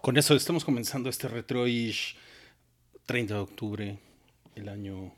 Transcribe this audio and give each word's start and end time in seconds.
Con 0.00 0.16
eso 0.16 0.34
estamos 0.34 0.64
comenzando 0.64 1.10
este 1.10 1.28
retroish 1.28 2.16
30 3.04 3.34
de 3.34 3.40
octubre, 3.40 3.98
el 4.54 4.68
año 4.70 5.12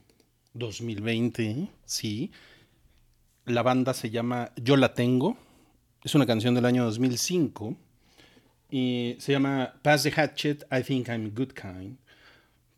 2020, 0.55 1.69
sí. 1.85 2.33
La 3.45 3.63
banda 3.63 3.95
se 3.95 4.11
llama 4.11 4.51
Yo 4.57 4.77
la 4.77 4.93
tengo. 4.93 5.37
Es 6.03 6.17
una 6.17 6.27
canción 6.27 6.57
del 6.57 6.65
año 6.65 6.85
2005 6.85 7.77
y 8.71 9.15
se 9.21 9.31
llama 9.31 9.75
Pass 9.83 10.03
the 10.03 10.11
Hatchet, 10.11 10.65
I 10.73 10.83
think 10.83 11.09
I'm 11.09 11.33
good 11.33 11.53
kind, 11.53 11.99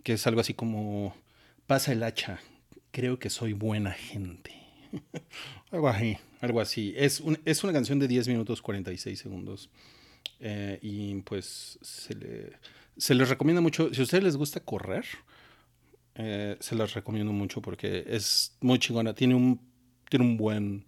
que 0.03 0.13
es 0.13 0.27
algo 0.27 0.43
así 0.43 0.53
como 0.53 1.15
Pasa 1.67 1.93
el 1.93 2.03
hacha, 2.03 2.39
creo 2.91 3.19
que 3.19 3.31
soy 3.31 3.55
buena 3.55 3.93
gente. 3.93 4.53
algo 5.71 5.89
así, 5.89 6.19
algo 6.43 6.61
así. 6.61 6.93
Es, 6.99 7.23
es 7.47 7.65
una 7.65 7.73
canción 7.73 7.99
de 7.99 8.09
10 8.09 8.29
minutos 8.29 8.61
46 8.61 9.19
segundos. 9.19 9.71
Eh, 10.41 10.79
y 10.83 11.15
pues 11.23 11.79
se, 11.83 12.15
le, 12.15 12.53
se 12.97 13.15
les 13.15 13.29
recomienda 13.29 13.61
mucho, 13.61 13.93
si 13.93 14.01
a 14.01 14.05
ustedes 14.05 14.25
les 14.25 14.37
gusta 14.37 14.61
correr, 14.61 15.05
eh, 16.15 16.57
se 16.61 16.75
les 16.75 16.95
recomiendo 16.95 17.33
mucho 17.33 17.61
porque 17.63 18.05
es 18.07 18.57
muy 18.61 18.79
chingona. 18.79 19.15
Tiene 19.15 19.35
un, 19.35 19.61
tiene 20.09 20.25
un 20.25 20.37
buen 20.37 20.85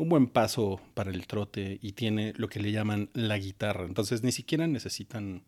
un 0.00 0.08
buen 0.08 0.28
paso 0.28 0.80
para 0.94 1.10
el 1.10 1.26
trote 1.26 1.78
y 1.82 1.92
tiene 1.92 2.32
lo 2.36 2.48
que 2.48 2.58
le 2.58 2.72
llaman 2.72 3.10
la 3.12 3.36
guitarra. 3.36 3.84
Entonces 3.84 4.22
ni 4.22 4.32
siquiera 4.32 4.66
necesitan 4.66 5.42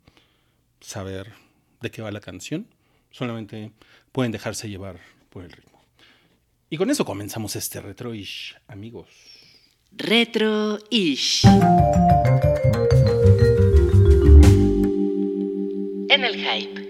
saber 0.81 1.33
de 1.81 1.91
qué 1.91 2.03
va 2.03 2.11
la 2.11 2.21
canción, 2.21 2.67
solamente 3.11 3.73
pueden 4.13 4.31
dejarse 4.31 4.69
llevar 4.69 5.01
por 5.31 5.45
el 5.45 5.53
ritmo. 5.53 5.83
Y 6.69 6.77
con 6.77 6.91
eso 6.91 7.07
comenzamos 7.07 7.57
este 7.57 7.81
retro-ish, 7.81 8.57
amigos. 8.69 9.09
Retro-ish. 9.93 11.43
El 16.23 16.37
hype. 16.37 16.81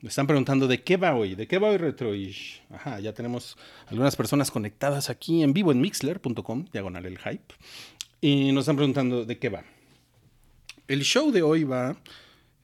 Me 0.00 0.08
están 0.08 0.26
preguntando 0.26 0.66
de 0.66 0.82
qué 0.82 0.96
va 0.96 1.14
hoy, 1.14 1.34
de 1.34 1.46
qué 1.46 1.58
va 1.58 1.68
hoy 1.68 1.76
Retroish. 1.76 2.62
Ajá, 2.70 2.98
ya 2.98 3.12
tenemos 3.12 3.58
algunas 3.88 4.16
personas 4.16 4.50
conectadas 4.50 5.10
aquí 5.10 5.42
en 5.42 5.52
vivo 5.52 5.70
en 5.70 5.82
mixler.com, 5.82 6.64
diagonal 6.72 7.04
el 7.04 7.18
hype. 7.18 7.54
Y 8.22 8.52
nos 8.52 8.62
están 8.62 8.76
preguntando 8.76 9.26
de 9.26 9.38
qué 9.38 9.50
va. 9.50 9.64
El 10.88 11.02
show 11.02 11.30
de 11.30 11.42
hoy 11.42 11.64
va. 11.64 11.94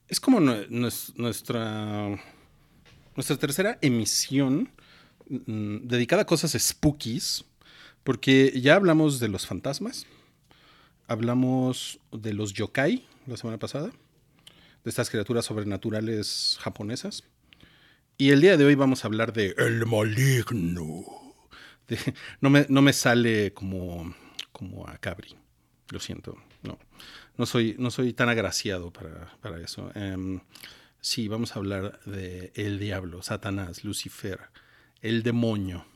Es 0.09 0.21
como 0.21 0.41
nuestra. 0.41 2.09
Nuestra 3.15 3.37
tercera 3.37 3.79
emisión 3.83 4.71
mm, 5.29 5.87
dedicada 5.87 6.23
a 6.23 6.27
cosas 6.27 6.57
spookies. 6.59 7.45
Porque 8.05 8.59
ya 8.59 8.77
hablamos 8.77 9.21
de 9.21 9.29
los 9.29 9.47
fantasmas. 9.47 10.07
Hablamos 11.09 12.01
de 12.11 12.33
los 12.33 12.55
yokai 12.55 13.05
la 13.29 13.37
semana 13.37 13.59
pasada 13.59 13.91
de 14.85 14.91
estas 14.91 15.11
criaturas 15.11 15.45
sobrenaturales 15.45 16.59
japonesas. 16.61 17.25
Y 18.17 18.31
el 18.31 18.41
día 18.41 18.57
de 18.57 18.65
hoy 18.65 18.75
vamos 18.75 19.05
a 19.05 19.09
hablar 19.09 19.33
de 19.33 19.55
El 19.59 19.87
Maligno. 19.87 21.05
no, 22.41 22.51
me, 22.51 22.67
no, 22.69 22.83
me, 22.83 22.93
sale 22.93 23.53
como, 23.53 24.15
como 24.51 24.89
a 24.89 24.99
Cabri, 24.99 25.37
lo 25.91 26.01
siento. 26.01 26.37
No, 26.63 26.79
no, 27.37 27.47
soy, 27.47 27.77
no 27.79 27.91
soy 27.91 28.13
tan 28.13 28.29
agraciado 28.29 28.93
para, 28.93 29.37
para 29.41 29.61
eso. 29.61 29.91
Em, 29.95 30.41
sí, 31.01 31.29
vamos 31.29 31.55
a 31.55 31.59
hablar 31.59 32.01
de 32.05 32.53
el 32.55 32.79
diablo, 32.79 33.23
Satanás, 33.23 33.85
Lucifer, 33.85 34.41
el 35.01 35.23
demonio. 35.23 35.87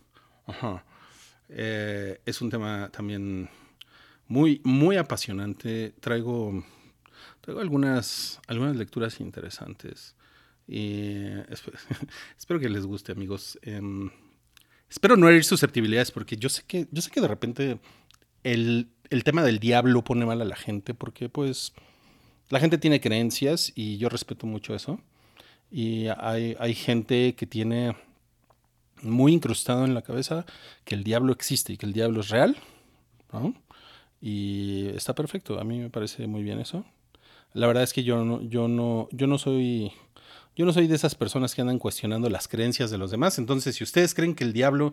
Eh, 1.55 2.19
es 2.25 2.41
un 2.41 2.49
tema 2.49 2.89
también 2.91 3.51
muy, 4.27 4.63
muy 4.65 4.97
apasionante. 4.97 5.93
Traigo 6.01 6.65
tengo 7.43 7.61
algunas, 7.61 8.41
algunas 8.47 8.77
lecturas 8.77 9.21
interesantes. 9.21 10.15
Y 10.67 11.25
espero, 12.39 12.61
que 12.61 12.69
les 12.69 12.87
guste, 12.87 13.13
amigos. 13.13 13.59
Em, 13.63 14.11
espero 14.89 15.17
no 15.17 15.29
herir 15.29 15.45
susceptibilidades, 15.45 16.11
porque 16.11 16.37
yo 16.37 16.49
sé 16.49 16.63
que, 16.67 16.89
yo 16.91 17.03
sé 17.03 17.11
que 17.11 17.21
de 17.21 17.29
repente 17.29 17.79
el, 18.45 18.89
tema 19.25 19.43
del 19.43 19.59
diablo 19.59 20.03
pone 20.03 20.25
mal 20.25 20.41
a 20.41 20.45
la 20.45 20.57
gente, 20.57 20.95
porque 20.95 21.29
pues 21.29 21.73
la 22.49 22.61
gente 22.61 22.79
tiene 22.79 23.01
creencias 23.01 23.73
y 23.75 23.99
yo 23.99 24.09
respeto 24.09 24.47
mucho 24.47 24.75
eso. 24.75 25.01
Y 25.71 26.07
hay, 26.19 26.57
hay 26.59 26.75
gente 26.75 27.35
que 27.35 27.47
tiene 27.47 27.97
muy 29.03 29.33
incrustado 29.33 29.85
en 29.85 29.95
la 29.95 30.03
cabeza 30.03 30.47
que 30.85 30.95
el 30.95 31.03
diablo 31.03 31.33
existe 31.33 31.73
y 31.73 31.77
que 31.77 31.87
el 31.87 31.93
diablo 31.93 32.21
es 32.21 32.29
real. 32.29 32.57
Y 34.21 34.89
está 34.95 35.15
perfecto, 35.15 35.59
a 35.59 35.65
mí 35.65 35.79
me 35.79 35.91
parece 35.91 36.27
muy 36.27 36.43
bien 36.43 36.61
eso. 36.61 36.85
La 37.55 37.67
verdad 37.67 37.83
es 37.83 37.93
que 37.93 38.03
yo 38.03 38.25
no, 38.25 38.41
yo 38.43 38.69
no, 38.69 39.09
yo 39.13 39.27
no 39.27 39.39
soy, 39.39 39.93
yo 40.57 40.65
no 40.65 40.73
soy 40.73 40.87
de 40.87 40.95
esas 40.95 41.15
personas 41.15 41.55
que 41.55 41.61
andan 41.61 41.79
cuestionando 41.79 42.31
las 42.31 42.49
creencias 42.49 42.91
de 42.91 42.99
los 42.99 43.11
demás. 43.11 43.39
Entonces, 43.39 43.77
si 43.77 43.85
ustedes 43.85 44.15
creen 44.15 44.35
que 44.35 44.45
el 44.45 44.53
diablo 44.53 44.93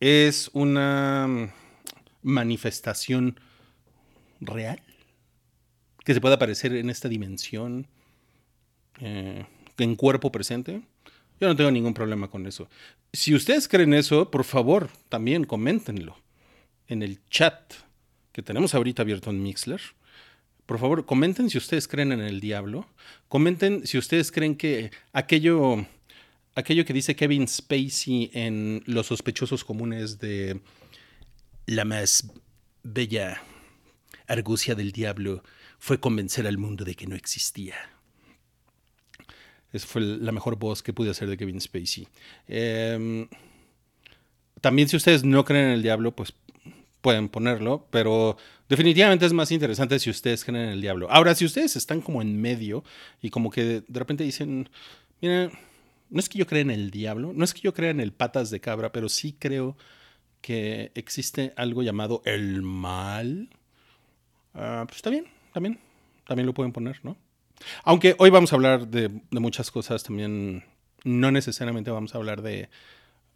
es 0.00 0.50
una 0.52 1.52
manifestación 2.22 3.40
real, 4.40 4.80
que 6.04 6.14
se 6.14 6.20
puede 6.20 6.36
aparecer 6.36 6.74
en 6.74 6.90
esta 6.90 7.08
dimensión, 7.08 7.86
eh, 9.00 9.44
en 9.76 9.96
cuerpo 9.96 10.30
presente, 10.30 10.82
yo 11.40 11.48
no 11.48 11.56
tengo 11.56 11.70
ningún 11.70 11.94
problema 11.94 12.28
con 12.28 12.46
eso. 12.46 12.68
Si 13.12 13.34
ustedes 13.34 13.68
creen 13.68 13.94
eso, 13.94 14.30
por 14.30 14.44
favor, 14.44 14.90
también 15.08 15.44
coméntenlo 15.44 16.16
en 16.88 17.02
el 17.02 17.20
chat 17.30 17.74
que 18.32 18.42
tenemos 18.42 18.74
ahorita 18.74 19.02
abierto 19.02 19.30
en 19.30 19.42
Mixler 19.42 19.80
por 20.68 20.78
favor, 20.78 21.06
comenten 21.06 21.48
si 21.48 21.56
ustedes 21.56 21.88
creen 21.88 22.12
en 22.12 22.20
el 22.20 22.40
diablo. 22.40 22.86
Comenten 23.28 23.86
si 23.86 23.96
ustedes 23.96 24.30
creen 24.30 24.54
que 24.54 24.90
aquello, 25.14 25.86
aquello 26.54 26.84
que 26.84 26.92
dice 26.92 27.16
Kevin 27.16 27.48
Spacey 27.48 28.30
en 28.34 28.82
Los 28.84 29.06
sospechosos 29.06 29.64
comunes 29.64 30.18
de 30.18 30.60
la 31.64 31.86
más 31.86 32.30
bella 32.82 33.42
argucia 34.26 34.74
del 34.74 34.92
diablo 34.92 35.42
fue 35.78 36.00
convencer 36.00 36.46
al 36.46 36.58
mundo 36.58 36.84
de 36.84 36.94
que 36.94 37.06
no 37.06 37.16
existía. 37.16 37.76
Esa 39.72 39.86
fue 39.86 40.02
la 40.02 40.32
mejor 40.32 40.56
voz 40.56 40.82
que 40.82 40.92
pude 40.92 41.12
hacer 41.12 41.30
de 41.30 41.38
Kevin 41.38 41.62
Spacey. 41.62 42.08
Em, 42.46 43.26
también 44.60 44.86
si 44.90 44.98
ustedes 44.98 45.24
no 45.24 45.46
creen 45.46 45.68
en 45.68 45.72
el 45.72 45.82
diablo, 45.82 46.14
pues 46.14 46.34
pueden 47.00 47.30
ponerlo, 47.30 47.86
pero 47.90 48.36
definitivamente 48.68 49.26
es 49.26 49.32
más 49.32 49.50
interesante 49.50 49.98
si 49.98 50.10
ustedes 50.10 50.44
creen 50.44 50.62
en 50.62 50.68
el 50.70 50.80
diablo. 50.80 51.08
Ahora, 51.10 51.34
si 51.34 51.44
ustedes 51.44 51.76
están 51.76 52.00
como 52.00 52.22
en 52.22 52.40
medio 52.40 52.84
y 53.22 53.30
como 53.30 53.50
que 53.50 53.82
de 53.86 53.98
repente 53.98 54.24
dicen, 54.24 54.68
miren, 55.20 55.52
no 56.10 56.20
es 56.20 56.28
que 56.28 56.38
yo 56.38 56.46
crea 56.46 56.62
en 56.62 56.70
el 56.70 56.90
diablo, 56.90 57.32
no 57.34 57.44
es 57.44 57.54
que 57.54 57.60
yo 57.60 57.74
crea 57.74 57.90
en 57.90 58.00
el 58.00 58.12
patas 58.12 58.50
de 58.50 58.60
cabra, 58.60 58.92
pero 58.92 59.08
sí 59.08 59.34
creo 59.38 59.76
que 60.40 60.92
existe 60.94 61.52
algo 61.56 61.82
llamado 61.82 62.22
el 62.24 62.62
mal. 62.62 63.48
Ah, 64.54 64.84
pues 64.86 64.96
está 64.96 65.10
bien, 65.10 65.26
también, 65.52 65.78
también 66.26 66.46
lo 66.46 66.54
pueden 66.54 66.72
poner, 66.72 67.00
¿no? 67.02 67.16
Aunque 67.84 68.14
hoy 68.18 68.30
vamos 68.30 68.52
a 68.52 68.56
hablar 68.56 68.86
de, 68.88 69.10
muchas 69.30 69.70
cosas, 69.70 70.04
también 70.04 70.64
no 71.04 71.30
necesariamente 71.30 71.90
vamos 71.90 72.14
a 72.14 72.18
hablar 72.18 72.42
de, 72.42 72.68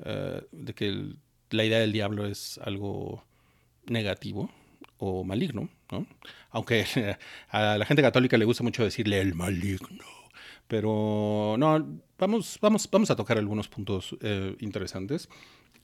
eh, 0.04 0.42
de 0.52 0.74
que 0.74 1.14
la 1.50 1.64
idea 1.64 1.80
del 1.80 1.92
diablo 1.92 2.26
es 2.26 2.58
algo 2.62 3.24
negativo 3.86 4.50
o 5.04 5.24
maligno, 5.24 5.68
¿no? 5.90 6.06
Aunque 6.50 6.86
a 7.48 7.76
la 7.76 7.84
gente 7.84 8.02
católica 8.02 8.38
le 8.38 8.44
gusta 8.44 8.62
mucho 8.62 8.84
decirle 8.84 9.20
el 9.20 9.34
maligno. 9.34 10.04
Pero 10.68 11.56
no, 11.58 12.00
vamos, 12.18 12.58
vamos, 12.62 12.88
vamos 12.90 13.10
a 13.10 13.16
tocar 13.16 13.36
algunos 13.36 13.68
puntos 13.68 14.16
eh, 14.20 14.54
interesantes. 14.60 15.28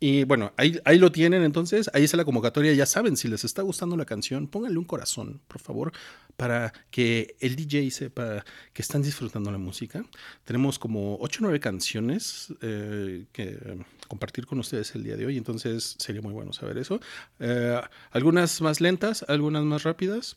Y 0.01 0.25
bueno, 0.25 0.53
ahí, 0.57 0.79
ahí 0.85 0.99
lo 0.99 1.11
tienen 1.11 1.43
entonces, 1.43 1.91
ahí 1.93 2.05
está 2.05 2.17
la 2.17 2.25
convocatoria, 2.25 2.73
ya 2.73 2.87
saben, 2.87 3.17
si 3.17 3.27
les 3.27 3.45
está 3.45 3.63
gustando 3.63 3.97
la 3.97 4.05
canción, 4.05 4.47
pónganle 4.47 4.79
un 4.79 4.85
corazón, 4.85 5.41
por 5.49 5.61
favor, 5.61 5.93
para 6.37 6.73
que 6.91 7.37
el 7.41 7.57
DJ 7.57 7.91
sepa 7.91 8.45
que 8.73 8.83
están 8.83 9.03
disfrutando 9.03 9.51
la 9.51 9.59
música. 9.59 10.05
Tenemos 10.45 10.79
como 10.79 11.19
8 11.21 11.41
o 11.41 11.43
9 11.43 11.59
canciones 11.59 12.55
eh, 12.63 13.27
que 13.33 13.59
compartir 14.07 14.47
con 14.47 14.61
ustedes 14.61 14.95
el 14.95 15.03
día 15.03 15.17
de 15.17 15.27
hoy, 15.27 15.37
entonces 15.37 15.97
sería 15.99 16.23
muy 16.23 16.33
bueno 16.33 16.53
saber 16.53 16.79
eso. 16.79 17.01
Eh, 17.41 17.81
algunas 18.13 18.61
más 18.61 18.81
lentas, 18.81 19.25
algunas 19.27 19.65
más 19.65 19.83
rápidas, 19.83 20.37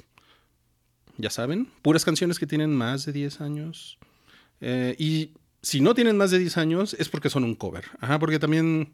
ya 1.18 1.30
saben, 1.30 1.68
puras 1.84 2.04
canciones 2.04 2.40
que 2.40 2.48
tienen 2.48 2.76
más 2.76 3.06
de 3.06 3.12
10 3.12 3.42
años. 3.42 4.00
Eh, 4.60 4.96
y 4.98 5.32
si 5.62 5.82
no 5.82 5.94
tienen 5.94 6.18
más 6.18 6.32
de 6.32 6.40
10 6.40 6.58
años 6.58 6.96
es 6.96 7.10
porque 7.10 7.30
son 7.30 7.44
un 7.44 7.56
cover, 7.56 7.86
Ajá, 8.00 8.18
porque 8.18 8.40
también 8.40 8.94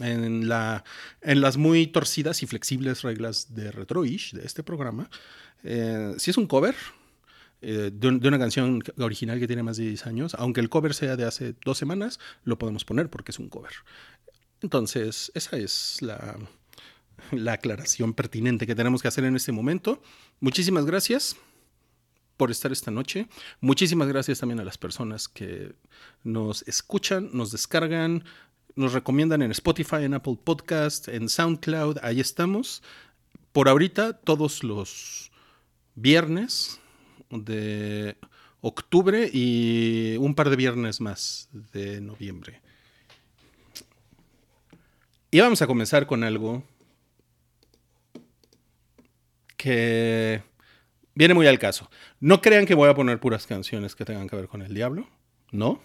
en, 0.00 0.48
la, 0.48 0.84
en 1.20 1.40
las 1.40 1.56
muy 1.56 1.86
torcidas 1.86 2.42
y 2.42 2.46
flexibles 2.46 3.02
reglas 3.02 3.54
de 3.54 3.70
Retroish, 3.70 4.32
de 4.32 4.44
este 4.44 4.62
programa, 4.62 5.10
eh, 5.64 6.14
si 6.18 6.30
es 6.30 6.36
un 6.36 6.46
cover 6.46 6.74
eh, 7.60 7.90
de, 7.92 8.08
una 8.08 8.38
canción 8.38 8.82
original 8.98 9.38
que 9.38 9.46
tiene 9.46 9.62
más 9.62 9.76
de 9.76 9.84
10 9.84 10.06
años, 10.06 10.34
aunque 10.38 10.60
el 10.60 10.68
cover 10.68 10.94
sea 10.94 11.16
de 11.16 11.24
hace 11.24 11.54
dos 11.64 11.78
semanas, 11.78 12.18
lo 12.44 12.58
podemos 12.58 12.84
poner 12.84 13.08
porque 13.08 13.30
es 13.30 13.38
un 13.38 13.48
cover. 13.48 13.72
Entonces, 14.62 15.30
esa 15.34 15.56
es 15.56 15.98
la 16.02 17.52
aclaración 17.52 18.14
pertinente 18.14 18.66
que 18.66 18.74
tenemos 18.74 19.02
que 19.02 19.08
hacer 19.08 19.24
en 19.24 19.36
este 19.36 19.52
momento. 19.52 20.02
Muchísimas 20.40 20.86
gracias 20.86 21.36
por 22.36 22.50
estar 22.50 22.72
esta 22.72 22.90
noche. 22.90 23.28
Muchísimas 23.60 24.08
gracias 24.08 24.40
también 24.40 24.58
a 24.58 24.64
las 24.64 24.76
personas 24.76 25.28
que 25.28 25.74
nos 26.24 26.66
escuchan, 26.66 27.30
nos 27.32 27.52
descargan, 27.52 28.24
nos 28.74 28.92
recomiendan 28.92 29.42
en 29.42 29.50
Spotify, 29.50 30.04
en 30.04 30.14
Apple 30.14 30.38
Podcast, 30.42 31.08
en 31.08 31.28
SoundCloud. 31.28 31.98
Ahí 32.02 32.20
estamos. 32.20 32.82
Por 33.52 33.68
ahorita, 33.68 34.14
todos 34.14 34.64
los 34.64 35.30
viernes 35.94 36.80
de 37.30 38.16
octubre 38.60 39.28
y 39.32 40.16
un 40.18 40.34
par 40.34 40.48
de 40.50 40.56
viernes 40.56 41.00
más 41.00 41.48
de 41.52 42.00
noviembre. 42.00 42.62
Y 45.30 45.40
vamos 45.40 45.62
a 45.62 45.66
comenzar 45.66 46.06
con 46.06 46.24
algo 46.24 46.62
que 49.56 50.42
viene 51.14 51.34
muy 51.34 51.46
al 51.46 51.58
caso. 51.58 51.90
No 52.20 52.40
crean 52.40 52.66
que 52.66 52.74
voy 52.74 52.88
a 52.88 52.94
poner 52.94 53.20
puras 53.20 53.46
canciones 53.46 53.94
que 53.94 54.04
tengan 54.04 54.28
que 54.28 54.36
ver 54.36 54.48
con 54.48 54.62
el 54.62 54.74
diablo. 54.74 55.08
No. 55.50 55.80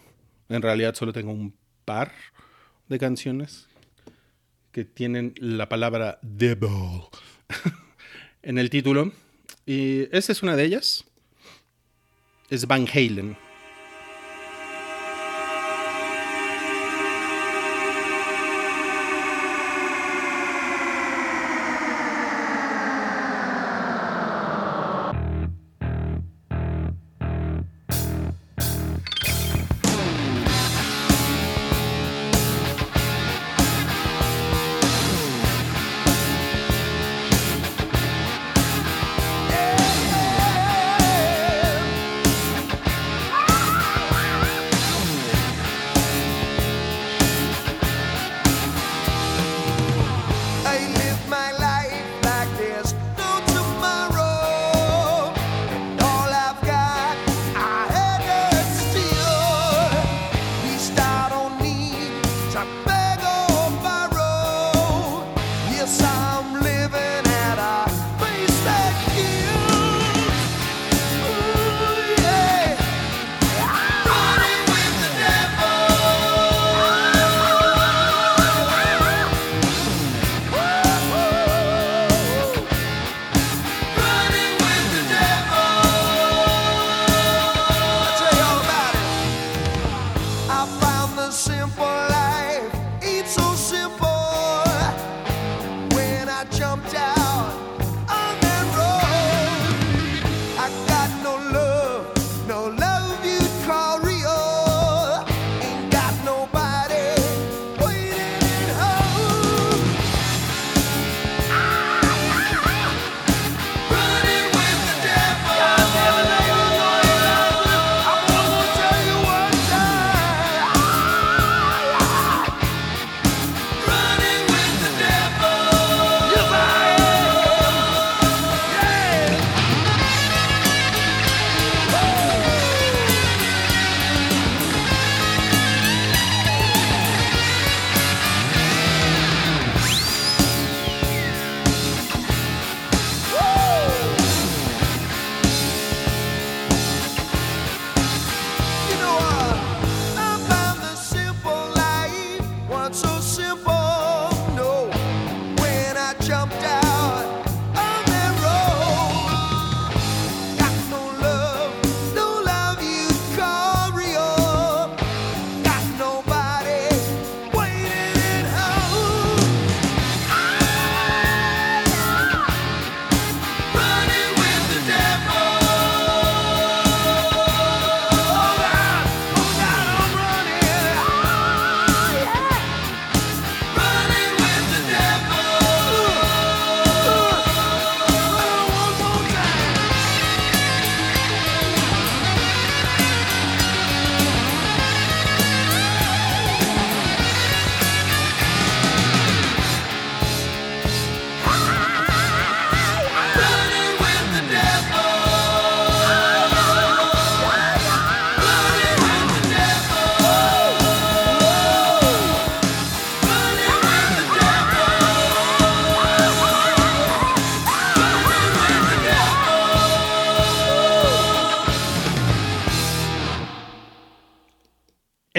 En 0.49 0.61
realidad 0.61 0.95
solo 0.95 1.13
tengo 1.13 1.31
un 1.31 1.55
par 1.85 2.11
de 2.89 2.99
canciones 2.99 3.67
que 4.71 4.85
tienen 4.85 5.33
la 5.37 5.69
palabra 5.69 6.19
devil 6.21 7.01
en 8.41 8.57
el 8.57 8.69
título. 8.69 9.11
Y 9.65 10.03
esa 10.15 10.31
es 10.31 10.43
una 10.43 10.55
de 10.55 10.63
ellas. 10.65 11.05
Es 12.49 12.67
Van 12.67 12.87
Halen. 12.87 13.37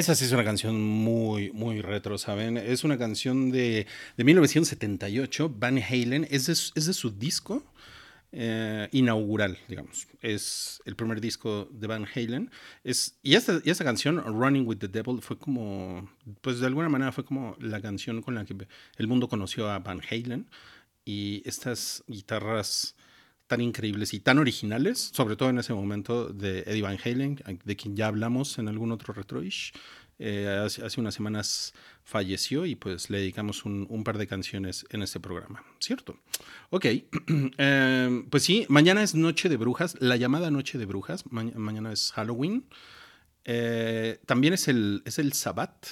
Esa 0.08 0.14
sí 0.14 0.24
es 0.24 0.32
una 0.32 0.42
canción 0.42 0.80
muy, 0.80 1.52
muy 1.52 1.82
retro, 1.82 2.16
¿saben? 2.16 2.56
Es 2.56 2.82
una 2.82 2.96
canción 2.96 3.50
de, 3.50 3.86
de 4.16 4.24
1978, 4.24 5.54
Van 5.54 5.76
Halen. 5.76 6.26
Es 6.30 6.46
de, 6.46 6.54
es 6.54 6.86
de 6.86 6.94
su 6.94 7.10
disco 7.10 7.62
eh, 8.32 8.88
inaugural, 8.92 9.58
digamos. 9.68 10.08
Es 10.22 10.80
el 10.86 10.96
primer 10.96 11.20
disco 11.20 11.68
de 11.70 11.88
Van 11.88 12.06
Halen. 12.06 12.50
Es, 12.84 13.18
y, 13.22 13.34
esta, 13.34 13.60
y 13.62 13.68
esta 13.68 13.84
canción, 13.84 14.24
Running 14.24 14.66
with 14.66 14.78
the 14.78 14.88
Devil, 14.88 15.20
fue 15.20 15.38
como, 15.38 16.10
pues 16.40 16.58
de 16.58 16.66
alguna 16.68 16.88
manera 16.88 17.12
fue 17.12 17.26
como 17.26 17.54
la 17.60 17.82
canción 17.82 18.22
con 18.22 18.34
la 18.34 18.46
que 18.46 18.56
el 18.96 19.08
mundo 19.08 19.28
conoció 19.28 19.68
a 19.68 19.78
Van 19.78 20.00
Halen. 20.10 20.48
Y 21.04 21.42
estas 21.44 22.02
guitarras 22.06 22.94
tan 23.48 23.60
increíbles 23.62 24.14
y 24.14 24.20
tan 24.20 24.38
originales, 24.38 25.10
sobre 25.12 25.34
todo 25.34 25.48
en 25.48 25.58
ese 25.58 25.74
momento 25.74 26.28
de 26.28 26.60
Eddie 26.60 26.82
Van 26.82 26.98
Halen, 27.02 27.42
de 27.64 27.76
quien 27.76 27.96
ya 27.96 28.06
hablamos 28.06 28.58
en 28.58 28.68
algún 28.68 28.92
otro 28.92 29.12
retroish. 29.14 29.72
Eh, 30.20 30.48
hace, 30.64 31.00
unas 31.00 31.14
semanas 31.14 31.74
falleció 32.02 32.66
y 32.66 32.74
pues 32.74 33.08
le 33.08 33.18
dedicamos 33.18 33.64
un, 33.64 34.02
par 34.02 34.18
de 34.18 34.26
canciones 34.26 34.84
en 34.90 35.02
este 35.02 35.20
programa, 35.20 35.62
¿cierto? 35.78 36.18
Ok, 36.70 36.86
em, 37.58 38.28
pues 38.28 38.42
sí, 38.42 38.66
mañana 38.68 39.02
es 39.02 39.14
Noche 39.14 39.48
de 39.48 39.56
Brujas, 39.56 39.96
la 40.00 40.16
llamada 40.16 40.50
Noche 40.50 40.76
de 40.76 40.86
Brujas, 40.86 41.24
mañana 41.30 41.92
es 41.92 42.12
Halloween. 42.12 42.66
Eh, 43.44 44.18
también 44.26 44.54
es 44.54 44.66
el, 44.66 45.02
es 45.04 45.18
el 45.18 45.32
Sabbat, 45.32 45.86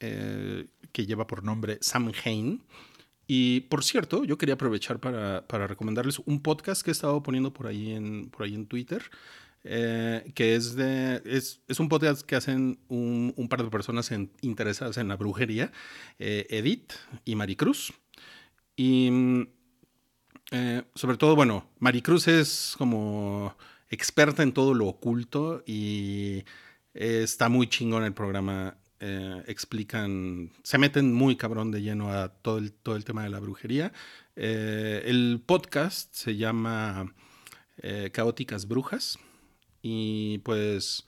eh, 0.00 0.66
que 0.92 1.06
lleva 1.06 1.26
por 1.26 1.44
nombre 1.44 1.78
Samhain. 1.80 2.62
Y 3.26 3.60
por 3.60 3.84
cierto, 3.84 4.24
yo 4.24 4.36
quería 4.36 4.54
aprovechar 4.56 4.98
para, 4.98 5.46
para, 5.46 5.68
recomendarles 5.68 6.18
un 6.18 6.42
podcast 6.42 6.82
que 6.82 6.90
he 6.90 6.92
estado 6.92 7.22
poniendo 7.22 7.52
por 7.52 7.68
ahí 7.68 7.92
en, 7.92 8.28
por 8.30 8.44
ahí 8.44 8.56
en 8.56 8.66
Twitter. 8.66 9.04
Eh, 9.62 10.32
que 10.34 10.56
es, 10.56 10.74
de, 10.74 11.20
es, 11.26 11.60
es, 11.68 11.80
un 11.80 11.90
podcast 11.90 12.22
que 12.22 12.34
hacen 12.34 12.78
un, 12.88 13.34
un 13.36 13.48
par 13.48 13.62
de 13.62 13.68
personas 13.68 14.10
interesadas 14.40 14.96
en 14.96 15.08
la 15.08 15.16
brujería, 15.16 15.70
eh, 16.18 16.46
Edith 16.48 16.92
y 17.26 17.34
Maricruz. 17.34 17.92
Y 18.74 19.10
mm, 19.10 19.48
eh, 20.52 20.82
sobre 20.94 21.18
todo, 21.18 21.36
bueno, 21.36 21.68
Maricruz 21.78 22.26
es 22.28 22.74
como 22.78 23.54
experta 23.90 24.42
en 24.42 24.52
todo 24.52 24.72
lo 24.72 24.86
oculto 24.86 25.62
y 25.66 26.44
está 26.94 27.48
muy 27.48 27.68
chingón 27.68 28.04
el 28.04 28.14
programa. 28.14 28.76
explican, 29.00 30.52
se 30.62 30.78
meten 30.78 31.12
muy 31.14 31.36
cabrón 31.36 31.70
de 31.70 31.80
lleno 31.82 32.12
a 32.12 32.28
todo 32.28 32.58
el, 32.58 32.72
todo 32.72 32.96
el 32.96 33.04
tema 33.04 33.22
de 33.24 33.30
la 33.30 33.40
brujería. 33.40 33.92
el 34.36 35.42
podcast 35.44 36.14
se 36.14 36.36
llama 36.36 37.14
Caóticas 38.12 38.68
Brujas 38.68 39.18
y 39.82 40.38
pues 40.38 41.06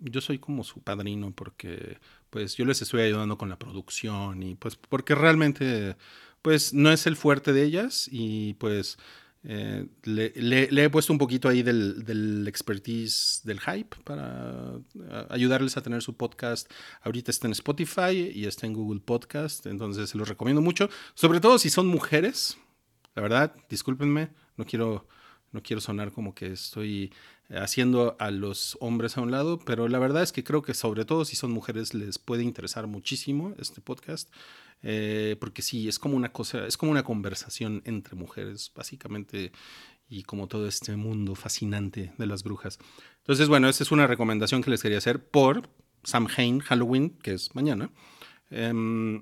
yo 0.00 0.20
soy 0.20 0.38
como 0.38 0.64
su 0.64 0.80
padrino 0.80 1.32
porque 1.32 1.98
pues 2.30 2.56
yo 2.56 2.64
les 2.64 2.82
estoy 2.82 3.02
ayudando 3.02 3.38
con 3.38 3.48
la 3.48 3.58
producción 3.58 4.42
y 4.42 4.54
pues 4.54 4.76
porque 4.76 5.14
realmente 5.14 5.96
pues 6.42 6.72
no 6.72 6.92
es 6.92 7.06
el 7.06 7.16
fuerte 7.16 7.52
de 7.52 7.64
ellas 7.64 8.08
y 8.10 8.54
pues 8.54 8.98
eh, 9.44 9.86
le, 10.02 10.84
he 10.84 10.90
puesto 10.90 11.12
un 11.12 11.18
poquito 11.18 11.48
ahí 11.48 11.62
del, 11.62 12.04
del, 12.04 12.46
expertise 12.48 13.40
del 13.44 13.60
hype 13.60 13.96
para 14.04 14.74
ayudarles 15.30 15.76
a 15.76 15.82
tener 15.82 16.02
su 16.02 16.16
podcast. 16.16 16.70
Ahorita 17.02 17.30
está 17.30 17.46
en 17.46 17.52
Spotify 17.52 18.30
y 18.34 18.46
está 18.46 18.66
en 18.66 18.74
Google 18.74 19.00
Podcast, 19.00 19.66
entonces 19.66 20.10
se 20.10 20.18
los 20.18 20.28
recomiendo 20.28 20.60
mucho, 20.60 20.90
sobre 21.14 21.40
todo 21.40 21.58
si 21.58 21.70
son 21.70 21.86
mujeres. 21.86 22.58
La 23.14 23.22
verdad, 23.22 23.54
discúlpenme, 23.68 24.30
no 24.56 24.64
quiero, 24.64 25.06
no 25.52 25.62
quiero 25.62 25.80
sonar 25.80 26.12
como 26.12 26.34
que 26.34 26.52
estoy 26.52 27.12
haciendo 27.50 28.16
a 28.18 28.30
los 28.30 28.76
hombres 28.80 29.16
a 29.16 29.22
un 29.22 29.30
lado, 29.30 29.58
pero 29.58 29.88
la 29.88 29.98
verdad 29.98 30.22
es 30.22 30.32
que 30.32 30.44
creo 30.44 30.62
que 30.62 30.74
sobre 30.74 31.04
todo 31.04 31.24
si 31.24 31.36
son 31.36 31.50
mujeres 31.50 31.94
les 31.94 32.18
puede 32.18 32.42
interesar 32.42 32.86
muchísimo 32.86 33.54
este 33.58 33.80
podcast, 33.80 34.30
eh, 34.82 35.36
porque 35.40 35.62
sí, 35.62 35.88
es 35.88 35.98
como 35.98 36.16
una 36.16 36.32
cosa, 36.32 36.66
es 36.66 36.76
como 36.76 36.92
una 36.92 37.04
conversación 37.04 37.82
entre 37.84 38.16
mujeres, 38.16 38.70
básicamente, 38.74 39.52
y 40.08 40.22
como 40.22 40.46
todo 40.46 40.68
este 40.68 40.96
mundo 40.96 41.34
fascinante 41.34 42.12
de 42.16 42.26
las 42.26 42.42
brujas. 42.42 42.78
Entonces, 43.18 43.48
bueno, 43.48 43.68
esa 43.68 43.82
es 43.82 43.92
una 43.92 44.06
recomendación 44.06 44.62
que 44.62 44.70
les 44.70 44.82
quería 44.82 44.98
hacer 44.98 45.24
por 45.24 45.68
Samhain 46.04 46.60
Halloween, 46.60 47.10
que 47.10 47.32
es 47.32 47.54
mañana. 47.54 47.90
Em, 48.50 49.20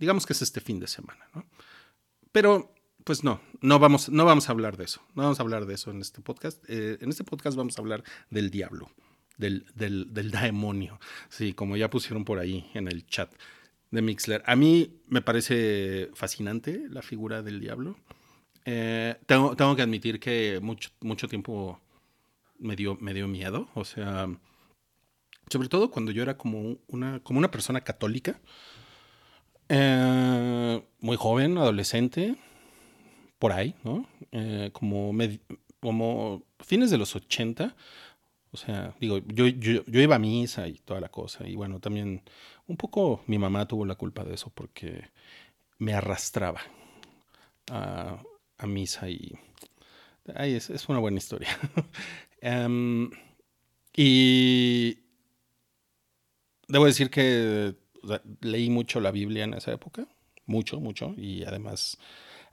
digamos 0.00 0.26
que 0.26 0.32
es 0.32 0.42
este 0.42 0.60
fin 0.60 0.80
de 0.80 0.88
semana, 0.88 1.28
¿no? 1.34 1.46
Pero 2.32 2.74
pues 3.08 3.24
no, 3.24 3.40
no 3.62 3.78
vamos, 3.78 4.10
no 4.10 4.26
vamos 4.26 4.50
a 4.50 4.52
hablar 4.52 4.76
de 4.76 4.84
eso. 4.84 5.00
No 5.14 5.22
vamos 5.22 5.40
a 5.40 5.42
hablar 5.42 5.64
de 5.64 5.72
eso 5.72 5.90
en 5.90 6.02
este 6.02 6.20
podcast. 6.20 6.62
Eh, 6.68 6.98
en 7.00 7.08
este 7.08 7.24
podcast 7.24 7.56
vamos 7.56 7.78
a 7.78 7.80
hablar 7.80 8.04
del 8.28 8.50
diablo, 8.50 8.90
del, 9.38 9.64
del, 9.74 10.30
demonio. 10.30 11.00
Sí, 11.30 11.54
como 11.54 11.78
ya 11.78 11.88
pusieron 11.88 12.26
por 12.26 12.38
ahí 12.38 12.70
en 12.74 12.86
el 12.86 13.06
chat 13.06 13.32
de 13.90 14.02
Mixler. 14.02 14.42
A 14.44 14.56
mí 14.56 15.00
me 15.06 15.22
parece 15.22 16.10
fascinante 16.12 16.84
la 16.90 17.00
figura 17.00 17.40
del 17.42 17.60
diablo. 17.60 17.96
Eh, 18.66 19.16
tengo, 19.24 19.56
tengo, 19.56 19.74
que 19.74 19.80
admitir 19.80 20.20
que 20.20 20.60
mucho, 20.60 20.90
mucho 21.00 21.28
tiempo 21.28 21.80
me 22.58 22.76
dio, 22.76 22.98
me 23.00 23.14
dio 23.14 23.26
miedo. 23.26 23.70
O 23.72 23.86
sea, 23.86 24.28
sobre 25.50 25.70
todo 25.70 25.90
cuando 25.90 26.12
yo 26.12 26.22
era 26.22 26.36
como 26.36 26.76
una, 26.88 27.20
como 27.20 27.38
una 27.38 27.50
persona 27.50 27.80
católica. 27.80 28.38
Eh, 29.70 30.82
muy 31.00 31.16
joven, 31.16 31.56
adolescente 31.56 32.36
por 33.38 33.52
ahí, 33.52 33.74
¿no? 33.84 34.06
Eh, 34.32 34.70
como, 34.72 36.42
fines 36.60 36.90
de 36.90 36.98
los 36.98 37.14
80. 37.14 37.74
O 38.50 38.56
sea, 38.56 38.94
digo, 39.00 39.18
yo, 39.26 39.46
yo, 39.46 39.82
iba 39.86 40.16
a 40.16 40.18
misa 40.18 40.66
y 40.68 40.78
toda 40.78 41.00
la 41.00 41.08
cosa. 41.08 41.46
Y 41.46 41.54
bueno, 41.54 41.80
también 41.80 42.22
un 42.66 42.76
poco 42.76 43.22
mi 43.26 43.38
mamá 43.38 43.66
tuvo 43.68 43.84
la 43.84 43.94
culpa 43.94 44.24
de 44.24 44.34
eso 44.34 44.50
porque 44.54 45.10
me 45.78 45.94
arrastraba 45.94 46.60
a, 47.70 48.22
misa 48.66 49.08
y... 49.08 49.38
Ay, 50.34 50.54
es, 50.54 50.88
una 50.88 50.98
buena 50.98 51.18
historia. 51.18 51.48
um, 52.42 53.10
y 53.96 54.98
debo 56.66 56.86
decir 56.86 57.10
que 57.10 57.74
leí 58.40 58.70
mucho 58.70 59.00
la 59.00 59.10
Biblia 59.10 59.44
en 59.44 59.54
esa 59.54 59.72
época. 59.72 60.06
Mucho, 60.46 60.80
mucho. 60.80 61.14
Y 61.16 61.44
además 61.44 61.98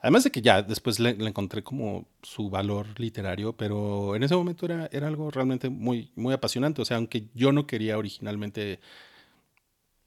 Además 0.06 0.22
de 0.22 0.30
que 0.30 0.40
ya 0.40 0.62
después 0.62 1.00
le, 1.00 1.10
encontré 1.10 1.64
como 1.64 2.06
su 2.22 2.48
valor 2.48 2.86
literario, 3.00 3.56
pero 3.56 4.14
en 4.14 4.22
ese 4.22 4.36
momento 4.36 4.64
era, 4.64 4.88
era 4.92 5.08
algo 5.08 5.32
realmente 5.32 5.68
muy, 5.68 6.12
muy 6.14 6.32
apasionante. 6.32 6.80
O 6.80 6.84
sea, 6.84 6.98
aunque 6.98 7.26
yo 7.34 7.50
no 7.50 7.66
quería 7.66 7.98
originalmente 7.98 8.78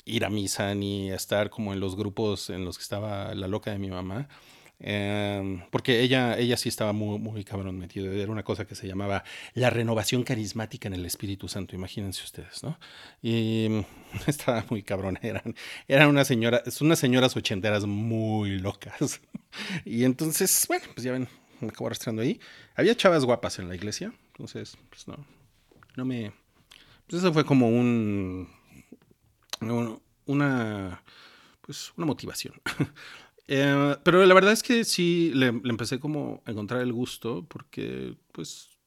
ir 0.06 0.24
a 0.24 0.30
misa 0.30 0.74
ni 0.74 1.12
estar 1.12 1.50
como 1.50 1.74
en 1.74 1.82
los 1.82 1.98
grupos 1.98 2.50
en 2.50 2.64
los 2.64 2.78
que 2.78 2.84
estaba 2.84 3.36
la 3.36 3.50
loca 3.50 3.72
de 3.72 3.80
mi 3.80 3.90
mamá, 3.90 4.30
Em, 4.82 5.62
porque 5.72 6.00
ella, 6.00 6.38
ella 6.38 6.56
sí 6.56 6.70
estaba 6.70 6.94
muy, 6.94 7.20
muy 7.20 7.44
cabrón 7.44 7.78
metido. 7.78 8.12
Era 8.12 8.32
una 8.32 8.44
cosa 8.44 8.66
que 8.66 8.76
se 8.76 8.88
llamaba 8.88 9.24
la 9.54 9.70
renovación 9.70 10.24
carismática 10.24 10.88
en 10.88 10.94
el 10.94 11.06
Espíritu 11.06 11.48
Santo, 11.50 11.76
imagínense 11.76 12.24
ustedes, 12.24 12.64
¿no? 12.64 12.80
Y 13.22 13.84
estaba 14.28 14.66
muy 14.70 14.84
cabrón. 14.84 15.20
Eran, 15.22 15.56
eran 15.88 16.10
una 16.10 16.24
señora, 16.24 16.64
unas 16.80 17.00
señoras 17.00 17.36
ochenteras 17.36 17.86
muy 17.86 18.60
locas. 18.60 19.22
Y 19.84 20.04
entonces, 20.04 20.66
bueno, 20.68 20.86
pues 20.94 21.04
ya 21.04 21.12
ven, 21.12 21.28
me 21.60 21.70
acabo 21.70 21.88
arrastrando 21.88 22.22
ahí. 22.22 22.40
Había 22.76 22.96
chavas 22.96 23.26
guapas 23.26 23.58
en 23.58 23.68
la 23.68 23.74
iglesia, 23.74 24.14
entonces, 24.28 24.78
pues 24.90 25.08
no, 25.08 25.26
no 25.96 26.06
me. 26.06 26.32
Pues 27.08 27.24
eso 27.24 27.34
fue 27.34 27.44
como 27.46 27.68
un. 27.68 28.48
Una. 30.28 31.02
Pues 31.62 31.92
una 31.98 32.06
motivación. 32.06 32.54
Eh, 33.52 33.98
pero 34.04 34.24
la 34.28 34.36
verdad 34.36 34.54
es 34.54 34.62
que 34.62 34.84
sí, 34.84 35.32
le, 35.34 35.48
empecé 35.48 36.00
como 36.00 36.44
a 36.46 36.52
encontrar 36.52 36.82
el 36.82 36.94
gusto 36.94 37.48
porque 37.50 38.16
pues 38.32 38.78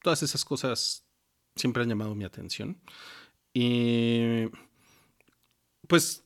todas 0.00 0.22
esas 0.22 0.44
cosas 0.44 1.04
siempre 1.56 1.82
han 1.82 1.88
llamado 1.88 2.14
mi 2.14 2.24
atención. 2.24 2.80
Y 3.52 4.44
pues 5.88 6.22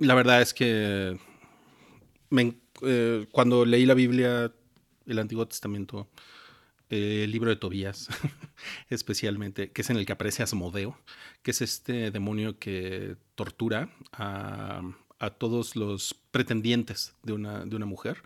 la 0.00 0.14
verdad 0.14 0.42
es 0.42 0.52
que 0.54 1.16
eh, 2.82 3.26
cuando 3.30 3.64
leí 3.64 3.86
la 3.86 3.94
Biblia, 3.94 4.52
el 5.06 5.18
Antiguo 5.20 5.46
Testamento, 5.46 6.08
el 6.88 7.30
libro 7.30 7.50
de 7.50 7.56
Tobías, 7.56 8.08
especialmente, 8.90 9.70
que 9.70 9.82
es 9.82 9.90
en 9.90 9.98
el 9.98 10.04
que 10.04 10.12
aparece 10.12 10.42
Asmodeo, 10.42 10.98
que 11.44 11.52
es 11.52 11.62
este 11.62 12.10
demonio 12.10 12.58
que 12.58 13.16
tortura 13.36 13.88
a, 14.10 14.82
a 15.18 15.30
todos 15.30 15.76
los 15.76 16.14
pretendientes 16.30 17.14
de 17.22 17.32
una, 17.32 17.64
de 17.64 17.76
una 17.76 17.86
mujer. 17.86 18.22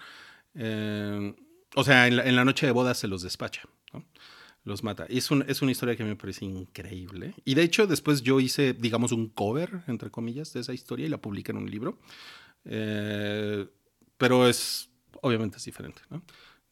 Eh, 0.54 1.34
o 1.74 1.84
sea, 1.84 2.06
en 2.06 2.36
la, 2.36 2.44
noche 2.44 2.66
de 2.66 2.72
bodas 2.72 2.98
se 2.98 3.08
los 3.08 3.22
despacha, 3.22 3.62
los 4.64 4.82
mata. 4.82 5.06
Es, 5.08 5.30
es 5.46 5.62
una 5.62 5.70
historia 5.70 5.96
que 5.96 6.04
me 6.04 6.16
parece 6.16 6.44
increíble. 6.44 7.34
Y 7.44 7.54
de 7.54 7.62
hecho, 7.62 7.86
después 7.86 8.22
yo 8.22 8.40
hice, 8.40 8.72
digamos, 8.72 9.12
un 9.12 9.28
cover, 9.28 9.82
entre 9.86 10.10
comillas, 10.10 10.52
de 10.52 10.60
esa 10.60 10.72
historia 10.72 11.06
y 11.06 11.08
la 11.08 11.20
publiqué 11.20 11.52
en 11.52 11.58
un 11.58 11.70
libro. 11.70 11.98
Eh, 12.64 13.66
pero 14.18 14.48
es, 14.48 14.90
obviamente 15.22 15.58
es 15.58 15.64
diferente, 15.64 16.02
¿no? 16.10 16.22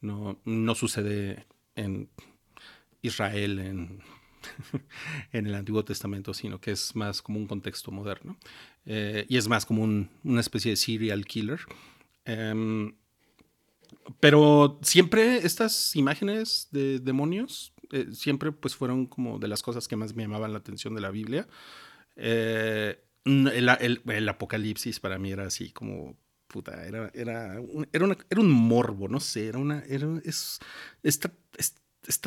No, 0.01 0.41
no 0.45 0.75
sucede 0.75 1.47
en 1.75 2.09
Israel, 3.03 3.59
en 3.59 4.03
en 5.33 5.47
el 5.47 5.55
Antiguo 5.55 5.85
Testamento, 5.85 6.35
sino 6.35 6.61
que 6.61 6.73
es 6.73 6.95
más 6.97 7.23
como 7.23 7.39
un 7.39 7.47
contexto 7.47 7.91
moderno. 7.91 8.37
Eh, 8.91 9.27
y 9.29 9.37
es 9.37 9.49
más 9.49 9.67
como 9.67 9.85
una 9.85 10.41
especie 10.41 10.71
de 10.71 10.77
serial 10.77 11.27
killer. 11.27 11.61
Em, 12.25 12.95
pero 14.19 14.79
siempre 14.83 15.37
estas 15.47 15.95
imágenes 15.95 16.69
de 16.71 16.99
demonios, 16.99 17.75
eh, 17.93 18.07
siempre 18.13 18.51
pues 18.51 18.75
fueron 18.75 19.07
como 19.07 19.39
de 19.39 19.47
las 19.47 19.63
cosas 19.63 19.89
que 19.89 19.97
más 19.97 20.15
me 20.15 20.23
llamaban 20.23 20.53
la 20.53 20.59
atención 20.59 20.95
de 20.95 21.03
la 21.03 21.11
Biblia. 21.11 21.47
Eh, 22.17 22.99
el, 23.25 24.29
apocalipsis 24.29 25.01
para 25.01 25.19
mí 25.19 25.33
era 25.33 25.47
así 25.47 25.71
como 25.71 26.17
puta, 26.47 26.87
era, 26.87 27.11
era, 27.13 27.61
un, 27.61 27.87
era, 27.93 28.07
un 28.41 28.51
morbo, 28.51 29.07
no 29.07 29.21
sé, 29.21 29.49
era 29.49 29.59
una, 29.59 29.85
era, 29.87 30.09
es, 30.25 30.61
está 31.03 31.31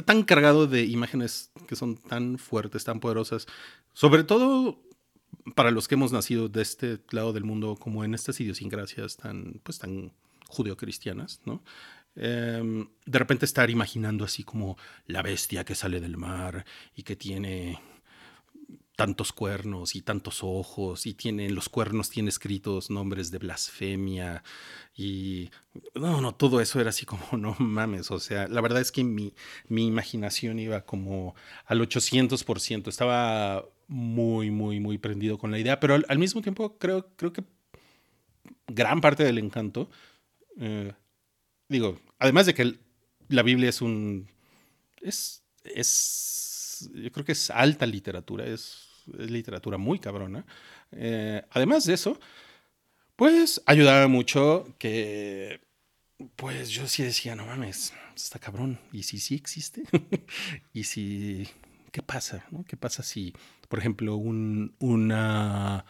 tan 0.06 0.22
cargado 0.22 0.68
de 0.68 0.84
imágenes 0.84 1.52
que 1.68 1.76
son 1.76 1.98
tan 1.98 2.38
fuertes, 2.38 2.84
tan 2.84 3.00
poderosas, 3.00 3.48
sobre 3.94 4.24
todo 4.24 4.84
para 5.56 5.72
los 5.72 5.88
que 5.88 5.96
hemos 5.96 6.12
nacido 6.12 6.50
de 6.50 6.62
este 6.62 7.00
lado 7.12 7.34
del 7.34 7.44
mundo, 7.44 7.76
como 7.76 8.04
en 8.04 8.14
estas 8.14 8.40
idiosincrasias 8.40 9.18
tan, 9.18 9.60
pues, 9.64 9.80
tan 9.80 10.14
judeocristianas, 10.48 11.42
¿no? 11.46 11.64
Em, 12.16 12.90
de 13.06 13.20
repente 13.20 13.46
estar 13.46 13.70
imaginando 13.70 14.26
así 14.26 14.44
como 14.44 14.78
la 15.08 15.22
bestia 15.22 15.64
que 15.64 15.76
sale 15.76 16.02
del 16.02 16.18
mar 16.18 16.66
y 16.94 17.04
que 17.04 17.16
tiene 17.16 17.80
tantos 18.98 19.32
cuernos 19.32 19.96
y 19.96 20.02
tantos 20.02 20.44
ojos 20.44 21.06
y 21.06 21.14
tiene 21.14 21.48
en 21.48 21.56
los 21.56 21.70
cuernos 21.70 22.10
tiene 22.10 22.30
escritos 22.30 22.90
nombres 22.90 23.32
de 23.32 23.40
blasfemia 23.40 24.44
y 24.96 25.50
no, 25.96 26.22
no, 26.22 26.36
todo 26.36 26.62
eso 26.62 26.80
era 26.80 26.90
así 26.90 27.06
como 27.06 27.24
no 27.38 27.56
mames, 27.58 28.12
o 28.12 28.20
sea, 28.20 28.48
la 28.48 28.62
verdad 28.62 28.82
es 28.82 28.92
que 28.92 29.04
mi, 29.04 29.34
mi 29.70 29.88
imaginación 29.88 30.60
iba 30.60 30.82
como 30.82 31.34
al 31.66 31.80
800%, 31.80 32.90
estaba 32.90 33.66
muy, 33.92 34.52
muy, 34.52 34.80
muy 34.80 34.98
prendido 34.98 35.38
con 35.38 35.52
la 35.52 35.60
idea, 35.60 35.82
pero 35.82 35.96
al, 36.08 36.18
mismo 36.18 36.42
tiempo 36.42 36.78
creo, 36.78 37.14
creo 37.18 37.34
que 37.34 37.44
gran 38.68 39.02
parte 39.02 39.26
del 39.26 39.38
encanto, 39.38 39.90
eh, 40.58 40.94
digo, 41.68 42.00
además 42.18 42.46
de 42.46 42.54
que 42.54 42.80
la 43.28 43.44
Biblia 43.44 43.68
es 43.70 43.82
un, 43.82 44.30
es, 45.02 45.44
es, 45.66 46.90
yo 46.94 47.12
creo 47.12 47.26
que 47.26 47.34
es 47.34 47.50
alta 47.50 47.86
literatura, 47.86 48.46
es, 48.46 48.88
literatura 49.08 49.78
muy 49.78 50.00
cabrona. 50.00 50.46
Eh, 50.94 51.44
además 51.50 51.84
de 51.84 51.96
eso, 51.96 52.18
pues 53.18 53.62
ayudaba 53.66 54.08
mucho 54.08 54.74
que, 54.80 55.60
pues 56.38 56.70
yo 56.70 56.88
sí 56.88 57.04
decía, 57.04 57.36
no 57.36 57.46
mames, 57.46 57.94
está 58.16 58.40
cabrón, 58.40 58.80
¿y 58.94 59.04
si 59.04 59.20
sí 59.20 59.36
existe? 59.36 59.84
¿Y 60.74 60.86
si, 60.86 61.46
qué 61.92 62.02
pasa? 62.02 62.46
¿Qué 62.68 62.78
pasa 62.78 63.04
si 63.04 63.34
por 63.72 63.80
ejemplo, 63.80 64.18
un, 64.18 64.76
una 64.80 65.86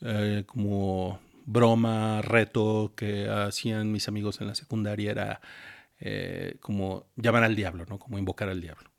eh, 0.00 0.42
como 0.44 1.20
broma, 1.46 2.20
reto 2.20 2.94
que 2.96 3.28
hacían 3.28 3.92
mis 3.92 4.08
amigos 4.08 4.40
en 4.40 4.48
la 4.48 4.56
secundaria 4.56 5.12
era 5.12 5.40
eh, 6.00 6.56
como 6.60 7.06
llamar 7.14 7.44
al 7.44 7.54
diablo, 7.54 7.86
¿no? 7.88 8.00
Como 8.00 8.18
invocar 8.18 8.48
al 8.48 8.60
diablo. 8.60 8.90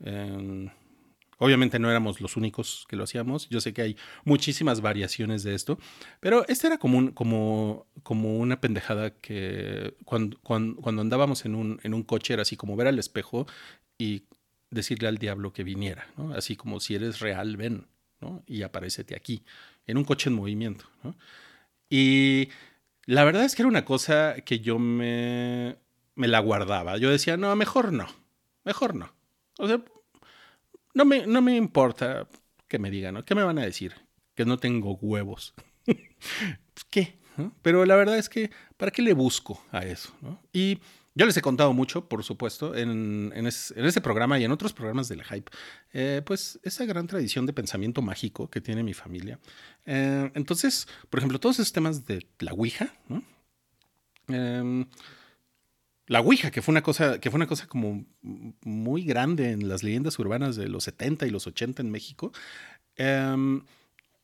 Em, 0.00 0.68
obviamente 1.38 1.78
no 1.78 1.88
éramos 1.88 2.20
los 2.20 2.36
únicos 2.36 2.86
que 2.88 2.96
lo 2.96 3.04
hacíamos. 3.04 3.48
Yo 3.50 3.60
sé 3.60 3.72
que 3.72 3.82
hay 3.82 3.96
muchísimas 4.24 4.80
variaciones 4.80 5.44
de 5.44 5.54
esto, 5.54 5.78
pero 6.18 6.44
este 6.48 6.66
era 6.66 6.78
como, 6.78 7.14
como, 7.14 7.86
como 8.02 8.36
una 8.36 8.60
pendejada 8.60 9.10
que 9.10 9.94
cuando, 10.04 10.40
cuando, 10.42 11.00
andábamos 11.00 11.44
en 11.44 11.54
un, 11.54 11.78
en 11.84 11.94
un 11.94 12.02
coche 12.02 12.32
era 12.32 12.42
así 12.42 12.56
como 12.56 12.74
ver 12.74 12.88
al 12.88 12.98
espejo 12.98 13.46
y 13.96 14.24
decirle 14.70 15.08
al 15.08 15.18
diablo 15.18 15.52
que 15.52 15.64
viniera. 15.64 16.06
Así 16.34 16.56
como 16.56 16.80
si 16.80 16.94
eres 16.94 17.20
real, 17.20 17.56
ven. 17.56 17.86
Y 18.46 18.62
aparecete 18.62 19.16
aquí, 19.16 19.42
en 19.86 19.96
un 19.96 20.04
coche 20.04 20.28
en 20.28 20.36
movimiento. 20.36 20.84
Y 21.88 22.48
la 23.06 23.24
verdad 23.24 23.44
es 23.44 23.54
que 23.54 23.62
era 23.62 23.68
una 23.68 23.84
cosa 23.84 24.36
que 24.44 24.60
yo 24.60 24.78
me, 24.78 25.76
me 26.14 26.28
la 26.28 26.40
guardaba. 26.40 26.98
Yo 26.98 27.10
decía, 27.10 27.36
no, 27.36 27.54
mejor 27.56 27.92
no, 27.92 28.06
mejor 28.64 28.94
no. 28.94 29.12
O 29.58 29.66
sea, 29.66 29.82
no 30.94 31.04
me, 31.04 31.26
no 31.26 31.40
me 31.40 31.56
importa 31.56 32.28
que 32.68 32.78
me 32.78 32.90
digan, 32.90 33.14
¿no? 33.14 33.24
¿Qué 33.24 33.34
me 33.34 33.42
van 33.42 33.58
a 33.58 33.64
decir? 33.64 33.94
Que 34.34 34.44
no 34.44 34.58
tengo 34.58 34.94
huevos. 34.96 35.54
¿Qué? 36.90 37.18
Pero 37.62 37.84
la 37.86 37.96
verdad 37.96 38.18
es 38.18 38.28
que, 38.28 38.50
¿para 38.76 38.90
qué 38.90 39.02
le 39.02 39.14
busco 39.14 39.64
a 39.72 39.80
eso? 39.80 40.14
Y 40.52 40.78
yo 41.14 41.26
les 41.26 41.36
he 41.36 41.42
contado 41.42 41.72
mucho, 41.72 42.08
por 42.08 42.22
supuesto, 42.22 42.74
en, 42.76 43.32
en, 43.34 43.46
ese 43.46 44.00
programa 44.00 44.38
y 44.38 44.44
en 44.44 44.52
otros 44.52 44.72
programas 44.72 45.08
de 45.08 45.16
la 45.16 45.24
hype, 45.24 45.50
eh, 45.92 46.22
pues 46.24 46.60
esa 46.62 46.84
gran 46.84 47.08
tradición 47.08 47.46
de 47.46 47.52
pensamiento 47.52 48.00
mágico 48.00 48.48
que 48.48 48.60
tiene 48.60 48.84
mi 48.84 48.94
familia. 48.94 49.40
Eh, 49.86 50.30
entonces, 50.34 50.86
por 51.08 51.18
ejemplo, 51.18 51.40
todos 51.40 51.58
esos 51.58 51.72
temas 51.72 52.06
de 52.06 52.26
la 52.38 52.52
Ouija, 52.52 52.94
em, 54.28 54.86
la 56.06 56.20
Ouija, 56.20 56.50
que 56.52 56.62
fue 56.62 56.72
una 56.72 56.82
cosa, 56.82 57.18
que 57.18 57.30
fue 57.30 57.38
una 57.38 57.46
cosa 57.48 57.66
como 57.66 58.04
muy 58.62 59.04
grande 59.04 59.50
en 59.50 59.68
las 59.68 59.82
leyendas 59.82 60.18
urbanas 60.18 60.54
de 60.54 60.68
los 60.68 60.84
70 60.84 61.26
y 61.26 61.30
los 61.30 61.46
80 61.46 61.82
en 61.82 61.90
México. 61.90 62.32
Em, 62.96 63.62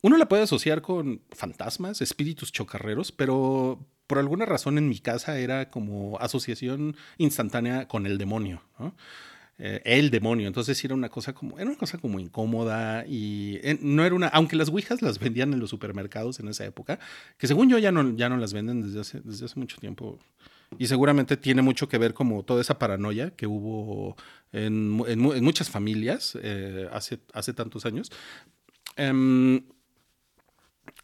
uno 0.02 0.16
la 0.18 0.28
puede 0.28 0.42
asociar 0.42 0.82
con 0.82 1.22
fantasmas, 1.32 2.00
espíritus 2.00 2.52
chocarreros, 2.52 3.10
pero 3.10 3.80
por 4.06 4.18
alguna 4.18 4.46
razón 4.46 4.78
en 4.78 4.88
mi 4.88 4.98
casa 4.98 5.38
era 5.38 5.70
como 5.70 6.18
asociación 6.20 6.96
instantánea 7.18 7.88
con 7.88 8.06
el 8.06 8.18
demonio, 8.18 8.62
eh, 9.58 9.80
el 9.84 10.10
demonio, 10.10 10.46
entonces 10.46 10.84
era 10.84 10.94
una 10.94 11.08
cosa 11.08 11.32
como, 11.32 11.58
era 11.58 11.68
una 11.68 11.78
cosa 11.78 11.98
como 11.98 12.20
incómoda 12.20 13.06
y 13.06 13.58
eh, 13.62 13.78
no 13.80 14.04
era 14.04 14.14
una, 14.14 14.28
aunque 14.28 14.56
las 14.56 14.68
ouijas 14.68 15.02
las 15.02 15.18
vendían 15.18 15.52
en 15.52 15.60
los 15.60 15.70
supermercados 15.70 16.40
en 16.40 16.48
esa 16.48 16.64
época, 16.64 16.98
que 17.38 17.46
según 17.46 17.68
yo 17.68 17.78
ya 17.78 17.90
no, 17.90 18.14
ya 18.16 18.28
no 18.28 18.36
las 18.36 18.52
venden 18.52 18.82
desde 18.82 19.00
hace, 19.00 19.20
desde 19.20 19.46
hace 19.46 19.58
mucho 19.58 19.78
tiempo 19.78 20.18
y 20.78 20.86
seguramente 20.86 21.36
tiene 21.36 21.62
mucho 21.62 21.88
que 21.88 21.98
ver 21.98 22.12
como 22.14 22.42
toda 22.42 22.60
esa 22.60 22.78
paranoia 22.78 23.30
que 23.30 23.46
hubo 23.46 24.16
en, 24.52 24.90
muchas 24.90 25.70
familias 25.70 26.36
eh, 26.42 26.88
hace, 26.92 27.20
hace 27.32 27.52
tantos 27.52 27.86
años. 27.86 28.10
Em, 28.96 29.62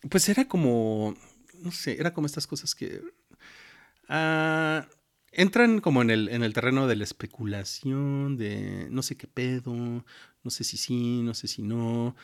pues 0.08 0.28
era 0.28 0.46
como, 0.48 1.14
no 1.62 1.72
sé, 1.72 1.98
era 1.98 2.12
como 2.12 2.26
estas 2.26 2.46
cosas 2.46 2.74
que 2.74 3.02
ah, 4.08 4.86
entran 5.32 5.80
como 5.80 6.02
en 6.02 6.10
el, 6.10 6.28
en 6.28 6.42
el 6.42 6.52
terreno 6.52 6.86
de 6.86 6.96
la 6.96 7.04
especulación, 7.04 8.36
de 8.36 8.88
no 8.90 9.02
sé 9.02 9.16
qué 9.16 9.26
pedo, 9.26 9.74
no 9.74 10.50
sé 10.50 10.64
si 10.64 10.76
sí, 10.76 11.22
no 11.22 11.34
sé 11.34 11.48
si 11.48 11.62
no. 11.62 12.14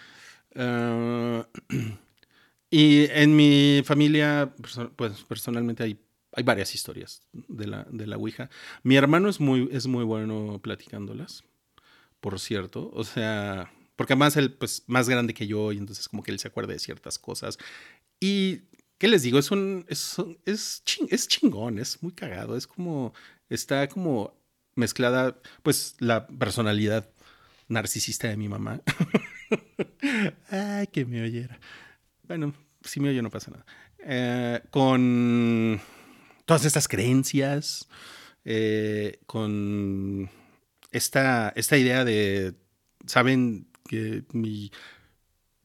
Ah, 0.55 1.47
y 2.71 3.07
en 3.11 3.37
mi 3.37 3.83
familia, 3.85 4.55
pues 4.97 5.23
personalmente 5.25 5.83
hay, 5.83 5.99
hay 6.33 6.45
varias 6.45 6.75
historias 6.75 7.23
de 7.33 7.67
la, 7.67 7.85
de 7.91 8.07
la 8.07 8.17
Ouija. 8.17 8.51
Mi 8.83 8.97
hermano 8.97 9.29
es 9.29 9.41
muy, 9.41 9.69
es 9.73 9.87
muy 9.87 10.05
bueno 10.05 10.61
platicándolas, 10.63 11.45
por 12.21 12.39
cierto. 12.41 12.91
O 12.93 13.05
sea, 13.05 13.73
porque 13.97 14.13
además 14.13 14.37
él, 14.37 14.53
pues, 14.53 14.85
más 14.87 15.09
grande 15.09 15.35
que 15.35 15.47
yo, 15.47 15.73
y 15.73 15.79
entonces 15.79 16.09
como 16.09 16.23
que 16.23 16.31
él 16.31 16.39
se 16.39 16.49
acuerda 16.49 16.73
de 16.73 16.79
ciertas 16.79 17.19
cosas. 17.19 17.59
Y 18.21 18.63
¿Qué 18.99 19.09
les 19.09 19.23
digo? 19.23 19.39
Es 19.39 19.51
un. 19.51 19.87
Es, 19.89 20.17
es, 20.45 20.83
es 21.09 21.29
chingón, 21.29 21.79
es 21.79 22.03
muy 22.03 22.13
cagado. 22.13 22.57
Es 22.57 22.67
como. 22.67 23.15
Está 23.49 23.89
como 23.89 24.35
mezclada, 24.75 25.41
pues, 25.63 25.97
la 25.99 26.27
personalidad 26.27 27.09
narcisista 27.69 28.29
de 28.29 28.37
mi 28.37 28.49
mamá. 28.49 28.81
Ay, 30.51 30.87
que 30.89 31.05
me 31.05 31.23
oyera. 31.23 31.59
Bueno, 32.25 32.55
si 32.83 33.01
me 33.01 33.09
oye 33.11 33.23
no 33.23 33.31
pasa 33.31 33.51
nada. 33.51 33.65
Eh, 33.99 34.61
con 34.71 35.81
todas 36.45 36.65
estas 36.65 36.89
creencias, 36.89 37.89
eh, 38.45 39.21
con 39.27 40.31
esta, 40.91 41.53
esta 41.57 41.77
idea 41.77 42.05
de, 42.05 42.55
saben 43.07 43.69
que 43.87 44.25
mi 44.33 44.71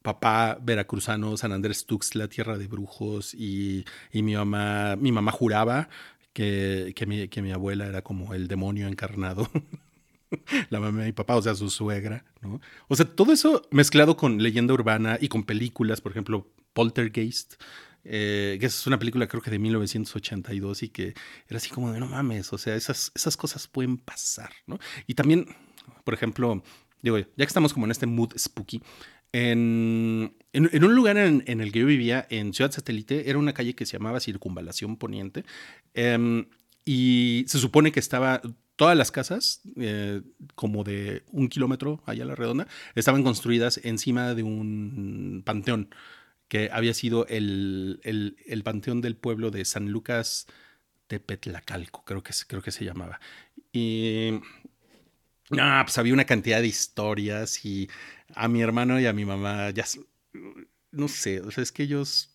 papá 0.04 0.60
veracruzano, 0.62 1.36
San 1.38 1.52
Andrés 1.52 1.88
Tuxtla, 1.88 2.28
tierra 2.28 2.60
de 2.60 2.68
brujos, 2.68 3.34
y, 3.34 3.86
mi 4.14 4.36
mamá, 4.36 4.96
mi 4.98 5.12
mamá 5.12 5.32
juraba 5.32 5.90
que, 6.34 6.94
que, 6.96 7.08
mi, 7.08 7.28
que 7.30 7.42
mi 7.42 7.52
abuela 7.52 7.88
era 7.88 8.04
como 8.04 8.36
el 8.36 8.48
demonio 8.48 8.88
encarnado. 8.88 9.50
la 10.70 10.80
mamá 10.80 11.04
mi 11.04 11.12
papá, 11.12 11.36
o 11.36 11.42
sea, 11.42 11.56
su 11.56 11.70
suegra, 11.70 12.26
¿no? 12.42 12.62
O 12.88 12.96
sea, 12.96 13.06
todo 13.06 13.34
eso 13.34 13.68
mezclado 13.72 14.18
con 14.18 14.42
leyenda 14.42 14.74
urbana 14.74 15.18
y 15.20 15.28
con 15.28 15.44
películas, 15.44 16.02
por 16.02 16.12
ejemplo, 16.12 16.48
Poltergeist, 16.74 17.56
eh, 18.04 18.58
que 18.60 18.66
es 18.66 18.86
una 18.86 19.00
película 19.00 19.28
creo 19.28 19.42
que 19.42 19.52
de 19.52 19.60
1982 19.60 20.84
y 20.84 20.90
que 20.90 21.14
era 21.48 21.58
así 21.58 21.70
como 21.70 21.92
de 21.92 22.00
no 22.00 22.08
mames, 22.08 22.52
o 22.52 22.58
sea, 22.58 22.76
esas, 22.76 23.12
esas 23.16 23.38
cosas 23.38 23.68
pueden 23.68 23.98
pasar, 23.98 24.52
¿no? 24.68 24.80
Y 25.08 25.14
también, 25.14 25.48
por 26.04 26.14
ejemplo, 26.14 26.62
digo, 27.02 27.18
ya 27.18 27.28
que 27.38 27.44
estamos 27.44 27.74
como 27.74 27.86
en 27.86 27.92
este 27.92 28.06
mood 28.06 28.34
spooky, 28.38 28.82
en, 29.34 30.36
en, 30.54 30.84
un 30.84 30.96
lugar 30.96 31.18
en, 31.18 31.44
el 31.48 31.72
que 31.72 31.80
yo 31.80 31.86
vivía, 31.88 32.26
en 32.30 32.54
Ciudad 32.54 32.72
Satélite, 32.72 33.30
era 33.30 33.40
una 33.40 33.54
calle 33.54 33.74
que 33.74 33.86
se 33.86 33.98
llamaba 33.98 34.20
Circunvalación 34.20 34.96
Poniente. 34.98 35.44
Em, 35.96 36.46
y 36.86 37.44
se 37.48 37.58
supone 37.58 37.92
que 37.92 38.00
estaba, 38.00 38.42
todas 38.76 38.96
las 38.96 39.12
casas, 39.12 39.62
eh, 39.78 40.22
como 40.56 40.84
de 40.84 41.24
un 41.32 41.50
kilómetro 41.50 42.04
allá 42.06 42.24
a 42.24 42.28
la 42.28 42.36
redonda, 42.36 42.68
estaban 42.94 43.24
construidas 43.24 43.80
encima 43.84 44.36
de 44.36 44.44
un 44.44 45.42
panteón, 45.46 45.90
que 46.48 46.70
había 46.72 46.94
sido 46.94 47.26
el, 47.28 48.00
el, 48.04 48.38
el 48.46 48.64
panteón 48.64 49.02
del 49.02 49.16
pueblo 49.16 49.50
de 49.50 49.66
San 49.66 49.90
Lucas 49.90 50.46
Tepetlacalco, 51.08 52.04
creo 52.06 52.22
que, 52.22 52.34
creo 52.48 52.62
que 52.62 52.72
se 52.72 52.86
llamaba. 52.86 53.20
Y 53.72 54.40
no, 55.54 55.84
pues 55.84 55.98
había 55.98 56.14
una 56.14 56.26
cantidad 56.26 56.62
de 56.62 56.68
historias 56.68 57.64
y 57.66 57.90
a 58.36 58.48
mi 58.48 58.62
hermano 58.62 59.00
y 59.00 59.06
a 59.06 59.14
mi 59.14 59.26
mamá 59.26 59.70
ya, 59.72 59.86
no 60.92 61.08
sé, 61.08 61.42
o 61.42 61.52
sea, 61.52 61.64
es 61.64 61.72
que 61.72 61.84
ellos 61.84 62.34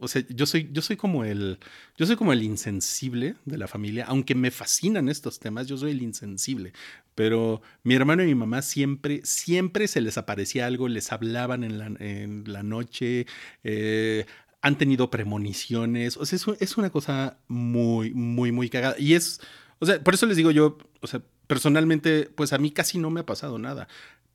o 0.00 0.08
sea, 0.08 0.24
yo 0.28 0.44
soy, 0.44 0.68
yo 0.72 0.82
soy 0.82 0.96
como 0.96 1.24
el, 1.24 1.58
yo 1.96 2.06
soy 2.06 2.16
como 2.16 2.32
el 2.32 2.42
insensible 2.42 3.36
de 3.44 3.58
la 3.58 3.68
familia, 3.68 4.06
aunque 4.08 4.34
me 4.34 4.50
fascinan 4.50 5.08
estos 5.08 5.38
temas, 5.38 5.68
yo 5.68 5.76
soy 5.76 5.92
el 5.92 6.02
insensible. 6.02 6.72
Pero 7.14 7.62
mi 7.84 7.94
hermano 7.94 8.24
y 8.24 8.26
mi 8.26 8.34
mamá 8.34 8.62
siempre, 8.62 9.20
siempre 9.24 9.86
se 9.86 10.00
les 10.00 10.18
aparecía 10.18 10.66
algo, 10.66 10.88
les 10.88 11.12
hablaban 11.12 11.62
en 11.62 12.44
la, 12.46 12.62
noche, 12.64 13.26
eh, 13.62 14.26
han 14.62 14.78
tenido 14.78 15.10
premoniciones, 15.10 16.16
o 16.16 16.26
sea, 16.26 16.36
es, 16.36 16.46
es 16.60 16.76
una 16.76 16.90
cosa 16.90 17.38
muy, 17.46 18.12
muy, 18.12 18.50
muy 18.50 18.68
cagada. 18.68 18.96
Y 18.98 19.14
es, 19.14 19.40
o 19.78 19.86
sea, 19.86 20.02
por 20.02 20.14
eso 20.14 20.26
les 20.26 20.36
digo 20.36 20.50
yo, 20.50 20.76
o 21.02 21.06
sea, 21.06 21.22
personalmente, 21.46 22.30
pues 22.34 22.52
a 22.52 22.58
mí 22.58 22.70
casi 22.70 22.98
no 22.98 23.10
me 23.10 23.20
ha 23.20 23.26
pasado 23.26 23.58
nada. 23.58 23.88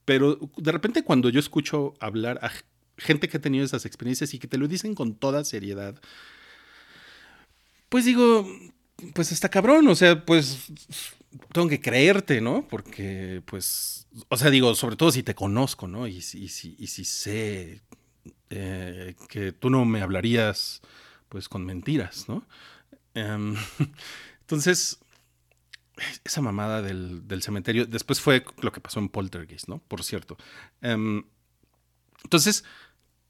Pero 0.04 0.38
de 0.56 0.72
repente 0.72 1.04
cuando 1.04 1.28
yo 1.28 1.40
escucho 1.40 1.94
hablar 2.00 2.38
a 2.42 2.50
gente 2.96 3.28
que 3.28 3.38
ha 3.38 3.40
tenido 3.40 3.64
esas 3.64 3.86
experiencias 3.86 4.34
y 4.34 4.38
que 4.38 4.48
te 4.48 4.58
lo 4.58 4.68
dicen 4.68 4.94
con 4.94 5.14
toda 5.14 5.44
seriedad, 5.44 6.00
pues 7.88 8.04
digo, 8.04 8.46
pues 9.14 9.32
está 9.32 9.48
cabrón, 9.48 9.88
o 9.88 9.94
sea, 9.94 10.24
pues 10.24 10.72
tengo 11.52 11.68
que 11.68 11.80
creerte, 11.80 12.40
¿no? 12.40 12.66
Porque, 12.68 13.42
pues, 13.46 14.06
o 14.28 14.36
sea, 14.36 14.50
digo, 14.50 14.74
sobre 14.74 14.96
todo 14.96 15.12
si 15.12 15.22
te 15.22 15.34
conozco, 15.34 15.86
¿no? 15.86 16.06
Y, 16.06 16.20
si, 16.22 16.44
y 16.44 16.86
si 16.86 17.04
sé 17.04 17.82
eh, 18.50 19.14
que 19.28 19.52
tú 19.52 19.70
no 19.70 19.84
me 19.84 20.02
hablarías, 20.02 20.82
pues, 21.28 21.48
con 21.48 21.64
mentiras, 21.64 22.28
¿no? 22.28 22.46
Em, 23.14 23.56
entonces, 24.40 24.98
esa 26.24 26.40
mamada 26.40 26.82
del, 26.82 27.26
del, 27.26 27.42
cementerio, 27.42 27.86
después 27.86 28.20
fue 28.20 28.44
lo 28.60 28.72
que 28.72 28.80
pasó 28.80 29.00
en 29.00 29.08
Poltergeist, 29.08 29.68
¿no? 29.68 29.78
Por 29.78 30.02
cierto. 30.04 30.36
Um, 30.82 31.24
entonces, 32.24 32.64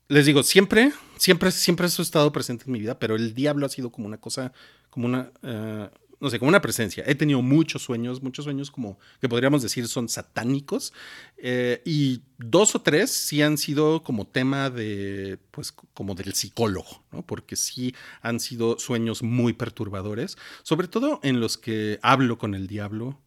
les 0.09 0.27
digo, 0.27 0.43
siempre, 0.43 0.93
siempre, 1.17 1.51
siempre 1.53 1.87
eso 1.87 2.03
ha 2.03 2.05
estado 2.05 2.33
presente 2.33 2.65
en 2.67 2.73
mi 2.73 2.81
vida, 2.81 2.99
pero 2.99 3.15
el 3.15 3.35
diablo 3.35 3.67
ha 3.67 3.69
sido 3.69 3.91
como 3.91 4.07
una 4.07 4.19
cosa, 4.19 4.53
como 4.91 5.07
una, 5.07 5.31
uh, 5.43 5.89
no 6.21 6.29
sé, 6.29 6.39
como 6.39 6.51
una 6.51 6.61
presencia. 6.61 7.03
He 7.07 7.15
tenido 7.15 7.41
muchos 7.41 7.83
sueños, 7.83 8.23
muchos 8.23 8.45
sueños 8.45 8.71
como 8.71 8.99
que 9.21 9.29
podríamos 9.29 9.63
decir 9.63 9.89
son 9.89 10.09
satánicos, 10.09 10.93
eh, 11.39 11.81
y 11.85 12.21
dos 12.39 12.75
o 12.75 12.83
tres 12.83 13.11
sí 13.11 13.43
han 13.43 13.57
sido 13.57 14.03
como 14.03 14.27
tema 14.27 14.69
de, 14.71 15.39
pues, 15.51 15.73
como 15.73 16.15
del 16.15 16.35
psicólogo, 16.35 17.03
¿no? 17.11 17.23
Porque 17.23 17.57
sí 17.57 17.95
han 18.21 18.39
sido 18.39 18.79
sueños 18.79 19.23
muy 19.23 19.55
perturbadores, 19.55 20.37
sobre 20.63 20.89
todo 20.89 21.21
en 21.23 21.41
los 21.41 21.57
que 21.57 21.99
hablo 22.03 22.39
con 22.39 22.55
el 22.55 22.67
diablo, 22.67 23.19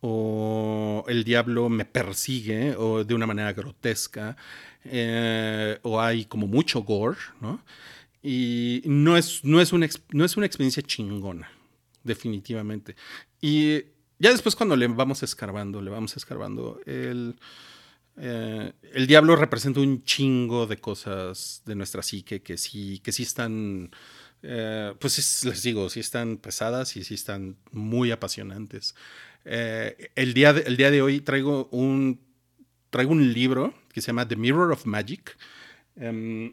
o 0.00 1.04
el 1.08 1.22
diablo 1.22 1.68
me 1.68 1.84
persigue 1.84 2.74
o 2.76 3.04
de 3.04 3.14
una 3.14 3.26
manera 3.26 3.52
grotesca, 3.52 4.36
eh, 4.84 5.78
o 5.82 6.00
hay 6.00 6.24
como 6.24 6.46
mucho 6.48 6.82
gore, 6.82 7.18
¿no? 7.40 7.62
Y 8.22 8.82
no 8.84 9.16
es, 9.16 9.44
no, 9.44 9.60
es 9.60 9.72
no 9.72 10.24
es 10.24 10.36
una 10.36 10.46
experiencia 10.46 10.82
chingona, 10.82 11.50
definitivamente. 12.04 12.96
Y 13.40 13.82
ya 14.18 14.30
después 14.30 14.54
cuando 14.54 14.76
le 14.76 14.86
vamos 14.88 15.22
escarbando, 15.22 15.82
le 15.82 15.90
vamos 15.90 16.16
escarbando, 16.16 16.80
el, 16.86 17.36
eh, 18.16 18.72
el 18.92 19.06
diablo 19.06 19.36
representa 19.36 19.80
un 19.80 20.04
chingo 20.04 20.66
de 20.66 20.76
cosas 20.76 21.62
de 21.64 21.74
nuestra 21.74 22.02
psique 22.02 22.42
que 22.42 22.56
sí, 22.56 23.00
que 23.00 23.12
sí 23.12 23.22
están... 23.22 23.90
Eh, 24.44 24.92
pues 24.98 25.44
les 25.44 25.62
digo, 25.62 25.88
sí 25.88 26.00
están 26.00 26.36
pesadas 26.36 26.96
y 26.96 27.04
sí 27.04 27.14
están 27.14 27.56
muy 27.70 28.10
apasionantes. 28.10 28.94
Eh, 29.44 30.10
el, 30.14 30.34
día 30.34 30.52
de, 30.52 30.62
el 30.62 30.76
día 30.76 30.90
de 30.90 31.02
hoy 31.02 31.20
traigo 31.20 31.68
un, 31.70 32.20
traigo 32.90 33.12
un 33.12 33.32
libro 33.32 33.74
que 33.92 34.00
se 34.00 34.08
llama 34.08 34.26
The 34.26 34.36
Mirror 34.36 34.72
of 34.72 34.86
Magic. 34.86 35.36
Um, 35.96 36.52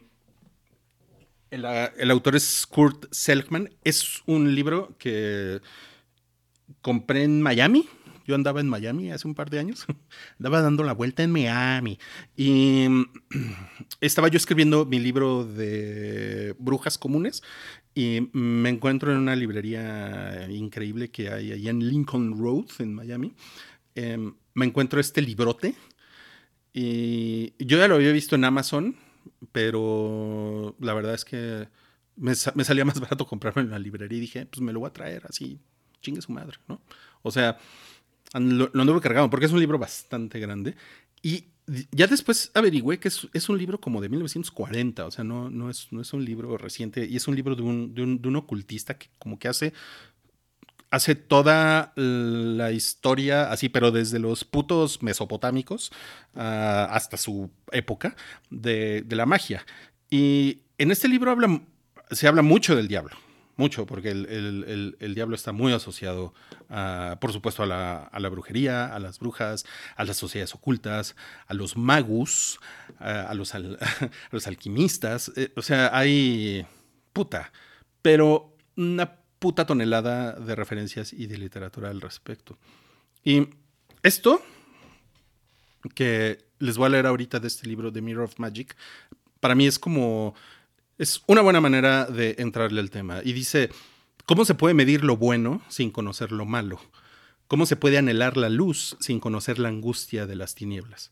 el, 1.50 1.64
el, 1.64 2.10
autor 2.10 2.36
es 2.36 2.66
Kurt 2.66 3.06
Selkman. 3.10 3.70
Es 3.84 4.22
un 4.26 4.54
libro 4.54 4.96
que 4.98 5.60
compré 6.82 7.24
en 7.24 7.42
Miami. 7.42 7.88
Yo 8.26 8.34
andaba 8.34 8.60
en 8.60 8.68
Miami 8.68 9.10
hace 9.10 9.26
un 9.26 9.34
par 9.34 9.50
de 9.50 9.58
años. 9.58 9.86
andaba 10.38 10.62
dando 10.62 10.84
la 10.84 10.92
vuelta 10.92 11.22
en 11.22 11.32
Miami. 11.32 11.98
Y 12.36 12.86
estaba 14.00 14.28
yo 14.28 14.36
escribiendo 14.36 14.86
mi 14.86 14.98
libro 14.98 15.44
de 15.44 16.54
brujas 16.58 16.98
comunes. 16.98 17.42
Y 17.94 18.28
me 18.32 18.68
encuentro 18.68 19.10
en 19.10 19.18
una 19.18 19.34
librería 19.34 20.46
increíble 20.48 21.10
que 21.10 21.28
hay 21.28 21.52
ahí 21.52 21.68
en 21.68 21.80
Lincoln 21.88 22.38
Road, 22.38 22.66
en 22.78 22.94
Miami. 22.94 23.34
Eh, 23.94 24.32
me 24.54 24.66
encuentro 24.66 25.00
este 25.00 25.20
librote 25.22 25.74
y 26.72 27.52
yo 27.64 27.78
ya 27.78 27.88
lo 27.88 27.96
había 27.96 28.12
visto 28.12 28.36
en 28.36 28.44
Amazon, 28.44 28.96
pero 29.52 30.76
la 30.80 30.94
verdad 30.94 31.14
es 31.14 31.24
que 31.24 31.68
me, 32.16 32.32
me, 32.54 32.64
salía 32.64 32.84
más 32.86 33.00
barato 33.00 33.26
comprarlo 33.26 33.62
en 33.62 33.70
la 33.70 33.78
librería 33.78 34.18
y 34.18 34.20
dije, 34.20 34.46
pues 34.46 34.60
me 34.60 34.72
lo 34.72 34.80
voy 34.80 34.88
a 34.88 34.92
traer 34.92 35.24
así, 35.28 35.58
chingue 36.00 36.22
su 36.22 36.32
madre, 36.32 36.58
¿no? 36.68 36.80
O 37.22 37.30
sea, 37.30 37.58
lo, 38.34 38.70
lo 38.72 38.80
anduve 38.80 39.00
cargado 39.00 39.28
porque 39.30 39.46
es 39.46 39.52
un 39.52 39.60
libro 39.60 39.78
bastante 39.78 40.38
grande. 40.38 40.76
Y 41.22 41.44
ya 41.92 42.06
después 42.06 42.50
averigüé 42.54 42.98
que 42.98 43.08
es, 43.08 43.28
es, 43.32 43.48
un 43.48 43.58
libro 43.58 43.80
como 43.80 44.00
de 44.00 44.08
1940, 44.08 45.06
o 45.06 45.10
sea, 45.10 45.24
no, 45.24 45.50
no, 45.50 45.70
es, 45.70 45.88
no 45.92 46.00
es 46.00 46.12
un 46.12 46.24
libro 46.24 46.56
reciente 46.58 47.06
y 47.06 47.16
es 47.16 47.28
un 47.28 47.36
libro 47.36 47.54
de 47.54 47.62
un, 47.62 47.94
de 47.94 48.02
un, 48.02 48.20
de 48.20 48.28
un 48.28 48.36
ocultista 48.36 48.98
que 48.98 49.08
como 49.18 49.38
que 49.38 49.48
hace 49.48 49.72
hace 50.90 51.14
toda 51.14 51.92
la 51.96 52.72
historia 52.72 53.50
así, 53.50 53.68
pero 53.68 53.90
desde 53.90 54.18
los 54.18 54.44
putos 54.44 55.02
mesopotámicos 55.02 55.92
uh, 56.34 56.40
hasta 56.40 57.16
su 57.16 57.50
época 57.72 58.16
de, 58.50 59.04
la 59.08 59.26
magia. 59.26 59.64
Y 60.10 60.62
en 60.78 60.90
este 60.90 61.08
libro 61.08 61.36
se 62.10 62.26
habla 62.26 62.42
mucho 62.42 62.74
del 62.74 62.88
diablo, 62.88 63.16
mucho, 63.56 63.86
porque 63.86 64.10
el, 64.10 65.14
diablo 65.14 65.36
está 65.36 65.52
muy 65.52 65.72
asociado, 65.72 66.34
uh, 66.70 67.16
por 67.20 67.32
supuesto, 67.32 67.62
a 67.62 67.66
la, 67.66 68.28
brujería, 68.28 68.92
a 68.92 68.98
las 68.98 69.20
brujas, 69.20 69.64
a 69.94 70.04
las 70.04 70.16
sociedades 70.16 70.54
ocultas, 70.54 71.14
a 71.46 71.54
los 71.54 71.76
magus, 71.76 72.58
a, 72.98 73.32
los 73.34 73.54
al, 73.54 73.78
a 73.80 74.10
los 74.32 74.48
alquimistas. 74.48 75.30
Eh, 75.36 75.52
o 75.54 75.62
sea, 75.62 75.96
hay 75.96 76.66
puta, 77.12 77.52
pero 78.02 78.56
una 78.76 79.19
puta 79.40 79.66
tonelada 79.66 80.32
de 80.32 80.54
referencias 80.54 81.12
y 81.12 81.26
de 81.26 81.38
literatura 81.38 81.90
al 81.90 82.00
respecto. 82.00 82.56
Y 83.24 83.48
esto 84.02 84.40
que 85.94 86.44
les 86.58 86.76
voy 86.76 86.86
a 86.86 86.90
leer 86.90 87.06
ahorita 87.06 87.40
de 87.40 87.48
este 87.48 87.66
libro, 87.66 87.92
The 87.92 88.02
Mirror 88.02 88.24
of 88.24 88.38
Magic, 88.38 88.76
para 89.40 89.54
mí 89.54 89.66
es 89.66 89.78
como, 89.78 90.34
es 90.98 91.22
una 91.26 91.40
buena 91.40 91.60
manera 91.60 92.04
de 92.04 92.36
entrarle 92.38 92.80
al 92.80 92.90
tema. 92.90 93.22
Y 93.24 93.32
dice, 93.32 93.70
¿cómo 94.26 94.44
se 94.44 94.54
puede 94.54 94.74
medir 94.74 95.02
lo 95.02 95.16
bueno 95.16 95.62
sin 95.68 95.90
conocer 95.90 96.32
lo 96.32 96.44
malo? 96.44 96.78
¿Cómo 97.48 97.66
se 97.66 97.76
puede 97.76 97.98
anhelar 97.98 98.36
la 98.36 98.50
luz 98.50 98.96
sin 99.00 99.18
conocer 99.18 99.58
la 99.58 99.70
angustia 99.70 100.26
de 100.26 100.36
las 100.36 100.54
tinieblas? 100.54 101.10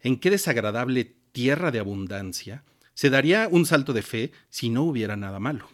¿En 0.00 0.18
qué 0.18 0.30
desagradable 0.30 1.16
tierra 1.32 1.72
de 1.72 1.80
abundancia 1.80 2.64
se 2.94 3.10
daría 3.10 3.48
un 3.50 3.66
salto 3.66 3.92
de 3.92 4.02
fe 4.02 4.32
si 4.48 4.70
no 4.70 4.84
hubiera 4.84 5.16
nada 5.16 5.40
malo? 5.40 5.68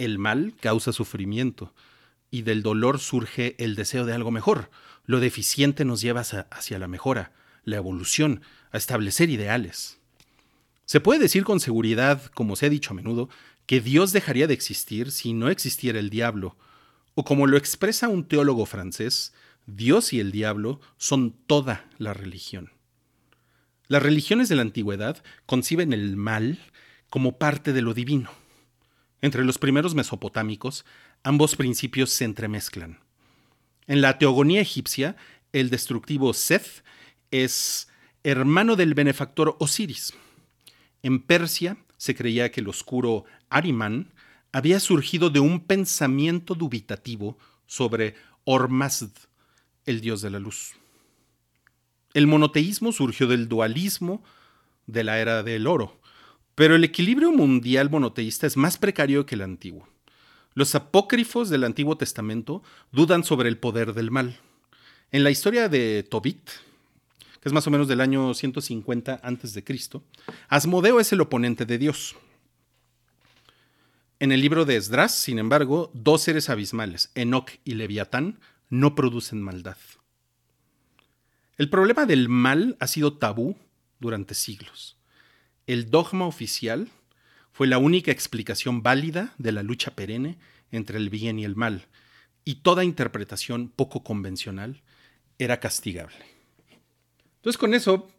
El 0.00 0.18
mal 0.18 0.54
causa 0.58 0.94
sufrimiento 0.94 1.74
y 2.30 2.40
del 2.40 2.62
dolor 2.62 3.00
surge 3.00 3.54
el 3.62 3.74
deseo 3.74 4.06
de 4.06 4.14
algo 4.14 4.30
mejor. 4.30 4.70
Lo 5.04 5.20
deficiente 5.20 5.84
nos 5.84 6.00
lleva 6.00 6.22
hacia 6.22 6.78
la 6.78 6.88
mejora, 6.88 7.34
la 7.64 7.76
evolución, 7.76 8.40
a 8.72 8.78
establecer 8.78 9.28
ideales. 9.28 9.98
Se 10.86 11.00
puede 11.00 11.20
decir 11.20 11.44
con 11.44 11.60
seguridad, 11.60 12.32
como 12.32 12.56
se 12.56 12.64
ha 12.64 12.70
dicho 12.70 12.92
a 12.92 12.94
menudo, 12.94 13.28
que 13.66 13.82
Dios 13.82 14.12
dejaría 14.12 14.46
de 14.46 14.54
existir 14.54 15.10
si 15.10 15.34
no 15.34 15.50
existiera 15.50 15.98
el 15.98 16.08
diablo, 16.08 16.56
o 17.14 17.22
como 17.22 17.46
lo 17.46 17.58
expresa 17.58 18.08
un 18.08 18.24
teólogo 18.24 18.64
francés, 18.64 19.34
Dios 19.66 20.14
y 20.14 20.20
el 20.20 20.32
diablo 20.32 20.80
son 20.96 21.32
toda 21.46 21.90
la 21.98 22.14
religión. 22.14 22.72
Las 23.86 24.02
religiones 24.02 24.48
de 24.48 24.56
la 24.56 24.62
antigüedad 24.62 25.22
conciben 25.44 25.92
el 25.92 26.16
mal 26.16 26.58
como 27.10 27.36
parte 27.36 27.74
de 27.74 27.82
lo 27.82 27.92
divino. 27.92 28.39
Entre 29.22 29.44
los 29.44 29.58
primeros 29.58 29.94
mesopotámicos, 29.94 30.84
ambos 31.22 31.56
principios 31.56 32.10
se 32.10 32.24
entremezclan. 32.24 32.98
En 33.86 34.00
la 34.00 34.18
teogonía 34.18 34.60
egipcia, 34.60 35.16
el 35.52 35.68
destructivo 35.68 36.32
Seth 36.32 36.84
es 37.30 37.88
hermano 38.22 38.76
del 38.76 38.94
benefactor 38.94 39.56
Osiris. 39.58 40.14
En 41.02 41.20
Persia 41.20 41.76
se 41.96 42.14
creía 42.14 42.50
que 42.50 42.60
el 42.60 42.68
oscuro 42.68 43.24
Ariman 43.48 44.12
había 44.52 44.80
surgido 44.80 45.30
de 45.30 45.40
un 45.40 45.60
pensamiento 45.60 46.54
dubitativo 46.54 47.38
sobre 47.66 48.14
Ormazd, 48.44 49.12
el 49.86 50.00
dios 50.00 50.22
de 50.22 50.30
la 50.30 50.38
luz. 50.38 50.74
El 52.14 52.26
monoteísmo 52.26 52.92
surgió 52.92 53.26
del 53.26 53.48
dualismo 53.48 54.22
de 54.86 55.04
la 55.04 55.20
era 55.20 55.42
del 55.42 55.66
oro, 55.66 55.99
pero 56.54 56.76
el 56.76 56.84
equilibrio 56.84 57.32
mundial 57.32 57.90
monoteísta 57.90 58.46
es 58.46 58.56
más 58.56 58.78
precario 58.78 59.26
que 59.26 59.34
el 59.34 59.42
antiguo. 59.42 59.88
Los 60.54 60.74
apócrifos 60.74 61.48
del 61.48 61.64
Antiguo 61.64 61.96
Testamento 61.96 62.62
dudan 62.92 63.24
sobre 63.24 63.48
el 63.48 63.58
poder 63.58 63.94
del 63.94 64.10
mal. 64.10 64.38
En 65.12 65.24
la 65.24 65.30
historia 65.30 65.68
de 65.68 66.02
Tobit, 66.02 66.50
que 67.40 67.48
es 67.48 67.52
más 67.52 67.66
o 67.66 67.70
menos 67.70 67.88
del 67.88 68.00
año 68.00 68.34
150 68.34 69.14
a.C., 69.14 69.64
Asmodeo 70.48 71.00
es 71.00 71.12
el 71.12 71.20
oponente 71.20 71.64
de 71.64 71.78
Dios. 71.78 72.16
En 74.18 74.32
el 74.32 74.42
libro 74.42 74.66
de 74.66 74.76
Esdras, 74.76 75.14
sin 75.14 75.38
embargo, 75.38 75.90
dos 75.94 76.22
seres 76.22 76.50
abismales, 76.50 77.10
Enoch 77.14 77.52
y 77.64 77.74
Leviatán, 77.74 78.38
no 78.68 78.94
producen 78.94 79.40
maldad. 79.40 79.78
El 81.56 81.70
problema 81.70 82.06
del 82.06 82.28
mal 82.28 82.76
ha 82.80 82.86
sido 82.86 83.16
tabú 83.16 83.56
durante 83.98 84.34
siglos. 84.34 84.99
El 85.70 85.88
dogma 85.88 86.26
oficial 86.26 86.88
fue 87.52 87.68
la 87.68 87.78
única 87.78 88.10
explicación 88.10 88.82
válida 88.82 89.34
de 89.38 89.52
la 89.52 89.62
lucha 89.62 89.94
perenne 89.94 90.36
entre 90.72 90.98
el 90.98 91.10
bien 91.10 91.38
y 91.38 91.44
el 91.44 91.54
mal, 91.54 91.86
y 92.44 92.56
toda 92.56 92.82
interpretación 92.82 93.68
poco 93.68 94.02
convencional 94.02 94.82
era 95.38 95.60
castigable. 95.60 96.26
Entonces 97.36 97.56
con 97.56 97.74
eso, 97.74 98.10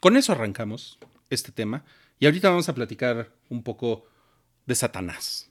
con 0.00 0.16
eso 0.16 0.32
arrancamos 0.32 0.98
este 1.30 1.52
tema 1.52 1.84
y 2.18 2.26
ahorita 2.26 2.50
vamos 2.50 2.68
a 2.68 2.74
platicar 2.74 3.32
un 3.50 3.62
poco 3.62 4.06
de 4.66 4.74
Satanás, 4.74 5.48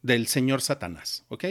del 0.00 0.28
señor 0.28 0.62
Satanás, 0.62 1.24
¿ok? 1.26 1.44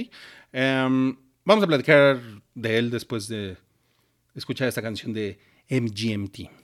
Em, 0.53 1.17
vamos 1.43 1.65
a 1.65 1.67
platicar 1.67 2.21
de 2.55 2.77
él 2.77 2.89
después 2.89 3.27
de 3.27 3.57
escuchar 4.35 4.69
esta 4.69 4.81
canción 4.81 5.11
de 5.11 5.37
MGMT. 5.67 6.62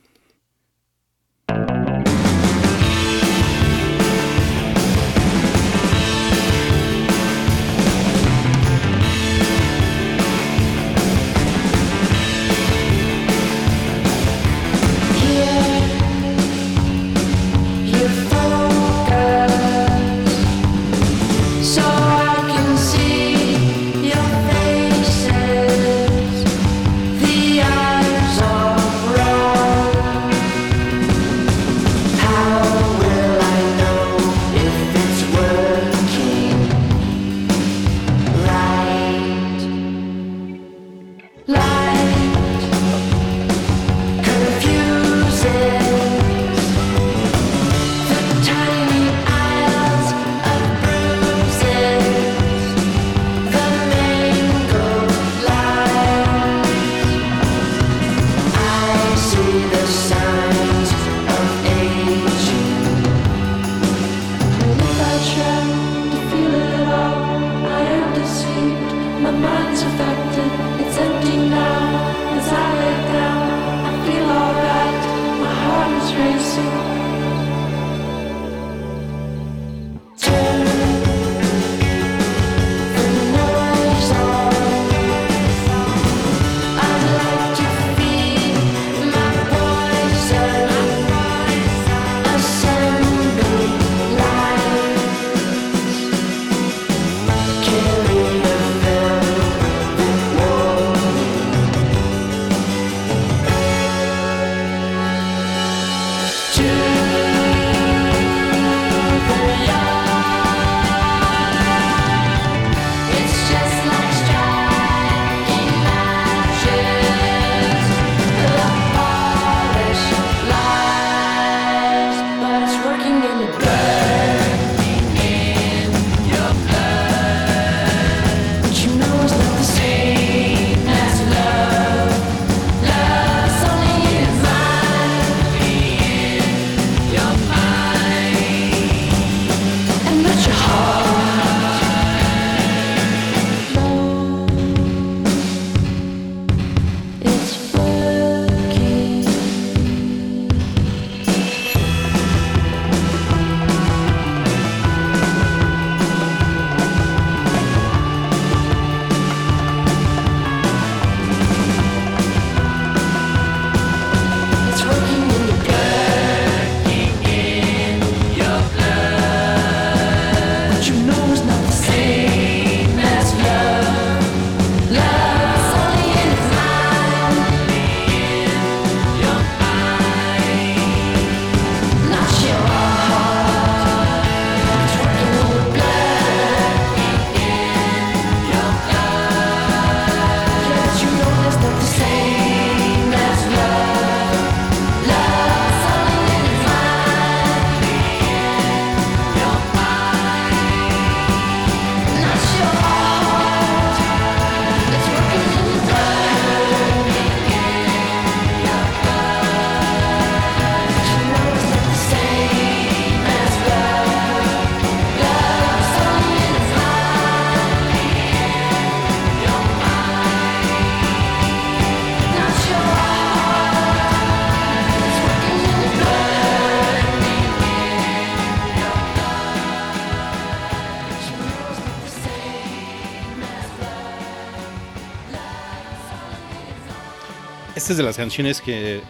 Esta 237.89 237.93
es 237.95 237.97
de 237.97 238.03
las 238.03 238.17
canciones 238.17 238.61
que 238.61 239.01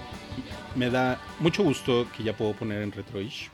me 0.74 0.90
da 0.90 1.22
mucho 1.42 1.64
gusto 1.64 2.08
que 2.16 2.24
ya 2.24 2.38
puedo 2.38 2.54
poner 2.54 2.82
en 2.82 2.94
Retroish. 2.94 3.50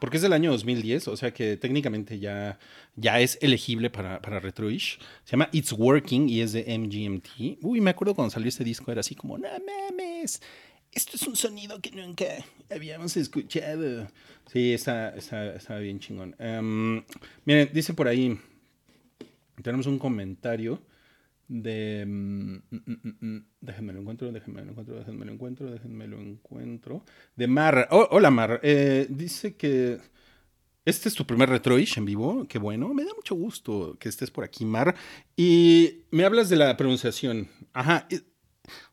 Porque 0.00 0.16
es 0.16 0.22
del 0.24 0.32
año 0.32 0.50
2010, 0.50 1.06
o 1.06 1.16
sea 1.16 1.32
que 1.32 1.56
técnicamente 1.56 2.18
ya, 2.18 2.58
ya 2.96 3.20
es 3.20 3.38
elegible 3.40 3.88
para, 3.88 4.20
para 4.20 4.40
Retroish. 4.40 4.98
Se 5.22 5.30
llama 5.30 5.48
It's 5.52 5.72
Working 5.72 6.28
y 6.28 6.40
es 6.40 6.50
de 6.54 6.64
MGMT. 6.76 7.62
Uy, 7.62 7.80
me 7.80 7.90
acuerdo 7.90 8.16
cuando 8.16 8.32
salió 8.32 8.48
este 8.48 8.64
disco, 8.64 8.90
era 8.90 8.98
así 8.98 9.14
como, 9.14 9.38
no 9.38 9.46
mames. 9.48 10.42
esto 10.90 11.12
es 11.14 11.22
un 11.22 11.36
sonido 11.36 11.80
que 11.80 11.92
nunca 11.92 12.24
habíamos 12.68 13.16
escuchado. 13.16 14.08
Sí, 14.52 14.74
está, 14.74 15.14
está, 15.14 15.78
bien 15.78 16.00
chingón. 16.00 16.34
Em, 16.40 17.04
miren, 17.44 17.70
dice 17.72 17.94
por 17.94 18.08
ahí, 18.08 18.36
tenemos 19.62 19.86
un 19.86 20.00
comentario 20.00 20.82
de... 21.48 22.04
Mm, 22.06 22.56
mm, 22.70 23.16
mm, 23.20 23.46
déjenme 23.60 23.92
lo 23.92 24.00
encuentro, 24.00 24.32
déjenme 24.32 24.62
lo 24.64 24.70
encuentro, 24.70 24.96
déjenme 24.96 25.24
lo 25.24 25.32
encuentro, 25.32 25.70
déjenme 25.70 26.06
lo 26.06 26.20
encuentro. 26.20 27.04
De 27.36 27.46
Mar. 27.46 27.88
Oh, 27.90 28.08
hola 28.10 28.30
Mar. 28.30 28.60
Eh, 28.62 29.06
dice 29.08 29.56
que... 29.56 29.98
Este 30.84 31.08
es 31.08 31.16
tu 31.16 31.26
primer 31.26 31.48
Retroish 31.48 31.98
en 31.98 32.04
vivo, 32.04 32.46
qué 32.48 32.60
bueno, 32.60 32.94
me 32.94 33.04
da 33.04 33.10
mucho 33.16 33.34
gusto 33.34 33.96
que 33.98 34.08
estés 34.08 34.30
por 34.30 34.44
aquí, 34.44 34.64
Mar. 34.64 34.94
Y 35.36 36.04
me 36.12 36.24
hablas 36.24 36.48
de 36.48 36.54
la 36.54 36.76
pronunciación. 36.76 37.48
Ajá. 37.72 38.06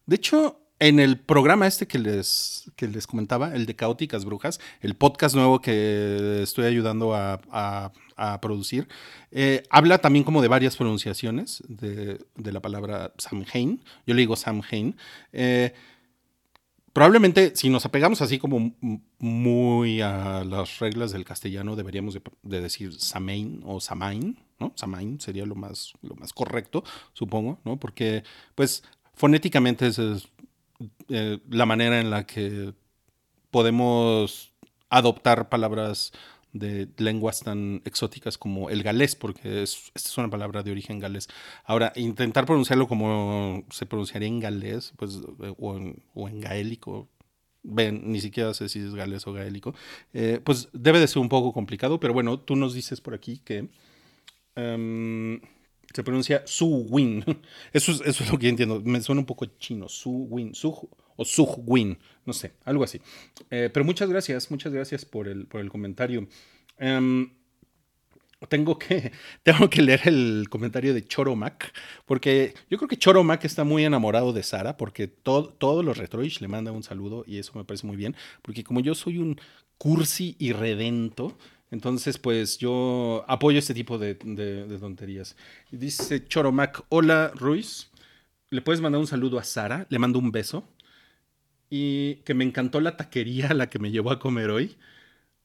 De 0.08 0.16
hecho, 0.16 0.64
en 0.80 1.00
el 1.00 1.20
programa 1.20 1.68
este 1.68 1.88
que 1.88 2.00
les, 2.00 2.70
que 2.76 2.88
les 2.88 3.08
comentaba, 3.08 3.56
el 3.56 3.66
de 3.66 3.76
Caóticas 3.76 4.26
Brujas, 4.26 4.60
el 4.82 4.96
podcast 4.96 5.36
nuevo 5.36 5.62
que 5.62 6.42
estoy 6.42 6.66
ayudando 6.66 7.16
a, 7.16 7.94
producir, 8.42 8.88
eh, 9.32 9.64
habla 9.70 9.98
también 10.00 10.24
como 10.24 10.42
de 10.42 10.48
varias 10.48 10.76
pronunciaciones 10.76 11.64
de, 11.68 12.20
la 12.36 12.60
palabra 12.62 13.14
Samhain. 13.18 13.84
Yo 14.06 14.14
le 14.14 14.22
digo 14.22 14.36
Samhain. 14.36 14.96
Eh, 15.32 15.74
probablemente 16.94 17.56
si 17.56 17.70
nos 17.70 17.86
apegamos 17.86 18.22
así 18.22 18.38
como 18.38 18.74
muy 19.20 20.02
a 20.02 20.44
las 20.44 20.80
reglas 20.80 21.12
del 21.12 21.26
castellano, 21.26 21.76
deberíamos 21.76 22.14
de, 22.44 22.62
decir 22.62 22.94
Samain 23.00 23.62
o 23.66 23.80
Samain, 23.80 24.38
¿no? 24.60 24.74
Samain 24.76 25.20
sería 25.20 25.46
lo 25.46 25.56
más, 25.56 25.94
lo 26.02 26.16
más 26.16 26.32
correcto, 26.34 26.84
supongo, 27.14 27.60
¿no? 27.66 27.78
Porque, 27.78 28.24
pues, 28.56 28.84
fonéticamente 29.16 29.88
es 29.88 30.00
eh, 31.10 31.40
la 31.50 31.66
manera 31.66 32.00
en 32.00 32.10
la 32.10 32.26
que 32.26 32.74
podemos 33.50 34.54
adoptar 34.90 35.50
palabras 35.50 36.12
de 36.54 36.88
lenguas 36.98 37.42
tan 37.42 37.82
exóticas 37.84 38.38
como 38.38 38.70
el 38.70 38.84
galés, 38.84 39.16
porque 39.16 39.64
es, 39.64 39.92
esta 39.94 40.10
es 40.10 40.18
una 40.18 40.30
palabra 40.30 40.64
de 40.64 40.72
origen 40.72 41.00
galés. 41.00 41.28
Ahora, 41.66 41.92
intentar 41.96 42.46
pronunciarlo 42.46 42.88
como 42.88 43.66
se 43.72 43.86
pronunciaría 43.86 44.28
en 44.28 44.40
galés, 44.40 44.94
pues, 44.98 45.20
o 45.58 45.78
en, 46.28 46.40
gaélico, 46.40 47.10
ven, 47.64 48.12
ni 48.12 48.22
siquiera 48.22 48.54
sé 48.54 48.70
si 48.70 48.80
es 48.80 48.94
galés 48.94 49.26
o 49.28 49.34
gaélico, 49.34 49.74
eh, 50.14 50.40
pues 50.44 50.70
debe 50.74 51.00
de 51.00 51.08
ser 51.08 51.20
un 51.20 51.30
poco 51.30 51.52
complicado, 51.54 52.00
pero 52.00 52.14
bueno, 52.14 52.40
tú 52.40 52.56
nos 52.56 52.74
dices 52.74 53.02
por 53.02 53.14
aquí 53.14 53.40
que... 53.44 53.70
Em, 54.56 55.42
se 55.94 56.04
pronuncia 56.04 56.44
Su 56.46 56.68
Win. 56.90 57.24
Eso 57.74 57.92
es, 57.92 58.02
eso 58.02 58.24
es 58.24 58.32
lo 58.32 58.40
que 58.40 58.50
entiendo. 58.50 58.82
Me 58.84 59.00
suena 59.02 59.20
un 59.20 59.28
poco 59.28 59.46
chino. 59.46 59.88
Su 59.88 60.10
Win. 60.10 60.56
Su 60.56 60.90
o 61.16 61.26
Su 61.26 61.44
Win. 61.66 61.98
No 62.26 62.34
sé, 62.34 62.54
algo 62.66 62.84
así. 62.84 63.02
Eh, 63.50 63.70
pero 63.74 63.86
muchas 63.86 64.10
gracias, 64.10 64.50
muchas 64.52 64.74
gracias 64.74 65.06
por 65.06 65.28
el, 65.28 65.46
por 65.46 65.62
el 65.62 65.70
comentario. 65.70 66.28
Em, 66.78 67.32
tengo 68.50 68.78
que, 68.78 69.12
tengo 69.44 69.70
que 69.70 69.82
leer 69.82 70.08
el 70.08 70.48
comentario 70.50 70.94
de 70.94 71.06
Choromac, 71.06 71.74
porque 72.06 72.54
yo 72.70 72.78
creo 72.78 72.88
que 72.88 72.98
Choromac 72.98 73.46
está 73.46 73.64
muy 73.64 73.86
enamorado 73.86 74.34
de 74.34 74.44
Sara, 74.44 74.78
porque 74.78 75.08
todos 75.08 75.86
los 75.86 75.98
Retroish 75.98 76.40
le 76.42 76.48
mandan 76.48 76.76
un 76.76 76.84
saludo 76.84 77.24
y 77.28 77.38
eso 77.38 77.54
me 77.56 77.64
parece 77.64 77.88
muy 77.88 77.96
bien, 77.96 78.16
porque 78.42 78.64
como 78.64 78.80
yo 78.80 78.96
soy 78.96 79.18
un 79.18 79.40
cursi 79.78 80.36
y 80.40 80.54
redento, 80.54 81.38
entonces, 81.74 82.20
pues 82.20 82.60
yo 82.60 83.26
apoyo 83.28 83.58
este 83.58 83.74
tipo 83.74 83.98
de, 83.98 84.14
tonterías. 84.80 85.36
Dice 85.72 86.24
Choromac, 86.24 86.86
hola 86.90 87.32
Ruiz, 87.34 87.90
¿le 88.52 88.62
puedes 88.62 88.80
mandar 88.80 89.02
un 89.02 89.08
saludo 89.08 89.40
a 89.40 89.44
Sara? 89.44 89.88
Le 89.90 89.98
mando 89.98 90.20
un 90.20 90.32
beso. 90.32 90.70
Y 91.76 92.18
que 92.18 92.36
me 92.36 92.44
encantó 92.44 92.82
la 92.82 92.98
taquería 92.98 93.48
a 93.48 93.54
la 93.56 93.68
que 93.68 93.80
me 93.80 93.90
llevó 93.90 94.12
a 94.12 94.20
comer 94.20 94.52
hoy. 94.52 94.78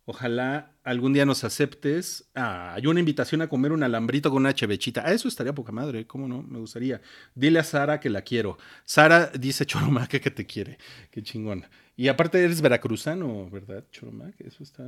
Ojalá 0.04 0.74
algún 0.84 1.14
día 1.14 1.24
nos 1.24 1.42
aceptes. 1.42 2.28
Ah, 2.34 2.74
hay 2.74 2.86
una 2.86 3.00
invitación 3.00 3.40
a 3.40 3.48
comer 3.48 3.72
un 3.72 3.82
alambrito 3.82 4.28
con 4.28 4.42
una 4.42 4.54
chevechita. 4.54 5.04
Ah, 5.06 5.14
eso 5.14 5.26
estaría 5.26 5.54
poca 5.54 5.72
madre, 5.72 6.06
¿cómo 6.06 6.28
no? 6.28 6.42
Me 6.42 6.58
gustaría. 6.58 7.00
Dile 7.34 7.60
a 7.60 7.64
Sara 7.64 7.98
que 7.98 8.10
la 8.10 8.20
quiero. 8.20 8.58
Sara 8.84 9.28
dice 9.28 9.64
Choromac 9.64 10.20
que 10.20 10.30
te 10.30 10.44
quiere. 10.44 10.76
Qué 11.10 11.22
chingón. 11.22 11.64
Y 11.96 12.08
aparte 12.08 12.44
eres 12.44 12.60
veracruzano, 12.60 13.48
¿verdad, 13.48 13.86
Choromac? 13.90 14.38
Eso 14.42 14.62
está, 14.62 14.84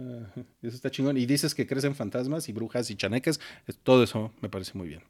eso 0.60 0.76
está 0.76 0.90
chingón. 0.90 1.16
Y 1.16 1.24
dices 1.24 1.54
que 1.54 1.66
crecen 1.66 1.94
fantasmas 1.94 2.50
y 2.50 2.52
brujas 2.52 2.90
y 2.90 2.96
chaneques. 2.96 3.40
Todo 3.82 4.02
eso 4.02 4.34
me 4.42 4.50
parece 4.50 4.76
muy 4.76 4.88
bien. 4.88 5.04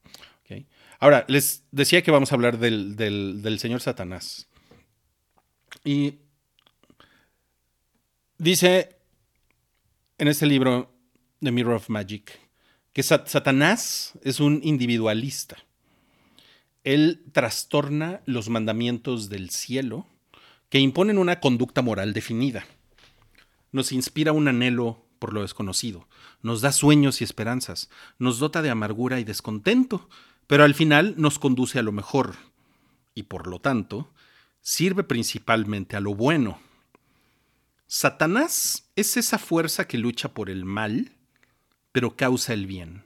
Ahora, 1.00 1.24
les 1.26 1.64
decía 1.72 2.02
que 2.02 2.12
vamos 2.12 2.30
a 2.30 2.36
hablar 2.36 2.58
del, 2.60 2.94
del 2.94 3.58
señor 3.58 3.80
Satanás. 3.80 4.46
Y 5.84 6.18
dice 8.38 8.96
en 10.18 10.28
este 10.28 10.46
libro, 10.46 10.92
The 11.40 11.50
Mirror 11.50 11.76
of 11.76 11.88
Magic, 11.88 12.38
que 12.92 13.02
Satanás 13.02 14.12
es 14.22 14.40
un 14.40 14.60
individualista. 14.62 15.56
Él 16.84 17.24
trastorna 17.32 18.20
los 18.26 18.48
mandamientos 18.48 19.28
del 19.30 19.50
cielo 19.50 20.06
que 20.68 20.78
imponen 20.78 21.18
una 21.18 21.40
conducta 21.40 21.82
moral 21.82 22.12
definida. 22.12 22.66
Nos 23.72 23.92
inspira 23.92 24.32
un 24.32 24.48
anhelo 24.48 25.04
por 25.18 25.32
lo 25.32 25.42
desconocido, 25.42 26.08
nos 26.42 26.62
da 26.62 26.72
sueños 26.72 27.20
y 27.20 27.24
esperanzas, 27.24 27.90
nos 28.18 28.38
dota 28.38 28.62
de 28.62 28.70
amargura 28.70 29.20
y 29.20 29.24
descontento, 29.24 30.08
pero 30.46 30.64
al 30.64 30.74
final 30.74 31.14
nos 31.18 31.38
conduce 31.38 31.78
a 31.78 31.82
lo 31.82 31.92
mejor 31.92 32.36
y 33.14 33.24
por 33.24 33.46
lo 33.46 33.60
tanto 33.60 34.10
sirve 34.60 35.04
principalmente 35.04 35.96
a 35.96 36.00
lo 36.00 36.14
bueno 36.14 36.60
Satanás 37.92 38.88
es 38.94 39.16
esa 39.16 39.36
fuerza 39.36 39.88
que 39.88 39.98
lucha 39.98 40.32
por 40.32 40.48
el 40.48 40.64
mal, 40.64 41.10
pero 41.90 42.14
causa 42.14 42.52
el 42.52 42.66
bien. 42.66 43.02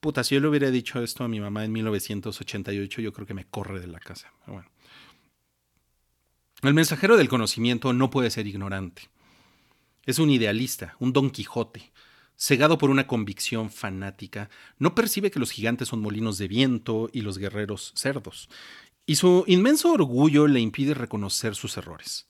Puta, 0.00 0.24
si 0.24 0.34
yo 0.34 0.40
le 0.40 0.48
hubiera 0.48 0.72
dicho 0.72 1.00
esto 1.00 1.22
a 1.22 1.28
mi 1.28 1.38
mamá 1.38 1.64
en 1.64 1.70
1988, 1.70 3.00
yo 3.00 3.12
creo 3.12 3.24
que 3.24 3.32
me 3.32 3.46
corre 3.46 3.78
de 3.78 3.86
la 3.86 4.00
casa. 4.00 4.32
Bueno. 4.48 4.68
El 6.62 6.74
mensajero 6.74 7.16
del 7.16 7.28
conocimiento 7.28 7.92
no 7.92 8.10
puede 8.10 8.28
ser 8.28 8.48
ignorante. 8.48 9.08
Es 10.04 10.18
un 10.18 10.28
idealista, 10.28 10.96
un 10.98 11.12
Don 11.12 11.30
Quijote, 11.30 11.92
cegado 12.36 12.76
por 12.76 12.90
una 12.90 13.06
convicción 13.06 13.70
fanática, 13.70 14.50
no 14.80 14.96
percibe 14.96 15.30
que 15.30 15.38
los 15.38 15.52
gigantes 15.52 15.86
son 15.86 16.00
molinos 16.00 16.38
de 16.38 16.48
viento 16.48 17.08
y 17.12 17.20
los 17.20 17.38
guerreros 17.38 17.92
cerdos, 17.94 18.48
y 19.06 19.16
su 19.16 19.44
inmenso 19.46 19.92
orgullo 19.92 20.48
le 20.48 20.60
impide 20.60 20.92
reconocer 20.92 21.54
sus 21.54 21.76
errores. 21.76 22.28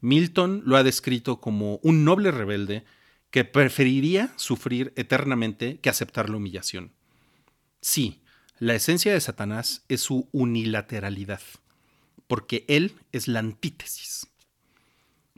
Milton 0.00 0.62
lo 0.66 0.76
ha 0.76 0.82
descrito 0.82 1.40
como 1.40 1.76
un 1.82 2.04
noble 2.04 2.30
rebelde 2.30 2.84
que 3.30 3.44
preferiría 3.44 4.32
sufrir 4.36 4.92
eternamente 4.96 5.80
que 5.80 5.88
aceptar 5.88 6.28
la 6.28 6.36
humillación. 6.36 6.92
Sí, 7.80 8.22
la 8.58 8.74
esencia 8.74 9.12
de 9.12 9.20
Satanás 9.20 9.84
es 9.88 10.02
su 10.02 10.28
unilateralidad, 10.32 11.40
porque 12.26 12.64
él 12.68 12.92
es 13.10 13.26
la 13.26 13.38
antítesis. 13.38 14.26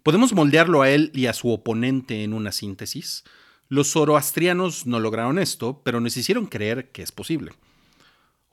Podemos 0.02 0.32
moldearlo 0.32 0.82
a 0.82 0.90
él 0.90 1.10
y 1.14 1.26
a 1.26 1.32
su 1.32 1.50
oponente 1.50 2.24
en 2.24 2.34
una 2.34 2.52
síntesis. 2.52 3.24
Los 3.68 3.92
zoroastrianos 3.92 4.86
no 4.86 5.00
lograron 5.00 5.38
esto, 5.38 5.80
pero 5.84 6.00
nos 6.00 6.16
hicieron 6.16 6.46
creer 6.46 6.90
que 6.90 7.02
es 7.02 7.12
posible. 7.12 7.52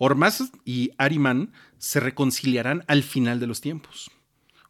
Ormaz 0.04 0.52
y 0.66 0.90
Ariman 0.98 1.54
se 1.78 2.00
reconciliarán 2.00 2.84
al 2.88 3.04
final 3.04 3.40
de 3.40 3.46
los 3.46 3.62
tiempos, 3.62 4.10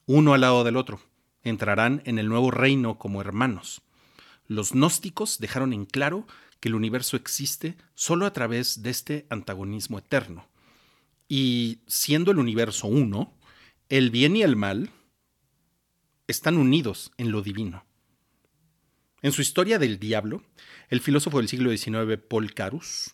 uno 0.06 0.34
al 0.34 0.42
lado 0.42 0.66
del 0.66 0.76
otro 0.76 1.00
entrarán 1.42 2.02
en 2.04 2.20
el 2.20 2.28
nuevo 2.28 2.52
reino 2.52 3.00
como 3.00 3.22
hermanos. 3.22 3.82
Los 4.48 4.74
gnósticos 4.74 5.40
dejaron 5.40 5.72
en 5.72 5.86
claro 5.86 6.28
que 6.60 6.68
el 6.68 6.76
universo 6.76 7.16
existe 7.16 7.78
solo 7.96 8.26
a 8.26 8.34
través 8.34 8.84
de 8.84 8.90
este 8.90 9.26
antagonismo 9.30 10.00
eterno. 10.00 10.50
Y 11.30 11.80
siendo 11.88 12.32
el 12.32 12.38
universo 12.38 12.88
uno, 12.88 13.34
el 13.88 14.12
bien 14.12 14.36
y 14.36 14.44
el 14.44 14.58
mal 14.58 14.90
están 16.28 16.58
unidos 16.58 17.14
en 17.16 17.32
lo 17.32 17.42
divino. 17.42 17.86
En 19.22 19.32
su 19.32 19.42
historia 19.42 19.80
del 19.80 19.98
diablo, 19.98 20.44
el 20.90 21.00
filósofo 21.00 21.38
del 21.38 21.48
siglo 21.48 21.70
XIX, 21.70 22.20
Paul 22.28 22.54
Carus, 22.54 23.14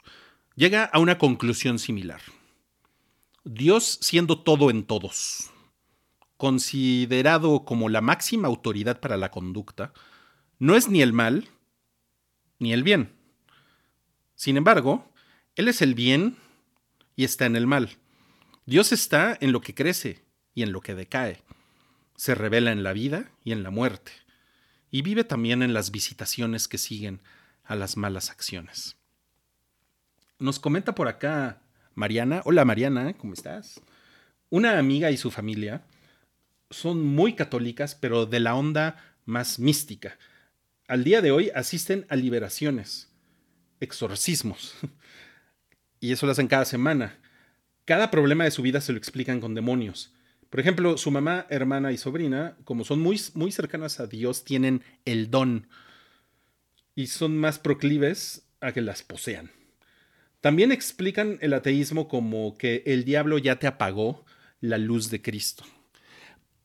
llega 0.58 0.84
a 0.86 0.98
una 1.00 1.20
conclusión 1.20 1.78
similar. 1.78 2.20
Dios 3.46 4.00
siendo 4.02 4.42
todo 4.42 4.72
en 4.72 4.84
todos, 4.84 5.52
considerado 6.36 7.64
como 7.64 7.88
la 7.88 8.02
máxima 8.02 8.50
autoridad 8.50 9.00
para 9.00 9.16
la 9.16 9.32
conducta, 9.32 9.94
no 10.60 10.76
es 10.76 10.90
ni 10.90 11.02
el 11.02 11.14
mal 11.14 11.48
ni 12.60 12.74
el 12.74 12.84
bien. 12.84 13.16
Sin 14.36 14.58
embargo, 14.58 15.14
Él 15.56 15.68
es 15.68 15.82
el 15.82 15.94
bien 15.94 16.38
y 17.16 17.24
está 17.24 17.46
en 17.46 17.56
el 17.56 17.68
mal. 17.68 17.98
Dios 18.66 18.92
está 18.92 19.38
en 19.40 19.52
lo 19.52 19.62
que 19.62 19.76
crece 19.76 20.26
y 20.56 20.64
en 20.64 20.72
lo 20.72 20.82
que 20.82 20.96
decae. 20.96 21.44
Se 22.16 22.34
revela 22.34 22.72
en 22.72 22.82
la 22.82 22.94
vida 22.94 23.32
y 23.44 23.52
en 23.52 23.62
la 23.62 23.70
muerte. 23.70 24.12
Y 24.90 25.04
vive 25.04 25.24
también 25.24 25.62
en 25.62 25.74
las 25.74 25.92
visitaciones 25.92 26.68
que 26.68 26.80
siguen 26.80 27.22
a 27.64 27.76
las 27.76 27.96
malas 27.96 28.32
acciones. 28.32 28.97
Nos 30.40 30.60
comenta 30.60 30.94
por 30.94 31.08
acá 31.08 31.64
Mariana. 31.96 32.44
Hola 32.46 32.64
Mariana, 32.64 33.14
¿cómo 33.14 33.34
estás? 33.34 33.82
Una 34.52 34.78
amiga 34.78 35.10
y 35.10 35.18
su 35.18 35.32
familia 35.32 35.82
son 36.70 37.04
muy 37.04 37.34
católicas, 37.34 37.96
pero 37.96 38.28
de 38.28 38.40
la 38.40 38.54
onda 38.54 39.16
más 39.26 39.58
mística. 39.58 40.20
Al 40.88 41.04
día 41.04 41.22
de 41.22 41.32
hoy 41.32 41.50
asisten 41.56 42.06
a 42.10 42.16
liberaciones, 42.16 43.12
exorcismos, 43.80 44.76
y 46.00 46.12
eso 46.12 46.28
lo 46.28 46.34
hacen 46.34 46.48
cada 46.48 46.66
semana. 46.66 47.18
Cada 47.86 48.12
problema 48.12 48.44
de 48.44 48.52
su 48.52 48.62
vida 48.62 48.80
se 48.80 48.92
lo 48.92 49.00
explican 49.00 49.42
con 49.42 49.56
demonios. 49.56 50.14
Por 50.52 50.60
ejemplo, 50.60 50.98
su 50.98 51.10
mamá, 51.10 51.48
hermana 51.50 51.92
y 51.92 51.98
sobrina, 51.98 52.58
como 52.64 52.86
son 52.86 53.00
muy, 53.00 53.20
muy 53.34 53.52
cercanas 53.52 54.00
a 54.00 54.06
Dios, 54.06 54.44
tienen 54.44 54.84
el 55.04 55.32
don 55.32 55.68
y 56.94 57.08
son 57.08 57.40
más 57.40 57.58
proclives 57.58 58.48
a 58.62 58.72
que 58.72 58.82
las 58.82 59.02
posean. 59.02 59.57
También 60.42 60.72
explican 60.72 61.38
el 61.42 61.54
ateísmo 61.54 62.08
como 62.08 62.58
que 62.58 62.84
el 62.86 63.04
diablo 63.06 63.38
ya 63.38 63.58
te 63.58 63.68
apagó 63.68 64.26
la 64.62 64.78
luz 64.78 65.10
de 65.10 65.22
Cristo. 65.22 65.64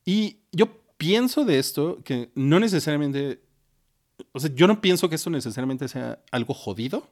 Y 0.04 0.38
yo 0.52 0.82
pienso 0.96 1.44
de 1.44 1.58
esto 1.58 2.02
que 2.04 2.30
no 2.34 2.60
necesariamente, 2.60 3.40
o 4.32 4.40
sea, 4.40 4.50
yo 4.54 4.66
no 4.66 4.80
pienso 4.80 5.08
que 5.08 5.16
esto 5.16 5.30
necesariamente 5.30 5.88
sea 5.88 6.20
algo 6.30 6.54
jodido, 6.54 7.08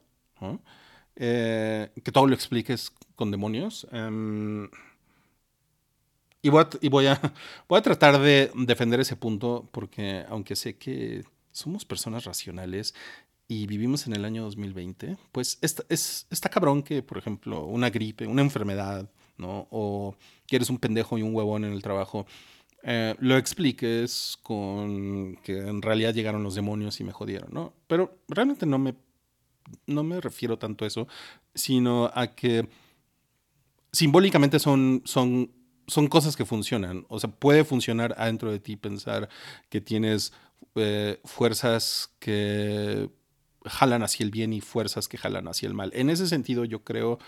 eh, 1.17 1.91
que 2.03 2.13
todo 2.13 2.27
lo 2.27 2.35
expliques 2.35 2.93
con 3.17 3.31
demonios. 3.31 3.87
Em, 3.93 4.69
y, 6.43 6.49
voy 6.49 7.07
a, 7.07 7.21
voy 7.69 7.79
a 7.79 7.83
tratar 7.83 8.21
de 8.21 8.51
defender 8.55 9.01
ese 9.01 9.17
punto 9.17 9.69
porque 9.73 10.25
aunque 10.29 10.57
sé 10.57 10.77
que 10.77 11.25
somos 11.53 11.85
personas 11.85 12.25
racionales 12.25 12.95
y 13.51 13.67
vivimos 13.67 14.07
en 14.07 14.13
el 14.13 14.25
año 14.25 14.45
2020, 14.45 15.17
pues 15.33 15.59
está, 15.61 15.83
es, 15.89 16.25
está 16.31 16.49
cabrón 16.49 16.85
que, 16.85 17.03
por 17.03 17.19
ejemplo, 17.19 17.65
una 17.65 17.91
gripe, 17.91 18.29
una 18.29 18.43
enfermedad, 18.43 19.11
¿no? 19.39 19.67
O 19.73 20.15
que 20.47 20.55
eres 20.55 20.71
un 20.71 20.79
pendejo 20.79 21.19
y 21.19 21.23
un 21.23 21.35
huevón 21.35 21.65
en 21.65 21.73
el 21.73 21.83
trabajo, 21.83 22.27
eh, 22.85 23.17
lo 23.19 23.37
expliques 23.37 24.39
con 24.45 25.35
que 25.43 25.59
en 25.59 25.83
realidad 25.83 26.15
llegaron 26.15 26.45
los 26.45 26.55
demonios 26.55 27.01
y 27.01 27.05
me 27.05 27.11
jodieron, 27.11 27.49
¿no? 27.53 27.73
Pero 27.89 28.21
realmente 28.29 28.67
no 28.67 28.79
me, 28.79 28.95
no 29.85 30.05
me 30.05 30.21
refiero 30.21 30.57
tanto 30.57 30.85
a 30.85 30.89
eso, 30.89 31.09
sino 31.53 32.09
a 32.15 32.29
que 32.29 32.69
simbólicamente 33.91 34.61
son, 34.61 35.03
son, 35.05 35.51
son 35.89 36.07
cosas 36.07 36.37
que 36.37 36.45
funcionan. 36.45 37.05
O 37.09 37.19
sea, 37.19 37.29
puede 37.29 37.65
funcionar 37.65 38.15
adentro 38.17 38.53
de 38.53 38.61
ti 38.61 38.77
pensar 38.77 39.29
que 39.69 39.81
tienes 39.81 40.33
eh, 40.77 41.21
fuerzas 41.25 42.15
que 42.21 43.11
jalan 43.65 44.03
hacia 44.03 44.25
el 44.25 44.31
bien 44.31 44.53
y 44.53 44.61
fuerzas 44.61 45.09
que 45.09 45.19
jalan 45.19 45.49
hacia 45.49 45.67
el 45.67 45.75
mal. 45.75 45.91
En 45.95 46.11
ese 46.11 46.27
sentido, 46.27 46.65
yo 46.65 46.83
creo, 46.85 47.19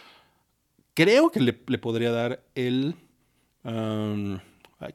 creo 0.94 1.30
que 1.30 1.40
le, 1.40 1.52
podría 1.52 2.10
dar 2.10 2.42
el... 2.54 2.96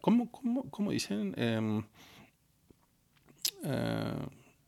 ¿cómo, 0.01 0.29
cómo, 0.69 0.91
dicen? 0.91 1.33
Em, 1.37 1.83
eh, 3.63 4.13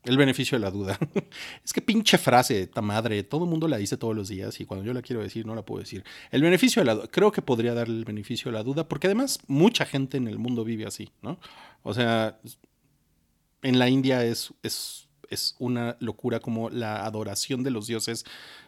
el 0.04 0.16
beneficio 0.16 0.58
de 0.58 0.64
la 0.64 0.70
duda. 0.70 0.98
es 1.64 1.72
que 1.72 1.82
pinche 1.82 2.16
frase, 2.16 2.66
ta 2.66 2.80
madre, 2.80 3.22
todo 3.22 3.44
el 3.44 3.50
mundo 3.50 3.68
la 3.68 3.76
dice 3.76 3.96
todos 3.96 4.16
los 4.16 4.28
días 4.28 4.58
y 4.60 4.64
cuando 4.64 4.86
yo 4.86 4.94
la 4.94 5.02
quiero 5.02 5.22
decir 5.22 5.44
no 5.44 5.54
la 5.54 5.62
puedo 5.62 5.80
decir. 5.80 6.04
El 6.30 6.42
beneficio 6.42 6.80
de 6.80 6.86
la 6.86 6.94
duda, 6.94 7.08
creo 7.08 7.30
que 7.32 7.42
podría 7.42 7.74
darle 7.74 7.98
el 7.98 8.04
beneficio 8.04 8.50
de 8.50 8.56
la 8.56 8.64
duda 8.64 8.88
porque 8.88 9.08
además 9.08 9.40
mucha 9.46 9.84
gente 9.84 10.16
en 10.16 10.26
el 10.26 10.38
mundo 10.38 10.64
vive 10.64 10.86
así, 10.86 11.10
¿no? 11.22 11.38
O 11.82 11.92
sea, 11.92 12.38
en 13.62 13.78
la 13.78 13.88
India 13.88 14.24
es, 14.24 14.54
es, 14.62 15.08
es 15.30 15.56
una 15.58 15.96
locura 16.00 16.40
como 16.40 16.68
la 16.68 17.04
adoración 17.04 17.62
de 17.62 17.70
los 17.70 17.86
dioses 17.86 18.24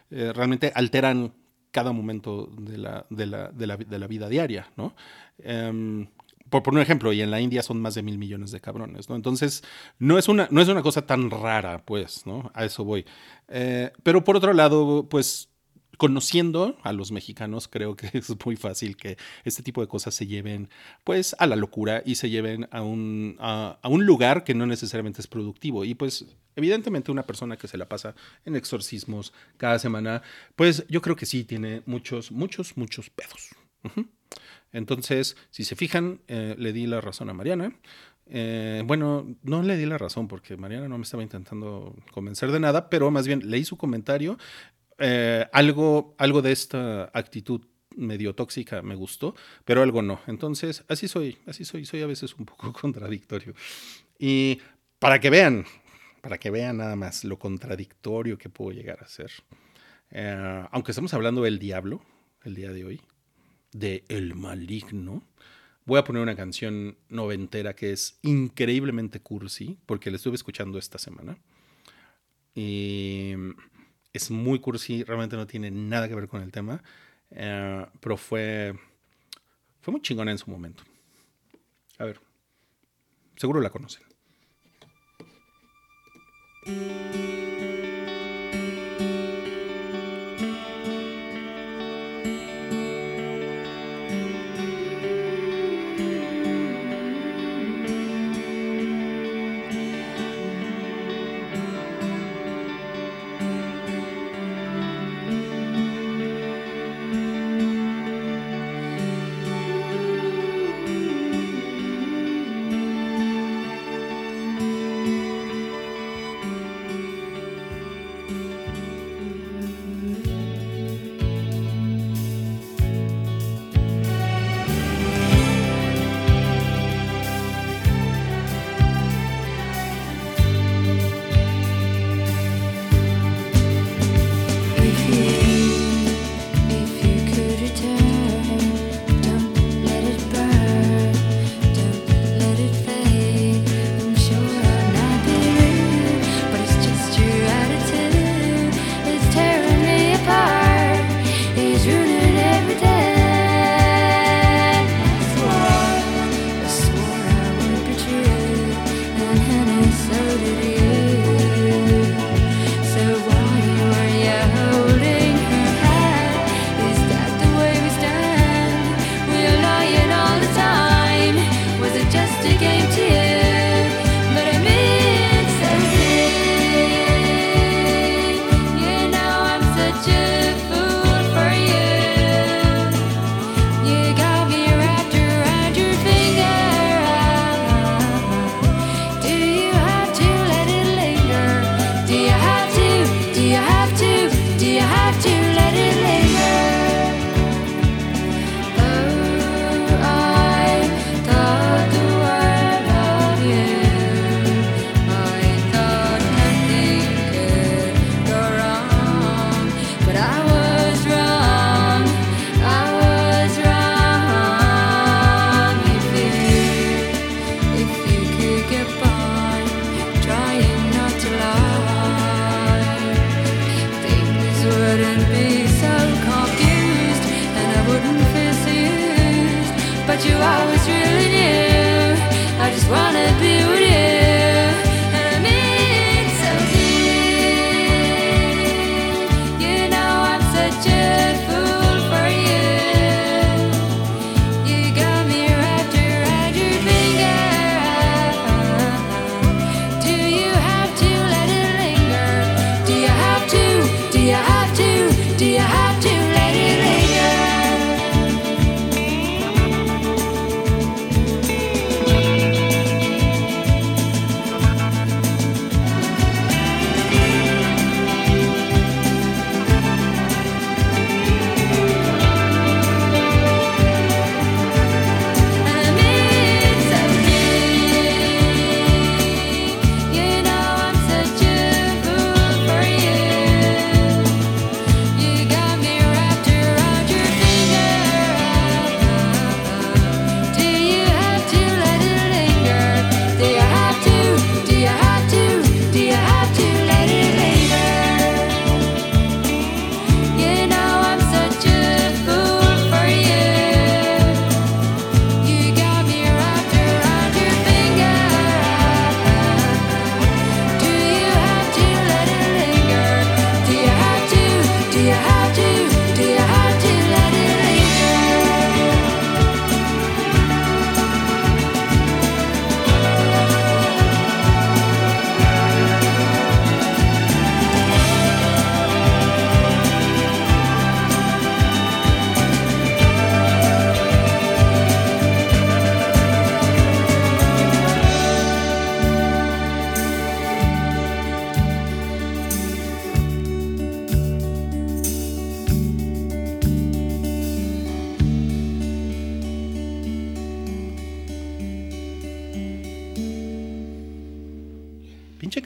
eh, 0.09 0.31
realmente 0.33 0.71
alteran 0.73 1.33
cada 1.71 1.91
momento 1.91 2.49
de 2.57 2.77
la, 2.77 3.05
de 3.09 3.25
la, 3.25 3.49
de 3.49 3.67
la, 3.67 3.77
de 3.77 3.99
la 3.99 4.07
vida 4.07 4.29
diaria, 4.29 4.71
¿no? 4.77 4.95
Em, 5.39 6.07
por 6.49 6.73
un 6.73 6.79
ejemplo, 6.79 7.11
y 7.13 7.21
en 7.21 7.31
la 7.31 7.41
India 7.41 7.63
son 7.63 7.81
más 7.81 7.95
de 7.95 8.03
mil 8.03 8.19
millones 8.19 8.51
de 8.51 8.61
cabrones, 8.61 9.09
¿no? 9.09 9.15
Entonces, 9.15 9.63
no 9.97 10.19
es 10.19 10.27
una, 10.27 10.47
no 10.51 10.61
es 10.61 10.67
una 10.67 10.83
cosa 10.83 11.05
tan 11.05 11.31
rara, 11.31 11.83
pues, 11.83 12.27
¿no? 12.27 12.51
A 12.53 12.65
eso 12.65 12.83
voy. 12.83 13.05
Eh, 13.47 13.91
pero 14.03 14.23
por 14.23 14.37
otro 14.37 14.53
lado, 14.53 15.07
pues, 15.09 15.49
conociendo 15.97 16.77
a 16.83 16.93
los 16.93 17.11
mexicanos, 17.11 17.67
creo 17.67 17.95
que 17.95 18.09
es 18.17 18.33
muy 18.45 18.55
fácil 18.55 18.97
que 18.97 19.17
este 19.43 19.63
tipo 19.63 19.81
de 19.81 19.87
cosas 19.87 20.13
se 20.13 20.27
lleven, 20.27 20.69
pues, 21.03 21.35
a 21.39 21.47
la 21.47 21.55
locura 21.55 22.01
y 22.05 22.15
se 22.15 22.29
lleven 22.29 22.67
a 22.71 22.81
un, 22.81 23.37
a, 23.39 23.77
un 23.83 24.05
lugar 24.05 24.43
que 24.43 24.53
no 24.53 24.65
necesariamente 24.65 25.21
es 25.21 25.27
productivo. 25.27 25.85
Y 25.85 25.95
pues, 25.95 26.25
evidentemente, 26.55 27.11
una 27.11 27.23
persona 27.23 27.57
que 27.57 27.67
se 27.67 27.77
la 27.77 27.87
pasa 27.87 28.15
en 28.45 28.55
exorcismos 28.55 29.33
cada 29.57 29.79
semana, 29.79 30.21
pues, 30.55 30.85
yo 30.87 31.01
creo 31.01 31.15
que 31.15 31.25
sí 31.25 31.43
tiene 31.43 31.83
muchos, 31.85 32.31
muchos, 32.31 32.77
muchos 32.77 33.09
pedos. 33.09 33.49
Entonces, 34.71 35.37
si 35.51 35.63
se 35.63 35.75
fijan, 35.75 36.21
eh, 36.27 36.55
le 36.57 36.73
di 36.73 36.87
la 36.87 37.01
razón 37.01 37.29
a 37.29 37.33
Mariana. 37.33 37.75
Eh, 38.25 38.83
bueno, 38.85 39.35
no 39.43 39.61
le 39.63 39.75
di 39.75 39.85
la 39.85 39.97
razón 39.97 40.27
porque 40.27 40.55
Mariana 40.55 40.87
no 40.87 40.97
me 40.97 41.03
estaba 41.03 41.23
intentando 41.23 41.95
convencer 42.11 42.51
de 42.51 42.59
nada, 42.59 42.89
pero 42.89 43.11
más 43.11 43.27
bien 43.27 43.49
leí 43.49 43.65
su 43.65 43.77
comentario. 43.77 44.37
Eh, 44.99 45.45
algo, 45.51 46.15
algo 46.17 46.41
de 46.41 46.51
esta 46.51 47.05
actitud 47.13 47.61
medio 47.95 48.33
tóxica 48.33 48.81
me 48.81 48.95
gustó, 48.95 49.35
pero 49.65 49.81
algo 49.81 50.01
no. 50.01 50.19
Entonces, 50.27 50.83
así 50.87 51.07
soy, 51.07 51.37
así 51.45 51.65
soy, 51.65 51.85
soy 51.85 52.01
a 52.01 52.07
veces 52.07 52.35
un 52.35 52.45
poco 52.45 52.73
contradictorio. 52.81 53.53
Y 54.17 54.59
para 54.99 55.19
que 55.19 55.29
vean, 55.29 55.65
para 56.21 56.37
que 56.37 56.49
vean 56.49 56.77
nada 56.77 56.95
más 56.95 57.23
lo 57.23 57.37
contradictorio 57.37 58.37
que 58.37 58.49
puedo 58.49 58.71
llegar 58.71 59.03
a 59.03 59.07
ser. 59.07 59.31
aunque 60.71 60.91
estamos 60.91 61.13
hablando 61.13 61.41
del 61.41 61.59
diablo 61.59 62.01
el 62.43 62.55
día 62.55 62.71
de 62.71 62.85
hoy, 62.85 63.01
de 63.71 64.03
El 64.07 64.35
Maligno. 64.35 65.23
Voy 65.85 65.99
a 65.99 66.03
poner 66.03 66.21
una 66.21 66.35
canción 66.35 66.97
noventera 67.09 67.75
que 67.75 67.91
es 67.91 68.19
increíblemente 68.21 69.19
cursi, 69.19 69.77
porque 69.85 70.11
la 70.11 70.17
estuve 70.17 70.35
escuchando 70.35 70.77
esta 70.77 70.97
semana. 70.97 71.37
Y 72.55 73.33
es 74.13 74.29
muy 74.29 74.59
cursi, 74.59 75.03
realmente 75.03 75.35
no 75.35 75.47
tiene 75.47 75.71
nada 75.71 76.07
que 76.07 76.15
ver 76.15 76.27
con 76.27 76.41
el 76.41 76.51
tema, 76.51 76.81
eh, 77.31 77.85
pero 77.99 78.15
fue, 78.15 78.73
fue 79.81 79.91
muy 79.91 80.01
chingona 80.01 80.31
en 80.31 80.37
su 80.37 80.49
momento. 80.49 80.83
A 81.97 82.05
ver, 82.05 82.19
seguro 83.35 83.59
la 83.59 83.71
conocen. 83.71 84.03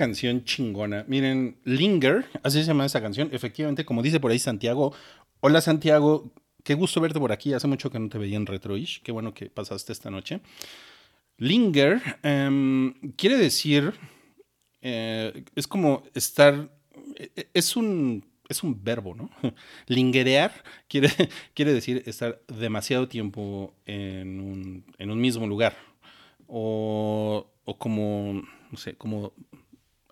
Canción 0.07 0.45
chingona. 0.45 1.03
Miren, 1.09 1.57
Linger, 1.65 2.25
así 2.41 2.61
se 2.61 2.67
llama 2.67 2.85
esa 2.85 3.01
canción. 3.01 3.27
Efectivamente, 3.33 3.83
como 3.83 4.01
dice 4.01 4.21
por 4.21 4.31
ahí 4.31 4.39
Santiago. 4.39 4.93
Hola 5.41 5.59
Santiago, 5.59 6.31
qué 6.63 6.75
gusto 6.75 7.01
verte 7.01 7.19
por 7.19 7.33
aquí. 7.33 7.51
Hace 7.51 7.67
mucho 7.67 7.91
que 7.91 7.99
no 7.99 8.07
te 8.07 8.17
veía 8.17 8.37
en 8.37 8.45
Retroish. 8.45 9.01
Qué 9.01 9.11
bueno 9.11 9.33
que 9.33 9.49
pasaste 9.49 9.91
esta 9.91 10.09
noche. 10.09 10.39
Linger 11.37 12.01
em, 12.23 12.93
quiere 13.17 13.35
decir, 13.35 13.93
eh, 14.81 15.43
es 15.55 15.67
como 15.67 16.03
estar, 16.13 16.69
e, 17.17 17.49
es 17.53 17.75
un, 17.75 18.23
es 18.47 18.63
un 18.63 18.81
verbo, 18.81 19.13
¿no? 19.13 19.29
Lingerear 19.87 20.53
quiere, 20.87 21.09
quiere 21.53 21.73
decir 21.73 22.01
estar 22.05 22.41
demasiado 22.47 23.09
tiempo 23.09 23.73
en 23.85 24.39
un, 24.39 24.85
en 24.97 25.11
un 25.11 25.19
mismo 25.19 25.45
lugar. 25.45 25.75
O, 26.47 27.45
o 27.65 27.77
como, 27.77 28.41
no 28.71 28.77
sé, 28.77 28.95
como 28.95 29.33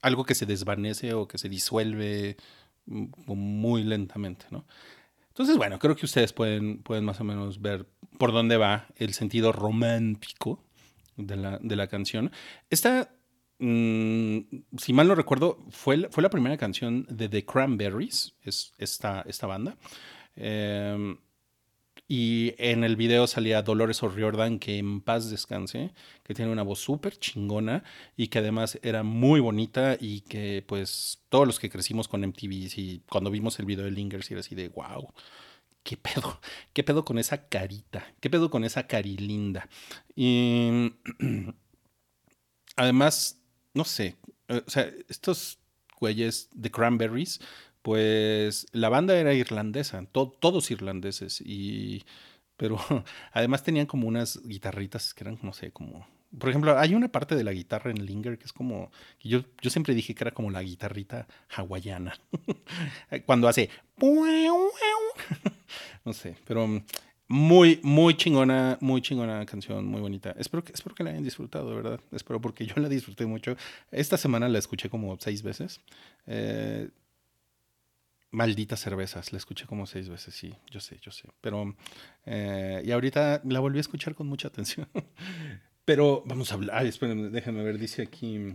algo 0.06 0.24
que 0.24 0.36
se 0.36 0.46
desvanece 0.46 1.14
o 1.14 1.28
que 1.28 1.40
se 1.40 1.50
disuelve 1.50 2.38
mm, 2.86 3.06
muy 3.26 3.84
lentamente, 3.84 4.46
¿no? 4.52 4.66
Entonces, 5.30 5.58
bueno, 5.58 5.80
creo 5.80 5.96
que 5.96 6.06
ustedes 6.06 6.32
pueden, 6.32 6.78
pueden 6.84 7.04
más 7.04 7.20
o 7.20 7.24
menos 7.24 7.62
ver 7.62 7.88
por 8.18 8.32
dónde 8.32 8.56
va 8.56 8.88
el 8.96 9.14
sentido 9.14 9.52
romántico 9.52 10.64
de 11.18 11.36
la, 11.36 11.60
de 11.62 11.76
la 11.76 11.88
canción. 11.88 12.32
Esta, 12.70 13.12
mm, 13.60 14.40
si 14.78 14.94
mal 14.94 15.08
no 15.08 15.16
recuerdo, 15.16 15.58
fue, 15.72 16.08
fue 16.10 16.24
la 16.24 16.30
primera 16.30 16.56
canción 16.56 17.06
de 17.10 17.28
The 17.28 17.44
Cranberries, 17.44 18.36
es 18.44 18.74
esta, 18.78 19.24
esta 19.28 19.48
banda. 19.48 19.76
Em, 20.36 21.18
y 22.08 22.54
en 22.60 22.84
el 22.84 22.96
video 22.96 23.26
salía 23.26 23.64
Dolores 23.64 24.04
O'Riordan, 24.04 24.60
que 24.60 24.78
en 24.78 25.02
paz 25.02 25.30
descanse, 25.32 25.92
que 26.24 26.36
tiene 26.36 26.52
una 26.52 26.62
voz 26.62 26.80
súper 26.80 27.18
chingona 27.18 27.84
y 28.16 28.28
que 28.28 28.40
además 28.40 28.78
era 28.84 29.02
muy 29.02 29.40
bonita 29.40 29.98
y 30.00 30.22
que 30.22 30.64
pues 30.68 31.24
todos 31.30 31.48
los 31.48 31.60
que 31.60 31.70
crecimos 31.70 32.08
con 32.08 32.22
MTV 32.22 32.52
y 32.76 33.02
cuando 33.10 33.32
vimos 33.32 33.58
el 33.60 33.66
video 33.66 33.86
de 33.86 33.92
Lingers 33.92 34.30
era 34.30 34.42
así 34.42 34.54
de 34.54 34.70
wow, 34.70 35.12
¿qué 35.84 35.98
pedo? 35.98 36.40
¿Qué 36.74 36.84
pedo 36.84 37.04
con 37.06 37.18
esa 37.18 37.48
carita? 37.48 38.14
¿Qué 38.20 38.30
pedo 38.30 38.52
con 38.52 38.64
esa 38.64 38.86
carilinda? 38.86 39.68
Y 40.16 40.94
además, 42.76 43.42
no 43.74 43.84
sé, 43.84 44.16
o 44.48 44.70
sea, 44.70 44.92
estos 45.10 45.58
güeyes 46.00 46.50
de 46.54 46.70
Cranberries 46.70 47.40
pues 47.86 48.66
la 48.72 48.90
banda 48.90 49.16
era 49.16 49.36
irlandesa, 49.36 50.04
todos 50.12 50.72
irlandeses, 50.72 51.40
y, 51.40 52.04
pero 52.58 52.80
además 53.32 53.62
tenían 53.62 53.86
como 53.86 54.08
unas 54.08 54.42
guitarritas 54.44 55.14
que 55.14 55.24
eran, 55.24 55.38
no 55.44 55.54
sé, 55.54 55.72
como... 55.72 56.08
Por 56.36 56.50
ejemplo, 56.50 56.80
hay 56.80 56.96
una 56.96 57.10
parte 57.10 57.36
de 57.36 57.44
la 57.44 57.54
guitarra 57.54 57.92
en 57.92 58.04
Linger 58.04 58.40
que 58.40 58.46
es 58.46 58.54
como, 58.54 58.90
yo, 59.22 59.44
yo 59.62 59.70
siempre 59.70 59.94
dije 59.94 60.16
que 60.16 60.24
era 60.24 60.32
como 60.32 60.50
la 60.50 60.64
guitarrita 60.64 61.28
hawaiana, 61.56 62.20
cuando 63.28 63.48
hace... 63.48 63.70
no 66.04 66.14
sé, 66.14 66.36
pero 66.48 66.68
muy, 67.28 67.80
muy 67.84 68.18
chingona, 68.18 68.80
muy 68.82 69.04
chingona 69.04 69.46
canción, 69.46 69.86
muy 69.86 70.02
bonita. 70.02 70.34
Espero 70.40 70.64
que, 70.64 70.74
espero 70.74 70.96
que 70.96 71.04
la 71.04 71.12
hayan 71.12 71.24
disfrutado, 71.24 71.76
verdad. 71.76 72.00
Espero 72.12 72.42
porque 72.42 72.66
yo 72.66 72.74
la 72.78 72.90
disfruté 72.90 73.28
mucho. 73.28 73.56
Esta 73.92 74.18
semana 74.18 74.50
la 74.50 74.58
escuché 74.58 74.90
como 74.90 75.16
seis 75.20 75.44
veces. 75.44 75.82
Eh, 76.26 76.90
Malditas 78.36 78.82
cervezas, 78.82 79.32
la 79.32 79.38
escuché 79.38 79.66
como 79.66 79.86
seis 79.86 80.10
veces, 80.10 80.36
sí, 80.36 80.54
yo 80.70 80.82
sé, 80.82 81.00
yo 81.02 81.12
sé. 81.12 81.30
Pero, 81.40 81.74
eh, 82.26 82.82
y 82.86 82.92
ahorita 82.92 83.42
la 83.46 83.62
volví 83.62 83.78
a 83.78 83.82
escuchar 83.82 84.14
con 84.14 84.28
mucha 84.28 84.50
atención. 84.50 84.88
Pero 85.86 86.22
vamos 86.26 86.52
a 86.52 86.56
hablar, 86.56 86.86
espérenme, 86.86 87.30
déjenme 87.30 87.64
ver, 87.64 87.78
dice 87.78 88.02
aquí, 88.02 88.54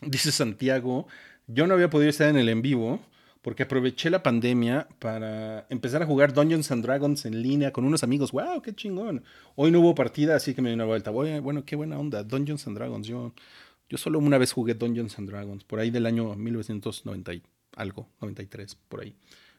dice 0.00 0.30
Santiago, 0.30 1.08
yo 1.48 1.66
no 1.66 1.74
había 1.74 1.90
podido 1.90 2.10
estar 2.10 2.28
en 2.28 2.36
el 2.36 2.48
en 2.48 2.62
vivo 2.62 3.00
porque 3.42 3.64
aproveché 3.64 4.10
la 4.10 4.22
pandemia 4.22 4.86
para 5.00 5.66
empezar 5.68 6.02
a 6.02 6.06
jugar 6.06 6.32
Dungeons 6.32 6.70
and 6.70 6.84
Dragons 6.84 7.26
en 7.26 7.42
línea 7.42 7.72
con 7.72 7.84
unos 7.84 8.04
amigos. 8.04 8.30
¡Wow! 8.30 8.62
¡Qué 8.62 8.74
chingón! 8.74 9.24
Hoy 9.56 9.70
no 9.70 9.80
hubo 9.80 9.94
partida, 9.94 10.36
así 10.36 10.54
que 10.54 10.62
me 10.62 10.68
di 10.68 10.74
una 10.74 10.86
vuelta. 10.86 11.10
Bueno, 11.10 11.64
qué 11.64 11.76
buena 11.76 11.98
onda. 11.98 12.22
Dungeons 12.22 12.66
and 12.66 12.78
Dragons. 12.78 13.06
Yo, 13.06 13.34
yo 13.90 13.98
solo 13.98 14.18
una 14.18 14.38
vez 14.38 14.52
jugué 14.52 14.74
Dungeons 14.74 15.18
and 15.18 15.28
Dragons, 15.28 15.64
por 15.64 15.80
ahí 15.80 15.90
del 15.90 16.06
año 16.06 16.34
1990 16.34 17.32
algo, 17.76 18.08
93, 18.20 18.74
por 18.88 19.02
ahí. 19.02 19.14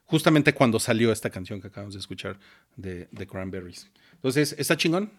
Justamente 0.05 0.53
cuando 0.53 0.80
salió 0.80 1.11
esta 1.11 1.30
canción 1.30 1.59
que 1.59 1.68
acabamos 1.68 1.95
de 1.95 1.99
escuchar 1.99 2.39
de, 2.76 3.07
Cranberries. 3.30 3.89
Entonces, 4.13 4.55
¿está 4.57 4.78
chingón? 4.78 5.11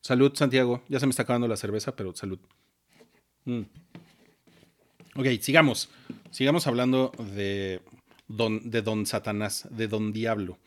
Salud, 0.00 0.32
Santiago. 0.34 0.82
Ya 0.88 1.00
se 1.00 1.06
me 1.06 1.10
está 1.10 1.22
acabando 1.22 1.48
la 1.48 1.56
cerveza, 1.56 1.94
pero 1.96 2.14
salud. 2.14 2.38
Mm. 3.44 3.62
Ok, 5.16 5.26
sigamos. 5.40 5.88
Sigamos 6.30 6.66
hablando 6.66 7.12
de 7.34 7.80
don, 8.28 8.70
de 8.70 8.82
don 8.82 9.04
Satanás, 9.04 9.66
de 9.70 9.88
Don 9.88 10.12
Diablo. 10.12 10.58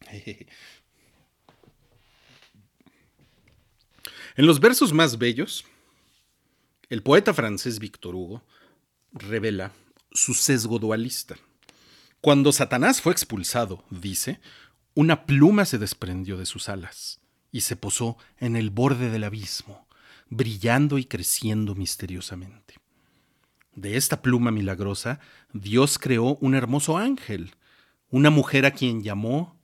En 4.36 4.46
los 4.46 4.58
versos 4.58 4.92
más 4.92 5.18
bellos, 5.18 5.64
el 6.88 7.04
poeta 7.04 7.32
francés 7.32 7.78
Victor 7.78 8.16
Hugo 8.16 8.42
revela 9.12 9.72
su 10.14 10.32
sesgo 10.32 10.78
dualista. 10.78 11.34
Cuando 12.20 12.52
Satanás 12.52 13.02
fue 13.02 13.12
expulsado, 13.12 13.84
dice, 13.90 14.40
una 14.94 15.26
pluma 15.26 15.64
se 15.64 15.76
desprendió 15.76 16.38
de 16.38 16.46
sus 16.46 16.68
alas 16.68 17.20
y 17.50 17.62
se 17.62 17.76
posó 17.76 18.16
en 18.38 18.56
el 18.56 18.70
borde 18.70 19.10
del 19.10 19.24
abismo, 19.24 19.88
brillando 20.30 20.98
y 20.98 21.04
creciendo 21.04 21.74
misteriosamente. 21.74 22.76
De 23.74 23.96
esta 23.96 24.22
pluma 24.22 24.52
milagrosa, 24.52 25.18
Dios 25.52 25.98
creó 25.98 26.36
un 26.36 26.54
hermoso 26.54 26.96
ángel, 26.96 27.56
una 28.08 28.30
mujer 28.30 28.66
a 28.66 28.70
quien 28.70 29.02
llamó 29.02 29.58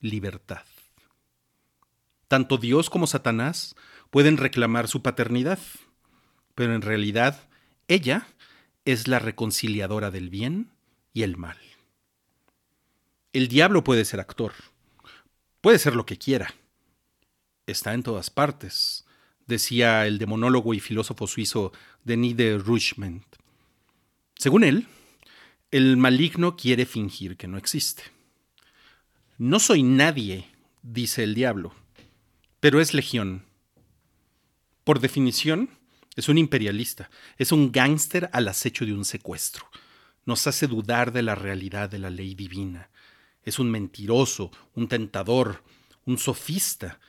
libertad. 0.00 0.64
Tanto 2.28 2.56
Dios 2.56 2.88
como 2.88 3.06
Satanás 3.06 3.76
pueden 4.10 4.38
reclamar 4.38 4.88
su 4.88 5.02
paternidad, 5.02 5.58
pero 6.54 6.74
en 6.74 6.80
realidad 6.80 7.48
ella 7.88 8.26
es 8.84 9.08
la 9.08 9.18
reconciliadora 9.18 10.10
del 10.10 10.30
bien 10.30 10.70
y 11.12 11.22
el 11.22 11.36
mal. 11.36 11.58
El 13.32 13.48
diablo 13.48 13.84
puede 13.84 14.04
ser 14.04 14.20
actor, 14.20 14.52
puede 15.60 15.78
ser 15.78 15.94
lo 15.94 16.04
que 16.06 16.18
quiera. 16.18 16.54
Está 17.66 17.94
en 17.94 18.02
todas 18.02 18.30
partes, 18.30 19.06
decía 19.46 20.06
el 20.06 20.18
demonólogo 20.18 20.74
y 20.74 20.80
filósofo 20.80 21.26
suizo 21.26 21.72
Denis 22.04 22.36
de 22.36 22.58
Rougemont. 22.58 23.24
Según 24.36 24.64
él, 24.64 24.88
el 25.70 25.96
maligno 25.96 26.56
quiere 26.56 26.84
fingir 26.84 27.36
que 27.36 27.48
no 27.48 27.56
existe. 27.56 28.02
No 29.38 29.58
soy 29.60 29.82
nadie, 29.82 30.48
dice 30.82 31.24
el 31.24 31.34
diablo, 31.34 31.72
pero 32.60 32.80
es 32.80 32.92
legión. 32.92 33.44
Por 34.84 35.00
definición, 35.00 35.70
es 36.16 36.28
un 36.28 36.38
imperialista, 36.38 37.10
es 37.38 37.52
un 37.52 37.72
gángster 37.72 38.28
al 38.32 38.48
acecho 38.48 38.84
de 38.84 38.92
un 38.92 39.04
secuestro. 39.04 39.66
Nos 40.24 40.46
hace 40.46 40.66
dudar 40.66 41.12
de 41.12 41.22
la 41.22 41.34
realidad 41.34 41.88
de 41.88 41.98
la 41.98 42.10
ley 42.10 42.34
divina. 42.34 42.90
Es 43.42 43.58
un 43.58 43.70
mentiroso, 43.70 44.50
un 44.74 44.88
tentador, 44.88 45.64
un 46.04 46.18
sofista. 46.18 47.00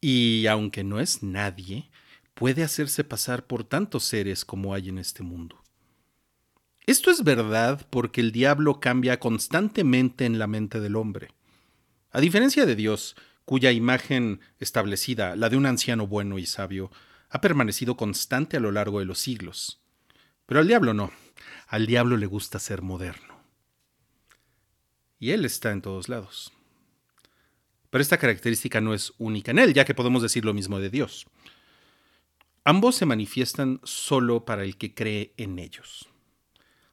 Y 0.00 0.46
aunque 0.46 0.84
no 0.84 1.00
es 1.00 1.22
nadie, 1.22 1.90
puede 2.34 2.64
hacerse 2.64 3.04
pasar 3.04 3.46
por 3.46 3.64
tantos 3.64 4.04
seres 4.04 4.44
como 4.44 4.74
hay 4.74 4.88
en 4.88 4.98
este 4.98 5.22
mundo. 5.22 5.62
Esto 6.86 7.10
es 7.10 7.24
verdad 7.24 7.86
porque 7.90 8.20
el 8.20 8.32
diablo 8.32 8.80
cambia 8.80 9.18
constantemente 9.18 10.24
en 10.24 10.38
la 10.38 10.46
mente 10.46 10.80
del 10.80 10.96
hombre. 10.96 11.28
A 12.10 12.20
diferencia 12.20 12.64
de 12.64 12.76
Dios, 12.76 13.16
cuya 13.44 13.72
imagen 13.72 14.40
establecida, 14.60 15.36
la 15.36 15.48
de 15.48 15.56
un 15.56 15.66
anciano 15.66 16.06
bueno 16.06 16.38
y 16.38 16.46
sabio, 16.46 16.90
ha 17.36 17.40
permanecido 17.42 17.98
constante 17.98 18.56
a 18.56 18.60
lo 18.60 18.72
largo 18.72 18.98
de 18.98 19.04
los 19.04 19.18
siglos. 19.18 19.82
Pero 20.46 20.60
al 20.60 20.68
diablo 20.68 20.94
no. 20.94 21.12
Al 21.68 21.86
diablo 21.86 22.16
le 22.16 22.24
gusta 22.24 22.58
ser 22.58 22.80
moderno. 22.80 23.36
Y 25.18 25.32
él 25.32 25.44
está 25.44 25.70
en 25.70 25.82
todos 25.82 26.08
lados. 26.08 26.50
Pero 27.90 28.00
esta 28.00 28.16
característica 28.16 28.80
no 28.80 28.94
es 28.94 29.12
única 29.18 29.50
en 29.50 29.58
él, 29.58 29.74
ya 29.74 29.84
que 29.84 29.94
podemos 29.94 30.22
decir 30.22 30.46
lo 30.46 30.54
mismo 30.54 30.80
de 30.80 30.88
Dios. 30.88 31.26
Ambos 32.64 32.96
se 32.96 33.04
manifiestan 33.04 33.80
solo 33.84 34.46
para 34.46 34.64
el 34.64 34.78
que 34.78 34.94
cree 34.94 35.34
en 35.36 35.58
ellos. 35.58 36.08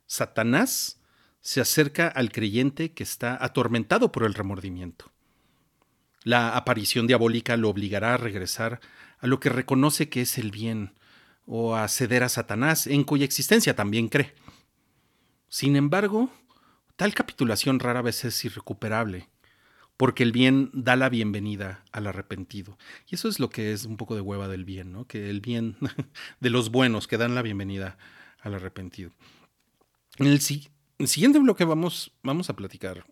Satanás 0.08 1.02
se 1.40 1.62
acerca 1.62 2.10
al 2.10 2.34
creyente 2.34 2.92
que 2.92 3.04
está 3.04 3.42
atormentado 3.42 4.12
por 4.12 4.24
el 4.24 4.34
remordimiento. 4.34 5.10
La 6.24 6.58
aparición 6.58 7.08
diabólica 7.08 7.56
lo 7.56 7.70
obligará 7.70 8.16
a 8.16 8.18
regresar 8.18 8.82
a 9.24 9.28
lo 9.28 9.40
que 9.40 9.48
reconoce 9.48 10.10
que 10.10 10.20
es 10.20 10.38
el 10.38 10.52
bien, 10.52 10.92
o 11.46 11.76
a 11.78 11.88
ceder 11.88 12.24
a 12.24 12.30
Satanás, 12.30 12.88
en 12.88 13.06
cuya 13.06 13.24
existencia 13.24 13.74
también 13.74 14.10
cree. 14.10 14.34
Sin 15.48 15.78
embargo, 15.78 16.30
tal 16.98 17.14
capitulación 17.14 17.80
rara 17.80 18.02
vez 18.02 18.26
es 18.26 18.44
irrecuperable, 18.44 19.30
porque 19.96 20.24
el 20.24 20.34
bien 20.34 20.72
da 20.74 20.98
la 20.98 21.08
bienvenida 21.08 21.86
al 21.94 22.08
arrepentido. 22.08 22.78
Y 23.08 23.16
eso 23.16 23.30
es 23.30 23.40
lo 23.40 23.50
que 23.50 23.72
es 23.72 23.86
un 23.86 23.96
poco 23.96 24.14
de 24.16 24.20
hueva 24.20 24.50
del 24.50 24.66
bien, 24.66 24.92
¿no? 24.92 25.08
Que 25.08 25.30
el 25.30 25.40
bien 25.40 25.78
de 26.42 26.50
los 26.50 26.70
buenos 26.70 27.08
que 27.08 27.18
dan 27.18 27.34
la 27.34 27.44
bienvenida 27.44 27.98
al 28.42 28.56
arrepentido. 28.56 29.12
En 30.18 30.28
el, 30.28 30.42
siguiente 30.42 31.40
bloque 31.40 31.64
vamos, 31.64 32.12
vamos 32.24 32.50
a 32.50 32.58
platicar 32.58 33.06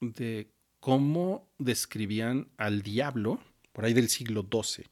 de 0.00 0.52
cómo 0.78 1.50
describían 1.58 2.46
al 2.58 2.82
diablo 2.82 3.40
por 3.72 3.86
ahí 3.86 3.92
del 3.92 4.08
siglo 4.08 4.46
XII. 4.48 4.86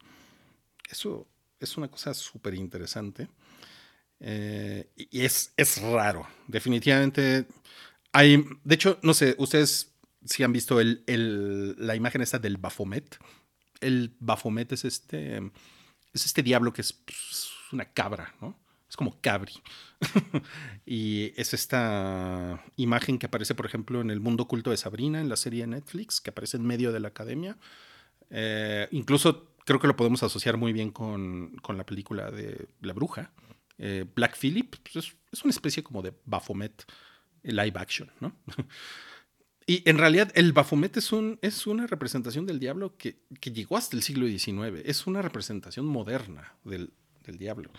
Eso 0.87 1.27
es 1.59 1.77
una 1.77 1.89
cosa 1.89 2.13
súper 2.13 2.53
interesante. 2.53 3.27
Eh, 4.19 4.89
y 4.95 5.21
es, 5.21 5.53
es 5.57 5.81
raro. 5.81 6.27
Definitivamente 6.47 7.45
hay. 8.11 8.43
De 8.63 8.75
hecho, 8.75 8.99
no 9.03 9.13
sé, 9.13 9.35
ustedes 9.37 9.93
si 10.25 10.43
han 10.43 10.51
visto 10.53 10.79
el, 10.79 11.75
la 11.77 11.95
imagen 11.95 12.21
esta 12.21 12.39
del 12.39 12.57
Baphomet. 12.57 13.17
El 13.79 14.15
Baphomet 14.19 14.71
es 14.71 14.85
este. 14.85 15.37
Es 16.13 16.25
este 16.25 16.41
diablo 16.41 16.73
que 16.73 16.81
es 16.81 16.93
pues, 16.93 17.51
una 17.71 17.85
cabra, 17.85 18.33
¿no? 18.41 18.57
Es 18.89 18.95
como 18.95 19.19
cabri. 19.21 19.53
y 20.85 21.33
es 21.35 21.53
esta 21.53 22.63
imagen 22.77 23.19
que 23.19 23.25
aparece, 23.25 23.53
por 23.53 23.65
ejemplo, 23.65 24.01
en 24.01 24.09
el 24.09 24.21
mundo 24.21 24.43
oculto 24.43 24.71
de 24.71 24.77
Sabrina, 24.77 25.19
en 25.19 25.29
la 25.29 25.35
serie 25.35 25.61
de 25.61 25.67
Netflix, 25.67 26.21
que 26.21 26.29
aparece 26.29 26.57
en 26.57 26.65
medio 26.65 26.91
de 26.91 27.01
la 27.01 27.09
academia. 27.09 27.57
Eh, 28.29 28.87
incluso 28.91 29.51
creo 29.67 29.81
que 29.81 29.87
lo 29.87 29.97
podemos 29.97 30.23
asociar 30.23 30.55
muy 30.55 30.71
bien 30.71 30.91
con, 30.91 31.57
con 31.61 31.77
la 31.77 31.85
película 31.85 32.31
de 32.31 32.69
La 32.79 32.93
Bruja. 32.93 33.33
Eh, 33.77 34.05
Black 34.15 34.37
Phillip 34.39 34.77
pues, 34.77 35.13
es, 35.29 35.43
una 35.43 35.51
especie 35.51 35.83
como 35.83 36.01
de 36.01 36.13
Baphomet 36.23 36.89
live 37.43 37.73
action, 37.75 38.09
¿no? 38.21 38.33
y 39.67 39.87
en 39.87 39.97
realidad 39.97 40.31
el 40.35 40.53
Baphomet 40.53 40.95
es, 40.95 41.11
un, 41.11 41.37
es 41.41 41.67
una 41.67 41.85
representación 41.85 42.45
del 42.45 42.59
diablo 42.59 42.95
que, 42.95 43.19
que, 43.41 43.51
llegó 43.51 43.75
hasta 43.75 43.97
el 43.97 44.03
siglo 44.03 44.25
XIX. 44.25 44.81
Es 44.85 45.05
una 45.05 45.21
representación 45.21 45.85
moderna 45.85 46.55
del, 46.63 46.93
del 47.25 47.37
diablo. 47.37 47.69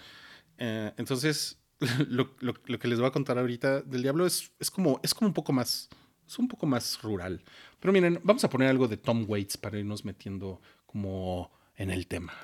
Eh, 0.59 0.93
entonces, 0.99 1.59
lo, 2.07 2.35
lo, 2.41 2.53
lo, 2.67 2.79
que 2.79 2.89
les 2.89 2.99
voy 2.99 3.09
a 3.09 3.13
contar 3.13 3.39
ahorita 3.39 3.81
del 3.81 4.03
diablo 4.03 4.27
es, 4.27 4.53
es, 4.61 4.71
como, 4.71 5.01
es 5.03 5.15
como 5.15 5.29
un 5.29 5.35
poco 5.35 5.55
más, 5.55 5.89
es 6.27 6.39
un 6.39 6.49
poco 6.49 6.67
más 6.67 7.01
rural. 7.01 7.43
Pero 7.81 7.95
miren, 7.95 8.21
vamos 8.23 8.45
a 8.45 8.51
poner 8.51 8.69
algo 8.69 8.89
de 8.89 8.99
Tom 8.99 9.25
Waits 9.27 9.57
para 9.57 9.79
irnos 9.79 10.05
metiendo 10.05 10.61
como 10.85 11.51
en 11.79 11.91
el 11.91 12.07
tema. 12.07 12.35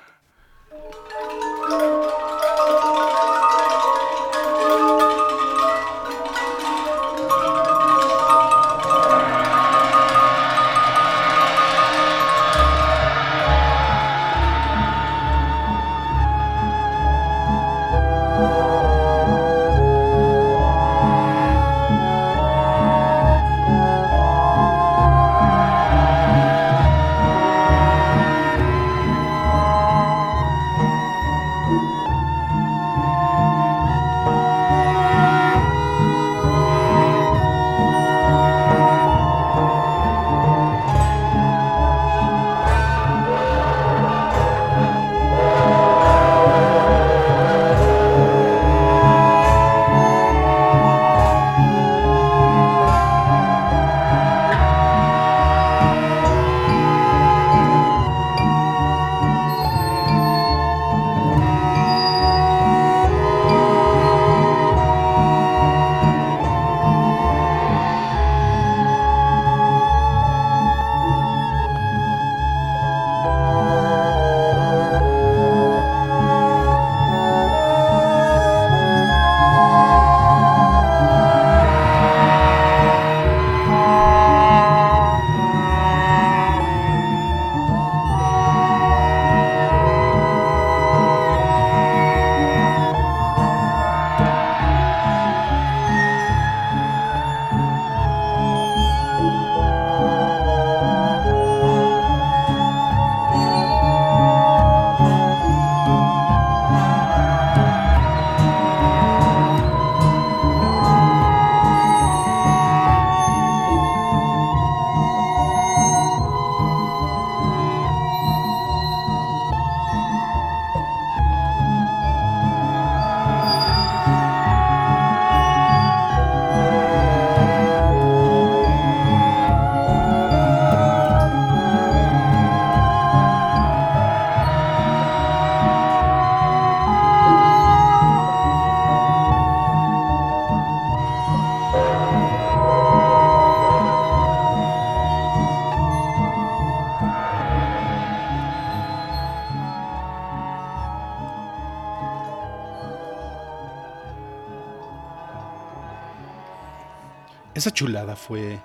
Fue 158.25 158.59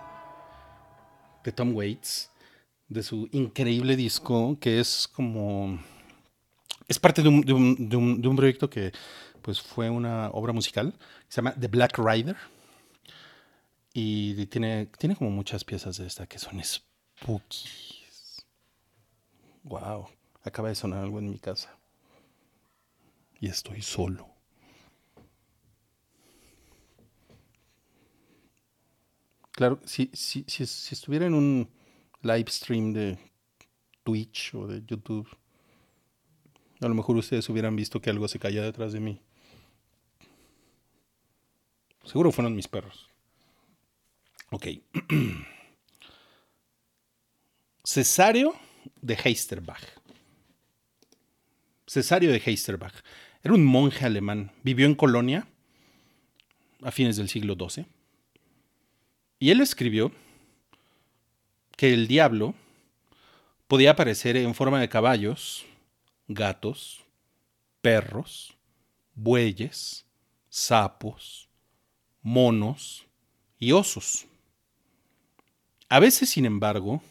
de 1.45 1.53
Tom 1.53 1.75
Waits, 1.75 2.31
de 2.89 3.03
su 3.03 3.29
increíble 3.33 3.95
disco, 3.95 4.57
que 4.59 4.81
es 4.81 5.07
como... 5.07 5.79
Es 6.89 6.99
parte 6.99 7.23
de 7.23 7.29
un, 7.29 7.43
de 7.43 7.53
un, 7.53 8.21
de 8.23 8.29
un, 8.29 8.37
proyecto 8.37 8.71
que 8.71 8.91
pues, 9.43 9.61
fue 9.61 9.91
una 9.91 10.31
obra 10.31 10.55
musical, 10.55 10.95
se 11.29 11.37
llama 11.37 11.55
The 11.55 11.69
Black 11.69 11.99
Rider. 11.99 12.37
Y 13.93 14.47
tiene, 14.47 14.87
tiene 14.99 15.15
como 15.15 15.31
muchas 15.31 15.63
piezas 15.63 15.99
de 15.99 16.07
esta 16.07 16.27
que 16.27 16.39
son 16.39 16.63
spookies. 16.65 18.47
Wow, 19.65 20.09
acaba 20.43 20.71
de 20.71 20.75
sonar 20.75 21.05
algo 21.05 21.19
en 21.19 21.29
mi 21.31 21.39
casa. 21.39 21.77
Y 23.41 23.49
estoy 23.49 23.83
solo. 23.83 24.30
Claro, 29.61 29.79
si, 29.85 30.09
si, 30.15 30.43
si, 30.47 30.63
estuviera 30.63 31.27
en 31.27 31.35
un 31.35 31.69
live 32.23 32.47
stream 32.51 32.95
de 32.95 33.19
Twitch 34.03 34.55
o 34.55 34.67
de 34.67 34.83
YouTube, 34.87 35.29
a 36.81 36.89
lo 36.89 36.95
mejor 36.95 37.17
ustedes 37.17 37.47
hubieran 37.51 37.77
visto 37.77 38.01
que 38.01 38.09
algo 38.09 38.27
se 38.27 38.39
caía 38.39 38.63
detrás 38.63 38.95
de 38.95 39.01
mí. 39.01 39.21
Seguro 42.05 42.33
fueron 42.33 42.57
mis 42.57 42.69
perros. 42.69 43.11
Ok. 44.51 44.67
Cesario 47.85 48.55
de 49.03 49.19
Heisterbach. 49.23 49.85
Cesario 51.87 52.33
de 52.33 52.43
Heisterbach. 52.43 52.95
Era 53.43 53.53
un 53.53 53.67
monje 53.67 54.07
alemán. 54.07 54.53
Vivió 54.63 54.87
en 54.87 54.95
Colonia 54.95 55.47
a 56.81 56.91
fines 56.91 57.19
del 57.19 57.29
siglo 57.29 57.57
XII 57.57 58.00
y 59.41 59.51
él 59.51 59.61
escribió 59.63 60.13
que 61.77 61.93
el 61.95 62.07
diablo 62.07 62.55
podía 63.67 63.93
aparecer 63.93 64.37
en 64.37 64.55
forma 64.55 64.81
de 64.81 64.91
caballos, 64.91 65.65
gatos, 66.29 67.05
perros, 67.81 68.55
bueyes, 69.15 70.05
sapos, 70.51 71.49
monos 72.23 73.07
y 73.59 73.73
osos. 73.73 74.27
A 75.89 76.01
veces, 76.01 76.29
sin 76.29 76.45
embargo, 76.45 77.03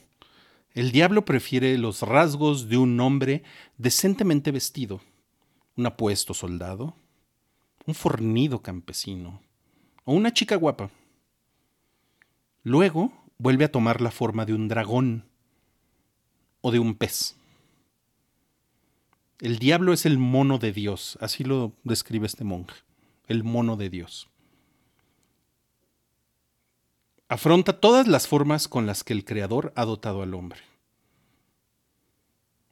el 0.74 0.92
diablo 0.92 1.26
prefiere 1.26 1.78
los 1.80 2.04
rasgos 2.04 2.70
de 2.70 2.78
un 2.78 3.00
hombre 3.00 3.42
decentemente 3.78 4.52
vestido, 4.52 5.02
un 5.76 5.88
apuesto 5.88 6.36
soldado, 6.36 6.96
un 7.88 7.96
fornido 7.96 8.62
campesino 8.62 9.42
o 10.06 10.14
una 10.14 10.32
chica 10.32 10.56
guapa. 10.56 10.92
Luego 12.64 13.14
vuelve 13.38 13.66
a 13.66 13.72
tomar 13.72 14.02
la 14.02 14.12
forma 14.12 14.46
de 14.46 14.54
un 14.54 14.68
dragón 14.68 15.26
o 16.62 16.72
de 16.72 16.80
un 16.80 16.96
pez. 16.96 17.38
El 19.40 19.58
diablo 19.60 19.94
es 19.94 20.06
el 20.06 20.18
mono 20.18 20.58
de 20.58 20.74
Dios, 20.74 21.18
así 21.22 21.46
lo 21.46 21.72
describe 21.84 22.28
este 22.28 22.44
monje, 22.44 22.76
el 23.28 23.44
mono 23.46 23.78
de 23.78 23.90
Dios. 23.90 24.30
Afronta 27.30 27.80
todas 27.80 28.08
las 28.08 28.28
formas 28.28 28.68
con 28.68 28.86
las 28.86 29.04
que 29.04 29.14
el 29.14 29.24
Creador 29.24 29.72
ha 29.76 29.86
dotado 29.86 30.24
al 30.24 30.34
hombre. 30.34 30.60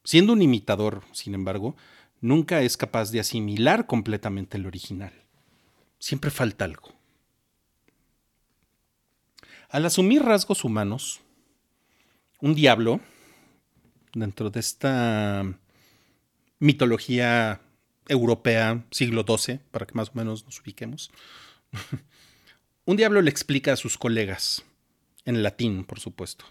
Siendo 0.04 0.32
un 0.32 0.42
imitador, 0.42 1.04
sin 1.12 1.34
embargo, 1.34 1.76
nunca 2.20 2.60
es 2.60 2.76
capaz 2.76 3.10
de 3.10 3.20
asimilar 3.20 3.86
completamente 3.86 4.58
el 4.58 4.66
original. 4.66 5.12
Siempre 5.98 6.30
falta 6.30 6.64
algo. 6.64 6.97
Al 9.68 9.84
asumir 9.84 10.22
rasgos 10.22 10.64
humanos, 10.64 11.20
un 12.40 12.54
diablo, 12.54 13.00
dentro 14.14 14.48
de 14.48 14.60
esta 14.60 15.44
mitología 16.58 17.60
europea 18.08 18.86
siglo 18.90 19.26
XII, 19.28 19.60
para 19.70 19.86
que 19.86 19.92
más 19.92 20.08
o 20.08 20.12
menos 20.14 20.46
nos 20.46 20.58
ubiquemos, 20.60 21.10
un 22.86 22.96
diablo 22.96 23.20
le 23.20 23.28
explica 23.28 23.74
a 23.74 23.76
sus 23.76 23.98
colegas, 23.98 24.64
en 25.26 25.42
latín, 25.42 25.84
por 25.84 26.00
supuesto, 26.00 26.46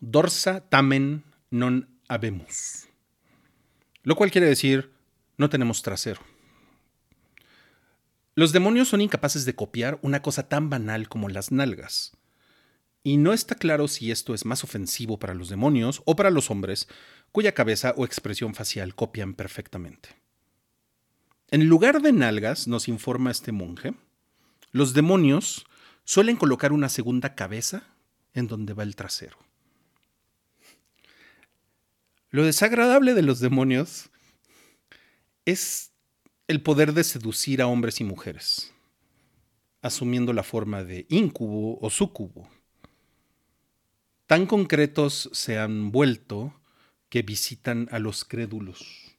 dorsa 0.00 0.64
tamen 0.64 1.24
non 1.52 1.92
habemos, 2.08 2.88
lo 4.02 4.16
cual 4.16 4.32
quiere 4.32 4.48
decir, 4.48 4.96
no 5.36 5.50
tenemos 5.52 5.82
trasero. 5.82 6.33
Los 8.34 8.52
demonios 8.52 8.88
son 8.88 9.00
incapaces 9.00 9.44
de 9.44 9.54
copiar 9.54 9.98
una 10.02 10.20
cosa 10.22 10.48
tan 10.48 10.68
banal 10.68 11.08
como 11.08 11.28
las 11.28 11.52
nalgas. 11.52 12.16
Y 13.04 13.16
no 13.16 13.32
está 13.32 13.54
claro 13.54 13.86
si 13.86 14.10
esto 14.10 14.34
es 14.34 14.44
más 14.44 14.64
ofensivo 14.64 15.18
para 15.18 15.34
los 15.34 15.48
demonios 15.48 16.02
o 16.04 16.16
para 16.16 16.30
los 16.30 16.50
hombres, 16.50 16.88
cuya 17.32 17.52
cabeza 17.52 17.94
o 17.96 18.04
expresión 18.04 18.54
facial 18.54 18.94
copian 18.94 19.34
perfectamente. 19.34 20.10
En 21.50 21.68
lugar 21.68 22.02
de 22.02 22.12
nalgas, 22.12 22.66
nos 22.66 22.88
informa 22.88 23.30
este 23.30 23.52
monje, 23.52 23.94
los 24.72 24.94
demonios 24.94 25.66
suelen 26.04 26.36
colocar 26.36 26.72
una 26.72 26.88
segunda 26.88 27.36
cabeza 27.36 27.84
en 28.32 28.48
donde 28.48 28.72
va 28.72 28.82
el 28.82 28.96
trasero. 28.96 29.38
Lo 32.30 32.44
desagradable 32.44 33.14
de 33.14 33.22
los 33.22 33.38
demonios 33.38 34.10
es 35.44 35.93
el 36.46 36.62
poder 36.62 36.92
de 36.92 37.04
seducir 37.04 37.62
a 37.62 37.66
hombres 37.66 38.00
y 38.00 38.04
mujeres, 38.04 38.72
asumiendo 39.80 40.32
la 40.32 40.42
forma 40.42 40.84
de 40.84 41.06
incubo 41.08 41.78
o 41.80 41.88
sucubo. 41.88 42.48
Tan 44.26 44.46
concretos 44.46 45.30
se 45.32 45.58
han 45.58 45.90
vuelto 45.90 46.54
que 47.08 47.22
visitan 47.22 47.88
a 47.90 47.98
los 47.98 48.24
crédulos 48.24 49.16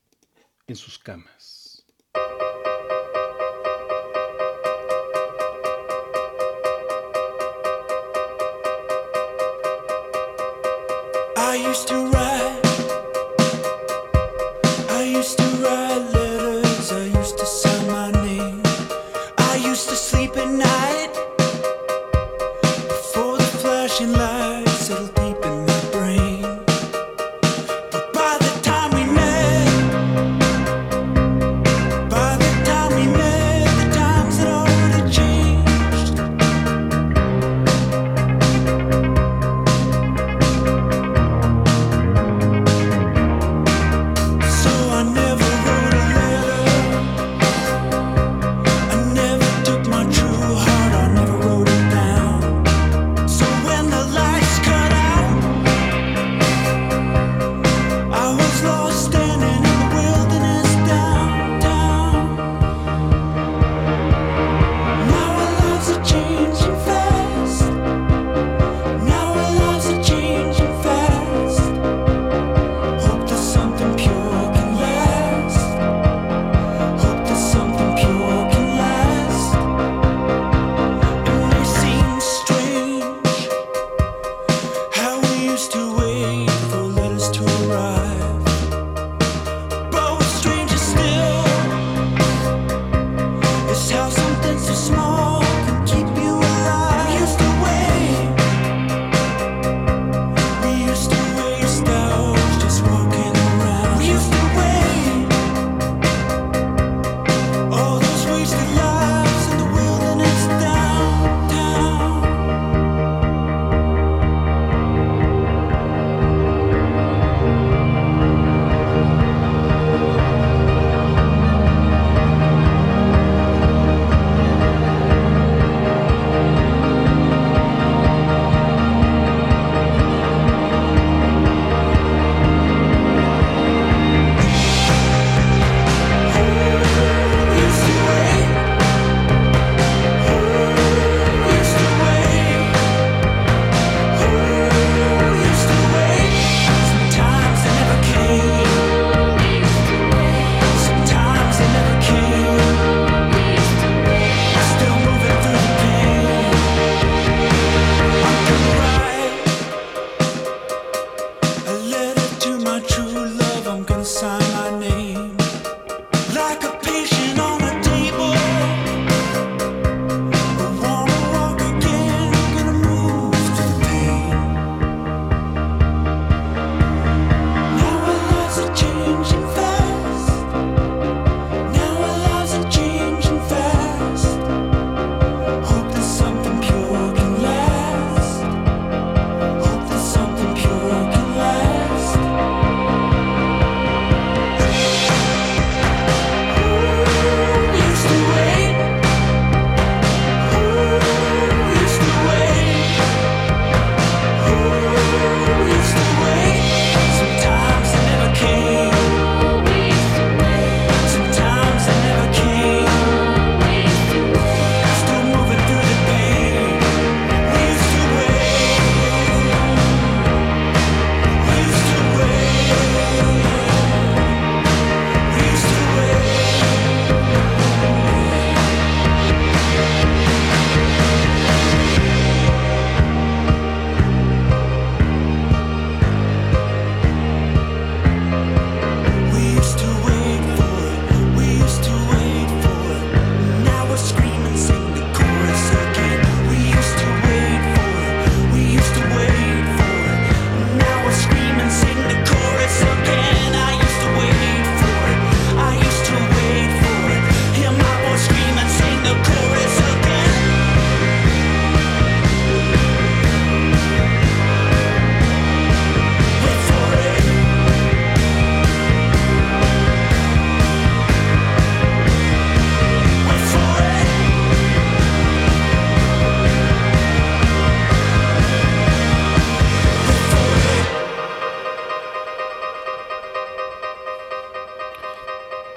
en 0.67 0.75
sus 0.75 0.99
camas. 0.99 1.85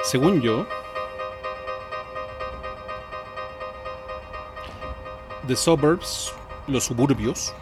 Según 0.08 0.40
yo, 0.40 0.66
The 5.46 5.54
Suburbs, 5.54 6.32
los 6.66 6.84
suburbios, 6.84 7.52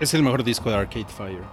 es 0.00 0.14
el 0.14 0.22
mejor 0.22 0.42
disco 0.42 0.70
de 0.70 0.76
Arcade 0.76 1.04
Fire. 1.08 1.44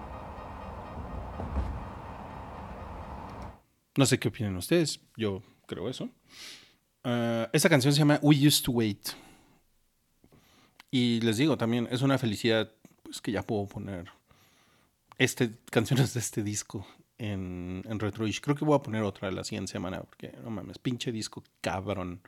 No 3.97 4.05
sé 4.05 4.17
qué 4.17 4.29
opinan 4.29 4.55
ustedes, 4.55 5.01
yo 5.17 5.43
creo 5.65 5.89
eso. 5.89 6.05
Uh, 7.03 7.49
esa 7.51 7.67
canción 7.67 7.91
se 7.91 7.99
llama 7.99 8.19
We 8.21 8.47
Used 8.47 8.63
to 8.63 8.71
Wait. 8.71 9.09
Y 10.91 11.19
les 11.19 11.35
digo 11.35 11.57
también, 11.57 11.89
es 11.91 12.01
una 12.03 12.17
felicidad 12.17 12.71
pues, 13.03 13.19
que 13.19 13.33
ya 13.33 13.43
puedo 13.43 13.65
poner 13.65 14.05
este, 15.17 15.51
canciones 15.69 16.13
de 16.13 16.21
este 16.21 16.41
disco 16.41 16.87
en, 17.23 17.83
en 17.87 17.99
Retroish. 17.99 18.41
Creo 18.41 18.55
que 18.55 18.65
voy 18.65 18.75
a 18.75 18.81
poner 18.81 19.03
otra 19.03 19.31
la 19.31 19.43
siguiente 19.43 19.71
semana, 19.71 20.01
porque 20.01 20.33
no 20.43 20.49
mames, 20.49 20.77
pinche 20.77 21.11
disco 21.11 21.43
cabrón 21.61 22.21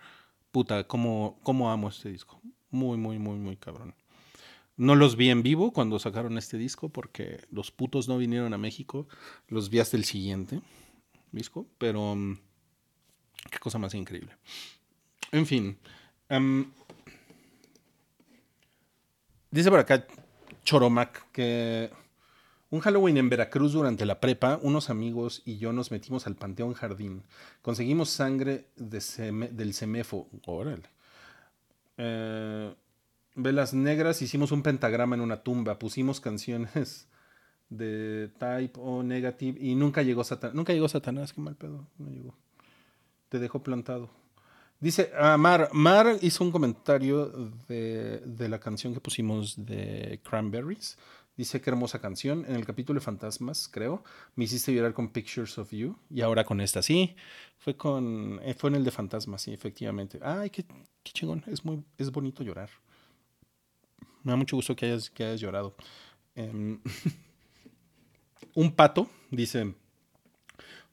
puta, 0.56 0.86
cómo, 0.86 1.38
cómo 1.43 1.70
amo 1.70 1.89
este 1.89 2.10
disco. 2.10 2.39
Muy, 2.72 2.98
muy, 2.98 3.20
muy, 3.20 3.36
muy 3.38 3.58
cabrón. 3.58 3.93
No 4.78 4.96
los 4.96 5.18
vi 5.18 5.30
en 5.30 5.43
vivo 5.43 5.74
cuando 5.74 6.00
sacaron 6.00 6.38
este 6.38 6.58
disco 6.58 6.88
porque 6.88 7.41
los 7.52 7.72
putos 7.72 8.08
no 8.08 8.18
vinieron 8.18 8.54
a 8.54 8.58
México. 8.58 9.06
Los 9.50 9.70
vi 9.70 9.80
hasta 9.80 9.98
el 9.98 10.06
siguiente 10.06 10.62
disco, 11.34 11.68
pero 11.78 12.16
mm, 12.16 12.38
qué 13.52 13.60
cosa 13.60 13.80
más 13.80 13.93
increíble. 13.96 14.32
En 15.34 15.46
fin. 15.46 15.78
Em, 16.30 16.72
dice 19.52 19.70
por 19.70 19.80
acá 19.80 20.08
Choromac 20.64 21.32
que 21.34 21.91
un 22.76 22.82
Halloween 22.82 23.17
en 23.17 23.30
Veracruz 23.30 23.71
durante 23.71 24.05
la 24.05 24.19
prepa, 24.19 24.59
unos 24.61 24.89
amigos 24.89 25.41
y 25.45 25.57
yo 25.57 25.71
nos 25.71 25.91
metimos 25.91 26.28
al 26.28 26.36
Panteón 26.36 26.73
Jardín. 26.73 27.23
Conseguimos 27.61 28.09
sangre 28.09 28.67
del 28.76 29.73
semefo. 29.73 30.28
Órale. 30.45 30.84
Eh, 31.97 32.76
velas 33.36 33.73
negras, 33.73 34.21
hicimos 34.21 34.51
un 34.51 34.61
pentagrama 34.61 35.15
en 35.15 35.21
una 35.21 35.41
tumba, 35.41 35.80
pusimos 35.80 36.19
canciones 36.19 37.07
de 37.69 38.30
type 38.38 38.78
o 38.78 39.03
negative 39.03 39.57
y 39.59 39.76
nunca 39.76 40.03
llegó 40.03 40.26
Satanás. 40.26 40.53
Nunca 40.53 40.73
llegó 40.73 40.89
Satanás, 40.89 41.32
qué 41.32 41.39
mal 41.39 41.55
pedo. 41.55 41.88
No 41.97 42.09
llegó. 42.09 42.36
Te 43.30 43.39
dejó 43.39 43.63
plantado. 43.63 44.09
Dice, 44.82 45.11
ah, 45.17 45.38
Mar, 45.38 45.69
Mar 45.71 46.17
hizo 46.21 46.43
un 46.43 46.51
comentario 46.51 47.28
de, 47.69 48.21
de 48.26 48.49
la 48.49 48.59
canción 48.59 48.93
que 48.93 48.99
pusimos 48.99 49.65
de 49.65 50.19
Cranberries. 50.30 50.97
Dice 51.38 51.59
qué 51.59 51.69
hermosa 51.69 51.99
canción. 51.99 52.45
En 52.47 52.55
el 52.55 52.65
capítulo 52.65 52.99
de 52.99 53.03
Fantasmas, 53.03 53.67
creo, 53.67 54.03
me 54.36 54.45
hiciste 54.45 54.73
llorar 54.73 54.93
con 54.93 55.09
Pictures 55.09 55.57
of 55.57 55.71
You. 55.71 55.97
Y 56.09 56.21
ahora 56.21 56.45
con 56.45 56.61
esta, 56.61 56.81
sí. 56.81 57.15
Fue 57.57 57.75
con. 57.75 58.39
Eh, 58.43 58.53
fue 58.53 58.69
en 58.69 58.77
el 58.77 58.86
de 58.86 58.91
Fantasmas, 58.91 59.41
sí, 59.41 59.53
efectivamente. 59.53 60.19
Ay, 60.21 60.49
qué, 60.49 60.63
qué, 60.63 61.11
chingón. 61.11 61.43
Es 61.47 61.65
muy, 61.65 61.83
es 61.97 62.09
bonito 62.11 62.41
llorar. 62.41 62.69
Me 64.23 64.31
da 64.31 64.38
mucho 64.38 64.55
gusto 64.55 64.75
que 64.75 64.86
hayas, 64.86 65.09
que 65.09 65.25
hayas 65.25 65.41
llorado. 65.41 65.75
Em, 66.36 66.79
un 68.55 68.71
pato 68.71 69.09
dice. 69.29 69.73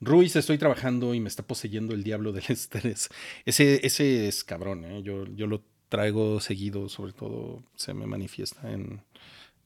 Ruiz, 0.01 0.35
estoy 0.35 0.59
trabajando 0.59 1.15
y 1.15 1.21
me 1.21 1.29
está 1.29 1.45
poseyendo 1.45 1.95
el 1.95 2.03
diablo 2.03 2.33
del 2.33 2.45
estrés. 2.49 3.09
Ese, 3.45 3.87
ese 3.87 4.27
es 4.27 4.43
cabrón, 4.43 4.85
¿eh? 4.85 5.03
yo, 5.05 5.25
yo 5.27 5.47
lo 5.47 5.63
traigo 5.89 6.41
seguido, 6.41 6.89
sobre 6.89 7.13
todo 7.13 7.63
se 7.77 7.95
me 7.95 8.07
manifiesta 8.07 8.73
en, 8.73 9.03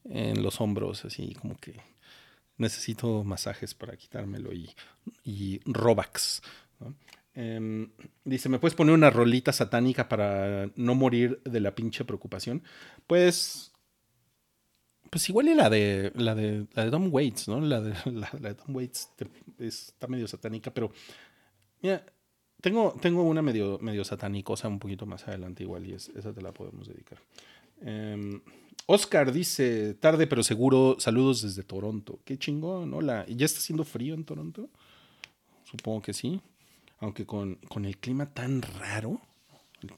en 0.09 0.41
los 0.43 0.61
hombros, 0.61 1.05
así 1.05 1.33
como 1.35 1.57
que 1.57 1.75
necesito 2.57 3.23
masajes 3.23 3.73
para 3.73 3.95
quitármelo 3.95 4.53
y, 4.53 4.69
y 5.23 5.61
Robax. 5.65 6.41
Em, 7.33 7.91
dice, 8.23 8.49
¿me 8.49 8.59
puedes 8.59 8.75
poner 8.75 8.95
una 8.95 9.11
rolita 9.11 9.53
satánica 9.53 10.09
para 10.09 10.71
no 10.75 10.95
morir 10.95 11.39
de 11.43 11.59
la 11.59 11.75
pinche 11.75 12.03
preocupación? 12.03 12.63
Pues, 13.05 13.73
pues 15.11 15.29
igual 15.29 15.49
y 15.49 15.53
la 15.53 15.69
de 15.69 16.11
la 16.15 16.33
de 16.33 16.65
la 16.73 16.85
de 16.85 16.91
Tom 16.91 17.09
Waits, 17.11 17.47
¿no? 17.47 17.61
La 17.61 17.79
de, 17.81 17.93
la, 18.11 18.29
de 18.39 18.55
Tom 18.55 18.75
Waits 18.75 19.09
está 19.59 20.07
medio 20.07 20.27
satánica, 20.27 20.73
pero 20.73 20.91
mira, 21.81 22.03
tengo, 22.59 22.95
tengo 22.99 23.21
una 23.21 23.43
medio, 23.43 23.77
medio 23.79 24.03
satánicosa 24.03 24.67
un 24.67 24.79
poquito 24.79 25.05
más 25.05 25.27
adelante 25.27 25.61
igual 25.61 25.85
y 25.85 25.93
esa 25.93 26.33
te 26.33 26.41
la 26.41 26.51
podemos 26.51 26.87
dedicar. 26.87 27.19
Eh, 27.81 28.41
Oscar 28.89 29.33
dice, 29.33 29.95
tarde 29.95 30.27
pero 30.27 30.43
seguro, 30.43 30.95
saludos 30.97 31.41
desde 31.41 31.61
Toronto. 31.61 32.21
Qué 32.23 32.39
chingón, 32.39 32.93
hola. 32.93 33.25
¿Ya 33.27 33.45
está 33.45 33.59
haciendo 33.59 33.83
frío 33.83 34.13
en 34.13 34.23
Toronto? 34.23 34.69
Supongo 35.65 36.01
que 36.01 36.13
sí. 36.13 36.39
Aunque 36.99 37.25
con, 37.25 37.59
el 37.83 37.97
clima 37.97 38.33
tan 38.33 38.61
raro, 38.61 39.19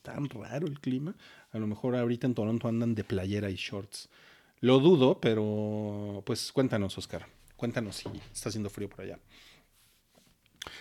tan 0.01 0.27
raro 0.27 0.65
el 0.65 0.79
clima, 0.79 1.15
a 1.51 1.59
lo 1.59 1.67
mejor 1.67 1.95
ahorita 1.95 2.25
en 2.25 2.33
Toronto 2.33 2.67
andan 2.67 2.95
de 2.95 3.03
playera 3.03 3.51
y 3.51 3.55
shorts. 3.55 4.09
Lo 4.59 4.79
dudo, 4.79 5.21
pero 5.21 6.23
pues 6.25 6.51
cuéntanos, 6.51 6.97
Oscar. 6.97 7.27
Cuéntanos 7.55 7.95
si 7.95 8.09
está 8.33 8.49
haciendo 8.49 8.71
frío 8.71 8.89
por 8.89 9.01
allá. 9.01 9.19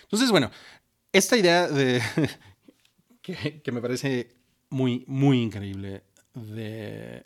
Entonces, 0.01 0.31
bueno, 0.31 0.49
esta 1.13 1.37
idea 1.37 1.67
de 1.67 2.01
que, 3.21 3.61
que 3.61 3.71
me 3.71 3.81
parece 3.81 4.35
muy, 4.71 5.03
muy 5.05 5.43
increíble 5.43 6.01
de 6.33 7.23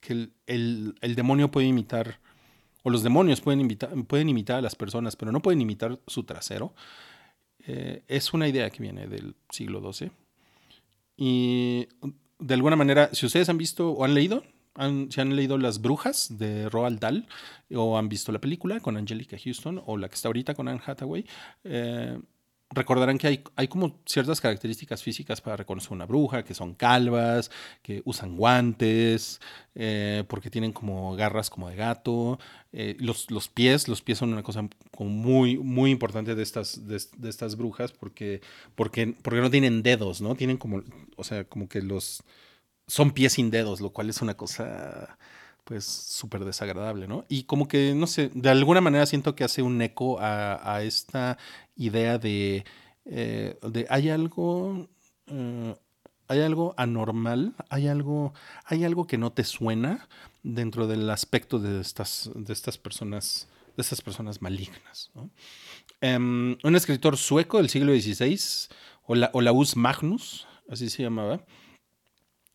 que 0.00 0.30
el, 0.46 0.94
demonio 1.16 1.50
puede 1.50 1.66
imitar, 1.66 2.20
o 2.82 2.90
los 2.90 3.02
demonios 3.02 3.40
pueden, 3.40 3.60
imitar, 3.60 3.90
pueden 4.04 4.28
imitar 4.28 4.58
a 4.58 4.62
las 4.62 4.74
personas, 4.74 5.16
pero 5.16 5.32
no 5.32 5.42
pueden 5.42 5.60
imitar 5.60 5.98
su 6.06 6.24
trasero, 6.24 6.74
eh, 7.66 8.02
es 8.08 8.32
una 8.32 8.48
idea 8.48 8.70
que 8.70 8.82
viene 8.82 9.06
del 9.06 9.34
siglo 9.50 9.92
XII. 9.92 10.10
Y 11.16 11.88
de 12.38 12.54
alguna 12.54 12.76
manera, 12.76 13.10
si 13.12 13.26
ustedes 13.26 13.48
han 13.48 13.58
visto 13.58 13.90
o 13.90 14.04
han 14.04 14.14
leído, 14.14 14.44
si 15.10 15.20
han 15.20 15.34
leído 15.34 15.58
Las 15.58 15.80
Brujas 15.80 16.38
de 16.38 16.68
Roald 16.68 17.00
Dahl, 17.00 17.26
o 17.74 17.98
han 17.98 18.08
visto 18.08 18.30
la 18.30 18.40
película 18.40 18.78
con 18.80 18.96
Angelica 18.96 19.36
Houston, 19.42 19.82
o 19.84 19.96
la 19.96 20.08
que 20.08 20.14
está 20.14 20.28
ahorita 20.28 20.54
con 20.54 20.68
Anne 20.68 20.80
Hathaway, 20.86 21.26
eh, 21.64 22.18
recordarán 22.70 23.18
que 23.18 23.26
hay, 23.26 23.44
hay, 23.56 23.68
como 23.68 24.00
ciertas 24.04 24.40
características 24.40 25.02
físicas 25.02 25.40
para 25.40 25.56
reconocer 25.56 25.92
una 25.92 26.06
bruja, 26.06 26.44
que 26.44 26.54
son 26.54 26.74
calvas, 26.74 27.50
que 27.82 28.02
usan 28.04 28.36
guantes, 28.36 29.40
eh, 29.74 30.24
porque 30.28 30.50
tienen 30.50 30.72
como 30.72 31.16
garras 31.16 31.50
como 31.50 31.68
de 31.70 31.76
gato. 31.76 32.38
Eh, 32.72 32.96
los, 33.00 33.30
los, 33.30 33.48
pies, 33.48 33.88
los 33.88 34.02
pies 34.02 34.18
son 34.18 34.32
una 34.32 34.42
cosa 34.42 34.68
muy, 34.98 35.56
muy 35.58 35.90
importante 35.90 36.34
de 36.34 36.42
estas, 36.42 36.86
de, 36.86 36.96
estas 37.28 37.56
brujas, 37.56 37.92
porque, 37.92 38.42
porque, 38.74 39.14
porque 39.22 39.40
no 39.40 39.50
tienen 39.50 39.82
dedos, 39.82 40.20
¿no? 40.20 40.34
Tienen 40.34 40.58
como, 40.58 40.82
o 41.16 41.24
sea, 41.24 41.44
como 41.44 41.68
que 41.68 41.82
los... 41.82 42.22
Son 42.86 43.10
pies 43.12 43.34
sin 43.34 43.50
dedos, 43.50 43.82
lo 43.82 43.90
cual 43.90 44.08
es 44.08 44.22
una 44.22 44.34
cosa 44.34 45.18
pues 45.68 45.84
súper 45.84 46.46
desagradable, 46.46 47.06
¿no? 47.06 47.26
Y 47.28 47.42
como 47.42 47.68
que, 47.68 47.92
no 47.94 48.06
sé, 48.06 48.30
de 48.32 48.48
alguna 48.48 48.80
manera 48.80 49.04
siento 49.04 49.34
que 49.34 49.44
hace 49.44 49.60
un 49.60 49.82
eco 49.82 50.16
a, 50.18 50.80
esta 50.82 51.36
idea 51.76 52.16
de, 52.16 52.64
eh, 53.04 53.58
de 53.60 53.86
hay 53.90 54.08
algo, 54.08 54.88
eh, 55.26 55.76
hay 56.26 56.40
algo 56.40 56.72
anormal, 56.78 57.54
hay 57.68 57.86
algo, 57.86 58.32
hay 58.64 58.84
algo 58.84 59.06
que 59.06 59.18
no 59.18 59.30
te 59.30 59.44
suena 59.44 60.08
dentro 60.42 60.86
del 60.86 61.10
aspecto 61.10 61.58
de 61.58 61.82
estas, 61.82 62.30
de 62.34 62.54
estas 62.54 62.78
personas, 62.78 63.46
de 63.76 63.82
estas 63.82 64.00
personas 64.00 64.40
malignas, 64.40 65.10
¿no? 65.14 65.28
Em, 66.00 66.56
un 66.64 66.76
escritor 66.76 67.18
sueco 67.18 67.58
del 67.58 67.68
siglo 67.68 67.92
XVI, 67.92 68.40
Olaus 69.06 69.76
Magnus, 69.76 70.46
así 70.70 70.88
se 70.88 71.02
llamaba, 71.02 71.44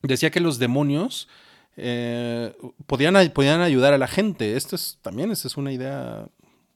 decía 0.01 0.31
que 0.31 0.39
los 0.39 0.57
demonios 0.57 1.27
eh, 1.77 2.55
podían, 2.85 3.15
podían 3.31 3.61
ayudar 3.61 3.93
a 3.93 3.97
la 3.97 4.07
gente. 4.07 4.55
Esto 4.55 4.75
es 4.75 4.99
también, 5.01 5.31
esta 5.31 5.47
es 5.47 5.57
una 5.57 5.71
idea, 5.71 6.27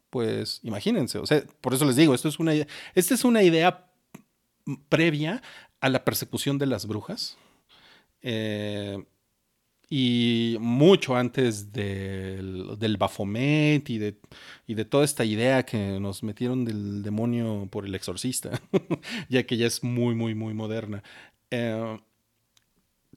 pues 0.10 0.60
imagínense, 0.64 1.20
o 1.20 1.26
sea, 1.26 1.44
por 1.62 1.74
eso 1.74 1.86
les 1.86 1.96
digo, 1.96 2.14
esto 2.14 2.30
es 2.30 2.40
una, 2.40 2.54
esta 2.54 3.14
es 3.14 3.24
una 3.24 3.44
idea 3.44 3.88
previa 4.90 5.42
a 5.80 5.90
la 5.90 6.04
persecución 6.04 6.58
de 6.58 6.66
las 6.66 6.88
brujas. 6.88 7.38
Eh, 8.22 8.98
y 9.90 10.58
mucho 10.60 11.16
antes 11.16 11.72
del, 11.72 12.78
del 12.78 12.98
Baphomet 12.98 13.90
y 13.90 13.98
de, 13.98 14.20
y 14.66 14.74
de, 14.74 14.84
toda 14.84 15.06
esta 15.06 15.24
idea 15.24 15.64
que 15.64 16.00
nos 16.02 16.24
metieron 16.24 16.66
del 16.66 17.04
demonio 17.04 17.70
por 17.72 17.86
el 17.86 17.96
exorcista, 17.96 18.62
ya 19.30 19.44
que 19.44 19.56
ya 19.56 19.66
es 19.66 19.84
muy, 19.84 20.14
muy, 20.14 20.36
muy 20.36 20.54
moderna. 20.54 21.04
Eh, 21.52 22.00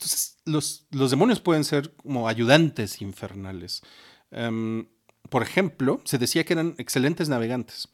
entonces, 0.01 0.39
los, 0.47 0.87
los 0.93 1.11
demonios 1.11 1.41
pueden 1.41 1.63
ser 1.63 1.93
como 1.97 2.27
ayudantes 2.27 3.03
infernales. 3.03 3.83
Em, 4.31 4.87
por 5.29 5.43
ejemplo, 5.43 6.01
se 6.05 6.17
decía 6.17 6.45
que 6.45 6.55
eran 6.55 6.75
excelentes 6.79 7.29
navegantes. 7.29 7.87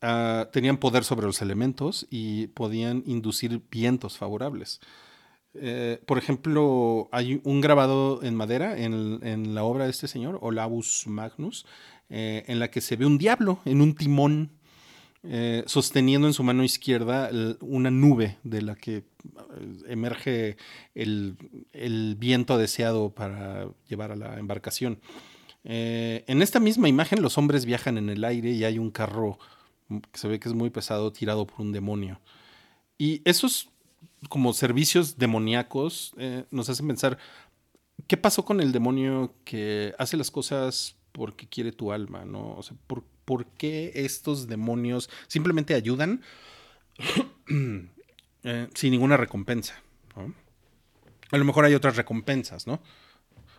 Ah, 0.00 0.48
tenían 0.52 0.78
poder 0.78 1.04
sobre 1.04 1.26
los 1.26 1.42
elementos 1.42 2.06
y 2.08 2.46
podían 2.48 3.02
inducir 3.06 3.60
vientos 3.70 4.16
favorables. 4.16 4.80
Eh, 5.52 6.00
por 6.06 6.16
ejemplo, 6.16 7.10
hay 7.12 7.42
un 7.44 7.60
grabado 7.60 8.22
en 8.22 8.34
madera 8.34 8.78
en, 8.78 9.54
la 9.54 9.64
obra 9.64 9.84
de 9.84 9.90
este 9.90 10.08
señor, 10.08 10.38
Olavus 10.40 11.06
Magnus, 11.06 11.66
eh, 12.08 12.44
en 12.46 12.58
la 12.58 12.70
que 12.70 12.80
se 12.80 12.96
ve 12.96 13.04
un 13.04 13.18
diablo 13.18 13.60
en 13.66 13.82
un 13.82 13.94
timón 13.94 14.50
eh, 15.22 15.62
sosteniendo 15.66 16.26
en 16.26 16.32
su 16.32 16.42
mano 16.42 16.64
izquierda 16.64 17.30
una 17.60 17.90
nube 17.90 18.38
de 18.44 18.62
la 18.62 18.76
que 18.76 19.04
emerge 19.86 20.56
el, 20.94 21.36
viento 22.18 22.58
deseado 22.58 23.10
para 23.10 23.68
llevar 23.88 24.12
a 24.12 24.16
la 24.16 24.38
embarcación. 24.38 25.00
en 25.64 26.42
esta 26.42 26.60
misma 26.60 26.88
imagen 26.88 27.22
los 27.22 27.38
hombres 27.38 27.64
viajan 27.64 27.98
en 27.98 28.10
el 28.10 28.24
aire 28.24 28.50
y 28.50 28.64
hay 28.64 28.78
un 28.78 28.90
carro 28.90 29.38
que 29.88 30.18
se 30.18 30.28
ve 30.28 30.40
que 30.40 30.48
es 30.48 30.54
muy 30.54 30.70
pesado 30.70 31.12
tirado 31.12 31.46
por 31.46 31.60
un 31.60 31.72
demonio. 31.72 32.20
Y 32.98 33.22
esos 33.24 33.70
como 34.28 34.52
servicios 34.52 35.18
demoníacos 35.18 36.14
nos 36.50 36.68
hacen 36.68 36.86
pensar, 36.86 37.18
¿qué 38.06 38.16
pasó 38.16 38.44
con 38.44 38.60
el 38.60 38.72
demonio 38.72 39.34
que 39.44 39.94
hace 39.98 40.16
las 40.16 40.30
cosas 40.30 40.96
porque 41.14 41.46
quiere 41.46 41.72
tu 41.72 41.92
alma, 41.92 42.24
¿no? 42.24 42.54
O 42.56 42.62
sea, 42.62 42.76
¿por, 42.86 43.46
qué 43.56 43.92
estos 43.94 44.48
demonios 44.48 45.08
simplemente 45.28 45.74
ayudan 45.74 46.22
eh, 48.44 48.68
sin 48.74 48.92
ninguna 48.92 49.16
recompensa? 49.16 49.74
A 51.30 51.38
lo 51.38 51.44
mejor 51.44 51.64
hay 51.64 51.74
otras 51.74 51.96
recompensas, 51.96 52.66
¿no? 52.66 52.80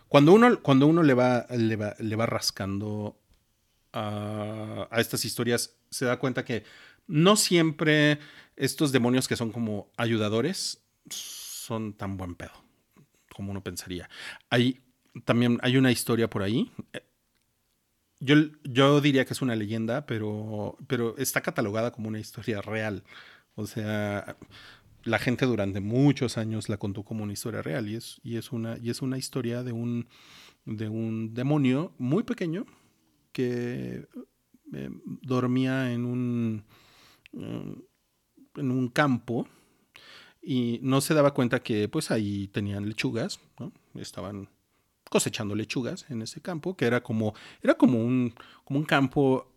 Cuando 0.08 0.32
uno, 0.32 0.62
cuando 0.62 0.86
uno 0.86 1.02
le, 1.02 1.14
va, 1.14 1.46
le, 1.50 2.16
va, 2.16 2.26
rascando 2.26 3.20
a, 3.92 4.88
a 4.90 5.00
estas 5.00 5.24
historias, 5.24 5.76
se 5.90 6.04
da 6.06 6.18
cuenta 6.18 6.44
que 6.44 6.64
no 7.06 7.36
siempre 7.36 8.18
estos 8.56 8.92
demonios 8.92 9.28
que 9.28 9.36
son 9.36 9.52
como 9.52 9.90
ayudadores 9.96 10.82
son 11.10 11.92
tan 11.92 12.16
buen 12.16 12.34
pedo 12.34 12.52
como 13.34 13.50
uno 13.50 13.62
pensaría. 13.62 14.08
Hay 14.48 14.80
también 15.24 15.58
hay 15.62 15.76
una 15.76 15.90
historia 15.92 16.28
por 16.30 16.42
ahí 16.42 16.72
yo, 18.20 18.36
yo 18.64 19.00
diría 19.00 19.24
que 19.24 19.34
es 19.34 19.42
una 19.42 19.56
leyenda, 19.56 20.06
pero, 20.06 20.76
pero 20.86 21.16
está 21.18 21.40
catalogada 21.42 21.92
como 21.92 22.08
una 22.08 22.18
historia 22.18 22.62
real. 22.62 23.02
O 23.54 23.66
sea, 23.66 24.36
la 25.06 25.18
gente 25.18 25.46
durante 25.46 25.80
muchos 25.80 26.36
años 26.36 26.68
la 26.68 26.76
contó 26.76 27.04
como 27.04 27.22
una 27.22 27.32
historia 27.32 27.62
real 27.62 27.88
y 27.88 27.94
es, 27.94 28.20
y 28.24 28.36
es, 28.36 28.52
una, 28.52 28.76
y 28.78 28.90
es 28.90 29.02
una 29.02 29.16
historia 29.16 29.62
de 29.62 29.72
un, 29.72 30.08
de 30.64 30.88
un 30.88 31.32
demonio 31.32 31.92
muy 31.96 32.24
pequeño 32.24 32.66
que 33.32 34.08
eh, 34.74 34.90
dormía 35.22 35.92
en 35.92 36.04
un, 36.04 36.64
en 37.32 38.70
un 38.70 38.88
campo 38.88 39.46
y 40.42 40.80
no 40.82 41.00
se 41.00 41.14
daba 41.14 41.34
cuenta 41.34 41.62
que 41.62 41.88
pues 41.88 42.10
ahí 42.10 42.48
tenían 42.48 42.88
lechugas, 42.88 43.40
¿no? 43.60 43.72
estaban 43.94 44.48
cosechando 45.08 45.54
lechugas 45.54 46.04
en 46.10 46.22
ese 46.22 46.40
campo, 46.40 46.76
que 46.76 46.84
era 46.84 47.02
como, 47.02 47.34
era 47.62 47.74
como 47.74 48.04
un, 48.04 48.34
como 48.64 48.80
un 48.80 48.86
campo 48.86 49.55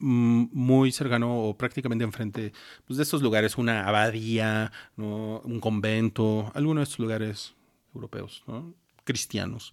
muy 0.00 0.92
cercano 0.92 1.44
o 1.44 1.56
prácticamente 1.56 2.04
enfrente 2.04 2.52
pues, 2.86 2.96
de 2.96 3.02
estos 3.02 3.22
lugares, 3.22 3.58
una 3.58 3.86
abadía, 3.86 4.72
¿no? 4.96 5.40
un 5.40 5.60
convento, 5.60 6.50
algunos 6.54 6.80
de 6.80 6.84
estos 6.84 6.98
lugares 6.98 7.54
europeos, 7.94 8.42
¿no? 8.46 8.74
cristianos. 9.04 9.72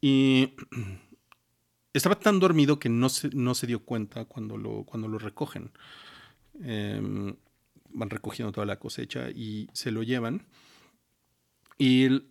Y 0.00 0.54
estaba 1.92 2.18
tan 2.18 2.40
dormido 2.40 2.78
que 2.78 2.88
no 2.88 3.08
se, 3.08 3.30
no 3.30 3.54
se 3.54 3.66
dio 3.66 3.80
cuenta 3.84 4.24
cuando 4.24 4.56
lo, 4.56 4.84
cuando 4.84 5.08
lo 5.08 5.18
recogen. 5.18 5.72
Em, 6.62 7.34
van 7.90 8.10
recogiendo 8.10 8.52
toda 8.52 8.66
la 8.66 8.78
cosecha 8.78 9.30
y 9.30 9.68
se 9.72 9.90
lo 9.90 10.02
llevan. 10.02 10.46
Y 11.78 12.22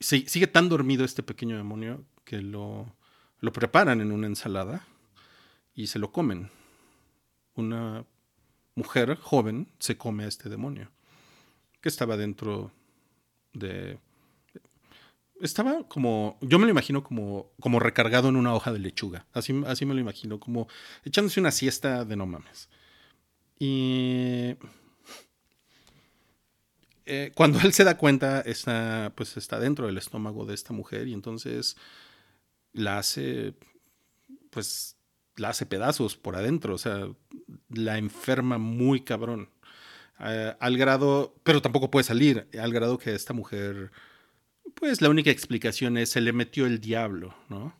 sigue 0.00 0.46
tan 0.46 0.68
dormido 0.68 1.04
este 1.04 1.22
pequeño 1.22 1.56
demonio 1.56 2.04
que 2.24 2.42
lo, 2.42 2.94
lo 3.40 3.52
preparan 3.52 4.00
en 4.00 4.12
una 4.12 4.26
ensalada 4.26 4.86
y 5.74 5.86
se 5.86 5.98
lo 5.98 6.12
comen. 6.12 6.50
Una 7.54 8.04
mujer 8.74 9.16
joven 9.16 9.68
se 9.78 9.96
come 9.96 10.24
a 10.24 10.28
este 10.28 10.48
demonio 10.48 10.90
que 11.80 11.88
estaba 11.90 12.16
dentro 12.16 12.72
de... 13.52 13.98
Estaba 15.40 15.86
como, 15.86 16.38
yo 16.40 16.58
me 16.58 16.64
lo 16.64 16.70
imagino 16.70 17.04
como, 17.04 17.50
como 17.60 17.78
recargado 17.78 18.30
en 18.30 18.36
una 18.36 18.54
hoja 18.54 18.72
de 18.72 18.78
lechuga. 18.78 19.26
Así, 19.34 19.62
así 19.66 19.84
me 19.84 19.92
lo 19.92 20.00
imagino, 20.00 20.40
como 20.40 20.66
echándose 21.04 21.40
una 21.40 21.50
siesta 21.50 22.06
de 22.06 22.16
no 22.16 22.24
mames. 22.24 22.70
Y 23.58 24.56
eh, 27.06 27.32
cuando 27.34 27.60
él 27.60 27.74
se 27.74 27.84
da 27.84 27.98
cuenta, 27.98 28.40
está, 28.40 29.12
pues 29.14 29.36
está 29.36 29.58
dentro 29.60 29.86
del 29.86 29.98
estómago 29.98 30.46
de 30.46 30.54
esta 30.54 30.72
mujer 30.72 31.06
y 31.06 31.12
entonces 31.12 31.76
la 32.72 32.98
hace, 32.98 33.54
pues, 34.48 34.96
la 35.36 35.50
hace 35.50 35.66
pedazos 35.66 36.16
por 36.16 36.36
adentro, 36.36 36.74
o 36.74 36.78
sea, 36.78 37.08
la 37.68 37.98
enferma 37.98 38.58
muy 38.58 39.00
cabrón. 39.00 39.48
Eh, 40.20 40.54
al 40.60 40.76
grado, 40.76 41.34
pero 41.42 41.60
tampoco 41.60 41.90
puede 41.90 42.04
salir, 42.04 42.48
al 42.60 42.72
grado 42.72 42.98
que 42.98 43.14
esta 43.14 43.32
mujer, 43.32 43.90
pues 44.74 45.02
la 45.02 45.10
única 45.10 45.30
explicación 45.30 45.98
es 45.98 46.10
se 46.10 46.20
le 46.20 46.32
metió 46.32 46.66
el 46.66 46.80
diablo, 46.80 47.34
¿no? 47.48 47.76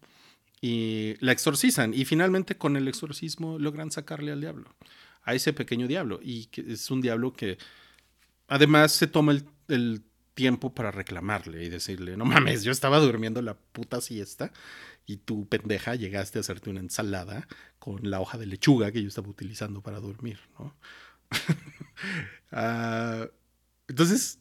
Y 0.60 1.14
la 1.20 1.32
exorcizan 1.32 1.94
y 1.94 2.04
finalmente 2.04 2.56
con 2.56 2.76
el 2.76 2.88
exorcismo 2.88 3.58
logran 3.58 3.90
sacarle 3.90 4.32
al 4.32 4.40
diablo, 4.40 4.74
a 5.22 5.34
ese 5.34 5.52
pequeño 5.52 5.86
diablo, 5.86 6.20
y 6.22 6.46
que 6.46 6.72
es 6.72 6.90
un 6.90 7.00
diablo 7.00 7.32
que 7.32 7.58
Además, 8.48 8.92
se 8.92 9.06
toma 9.06 9.34
el, 9.68 10.02
tiempo 10.34 10.74
para 10.74 10.90
reclamarle 10.90 11.64
y 11.64 11.68
decirle, 11.68 12.16
no 12.16 12.24
mames, 12.24 12.64
yo 12.64 12.72
estaba 12.72 12.98
durmiendo 12.98 13.40
la 13.40 13.54
puta 13.54 14.00
siesta 14.00 14.52
y 15.06 15.18
tu 15.18 15.46
pendeja 15.48 15.94
llegaste 15.94 16.38
a 16.38 16.40
hacerte 16.40 16.70
una 16.70 16.80
ensalada 16.80 17.46
con 17.78 18.10
la 18.10 18.20
hoja 18.20 18.38
de 18.38 18.46
lechuga 18.46 18.92
que 18.92 19.02
yo 19.02 19.08
estaba 19.08 19.28
utilizando 19.28 19.80
para 19.80 20.00
dormir, 20.00 20.40
¿no? 20.58 20.74
Ah, 22.56 23.26
entonces, 23.88 24.38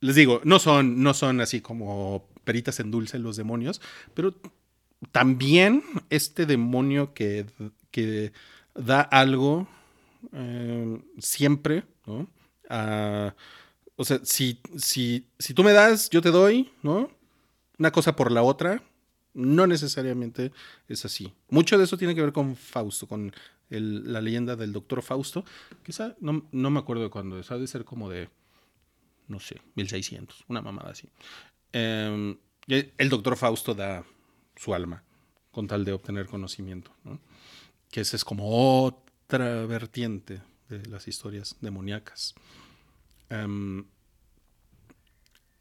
les 0.00 0.14
digo, 0.16 0.42
no 0.44 0.58
son, 0.58 1.02
no 1.02 1.14
son 1.14 1.40
así 1.40 1.62
como 1.62 2.28
peritas 2.44 2.78
en 2.78 2.90
dulce 2.90 3.18
los 3.18 3.36
demonios, 3.36 3.80
pero 4.12 4.34
también 5.12 5.82
este 6.10 6.44
demonio 6.44 7.14
que, 7.14 7.46
que 7.90 8.32
da 8.74 9.00
algo 9.00 9.66
eh, 10.32 11.00
siempre, 11.18 11.84
¿no? 12.06 12.28
O 14.00 14.04
sea, 14.04 14.18
si, 14.22 14.58
si, 14.78 15.26
si 15.38 15.52
tú 15.52 15.62
me 15.62 15.74
das, 15.74 16.08
yo 16.08 16.22
te 16.22 16.30
doy, 16.30 16.72
¿no? 16.82 17.10
Una 17.78 17.92
cosa 17.92 18.16
por 18.16 18.32
la 18.32 18.42
otra, 18.42 18.82
no 19.34 19.66
necesariamente 19.66 20.52
es 20.88 21.04
así. 21.04 21.34
Mucho 21.50 21.76
de 21.76 21.84
eso 21.84 21.98
tiene 21.98 22.14
que 22.14 22.22
ver 22.22 22.32
con 22.32 22.56
Fausto, 22.56 23.06
con 23.06 23.30
la 23.68 24.22
leyenda 24.22 24.56
del 24.56 24.72
doctor 24.72 25.02
Fausto. 25.02 25.44
Quizá, 25.84 26.16
no, 26.18 26.48
no 26.50 26.70
me 26.70 26.78
acuerdo 26.78 27.02
de 27.02 27.10
cuándo 27.10 27.38
es, 27.38 27.50
ha 27.50 27.58
de 27.58 27.66
ser 27.66 27.84
como 27.84 28.08
de, 28.08 28.30
no 29.28 29.38
sé, 29.38 29.60
1600, 29.74 30.46
una 30.48 30.62
mamada 30.62 30.92
así. 30.92 31.06
Em, 31.70 32.38
el 32.68 33.08
doctor 33.10 33.36
Fausto 33.36 33.74
da 33.74 34.02
su 34.56 34.72
alma 34.72 35.04
con 35.50 35.66
tal 35.66 35.84
de 35.84 35.92
obtener 35.92 36.24
conocimiento, 36.24 36.90
¿no? 37.04 37.20
que 37.90 38.00
esa 38.00 38.16
es 38.16 38.24
como 38.24 38.82
otra 38.82 39.66
vertiente 39.66 40.40
de 40.70 40.86
las 40.86 41.06
historias 41.06 41.56
demoníacas. 41.60 42.34
Em, 43.30 43.84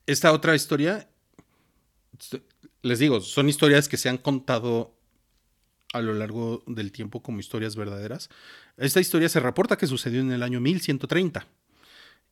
esta 0.06 0.34
otra 0.34 0.56
historia, 0.56 1.08
les 2.82 3.00
digo, 3.00 3.22
son 3.22 3.48
historias 3.48 3.88
que 3.88 3.98
se 3.98 4.10
han 4.10 4.18
contado 4.18 4.96
a 5.94 6.02
lo 6.02 6.14
largo 6.14 6.64
del 6.68 6.92
tiempo 6.92 7.22
como 7.22 7.40
historias 7.40 7.76
verdaderas. 7.76 8.30
Esta 8.78 9.00
historia 9.00 9.30
se 9.30 9.40
reporta 9.40 9.78
que 9.78 9.88
sucedió 9.88 10.22
en 10.22 10.32
el 10.32 10.44
año 10.44 10.60
1130, 10.60 11.48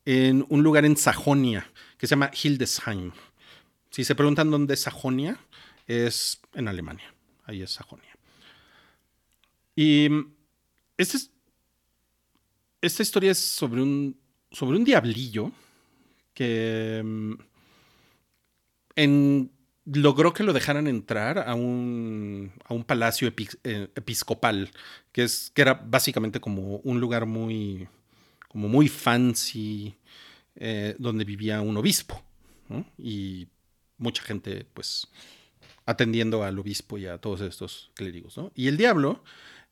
en 0.05 0.45
un 0.49 0.63
lugar 0.63 0.85
en 0.85 0.97
Sajonia, 0.97 1.71
que 1.97 2.07
se 2.07 2.11
llama 2.11 2.31
Hildesheim. 2.31 3.11
Si 3.91 4.03
se 4.03 4.15
preguntan 4.15 4.51
dónde 4.51 4.73
es 4.73 4.81
Sajonia, 4.81 5.39
es 5.87 6.41
en 6.53 6.67
Alemania. 6.67 7.13
Ahí 7.45 7.61
es 7.61 7.71
Sajonia. 7.71 8.17
Y 9.75 10.09
esta, 10.97 11.17
esta 12.81 13.03
historia 13.03 13.31
es 13.31 13.39
sobre 13.39 13.81
un 13.81 14.17
sobre 14.51 14.77
un 14.77 14.83
diablillo 14.83 15.51
que 16.33 17.01
mm, 17.03 17.33
logró 19.93 20.33
que 20.33 20.43
lo 20.43 20.53
dejaran 20.53 20.87
entrar 20.87 21.39
a 21.39 21.55
un, 21.55 22.51
a 22.65 22.73
un 22.73 22.83
palacio 22.83 23.31
eh, 23.63 23.87
episcopal, 23.95 24.69
que, 25.11 25.23
es, 25.23 25.51
que 25.53 25.61
era 25.61 25.73
básicamente 25.73 26.39
como 26.39 26.77
un 26.77 26.99
lugar 26.99 27.25
muy, 27.25 27.87
como 28.47 28.67
muy 28.67 28.89
fancy, 28.89 29.95
eh, 30.55 30.95
donde 30.99 31.25
vivía 31.25 31.61
un 31.61 31.77
obispo. 31.77 32.21
Y 32.97 33.47
mucha 33.97 34.23
gente, 34.23 34.65
pues, 34.73 35.07
atendiendo 35.85 36.43
al 36.43 36.59
obispo 36.59 36.97
y 36.97 37.05
a 37.05 37.17
todos 37.17 37.39
estos 37.41 37.91
clérigos. 37.93 38.37
Y 38.55 38.67
el 38.67 38.75
diablo 38.75 39.23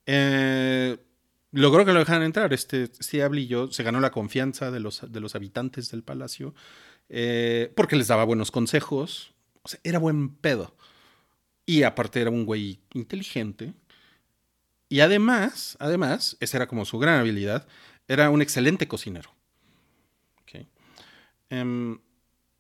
eh, 0.06 0.98
logró 1.56 1.86
que 1.86 1.94
lo 1.94 2.00
dejaran 2.00 2.24
entrar. 2.24 2.54
Este, 2.54 2.90
diablillo 3.12 3.72
se 3.72 3.84
ganó 3.84 4.00
la 4.00 4.12
confianza 4.12 4.72
de 4.72 4.80
los, 4.80 5.12
de 5.12 5.20
los 5.20 5.36
habitantes 5.36 5.90
del 5.90 6.04
palacio 6.04 6.54
eh, 7.10 7.72
porque 7.76 7.96
les 7.96 8.08
daba 8.08 8.24
buenos 8.26 8.52
consejos. 8.52 9.34
O 9.64 9.68
sea, 9.68 9.80
era 9.84 10.00
buen 10.00 10.30
pedo. 10.30 10.76
Y 11.66 11.84
aparte 11.84 12.22
era 12.22 12.30
un 12.30 12.46
güey 12.46 12.80
inteligente 12.94 13.74
Y 14.90 15.00
además, 15.00 15.78
además, 15.80 16.38
esa 16.40 16.58
era 16.58 16.68
como 16.68 16.86
su 16.86 17.00
gran 17.00 17.20
habilidad, 17.20 17.68
era 18.08 18.30
un 18.30 18.42
excelente 18.42 18.88
cocinero. 18.88 19.32
Em, 21.50 22.00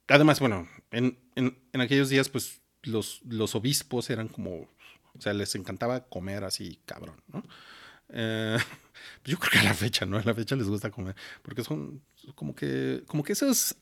además, 0.08 0.40
bueno, 0.40 0.70
en, 0.92 1.18
aquellos 1.74 2.10
días, 2.10 2.30
pues 2.30 2.62
los, 2.84 3.22
los, 3.26 3.56
obispos 3.56 4.12
eran 4.12 4.28
como, 4.28 4.70
o 5.16 5.22
sea, 5.22 5.34
les 5.34 5.56
encantaba 5.56 6.06
comer 6.06 6.44
así, 6.44 6.80
cabrón, 6.86 7.20
¿no? 7.28 7.44
Eh, 8.10 8.58
yo 9.26 9.38
creo 9.38 9.52
que 9.52 9.60
a 9.60 9.64
la 9.64 9.74
fecha, 9.74 10.06
¿no? 10.06 10.18
A 10.18 10.24
la 10.24 10.34
fecha 10.34 10.56
les 10.56 10.68
gusta 10.68 10.92
comer, 10.92 11.16
porque 11.42 11.64
son 11.64 12.02
como 12.36 12.56
que, 12.56 13.04
como 13.08 13.24
que 13.24 13.34
esos 13.34 13.76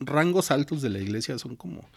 rangos 0.00 0.50
altos 0.50 0.82
de 0.82 0.90
la 0.90 0.98
iglesia 0.98 1.38
son 1.38 1.56
como, 1.56 1.88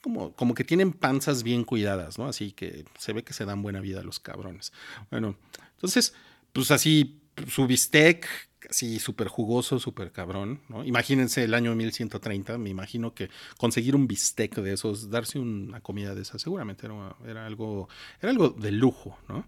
como, 0.00 0.32
como 0.34 0.54
que 0.54 0.64
tienen 0.64 0.92
panzas 0.92 1.42
bien 1.42 1.64
cuidadas, 1.64 2.18
¿no? 2.18 2.26
Así 2.26 2.52
que 2.52 2.84
se 2.98 3.12
ve 3.12 3.24
que 3.24 3.32
se 3.32 3.44
dan 3.44 3.62
buena 3.62 3.80
vida 3.80 4.00
a 4.00 4.04
los 4.04 4.20
cabrones. 4.20 4.72
Bueno, 5.10 5.36
entonces, 5.74 6.14
pues 6.52 6.70
así, 6.70 7.20
su 7.48 7.66
bistec, 7.66 8.26
así 8.68 8.98
súper 8.98 9.28
jugoso, 9.28 9.78
súper 9.78 10.12
cabrón, 10.12 10.60
¿no? 10.68 10.84
Imagínense 10.84 11.44
el 11.44 11.54
año 11.54 11.74
1130, 11.74 12.58
me 12.58 12.70
imagino 12.70 13.14
que 13.14 13.30
conseguir 13.56 13.96
un 13.96 14.06
bistec 14.06 14.56
de 14.56 14.72
esos, 14.72 15.10
darse 15.10 15.38
una 15.38 15.80
comida 15.80 16.14
de 16.14 16.22
esa, 16.22 16.38
seguramente 16.38 16.86
era, 16.86 17.46
algo, 17.46 17.88
era 18.20 18.30
algo 18.30 18.50
de 18.50 18.72
lujo, 18.72 19.18
¿no? 19.28 19.46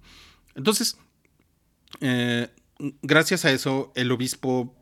Entonces, 0.54 0.98
eh, 2.00 2.48
gracias 3.02 3.44
a 3.44 3.50
eso, 3.50 3.92
el 3.94 4.10
obispo 4.12 4.74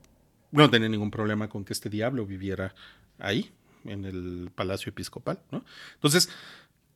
no 0.51 0.71
tenía 0.71 0.89
ningún 0.89 1.11
problema 1.11 1.49
con 1.49 1.65
que 1.65 1.73
este 1.73 1.91
diablo 1.91 2.27
viviera 2.27 2.75
ahí, 3.19 3.51
en 3.85 4.05
el 4.05 4.51
palacio 4.55 4.91
episcopal, 4.91 5.41
¿no? 5.51 5.65
Entonces, 5.95 6.31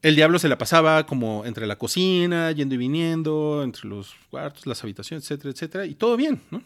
el 0.02 0.16
diablo 0.16 0.39
se 0.39 0.48
la 0.48 0.59
pasaba 0.59 1.06
como 1.06 1.44
entre 1.47 1.66
la 1.66 1.76
cocina, 1.76 2.51
yendo 2.52 2.74
y 2.74 2.78
viniendo, 2.78 3.62
entre 3.62 3.89
los 3.89 4.14
cuartos, 4.30 4.66
las 4.66 4.82
habitaciones, 4.82 5.24
etcétera, 5.24 5.52
etcétera, 5.52 5.86
y 5.86 5.94
todo 5.94 6.16
bien, 6.16 6.43
¿no? 6.51 6.62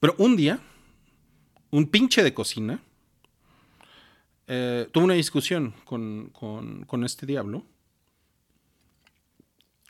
Pero 0.00 0.14
un 0.18 0.36
día, 0.36 0.60
un 1.70 1.86
pinche 1.86 2.22
de 2.22 2.34
cocina 2.34 2.80
eh, 4.48 4.88
tuvo 4.92 5.04
una 5.04 5.14
discusión 5.14 5.74
con, 5.84 6.30
con, 6.30 7.04
este 7.04 7.26
diablo, 7.26 7.64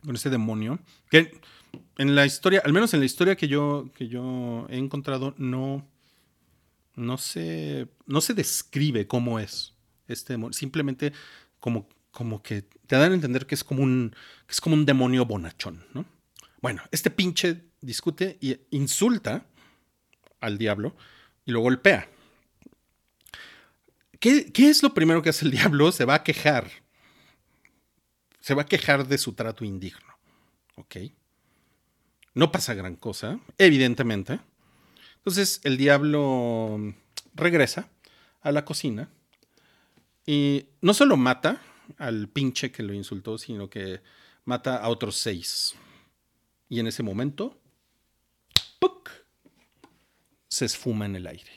con 0.04 0.14
este 0.14 0.30
demonio, 0.30 0.78
que 1.10 1.38
en 1.98 2.14
la 2.14 2.26
historia, 2.26 2.62
al 2.64 2.72
menos 2.72 2.94
en 2.94 3.00
la 3.00 3.06
historia 3.06 3.36
que 3.36 3.48
yo, 3.48 3.90
que 3.94 4.08
yo 4.08 4.66
he 4.68 4.78
encontrado, 4.78 5.34
no, 5.38 5.86
no 6.94 7.18
se, 7.18 7.88
no 8.06 8.20
se 8.20 8.34
describe 8.34 9.06
cómo 9.06 9.38
es 9.38 9.74
este 10.08 10.34
demonio. 10.34 10.52
Simplemente 10.52 11.12
como, 11.60 11.88
como 12.10 12.42
que 12.42 12.62
te 12.62 12.96
dan 12.96 13.12
a 13.12 13.14
entender 13.14 13.46
que 13.46 13.54
es 13.54 13.64
como 13.64 13.82
un, 13.82 14.14
es 14.48 14.60
como 14.60 14.74
un 14.74 14.86
demonio 14.86 15.24
bonachón, 15.24 15.84
¿no? 15.92 16.04
Bueno, 16.60 16.82
este 16.90 17.10
pinche 17.10 17.64
discute 17.80 18.38
y 18.40 18.56
insulta 18.70 19.46
al 20.40 20.58
diablo 20.58 20.96
y 21.44 21.52
lo 21.52 21.60
golpea. 21.60 22.08
¿Qué, 24.18 24.50
¿Qué, 24.52 24.70
es 24.70 24.82
lo 24.82 24.94
primero 24.94 25.22
que 25.22 25.28
hace 25.28 25.44
el 25.44 25.50
diablo? 25.50 25.92
Se 25.92 26.04
va 26.04 26.14
a 26.14 26.24
quejar. 26.24 26.70
Se 28.40 28.54
va 28.54 28.62
a 28.62 28.66
quejar 28.66 29.06
de 29.06 29.18
su 29.18 29.34
trato 29.34 29.64
indigno. 29.64 30.18
¿Ok? 30.76 30.96
No 32.36 32.52
pasa 32.52 32.74
gran 32.74 32.96
cosa, 32.96 33.40
evidentemente. 33.56 34.40
Entonces 35.16 35.58
el 35.64 35.78
diablo 35.78 36.94
regresa 37.32 37.88
a 38.42 38.52
la 38.52 38.66
cocina 38.66 39.08
y 40.26 40.66
no 40.82 40.92
solo 40.92 41.16
mata 41.16 41.62
al 41.96 42.28
pinche 42.28 42.70
que 42.70 42.82
lo 42.82 42.92
insultó, 42.92 43.38
sino 43.38 43.70
que 43.70 44.02
mata 44.44 44.76
a 44.76 44.90
otros 44.90 45.16
seis. 45.16 45.76
Y 46.68 46.78
en 46.78 46.88
ese 46.88 47.02
momento, 47.02 47.58
¡puc! 48.80 49.08
se 50.46 50.66
esfuma 50.66 51.06
en 51.06 51.16
el 51.16 51.28
aire. 51.28 51.52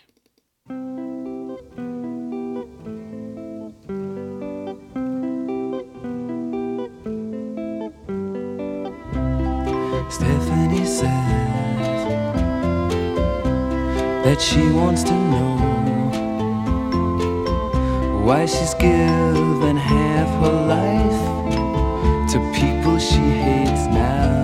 That 14.30 14.40
she 14.40 14.70
wants 14.70 15.02
to 15.02 15.12
know 15.32 15.56
why 18.24 18.46
she's 18.46 18.76
given 18.76 19.76
half 19.76 20.30
her 20.44 20.60
life 20.78 21.22
to 22.32 22.38
people 22.54 23.00
she 23.00 23.26
hates 23.46 23.88
now. 23.88 24.38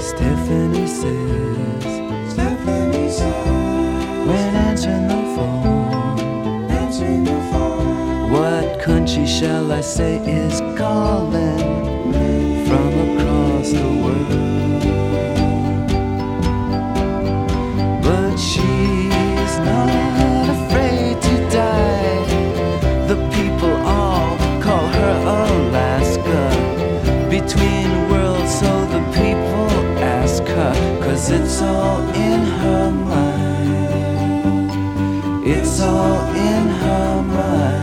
Stephanie 0.00 0.88
says, 0.88 1.84
Stephanie 2.32 3.08
says, 3.08 4.26
when 4.26 4.56
answering 4.68 5.06
the 5.06 5.22
phone, 5.36 6.68
answering 6.82 7.22
the 7.22 7.40
phone, 7.52 8.32
what 8.32 8.80
country 8.80 9.26
shall 9.28 9.70
I 9.70 9.80
say 9.80 10.16
is 10.26 10.58
calling 10.76 12.12
from 12.66 12.88
across 13.06 13.70
the 13.70 13.86
world? 14.02 14.05
It's 31.38 31.60
all 31.60 32.00
in 32.14 32.40
her 32.40 32.90
mind. 32.90 34.70
It's 35.46 35.80
all 35.80 36.34
in 36.34 36.66
her 36.82 37.22
mind. 37.22 37.76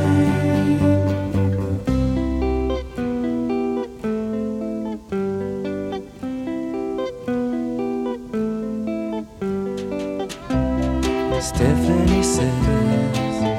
Stephanie 11.41 12.23
says, 12.23 12.49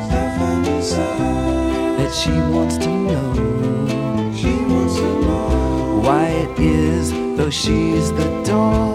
Stephanie 0.06 0.82
says 0.82 1.98
that 1.98 2.12
she 2.12 2.32
wants 2.54 2.76
to 2.78 2.88
know. 2.88 3.32
She 4.34 4.54
wants 4.72 4.96
to 4.96 5.20
know 5.22 6.00
why 6.02 6.26
it 6.28 6.58
is, 6.58 7.12
though 7.36 7.50
she's 7.50 8.10
the 8.12 8.42
door, 8.42 8.93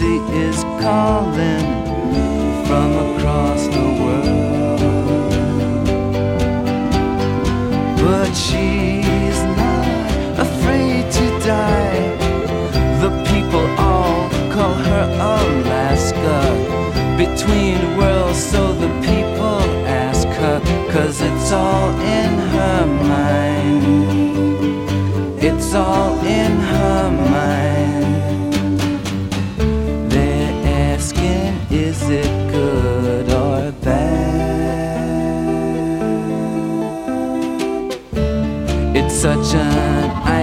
sea 0.00 0.20
is 0.32 0.64
calling? 0.80 1.80
from 2.70 2.90
across 3.06 3.66
the 3.76 3.86
world. 4.02 4.80
But 8.00 8.32
she's 8.32 9.40
not 9.62 9.86
afraid 10.46 11.02
to 11.18 11.26
die. 11.54 12.02
The 13.02 13.10
people 13.30 13.66
all 13.88 14.30
call 14.54 14.74
her 14.88 15.04
Alaska. 15.34 16.40
Between 17.18 17.78
worlds, 17.98 18.38
so 18.52 18.69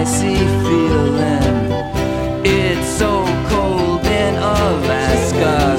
icy 0.08 0.36
feeling. 0.64 1.68
It's 2.44 2.88
so 2.98 3.24
cold 3.50 4.04
in 4.06 4.34
Alaska. 4.36 5.76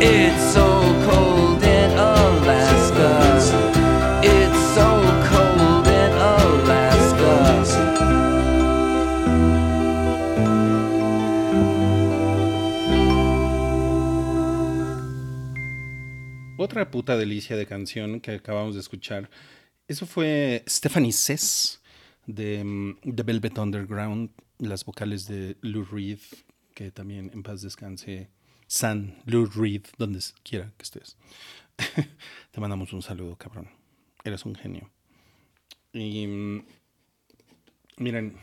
It's 0.00 0.42
so 0.52 0.66
cold 1.06 1.62
in 1.62 1.90
Alaska. 1.92 3.12
It's 4.22 4.62
so 4.74 4.88
cold 5.30 5.86
in 5.86 6.12
Alaska. 6.34 7.36
Otra 16.58 16.90
puta 16.90 17.16
delicia 17.16 17.56
de 17.56 17.66
canción 17.66 18.20
que 18.20 18.32
acabamos 18.32 18.74
de 18.74 18.80
escuchar. 18.80 19.30
Eso 19.86 20.04
fue 20.04 20.64
Stephanie 20.68 21.12
Sess 21.12 21.80
de 22.26 22.58
The 22.58 22.64
mm, 22.64 23.26
Velvet 23.26 23.58
Underground. 23.58 24.30
las 24.58 24.84
vocales 24.84 25.26
de 25.26 25.56
Lou 25.60 25.84
Reed, 25.84 26.20
que 26.74 26.90
también 26.90 27.30
en 27.32 27.42
paz 27.42 27.62
descanse. 27.62 28.30
San 28.66 29.22
Lou 29.26 29.46
Reed, 29.46 29.82
donde 29.96 30.20
quiera 30.42 30.72
que 30.76 30.82
estés. 30.82 31.16
Te 32.50 32.60
mandamos 32.60 32.92
un 32.92 33.02
saludo, 33.02 33.36
cabrón. 33.36 33.68
Eres 34.24 34.44
un 34.44 34.54
genio. 34.54 34.90
Y 35.92 36.26
mm, 36.26 36.66
miren, 37.98 38.36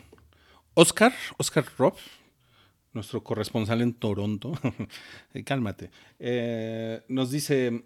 Oscar, 0.76 1.14
Oscar 1.38 1.66
Robb, 1.78 1.98
nuestro 2.94 3.24
corresponsal 3.24 3.82
en 3.82 3.94
Toronto, 3.94 4.54
cálmate, 5.46 5.92
eh, 6.20 7.04
nos 7.10 7.32
dice, 7.32 7.86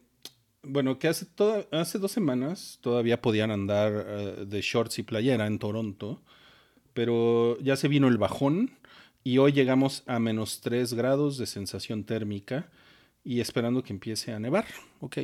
bueno, 0.68 0.99
que 0.99 1.07
hace, 1.07 1.26
hace 1.72 1.99
dos 1.99 2.11
semanas 2.11 2.80
todavía 2.81 3.22
podían 3.22 3.52
andar 3.52 4.06
eh, 4.07 4.45
de 4.45 4.61
shorts 4.61 4.99
y 4.99 5.03
playera 5.03 5.48
en 5.48 5.60
Toronto, 5.60 6.22
pero 6.94 7.60
ya 7.60 7.76
se 7.76 7.88
vino 7.88 8.07
el 8.07 8.18
bajón 8.18 8.72
y 9.23 9.38
hoy 9.39 9.52
llegamos 9.52 10.03
a 10.07 10.19
menos 10.19 10.61
3 10.61 10.94
grados 10.94 11.38
de 11.38 11.45
sensación 11.45 12.03
térmica 12.03 12.69
y 13.23 13.41
esperando 13.41 13.84
que 13.84 13.94
empiece 13.94 14.31
a 14.31 14.39
nevar, 14.39 14.65
¿ok? 15.02 15.18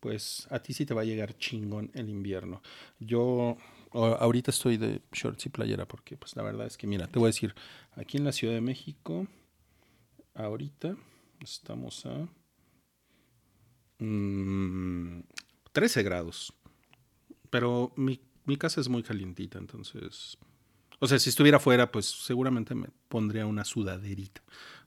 Pues 0.00 0.46
a 0.50 0.58
ti 0.58 0.72
sí 0.72 0.84
te 0.84 0.94
va 0.94 1.02
a 1.02 1.04
llegar 1.04 1.38
chingón 1.38 1.90
el 1.94 2.08
invierno. 2.08 2.60
Yo 2.98 3.56
ahorita 3.92 4.50
estoy 4.50 4.76
de 4.76 5.00
shorts 5.12 5.46
y 5.46 5.48
playera 5.48 5.86
porque 5.86 6.16
pues 6.16 6.36
la 6.36 6.42
verdad 6.42 6.66
es 6.66 6.76
que 6.76 6.86
mira, 6.86 7.06
te 7.06 7.18
voy 7.18 7.26
a 7.26 7.28
decir, 7.28 7.54
aquí 7.96 8.18
en 8.18 8.24
la 8.24 8.32
Ciudad 8.32 8.54
de 8.54 8.60
México, 8.60 9.26
ahorita 10.34 10.96
estamos 11.40 12.04
a 12.06 12.28
13 15.72 16.00
mm, 16.00 16.04
grados. 16.04 16.52
Pero 17.50 17.92
mi, 17.96 18.20
casa 18.58 18.80
es 18.80 18.88
muy 18.88 19.02
calientita, 19.02 19.58
entonces... 19.58 20.38
O 20.98 21.08
sea, 21.08 21.18
si 21.18 21.30
estuviera 21.30 21.56
afuera, 21.56 21.90
pues 21.90 22.06
seguramente 22.06 22.74
me 22.74 22.88
pondría 23.08 23.44
una 23.44 23.64
sudaderita. 23.64 24.40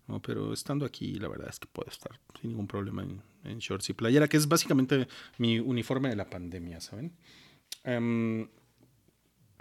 ¿no? 0.07 0.21
Pero 0.21 0.53
estando 0.53 0.85
aquí, 0.85 1.15
la 1.15 1.27
verdad 1.27 1.49
es 1.49 1.59
que 1.59 1.67
puedo 1.67 1.89
estar 1.89 2.19
sin 2.39 2.51
ningún 2.51 2.67
problema 2.67 3.05
en, 3.43 3.59
shorts 3.59 3.89
y 3.89 3.93
playera, 3.93 4.27
que 4.27 4.37
es 4.37 4.47
básicamente 4.47 5.07
mi 5.37 5.59
uniforme 5.59 6.09
de 6.09 6.15
la 6.15 6.29
pandemia, 6.29 6.79
¿saben? 6.79 7.13
Em, 7.83 8.47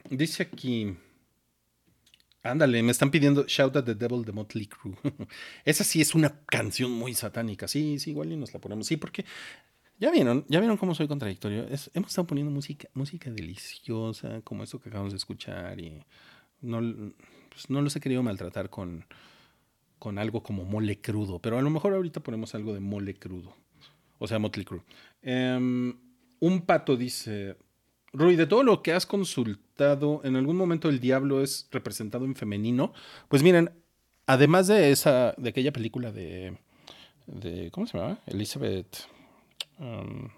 dice 0.09 0.45
aquí... 0.45 0.97
Ándale, 2.45 2.83
me 2.83 2.93
están 2.93 3.11
pidiendo 3.11 3.47
Shout 3.47 3.75
at 3.75 3.85
the 3.85 3.95
Devil 3.95 4.23
de 4.23 4.33
Motley 4.33 4.67
Crue. 4.67 4.95
Esa 5.65 5.83
sí 5.83 6.03
es 6.03 6.15
una 6.15 6.41
canción 6.45 6.93
muy 6.93 7.15
satánica. 7.15 7.67
Sí, 7.67 7.99
sí, 7.99 8.11
igual 8.11 8.33
y 8.33 8.37
nos 8.37 8.53
la 8.53 8.61
ponemos. 8.61 8.87
Sí, 8.87 8.99
porque 8.99 9.25
ya 9.99 10.11
vieron, 10.11 10.45
ya 10.49 10.61
vieron 10.61 10.77
cómo 10.77 10.95
soy 10.95 11.09
contradictorio. 11.09 11.63
hemos 11.63 12.11
estado 12.11 12.27
poniendo 12.27 12.53
música, 12.53 12.87
música 12.93 13.31
deliciosa, 13.31 14.43
como 14.43 14.63
eso 14.63 14.79
que 14.79 14.91
acabamos 14.91 15.15
de 15.15 15.17
escuchar, 15.17 15.81
y 15.81 16.05
no, 16.61 16.81
pues 17.49 17.71
no 17.71 17.81
los 17.81 17.97
he 17.97 18.01
querido 18.01 18.23
maltratar 18.23 18.69
con, 18.69 19.07
con 19.99 20.19
algo 20.19 20.43
como 20.43 20.67
mole 20.67 21.01
crudo. 21.01 21.39
Pero 21.39 21.59
a 21.59 21.63
lo 21.63 21.71
mejor 21.71 21.95
ahorita 21.95 22.21
ponemos 22.21 22.55
algo 22.55 22.75
de 22.75 22.81
mole 22.81 23.15
crudo. 23.15 23.57
O 24.19 24.29
sea, 24.29 24.39
Motley 24.39 24.67
Crue. 24.67 24.83
Em, 25.23 25.97
un 26.41 26.61
pato 26.67 26.95
dice: 26.95 27.57
Rui, 28.15 28.37
de 28.37 28.47
todo 28.47 28.63
lo 28.63 28.81
que 28.81 28.93
has 28.93 29.07
consultado, 29.07 30.21
¿en 30.23 30.37
algún 30.37 30.57
momento 30.57 30.89
el 30.89 31.01
diablo 31.01 31.43
es 31.43 31.67
representado 31.73 32.25
en 32.25 32.37
femenino? 32.37 32.93
Pues 33.29 33.43
miren, 33.43 33.71
además 34.27 34.69
de 34.69 34.93
esa, 34.93 35.35
de 35.37 35.49
aquella 35.51 35.73
película 35.73 36.13
de, 36.13 36.57
¿cómo 37.73 37.89
se 37.89 37.99
llama? 37.99 38.21
Elizabeth, 38.27 39.09
um, 39.81 40.29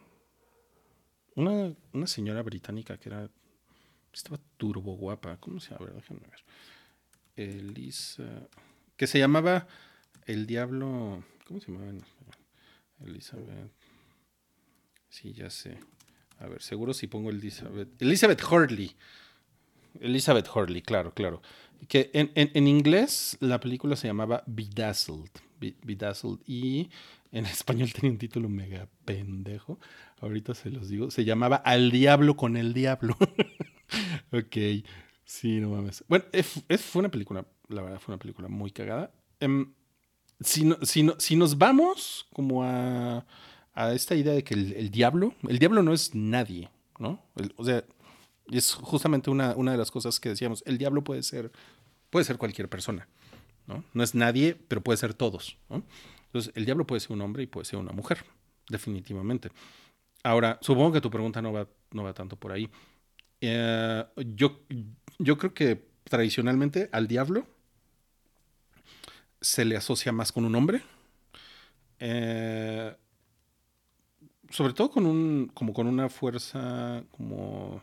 una, 1.34 1.74
una, 1.92 2.06
señora 2.06 2.42
británica 2.42 2.96
que 2.96 3.10
era, 3.10 3.28
estaba 4.10 4.40
turbo 4.56 4.96
guapa, 4.96 5.36
¿cómo 5.36 5.60
se 5.60 5.74
llama? 5.74 5.90
Déjenme 5.94 6.22
ver. 6.28 6.44
Elisa, 7.36 8.48
que 8.96 9.06
se 9.06 9.18
llamaba 9.18 9.66
El 10.24 10.46
Diablo, 10.46 11.22
¿cómo 11.46 11.60
se 11.60 11.70
llamaba? 11.70 11.92
Elizabeth, 13.04 13.70
sí, 15.10 15.34
ya 15.34 15.50
sé. 15.50 15.78
A 16.38 16.46
ver, 16.46 16.62
seguro 16.62 16.92
si 16.92 17.06
pongo 17.06 17.30
Elizabeth. 17.30 17.88
Elizabeth 18.00 18.42
Hurley. 18.42 18.94
Elizabeth 20.00 20.48
Hurley, 20.54 20.82
claro, 20.82 21.12
claro. 21.14 21.40
Que 21.88 22.10
en, 22.12 22.30
en, 22.34 22.66
inglés 22.66 23.36
la 23.40 23.60
película 23.60 23.96
se 23.96 24.08
llamaba 24.08 24.42
Bedazzled. 24.46 25.30
Bedazzled. 25.82 26.40
Y 26.46 26.90
en 27.32 27.46
español 27.46 27.92
tenía 27.92 28.10
un 28.10 28.18
título 28.18 28.48
mega 28.48 28.88
pendejo. 29.04 29.78
Ahorita 30.20 30.54
se 30.54 30.70
los 30.70 30.88
digo. 30.88 31.10
Se 31.10 31.24
llamaba 31.24 31.56
Al 31.56 31.90
Diablo 31.90 32.36
con 32.36 32.56
el 32.56 32.74
Diablo. 32.74 33.16
ok. 34.32 34.56
Sí, 35.24 35.60
no 35.60 35.70
mames. 35.70 36.04
Bueno, 36.08 36.24
es, 36.32 36.62
fue 36.80 37.00
una 37.00 37.10
película, 37.10 37.44
la 37.68 37.82
verdad, 37.82 37.98
fue 37.98 38.14
una 38.14 38.20
película 38.20 38.48
muy 38.48 38.70
cagada. 38.70 39.12
Em, 39.40 39.72
si, 40.40 40.72
si, 40.82 41.10
si 41.18 41.36
nos 41.36 41.58
vamos 41.58 42.28
como 42.32 42.62
a 42.62 43.26
a 43.76 43.92
esta 43.92 44.14
idea 44.14 44.32
de 44.32 44.42
que 44.42 44.54
el, 44.54 44.90
diablo, 44.90 45.34
el 45.46 45.58
diablo 45.58 45.82
no 45.82 45.92
es 45.92 46.14
nadie, 46.14 46.70
¿no? 46.98 47.22
o 47.56 47.64
sea, 47.64 47.84
es 48.50 48.72
justamente 48.72 49.28
una, 49.28 49.54
una, 49.54 49.72
de 49.72 49.78
las 49.78 49.90
cosas 49.90 50.18
que 50.18 50.30
decíamos, 50.30 50.62
el 50.66 50.78
diablo 50.78 51.04
puede 51.04 51.22
ser, 51.22 51.52
puede 52.08 52.24
ser 52.24 52.38
cualquier 52.38 52.70
persona, 52.70 53.06
¿no? 53.66 53.84
No 53.92 54.02
es 54.02 54.14
nadie, 54.14 54.56
pero 54.68 54.82
puede 54.82 54.96
ser 54.96 55.12
todos, 55.12 55.58
¿no? 55.68 55.82
Entonces, 56.26 56.52
el 56.56 56.64
diablo 56.64 56.86
puede 56.86 57.00
ser 57.00 57.12
un 57.12 57.20
hombre 57.20 57.42
y 57.42 57.46
puede 57.46 57.66
ser 57.66 57.78
una 57.78 57.92
mujer, 57.92 58.24
definitivamente. 58.68 59.50
Ahora, 60.22 60.58
supongo 60.62 60.92
que 60.92 61.00
tu 61.00 61.10
pregunta 61.10 61.42
no 61.42 61.52
va, 61.52 61.68
no 61.92 62.02
va 62.02 62.14
tanto 62.14 62.36
por 62.36 62.52
ahí. 62.52 62.70
Eh, 63.42 64.04
yo, 64.34 64.60
yo 65.18 65.36
creo 65.36 65.52
que 65.52 65.86
tradicionalmente 66.04 66.88
al 66.92 67.08
diablo 67.08 67.46
se 69.40 69.66
le 69.66 69.76
asocia 69.76 70.12
más 70.12 70.32
con 70.32 70.46
un 70.46 70.54
hombre. 70.54 70.82
Eh, 71.98 72.94
sobre 74.50 74.72
todo 74.72 74.90
con 74.90 75.06
un, 75.06 75.50
como 75.54 75.72
con 75.72 75.86
una 75.86 76.08
fuerza 76.08 77.04
como 77.10 77.82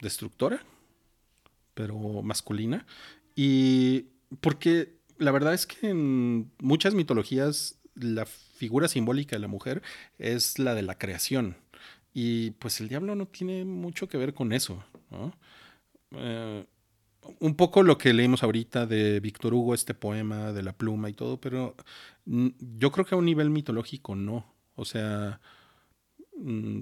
destructora, 0.00 0.64
pero 1.74 2.22
masculina. 2.22 2.86
Y 3.34 4.06
porque 4.40 4.96
la 5.18 5.32
verdad 5.32 5.54
es 5.54 5.66
que 5.66 5.90
en 5.90 6.50
muchas 6.58 6.94
mitologías 6.94 7.78
la 7.94 8.26
figura 8.26 8.88
simbólica 8.88 9.36
de 9.36 9.40
la 9.40 9.48
mujer 9.48 9.82
es 10.18 10.58
la 10.58 10.74
de 10.74 10.82
la 10.82 10.98
creación. 10.98 11.56
Y 12.12 12.52
pues 12.52 12.80
el 12.80 12.88
diablo 12.88 13.14
no 13.14 13.26
tiene 13.26 13.64
mucho 13.64 14.08
que 14.08 14.18
ver 14.18 14.34
con 14.34 14.52
eso. 14.52 14.82
Eh, 16.12 16.64
un 17.38 17.54
poco 17.54 17.82
lo 17.82 17.98
que 17.98 18.12
leímos 18.12 18.42
ahorita 18.42 18.86
de 18.86 19.20
Víctor 19.20 19.54
Hugo, 19.54 19.74
este 19.74 19.94
poema 19.94 20.52
de 20.52 20.62
la 20.62 20.72
pluma 20.72 21.10
y 21.10 21.12
todo, 21.12 21.40
pero 21.40 21.76
yo 22.24 22.90
creo 22.90 23.04
que 23.04 23.14
a 23.14 23.18
un 23.18 23.26
nivel 23.26 23.50
mitológico 23.50 24.16
no. 24.16 24.44
O 24.80 24.86
sea, 24.86 25.40
mm, 26.38 26.80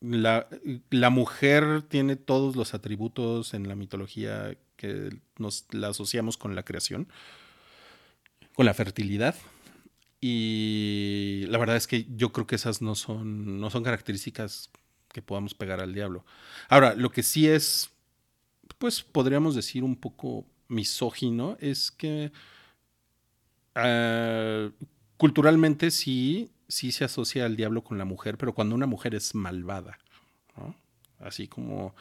la, 0.00 1.10
mujer 1.10 1.82
tiene 1.82 2.16
todos 2.16 2.56
los 2.56 2.74
atributos 2.74 3.54
en 3.54 3.68
la 3.68 3.76
mitología 3.76 4.58
que 4.76 5.16
nos 5.38 5.64
la 5.70 5.88
asociamos 5.88 6.36
con 6.36 6.56
la 6.56 6.64
creación, 6.64 7.08
con 8.56 8.66
la 8.66 8.74
fertilidad. 8.74 9.36
Y 10.20 11.44
la 11.48 11.58
verdad 11.58 11.76
es 11.76 11.86
que 11.86 12.08
yo 12.16 12.32
creo 12.32 12.48
que 12.48 12.56
esas 12.56 12.82
no 12.82 12.96
son, 12.96 13.60
no 13.60 13.70
son 13.70 13.84
características 13.84 14.70
que 15.12 15.22
podamos 15.22 15.54
pegar 15.54 15.80
al 15.80 15.94
diablo. 15.94 16.24
Ahora, 16.68 16.94
lo 16.96 17.12
que 17.12 17.22
sí 17.22 17.46
es, 17.46 17.90
pues 18.78 19.04
podríamos 19.04 19.54
decir 19.54 19.84
un 19.84 19.94
poco 19.94 20.44
misógino, 20.66 21.56
es 21.60 21.92
que 21.92 22.32
ah, 23.76 24.68
culturalmente 25.16 25.92
sí 25.92 26.50
sí 26.68 26.92
se 26.92 27.04
asocia 27.04 27.44
al 27.46 27.56
diablo 27.56 27.84
con 27.84 27.98
la 27.98 28.04
mujer, 28.04 28.38
pero 28.38 28.54
cuando 28.54 28.74
una 28.74 28.86
mujer 28.86 29.14
es 29.14 29.34
malvada, 29.34 29.98
¿no? 30.56 30.74
Así 31.18 31.48
como 31.48 31.94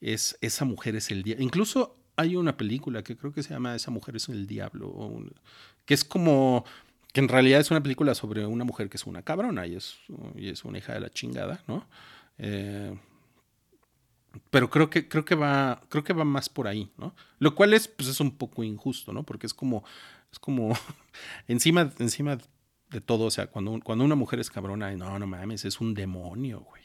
es, 0.00 0.38
esa 0.40 0.64
mujer 0.64 0.96
es 0.96 1.10
el 1.10 1.22
diablo. 1.22 1.44
Incluso 1.44 1.96
hay 2.16 2.36
una 2.36 2.56
película 2.56 3.02
que 3.02 3.16
creo 3.16 3.32
que 3.32 3.42
se 3.42 3.50
llama 3.50 3.74
Esa 3.74 3.90
mujer 3.90 4.16
es 4.16 4.28
el 4.28 4.46
diablo, 4.46 5.24
que 5.84 5.94
es 5.94 6.04
como, 6.04 6.64
que 7.12 7.20
en 7.20 7.28
realidad 7.28 7.60
es 7.60 7.70
una 7.70 7.82
película 7.82 8.14
sobre 8.14 8.46
una 8.46 8.64
mujer 8.64 8.88
que 8.88 8.96
es 8.96 9.06
una 9.06 9.22
cabrona 9.22 9.66
y 9.66 9.76
es, 9.76 9.96
y 10.36 10.48
es 10.48 10.64
una 10.64 10.78
hija 10.78 10.94
de 10.94 11.00
la 11.00 11.10
chingada, 11.10 11.62
¿no? 11.66 11.86
Eh, 12.38 12.96
pero 14.50 14.70
creo 14.70 14.88
que, 14.88 15.08
creo 15.08 15.24
que 15.24 15.34
va, 15.34 15.82
creo 15.88 16.04
que 16.04 16.12
va 16.12 16.24
más 16.24 16.48
por 16.48 16.68
ahí, 16.68 16.90
¿no? 16.96 17.14
Lo 17.38 17.54
cual 17.54 17.74
es, 17.74 17.88
pues 17.88 18.08
es 18.08 18.20
un 18.20 18.36
poco 18.36 18.64
injusto, 18.64 19.12
¿no? 19.12 19.24
Porque 19.24 19.46
es 19.46 19.54
como, 19.54 19.84
es 20.30 20.38
como 20.38 20.76
encima, 21.48 21.92
encima 21.98 22.38
de 22.92 23.00
todo. 23.00 23.24
O 23.24 23.30
sea, 23.30 23.46
cuando, 23.46 23.80
cuando 23.82 24.04
una 24.04 24.14
mujer 24.14 24.40
es 24.40 24.50
cabrona, 24.50 24.90
no, 24.92 25.18
no 25.18 25.26
mames, 25.26 25.64
es 25.64 25.80
un 25.80 25.94
demonio, 25.94 26.60
güey. 26.60 26.82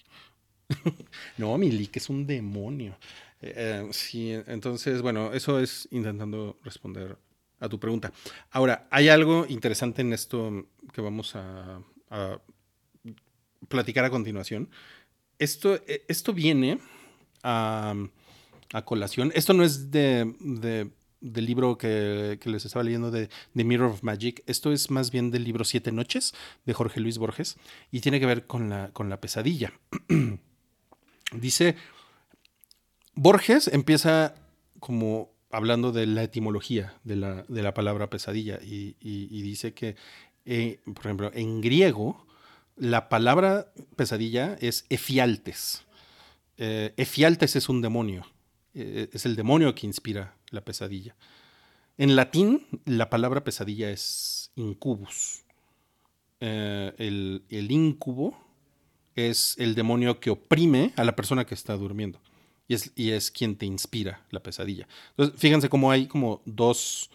no, 1.38 1.58
Milik 1.58 1.98
es 1.98 2.10
un 2.10 2.26
demonio. 2.26 2.98
Eh, 3.42 3.54
eh, 3.56 3.88
sí, 3.92 4.32
entonces, 4.48 5.02
bueno, 5.02 5.34
eso 5.34 5.60
es 5.60 5.88
intentando 5.92 6.58
responder 6.64 7.18
a 7.60 7.70
tu 7.70 7.80
pregunta. 7.80 8.12
Ahora, 8.52 8.88
hay 8.92 9.10
algo 9.10 9.46
interesante 9.48 10.02
en 10.02 10.14
esto 10.14 10.68
que 10.94 11.02
vamos 11.02 11.36
a, 11.36 11.82
platicar 13.68 14.06
a 14.06 14.10
continuación. 14.10 14.70
Esto, 15.40 15.80
esto 16.08 16.34
viene 16.34 16.80
a, 17.44 17.94
a, 18.74 18.86
colación. 18.86 19.32
Esto 19.36 19.54
no 19.54 19.64
es 19.64 19.92
de 19.92 20.90
del 21.22 21.46
libro 21.46 21.78
que, 21.78 22.40
les 22.44 22.66
estaba 22.66 22.84
leyendo 22.84 23.12
de 23.12 23.30
The 23.56 23.64
Mirror 23.64 23.92
of 23.92 24.04
Magic. 24.04 24.44
Esto 24.46 24.72
es 24.72 24.92
más 24.92 25.12
bien 25.12 25.32
del 25.32 25.44
libro 25.44 25.66
Siete 25.66 25.92
Noches 25.92 26.34
de 26.66 26.74
Jorge 26.74 27.00
Luis 27.00 27.18
Borges 27.18 27.58
y 27.92 28.02
tiene 28.02 28.20
que 28.20 28.26
ver 28.26 28.48
con 28.48 28.70
la, 28.70 28.92
con 28.94 29.10
la 29.10 29.20
pesadilla. 29.20 29.74
Dice, 31.34 31.76
Borges 33.16 33.68
empieza 33.68 34.36
como 34.80 35.32
hablando 35.50 35.92
de 35.92 36.06
la 36.06 36.24
etimología 36.24 36.94
de 37.04 37.16
la, 37.16 37.74
palabra 37.74 38.10
pesadilla 38.10 38.60
y, 38.62 38.96
dice 39.42 39.74
que, 39.74 39.96
eh, 40.46 40.80
por 40.86 41.06
ejemplo, 41.06 41.32
en 41.34 41.62
griego 41.62 42.26
la 42.76 43.10
palabra 43.10 43.72
pesadilla 43.96 44.56
es 44.62 44.86
efialtes. 44.90 45.86
Eh, 46.58 46.94
efialtes 46.98 47.56
es 47.56 47.70
un 47.70 47.82
demonio, 47.82 48.26
eh, 48.74 49.10
es 49.12 49.26
el 49.26 49.36
demonio 49.36 49.74
que 49.74 49.88
inspira 49.88 50.37
la 50.52 50.62
pesadilla. 50.62 51.16
En 51.98 52.16
latín, 52.16 52.66
la 52.86 53.10
palabra 53.10 53.44
pesadilla 53.44 53.90
es 53.90 54.52
incubus. 54.56 55.44
Eh, 56.40 56.94
el, 56.98 57.44
el 57.50 57.72
incubo 57.72 58.38
es 59.16 59.56
el 59.58 59.76
demonio 59.76 60.20
que 60.20 60.30
oprime 60.30 60.94
a 60.96 61.04
la 61.04 61.16
persona 61.16 61.46
que 61.46 61.56
está 61.56 61.76
durmiendo. 61.76 62.20
Y 62.68 62.76
es, 62.76 62.92
y 62.96 63.12
es, 63.12 63.32
quien 63.32 63.56
te 63.56 63.66
inspira 63.66 64.26
la 64.30 64.44
pesadilla. 64.44 64.88
Entonces, 65.12 65.40
fíjense 65.40 65.70
cómo 65.70 65.90
hay 65.90 66.06
como 66.06 66.42
dos 66.46 67.10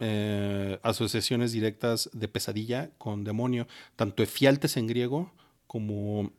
eh, 0.00 0.78
asociaciones 0.82 1.52
directas 1.52 2.08
de 2.12 2.28
pesadilla 2.28 2.90
con 2.98 3.24
demonio, 3.24 3.66
tanto 3.96 4.22
efialtes 4.22 4.76
en 4.76 4.86
griego 4.86 5.32
como 5.66 6.32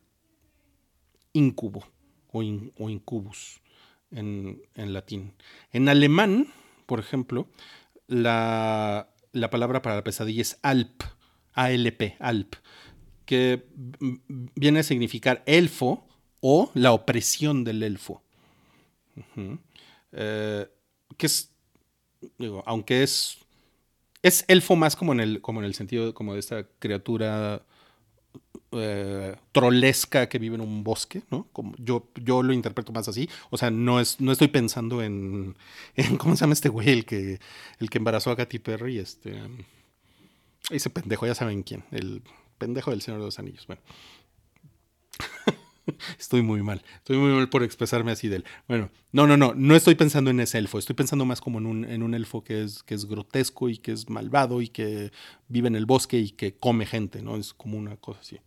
incubo 1.34 1.86
o, 2.32 2.42
incubus 2.42 3.62
en, 4.12 4.62
latín. 4.76 5.34
En 5.72 5.90
alemán, 5.90 6.48
por 6.86 7.00
ejemplo, 7.00 7.48
la, 8.08 9.10
la 9.32 9.50
palabra 9.50 9.82
para 9.82 9.96
la 9.96 10.04
pesadilla 10.04 10.42
es 10.42 10.60
alp, 10.62 11.04
ALP, 11.54 12.16
alp, 12.20 12.56
que 13.26 13.68
viene 14.56 14.80
a 14.80 14.84
significar 14.84 15.44
elfo 15.46 16.08
o 16.42 16.72
la 16.74 16.94
opresión 16.94 17.64
del 17.64 17.84
elfo. 17.84 18.24
Eh, 20.12 20.68
que 21.18 21.26
es, 21.26 21.52
digo, 22.38 22.64
aunque 22.66 23.04
es, 23.04 23.38
es 24.24 24.46
elfo 24.48 24.76
más 24.76 24.96
como 24.96 25.14
en 25.14 25.20
el, 25.20 25.42
como 25.42 25.60
en 25.60 25.66
el 25.66 25.76
sentido 25.76 26.14
como 26.14 26.34
de 26.34 26.40
esta 26.40 26.68
criatura 26.80 27.66
eh, 28.72 29.36
trolesca 29.52 30.30
que 30.30 30.38
vive 30.38 30.56
en 30.56 30.62
un 30.62 30.84
bosque, 30.84 31.24
¿no? 31.32 31.48
Como 31.52 31.74
yo, 31.78 32.08
yo 32.16 32.44
lo 32.44 32.54
interpreto 32.54 32.92
más 32.92 33.08
así. 33.08 33.30
O 33.50 33.58
sea, 33.58 33.72
no, 33.72 34.00
es, 34.00 34.22
no 34.22 34.32
estoy 34.32 34.48
pensando 34.48 35.02
en, 35.02 35.56
¿Cómo 36.20 36.36
se 36.36 36.42
llama 36.42 36.54
este 36.54 36.70
güey? 36.70 36.90
El 36.90 37.06
que, 37.06 37.40
el 37.80 37.90
que 37.90 37.98
embarazó 37.98 38.32
a 38.32 38.36
Katy 38.36 38.60
Perry. 38.60 39.00
Este, 39.00 39.42
ese 40.70 40.90
pendejo, 40.90 41.26
ya 41.26 41.36
saben 41.36 41.64
quién. 41.64 41.84
El 41.92 42.22
pendejo 42.58 42.92
del 42.92 43.02
Señor 43.02 43.20
de 43.22 43.26
los 43.26 43.40
Anillos. 43.40 43.66
Bueno. 43.66 43.82
Estoy 46.20 46.42
muy 46.42 46.62
mal. 46.62 46.84
Estoy 46.98 47.18
muy 47.18 47.32
mal 47.32 47.50
por 47.50 47.64
expresarme 47.64 48.12
así 48.12 48.28
de 48.28 48.38
él. 48.38 48.46
Bueno, 48.68 48.90
no, 49.12 49.28
no, 49.28 49.38
no. 49.38 49.54
No 49.56 49.76
estoy 49.76 49.96
pensando 49.96 50.30
en 50.30 50.40
ese 50.40 50.58
elfo. 50.58 50.80
Estoy 50.80 50.96
pensando 50.96 51.26
más 51.26 51.42
como 51.42 51.60
en 51.60 51.66
un, 51.66 51.86
en 51.86 52.04
un 52.04 52.14
elfo 52.14 52.44
que 52.44 52.64
es, 52.64 52.84
que 52.84 52.96
es 52.96 53.06
grotesco 53.06 53.70
y 53.70 53.78
que 53.78 53.92
es 53.92 54.10
malvado 54.10 54.62
y 54.62 54.68
que 54.70 55.12
vive 55.48 55.68
en 55.68 55.76
el 55.76 55.86
bosque 55.86 56.20
y 56.20 56.32
que 56.32 56.56
come 56.56 56.86
gente, 56.86 57.22
¿no? 57.22 57.36
Es 57.36 57.54
como 57.54 57.78
una 57.78 57.98
cosa 57.98 58.20
así. 58.20 58.40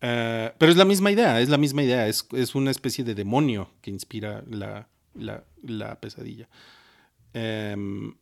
Eh, 0.00 0.52
pero 0.58 0.70
es 0.70 0.78
la 0.78 0.84
misma 0.84 1.10
idea, 1.10 1.40
es 1.40 1.48
la 1.48 1.58
misma 1.58 1.82
idea. 1.82 2.06
Es, 2.06 2.54
una 2.54 2.70
especie 2.70 3.04
de 3.04 3.14
demonio 3.14 3.70
que 3.80 3.90
inspira 3.90 4.44
la, 4.48 4.86
pesadilla. 6.00 6.48
Em, 7.32 8.14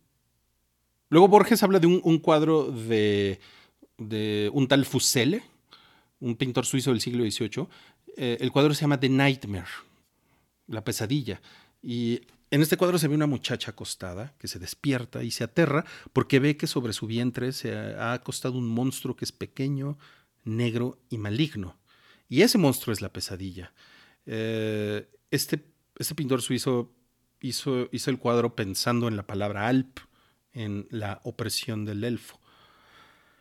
luego 1.08 1.28
Borges 1.28 1.62
habla 1.62 1.78
de 1.78 1.86
un, 1.86 2.18
cuadro 2.18 2.70
de, 2.70 3.38
de 3.98 4.50
un 4.52 4.68
tal 4.68 4.84
Fusele, 4.84 5.42
un 6.20 6.36
pintor 6.36 6.64
suizo 6.64 6.90
del 6.90 7.00
siglo 7.00 7.24
XVIII, 7.24 7.68
eh, 8.16 8.38
el 8.40 8.50
cuadro 8.50 8.74
se 8.74 8.80
llama 8.80 8.98
The 8.98 9.08
Nightmare, 9.08 9.68
la 10.66 10.82
pesadilla. 10.82 11.40
Y 11.82 12.22
en 12.50 12.62
este 12.62 12.76
cuadro 12.76 12.98
se 12.98 13.08
ve 13.08 13.14
una 13.14 13.26
muchacha 13.26 13.72
acostada 13.72 14.34
que 14.38 14.48
se 14.48 14.58
despierta 14.58 15.22
y 15.22 15.30
se 15.30 15.44
aterra 15.44 15.84
porque 16.12 16.40
ve 16.40 16.56
que 16.56 16.66
sobre 16.66 16.92
su 16.92 17.06
vientre 17.06 17.52
se 17.52 17.74
ha 17.74 18.12
acostado 18.12 18.56
un 18.56 18.68
monstruo 18.68 19.16
que 19.16 19.24
es 19.24 19.32
pequeño, 19.32 19.98
negro 20.44 20.98
y 21.10 21.18
maligno. 21.18 21.76
Y 22.28 22.42
ese 22.42 22.58
monstruo 22.58 22.92
es 22.92 23.00
la 23.00 23.12
pesadilla. 23.12 23.72
Eh, 24.24 25.08
este, 25.30 25.64
este, 25.98 26.14
pintor 26.14 26.42
suizo 26.42 26.92
hizo, 27.40 27.88
hizo 27.92 28.10
el 28.10 28.18
cuadro 28.18 28.56
pensando 28.56 29.06
en 29.08 29.16
la 29.16 29.26
palabra 29.26 29.68
alp, 29.68 29.98
en 30.52 30.86
la 30.90 31.20
opresión 31.24 31.84
del 31.84 32.02
elfo. 32.04 32.40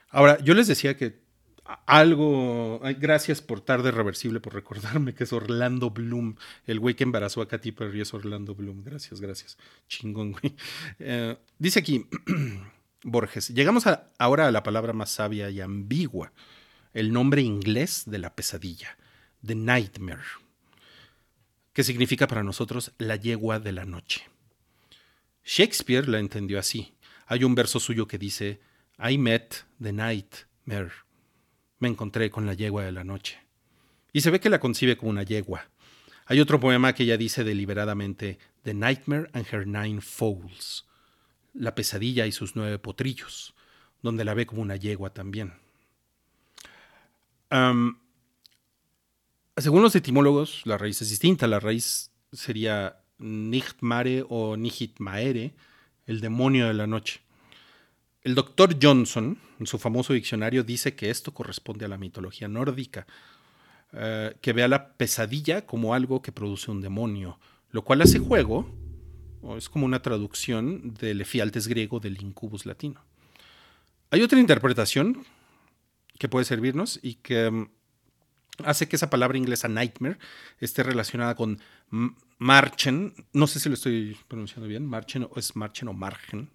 Ahora, 0.10 0.40
yo 0.44 0.54
les 0.54 0.68
decía 0.68 0.98
que 0.98 1.25
algo. 1.66 2.80
Gracias 3.00 3.42
por 3.42 3.62
tarde 3.62 3.92
reversible, 3.92 4.40
por 4.40 4.54
recordarme 4.54 5.14
que 5.14 5.24
es 5.24 5.34
Orlando 5.34 5.90
Bloom. 5.90 6.36
El 6.66 6.80
güey 6.80 6.96
que 6.96 7.04
embarazó 7.04 7.42
a 7.42 7.48
Katy 7.48 7.72
Perry 7.72 8.02
es 8.02 8.14
Orlando 8.14 8.56
Bloom. 8.56 8.84
Gracias, 8.84 9.20
gracias. 9.20 9.58
Chingón, 9.88 10.32
güey. 10.32 10.56
Eh, 11.00 11.38
dice 11.58 11.80
aquí 11.80 12.06
Borges: 13.04 13.50
Llegamos 13.50 13.86
ahora 14.18 14.48
a 14.48 14.52
la 14.52 14.64
palabra 14.64 14.94
más 14.94 15.10
sabia 15.10 15.50
y 15.50 15.62
ambigua, 15.62 16.32
el 16.94 17.12
nombre 17.12 17.42
inglés 17.42 18.04
de 18.06 18.20
la 18.20 18.36
pesadilla, 18.36 18.98
The 19.46 19.56
Nightmare, 19.56 20.24
que 21.74 21.84
significa 21.84 22.28
para 22.28 22.44
nosotros 22.44 22.94
la 22.98 23.16
yegua 23.16 23.60
de 23.60 23.72
la 23.72 23.86
noche. 23.86 24.24
Shakespeare 25.44 26.08
la 26.08 26.20
entendió 26.20 26.58
así. 26.58 26.94
Hay 27.28 27.44
un 27.44 27.56
verso 27.56 27.80
suyo 27.80 28.08
que 28.08 28.18
dice: 28.18 28.60
I 29.00 29.18
met 29.18 29.66
the 29.82 29.92
nightmare 29.92 31.05
me 31.80 31.88
encontré 31.88 32.30
con 32.30 32.46
la 32.46 32.54
yegua 32.54 32.84
de 32.84 32.92
la 32.92 33.04
noche. 33.04 33.38
Y 34.14 34.22
se 34.22 34.32
ve 34.32 34.40
que 34.40 34.50
la 34.50 34.60
concibe 34.60 34.98
como 34.98 35.12
una 35.12 35.24
yegua. 35.24 35.68
Hay 36.26 36.40
otro 36.40 36.60
poema 36.60 36.94
que 36.94 37.04
ella 37.04 37.18
dice 37.18 37.44
deliberadamente 37.44 38.40
The 38.64 38.74
Nightmare 38.74 39.30
and 39.34 39.46
Her 39.52 39.68
Nine 39.68 40.02
Foals, 40.02 40.86
la 41.54 41.76
pesadilla 41.76 42.26
y 42.26 42.32
sus 42.32 42.56
nueve 42.56 42.80
potrillos, 42.80 43.54
donde 44.02 44.26
la 44.26 44.34
ve 44.34 44.46
como 44.46 44.62
una 44.62 44.76
yegua 44.76 45.12
también. 45.12 45.54
según 49.58 49.82
los 49.82 49.96
etimólogos, 49.96 50.62
la 50.66 50.78
raíz 50.78 51.02
es 51.02 51.10
distinta. 51.10 51.48
La 51.48 51.60
raíz 51.60 52.12
sería 52.34 53.02
Nichtmare 53.18 54.26
o 54.28 54.58
Nihitmaere, 54.58 55.54
el 56.06 56.22
demonio 56.22 56.68
de 56.68 56.74
la 56.74 56.88
noche. 56.88 57.22
El 58.26 58.34
doctor 58.34 58.76
Johnson, 58.82 59.38
en 59.60 59.68
su 59.68 59.78
famoso 59.78 60.14
diccionario, 60.14 60.64
dice 60.64 60.96
que 60.96 61.12
esto 61.12 61.32
corresponde 61.32 61.86
a 61.86 61.88
la 61.88 62.00
mitología 62.00 62.48
nórdica, 62.48 63.06
eh, 63.94 64.36
que 64.42 64.52
ve 64.52 64.64
a 64.64 64.68
la 64.68 64.94
pesadilla 64.94 65.68
como 65.68 65.94
algo 65.94 66.24
que 66.24 66.32
produce 66.32 66.72
un 66.72 66.82
demonio, 66.82 67.40
lo 67.70 67.84
cual 67.84 68.02
hace 68.02 68.18
juego, 68.18 68.68
o 69.44 69.58
es 69.58 69.70
como 69.70 69.86
una 69.86 70.02
traducción 70.02 70.96
del 70.96 71.22
efialtes 71.22 71.68
griego 71.68 72.00
del 72.00 72.20
incubus 72.20 72.66
latino. 72.66 73.06
Hay 74.10 74.24
otra 74.24 74.40
interpretación 74.40 75.24
que 76.18 76.28
puede 76.28 76.46
servirnos 76.46 77.00
y 77.04 77.16
que 77.16 77.52
mm, 77.52 77.70
hace 78.64 78.88
que 78.88 78.96
esa 78.96 79.12
palabra 79.12 79.38
inglesa 79.38 79.68
nightmare 79.68 80.18
esté 80.60 80.82
relacionada 80.82 81.36
con 81.36 81.62
marchen, 82.40 83.14
no 83.34 83.46
sé 83.46 83.60
si 83.60 83.70
lo 83.70 83.76
estoy 83.76 84.18
pronunciando 84.28 84.68
bien, 84.68 84.84
marchen 84.84 85.28
o 85.30 85.34
es 85.38 85.56
marchen 85.56 85.90
o 85.90 85.94
margen, 85.94 86.50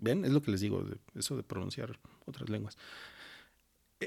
¿Ven? 0.00 0.24
Es 0.24 0.32
lo 0.32 0.42
que 0.42 0.50
les 0.50 0.60
digo, 0.60 0.84
eso 1.14 1.36
de 1.36 1.42
pronunciar 1.42 1.98
otras 2.26 2.48
lenguas. 2.48 2.76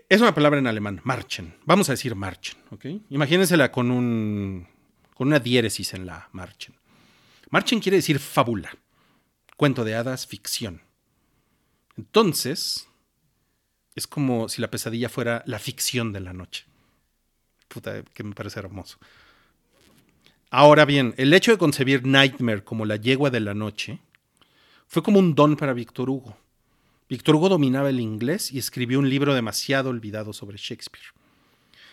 Es 0.10 0.22
una 0.22 0.34
palabra 0.34 0.60
en 0.60 0.68
alemán, 0.68 1.02
marchen. 1.03 1.56
Vamos 1.65 1.88
a 1.90 1.94
decir 1.94 2.15
marchen, 2.15 2.57
¿ok? 2.72 2.86
Imagínensela 3.10 3.72
con, 3.72 3.91
un, 3.91 4.68
con 5.14 5.28
una 5.28 5.40
diéresis 5.40 5.94
en 5.94 6.07
la 6.07 6.30
marchen. 6.32 6.74
Marchen 7.52 7.80
quiere 7.80 7.98
decir 7.98 8.18
fábula, 8.18 8.76
cuento 9.56 9.84
de 9.84 9.94
hadas, 9.94 10.26
ficción. 10.26 10.82
Entonces, 11.95 12.88
es 13.94 14.07
como 14.07 14.49
si 14.49 14.61
la 14.61 14.72
pesadilla 14.72 15.10
fuera 15.10 15.44
la 15.45 15.60
ficción 15.60 16.11
de 16.11 16.22
la 16.22 16.34
noche. 16.34 16.65
Puta, 17.68 18.03
que 18.03 18.24
me 18.24 18.34
parece 18.34 18.60
hermoso. 18.60 18.98
Ahora 20.49 20.86
bien, 20.86 21.14
el 21.18 21.34
hecho 21.34 21.52
de 21.52 21.57
concebir 21.60 22.06
Nightmare 22.06 22.64
como 22.64 22.86
la 22.86 22.95
yegua 22.95 23.30
de 23.30 23.40
la 23.40 23.53
noche 23.53 23.99
fue 24.94 25.02
como 25.02 25.18
un 25.18 25.34
don 25.34 25.56
para 25.56 25.74
Víctor 25.74 26.07
Hugo. 26.07 26.38
Víctor 27.10 27.34
Hugo 27.34 27.49
dominaba 27.49 27.90
el 27.90 27.99
inglés 27.99 28.52
y 28.52 28.60
escribió 28.60 28.99
un 28.99 29.10
libro 29.10 29.34
demasiado 29.34 29.90
olvidado 29.90 30.34
sobre 30.34 30.57
Shakespeare. 30.60 31.07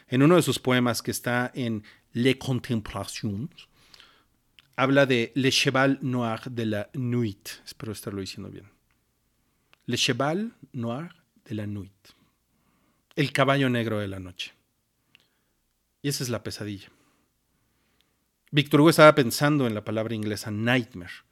En 0.09 0.23
uno 0.23 0.37
de 0.37 0.43
sus 0.43 0.59
poemas 0.59 1.01
que 1.01 1.11
está 1.11 1.51
en 1.55 1.83
Les 2.13 2.37
Contemplations, 2.37 3.49
habla 4.77 5.07
de 5.07 5.33
Le 5.35 5.51
Cheval 5.51 5.99
Noir 6.03 6.43
de 6.51 6.67
la 6.67 6.91
Nuit. 6.93 7.49
Espero 7.65 7.93
estarlo 7.93 8.21
diciendo 8.21 8.51
bien. 8.51 8.67
Le 9.87 9.97
Cheval 9.97 10.53
Noir 10.75 11.15
de 11.47 11.55
la 11.55 11.67
Nuit. 11.67 11.95
El 13.17 13.33
caballo 13.33 13.71
negro 13.71 13.99
de 13.99 14.09
la 14.09 14.21
noche. 14.21 14.53
Y 16.03 16.11
esa 16.11 16.23
es 16.23 16.29
la 16.29 16.43
pesadilla. 16.43 16.91
Víctor 18.51 18.83
Hugo 18.83 18.91
estaba 18.91 19.15
pensando 19.15 19.67
en 19.67 19.73
la 19.73 19.87
palabra 19.87 20.15
inglesa 20.15 20.51
nightmare 20.51 21.30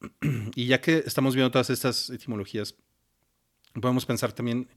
y 0.54 0.66
ya 0.66 0.80
que 0.80 0.98
estamos 1.06 1.34
viendo 1.34 1.50
todas 1.50 1.70
estas 1.70 2.10
etimologías, 2.10 2.74
podemos 3.80 4.06
pensar 4.06 4.32
también 4.32 4.68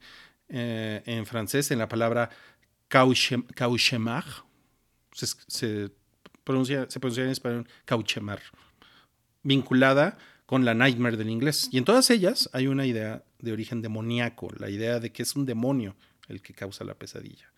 eh, 0.50 1.02
en 1.06 1.26
francés 1.26 1.72
en 1.72 1.80
la 1.80 1.88
palabra 1.88 2.30
cauchemar. 2.88 4.26
Se, 5.12 5.91
pronuncia, 6.44 6.88
se 6.90 7.00
pronuncia 7.00 7.24
en 7.24 7.30
español 7.30 7.68
cauchemar, 7.86 8.41
vinculada 9.44 10.18
con 10.45 10.66
la 10.66 10.74
nightmare 10.74 11.18
del 11.18 11.30
inglés. 11.30 11.70
Y 11.72 11.78
en 11.78 11.86
todas 11.86 12.10
ellas 12.10 12.50
hay 12.54 12.68
una 12.68 12.86
idea 12.86 13.24
de 13.40 13.52
origen 13.52 13.82
demoníaco, 13.82 14.50
la 14.58 14.70
idea 14.70 15.00
de 15.00 15.12
que 15.12 15.24
es 15.24 15.36
un 15.36 15.45
demonio 15.45 15.95
el 16.28 16.41
que 16.41 16.54
causa 16.54 16.84
la 16.84 16.95
pesadilla. 16.95 17.52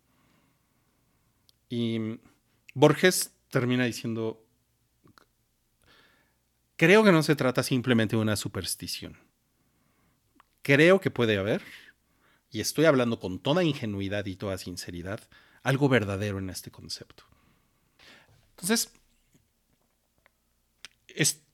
Y 1.70 2.20
Borges 2.74 3.32
termina 3.50 3.86
diciendo, 3.86 4.45
creo 6.78 7.04
que 7.04 7.12
no 7.12 7.24
se 7.24 7.36
trata 7.36 7.64
simplemente 7.64 8.16
de 8.16 8.22
una 8.22 8.36
superstición. 8.36 9.18
Creo 10.62 11.00
que 11.00 11.12
puede 11.12 11.38
haber, 11.38 11.62
y 12.50 12.60
estoy 12.60 12.86
hablando 12.86 13.20
con 13.20 13.40
toda 13.40 13.64
ingenuidad 13.64 14.26
y 14.26 14.36
toda 14.36 14.58
sinceridad, 14.58 15.20
algo 15.64 15.90
verdadero 15.90 16.40
en 16.40 16.50
este 16.50 16.72
concepto. 16.72 17.24
Entonces, 18.52 18.92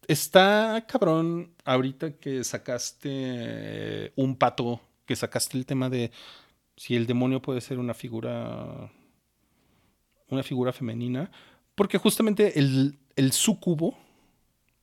está 0.07 0.85
cabrón 0.87 1.53
ahorita 1.65 2.17
que 2.17 2.43
sacaste 2.43 4.11
un 4.15 4.35
pato, 4.35 4.81
que 5.05 5.15
sacaste 5.15 5.57
el 5.57 5.65
tema 5.65 5.89
de 5.89 6.11
si 6.75 6.95
el 6.95 7.05
demonio 7.05 7.41
puede 7.41 7.61
ser 7.61 7.79
una 7.79 7.93
figura 7.93 8.91
una 10.29 10.43
figura 10.43 10.71
femenina, 10.71 11.29
porque 11.75 11.97
justamente 11.97 12.57
el, 12.57 12.97
el 13.15 13.31
sucubo, 13.33 13.97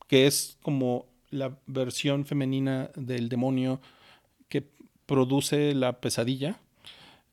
que 0.08 0.26
es 0.26 0.58
como 0.62 1.06
la 1.30 1.56
versión 1.66 2.24
femenina 2.24 2.90
del 2.96 3.28
demonio 3.28 3.80
que 4.48 4.68
produce 5.06 5.74
la 5.74 6.00
pesadilla, 6.00 6.58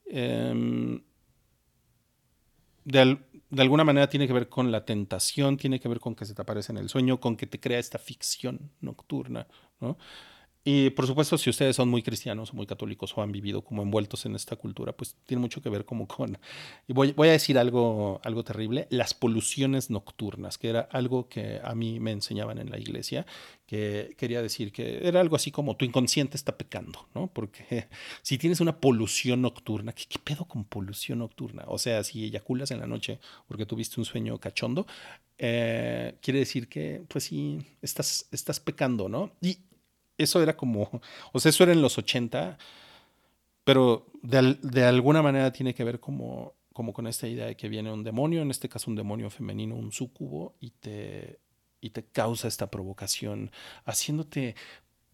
em, 0.06 1.02
de, 2.84 3.18
de, 3.50 3.62
alguna 3.62 3.84
manera 3.84 4.10
tiene 4.10 4.28
que 4.28 4.34
ver 4.34 4.50
con 4.50 4.72
la 4.72 4.86
tentación, 4.86 5.58
tiene 5.58 5.80
que 5.80 5.88
ver 5.88 6.00
con 6.00 6.14
que 6.14 6.26
se 6.26 6.36
te 6.36 6.42
aparece 6.42 6.72
en 6.72 6.78
el 6.78 6.90
sueño, 6.90 7.20
con 7.20 7.36
que 7.36 7.48
te 7.48 7.60
crea 7.60 7.80
esta 7.80 7.98
ficción 7.98 8.70
nocturna, 8.82 9.48
¿no? 9.80 9.98
Y 10.68 10.90
por 10.90 11.06
supuesto, 11.06 11.38
si 11.38 11.52
ustedes 11.52 11.76
son 11.76 11.90
muy 11.90 12.02
cristianos 12.02 12.52
o 12.52 12.56
muy 12.56 12.66
católicos 12.66 13.16
o 13.16 13.22
han 13.22 13.32
vivido 13.32 13.64
como 13.64 13.84
envueltos 13.84 14.26
en 14.26 14.34
esta 14.34 14.56
cultura, 14.56 14.94
pues 14.94 15.16
tiene 15.28 15.40
mucho 15.40 15.62
que 15.62 15.70
ver 15.70 15.86
como 15.86 16.08
con, 16.08 16.40
y 16.88 16.94
voy, 16.94 17.14
a 17.20 17.32
decir 17.32 17.60
algo, 17.60 18.20
algo 18.24 18.44
terrible, 18.44 18.88
las 18.90 19.14
poluciones 19.14 19.92
nocturnas, 19.92 20.58
que 20.58 20.70
era 20.70 20.82
algo 20.92 21.30
que 21.30 21.62
a 21.64 21.76
mí 21.76 22.00
me 22.00 22.12
enseñaban 22.12 22.58
en 22.58 22.72
la 22.72 22.80
iglesia, 22.80 23.28
que 23.68 24.16
quería 24.18 24.42
decir 24.42 24.72
que 24.72 25.08
era 25.08 25.22
algo 25.22 25.36
así 25.36 25.52
como 25.52 25.78
tu 25.78 25.86
inconsciente 25.86 26.36
está 26.36 26.58
pecando, 26.58 27.10
¿no? 27.14 27.28
Porque 27.28 27.88
si 28.24 28.40
tienes 28.40 28.60
una 28.60 28.80
polución 28.80 29.44
nocturna, 29.44 29.94
¿qué, 29.94 30.06
qué 30.10 30.18
pedo 30.18 30.46
con 30.46 30.66
polución 30.66 31.20
nocturna? 31.20 31.66
O 31.68 31.78
sea, 31.78 32.04
si 32.04 32.24
eyaculas 32.24 32.72
en 32.72 32.80
la 32.80 32.88
noche 32.88 33.20
porque 33.48 33.68
tuviste 33.68 34.00
un 34.00 34.06
sueño 34.06 34.40
cachondo, 34.40 34.88
eh, 35.38 36.16
quiere 36.22 36.40
decir 36.40 36.68
que, 36.70 37.04
pues 37.08 37.26
sí, 37.26 37.60
estás, 37.84 38.28
estás 38.32 38.60
pecando, 38.60 39.10
¿no? 39.10 39.32
Y 39.42 39.60
eso 40.18 40.42
era 40.42 40.56
como, 40.56 41.02
o 41.34 41.40
sea, 41.40 41.50
eso 41.50 41.64
era 41.64 41.74
en 41.74 41.82
los 41.82 41.98
80, 41.98 42.58
pero 43.64 44.06
de, 44.22 44.84
alguna 44.84 45.22
manera 45.22 45.52
tiene 45.52 45.74
que 45.74 45.84
ver 45.84 46.00
como, 46.00 46.54
como 46.74 46.94
con 46.94 47.08
esta 47.08 47.28
idea 47.28 47.48
de 47.48 47.58
que 47.58 47.70
viene 47.70 47.92
un 47.92 48.04
demonio, 48.04 48.42
en 48.42 48.52
este 48.52 48.70
caso 48.70 48.90
un 48.92 48.96
demonio 48.96 49.30
femenino, 49.30 49.76
un 49.76 49.92
sucubo, 49.92 50.56
y 50.60 50.72
te, 50.72 51.40
y 51.82 51.90
te 51.90 52.06
causa 52.06 52.48
esta 52.48 52.70
provocación, 52.70 53.52
haciéndote 53.86 54.56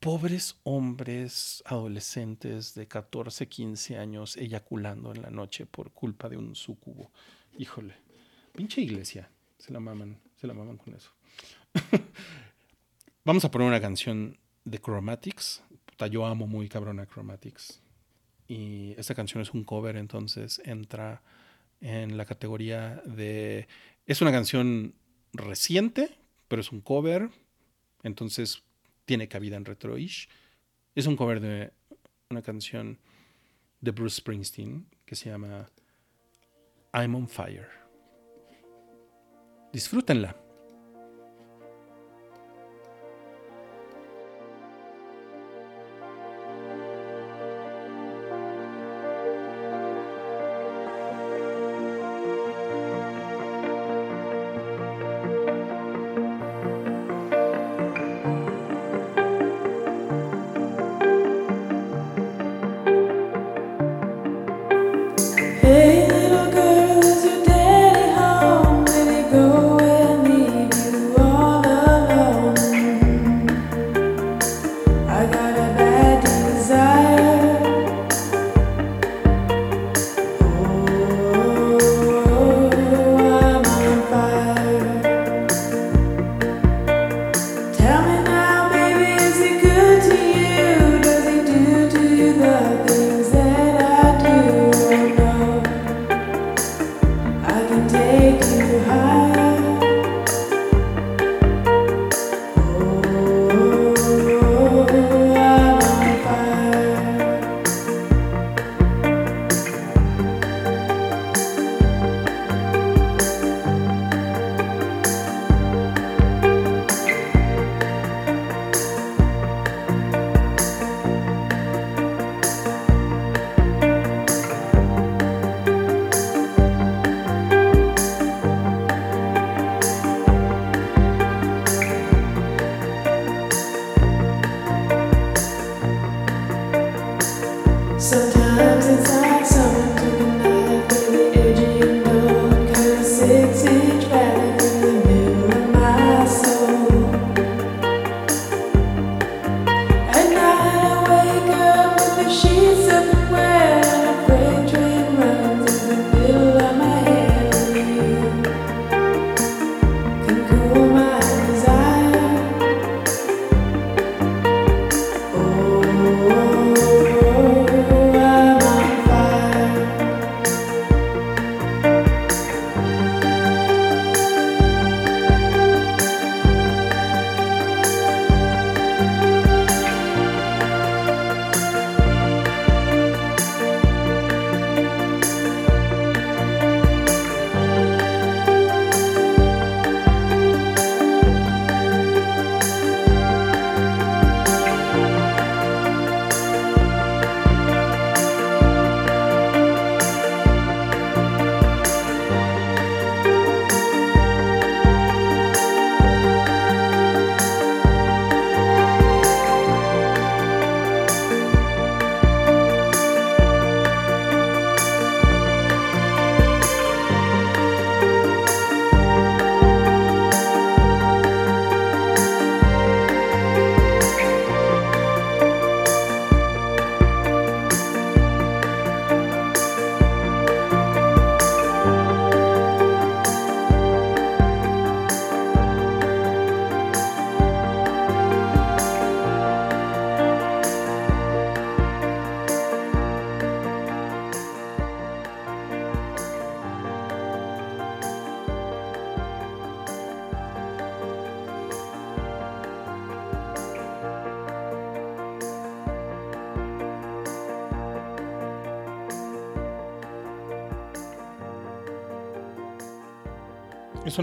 pobres 0.01 0.57
hombres 0.63 1.63
adolescentes 1.65 2.73
de 2.73 2.87
14, 2.87 3.47
15 3.47 3.97
años 3.97 4.35
eyaculando 4.35 5.13
en 5.13 5.21
la 5.21 5.29
noche 5.29 5.65
por 5.65 5.91
culpa 5.91 6.27
de 6.27 6.37
un 6.37 6.55
sucubo. 6.55 7.11
Híjole, 7.57 7.93
pinche 8.53 8.81
iglesia, 8.81 9.29
se 9.59 9.71
la 9.71 9.79
maman, 9.79 10.19
se 10.35 10.47
la 10.47 10.53
maman 10.53 10.77
con 10.77 10.95
eso. 10.95 11.11
Vamos 13.23 13.45
a 13.45 13.51
poner 13.51 13.67
una 13.67 13.79
canción 13.79 14.37
de 14.71 14.79
Chromatics. 14.79 15.63
yo 16.09 16.25
amo 16.25 16.47
muy 16.47 16.67
cabrón 16.67 16.99
a 16.99 17.05
Chromatics. 17.05 17.81
Y 18.47 18.93
esta 18.97 19.13
canción 19.13 19.41
es 19.41 19.51
un 19.51 19.63
cover, 19.63 19.95
entonces 19.97 20.61
entra 20.65 21.21
en 21.79 22.17
la 22.17 22.25
categoría 22.25 23.01
de... 23.05 23.67
Es 24.07 24.21
una 24.21 24.31
canción 24.31 24.95
reciente, 25.33 26.17
pero 26.47 26.61
es 26.61 26.71
un 26.71 26.81
cover, 26.81 27.29
entonces 28.03 28.63
tiene 29.05 29.27
cabida 29.27 29.57
en 29.57 29.65
retroish. 29.65 30.27
Es 30.95 31.05
un 31.05 31.15
cover 31.15 31.39
de 31.39 31.71
una 32.29 32.41
canción 32.41 32.97
de 33.79 33.91
Bruce 33.91 34.17
Springsteen 34.17 34.87
que 35.05 35.15
se 35.15 35.29
llama 35.29 35.69
I'm 36.93 37.15
on 37.15 37.27
Fire. 37.27 37.69
Disfrútenla. 39.71 40.40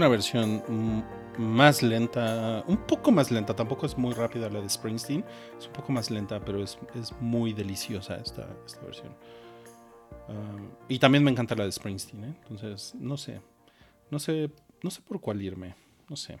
Versión 0.09 0.63
más 1.37 1.81
lenta, 1.81 2.63
un 2.67 2.77
poco 2.77 3.11
más 3.11 3.31
lenta, 3.31 3.55
tampoco 3.55 3.85
es 3.85 3.97
muy 3.97 4.13
rápida 4.13 4.49
la 4.49 4.61
de 4.61 4.69
Springsteen, 4.69 5.23
es 5.57 5.67
un 5.67 5.73
poco 5.73 5.91
más 5.91 6.11
lenta, 6.11 6.43
pero 6.43 6.63
es, 6.63 6.77
muy 7.21 7.53
deliciosa 7.53 8.17
esta, 8.17 8.47
esta 8.65 8.81
versión. 8.81 9.15
Y 10.87 10.99
también 10.99 11.23
me 11.23 11.31
encanta 11.31 11.55
la 11.55 11.65
de 11.65 11.71
Springsteen, 11.71 12.23
¿eh? 12.23 12.35
entonces 12.43 12.93
no 12.95 13.17
sé, 13.17 13.41
no 14.11 14.19
sé, 14.19 14.51
no 14.83 14.91
sé 14.91 15.01
por 15.01 15.19
cuál 15.21 15.41
irme, 15.41 15.75
no 16.09 16.15
sé. 16.15 16.37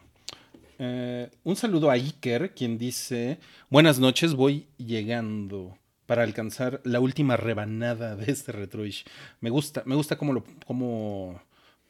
Eh, 0.81 1.29
un 1.43 1.55
saludo 1.55 1.89
a 1.89 1.93
Iker, 1.93 2.53
quien 2.53 2.77
dice, 2.77 3.39
buenas 3.69 3.99
noches, 3.99 4.33
voy 4.33 4.67
llegando 4.77 5.77
para 6.05 6.23
alcanzar 6.23 6.81
la 6.85 6.99
última 6.99 7.37
rebanada 7.37 8.15
de 8.15 8.31
este 8.31 8.51
retroish. 8.51 9.05
Me 9.41 9.49
gusta, 9.49 9.83
me 9.85 9.95
gusta 9.95 10.17
cómo 10.17 10.33
lo, 10.33 10.43
cómo, 10.65 11.41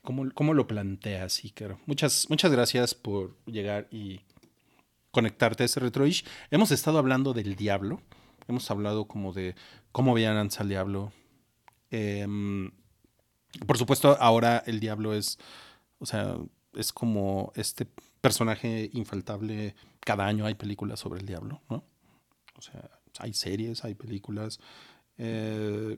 cómo, 0.03 0.53
lo 0.53 0.67
planteas, 0.67 1.43
Iker. 1.43 1.77
Muchas, 1.85 2.29
muchas 2.29 2.51
gracias 2.51 2.95
por 2.95 3.35
llegar 3.45 3.87
y 3.91 4.21
conectarte 5.11 5.63
a 5.63 5.65
este 5.65 5.79
retroish. 5.79 6.25
Hemos 6.51 6.71
estado 6.71 6.97
hablando 6.97 7.33
del 7.33 7.55
diablo, 7.55 8.01
hemos 8.47 8.69
hablado 8.71 9.05
como 9.07 9.33
de 9.33 9.55
cómo 9.91 10.13
veían 10.13 10.37
al 10.37 10.69
diablo. 10.69 11.11
Em, 11.91 12.71
por 13.65 13.77
supuesto, 13.77 14.17
ahora 14.19 14.63
el 14.65 14.79
diablo 14.79 15.13
es, 15.13 15.39
o 15.99 16.05
sea, 16.05 16.37
es 16.73 16.93
como 16.93 17.51
este 17.55 17.87
personaje 18.21 18.89
infaltable. 18.93 19.75
Cada 19.99 20.25
año 20.25 20.45
hay 20.45 20.55
películas 20.55 20.99
sobre 20.99 21.19
el 21.19 21.25
diablo, 21.25 21.61
¿no? 21.69 21.83
O 22.55 22.61
sea, 22.61 22.89
hay 23.19 23.33
series, 23.33 23.83
hay 23.83 23.95
películas. 23.95 24.59
Eh, 25.17 25.97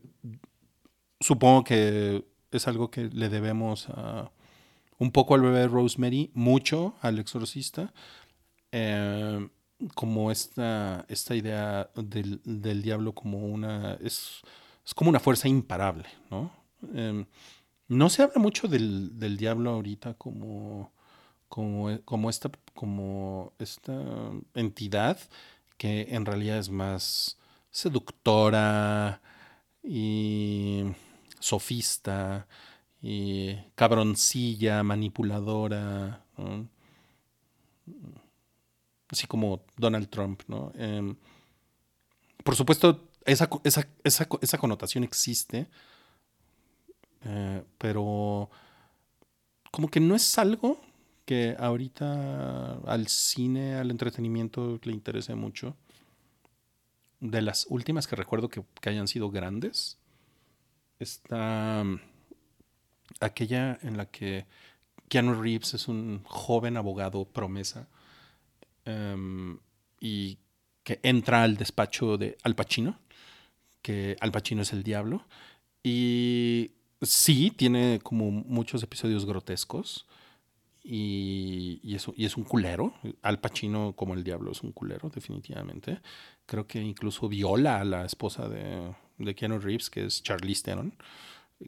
supongo 1.19 1.63
que 1.63 2.25
es 2.51 2.67
algo 2.67 2.91
que 2.91 3.05
le 3.05 3.29
debemos 3.29 3.87
un 4.97 5.11
poco 5.11 5.35
al 5.35 5.41
bebé 5.41 5.67
Rosemary, 5.67 6.31
mucho 6.33 6.95
al 7.01 7.19
exorcista. 7.19 7.93
Eh, 8.71 9.47
como 9.95 10.31
esta, 10.31 11.05
esta 11.09 11.35
idea 11.35 11.89
del, 11.95 12.81
diablo 12.81 13.13
como 13.13 13.39
una. 13.39 13.95
Es, 13.95 14.41
como 14.95 15.09
una 15.09 15.19
fuerza 15.19 15.47
imparable, 15.47 16.05
¿no? 16.29 16.51
Eh, 16.93 17.25
no 17.87 18.09
se 18.09 18.23
habla 18.23 18.41
mucho 18.41 18.67
del, 18.67 19.17
del 19.19 19.37
diablo 19.37 19.71
ahorita 19.71 20.13
como, 20.15 20.91
como, 21.49 21.99
como, 22.05 22.29
esta, 22.29 22.49
como 22.73 23.53
esta 23.59 23.93
entidad 24.53 25.19
que 25.77 26.07
en 26.09 26.25
realidad 26.25 26.57
es 26.57 26.69
más 26.69 27.37
seductora 27.69 29.21
y 29.83 30.83
sofista 31.41 32.47
cabroncilla, 33.75 34.83
manipuladora, 34.83 36.23
así 39.09 39.27
como 39.27 39.63
Donald 39.77 40.09
Trump, 40.09 40.41
¿no? 40.47 40.71
Em, 40.75 41.15
por 42.43 42.55
supuesto, 42.55 43.09
esa, 43.25 43.49
esa, 44.03 44.57
connotación 44.57 45.03
existe, 45.03 45.67
eh, 47.23 47.63
pero 47.77 48.49
como 49.71 49.89
que 49.89 49.99
no 49.99 50.15
es 50.15 50.37
algo 50.37 50.81
que 51.25 51.55
ahorita 51.59 52.79
al 52.85 53.07
cine, 53.07 53.75
al 53.75 53.91
entretenimiento 53.91 54.79
le 54.83 54.91
interese 54.91 55.35
mucho. 55.35 55.75
De 57.19 57.41
las 57.43 57.67
últimas 57.69 58.07
que 58.07 58.15
recuerdo 58.15 58.49
que, 58.49 58.63
hayan 58.89 59.07
sido 59.07 59.29
grandes, 59.29 59.99
está 61.03 61.83
mm, 61.83 61.99
aquella 63.19 63.77
en 63.81 63.97
la 63.97 64.05
que 64.05 64.45
Keanu 65.09 65.41
Reeves 65.41 65.73
es 65.73 65.87
un 65.87 66.21
joven 66.23 66.77
abogado 66.77 67.25
promesa 67.25 67.87
em, 68.85 69.57
y 69.99 70.37
que 70.83 70.99
entra 71.03 71.43
al 71.43 71.57
despacho 71.57 72.17
de 72.17 72.37
Al 72.43 72.55
Pacino, 72.55 72.97
que 73.81 74.15
Al 74.19 74.31
Pacino 74.31 74.61
es 74.61 74.73
el 74.73 74.83
diablo, 74.83 75.25
y 75.83 76.71
sí, 77.01 77.51
tiene 77.55 77.99
como 78.01 78.31
muchos 78.31 78.81
episodios 78.83 79.25
grotescos, 79.25 80.07
y, 80.83 81.79
y, 81.83 81.95
es, 81.95 82.07
y, 82.15 82.25
es, 82.25 82.37
un 82.37 82.43
culero. 82.43 82.93
Al 83.21 83.39
Pacino, 83.39 83.93
como 83.95 84.15
el 84.15 84.23
diablo, 84.23 84.51
es 84.51 84.63
un 84.63 84.71
culero, 84.71 85.09
definitivamente. 85.09 86.01
Creo 86.47 86.65
que 86.65 86.81
incluso 86.81 87.29
viola 87.29 87.79
a 87.79 87.83
la 87.83 88.03
esposa 88.05 88.49
de, 88.49 88.91
de 89.25 89.35
Keanu 89.35 89.59
Reeves, 89.59 89.89
que 89.89 90.05
es 90.05 90.23
Charlize 90.23 90.63
Theron, 90.63 90.93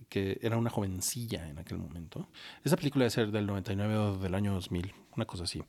que 0.10 0.40
era 0.42 0.58
una 0.58 0.70
jovencilla 0.70 1.48
en 1.50 1.60
aquel 1.60 1.78
momento. 1.78 2.28
Esa 2.64 2.78
película 2.78 3.04
debe 3.04 3.12
ser 3.12 3.32
del 3.32 3.46
99 3.46 3.98
o 3.98 4.18
del 4.18 4.36
año 4.36 4.54
2000, 4.54 4.94
una 5.16 5.26
cosa 5.26 5.44
así. 5.44 5.62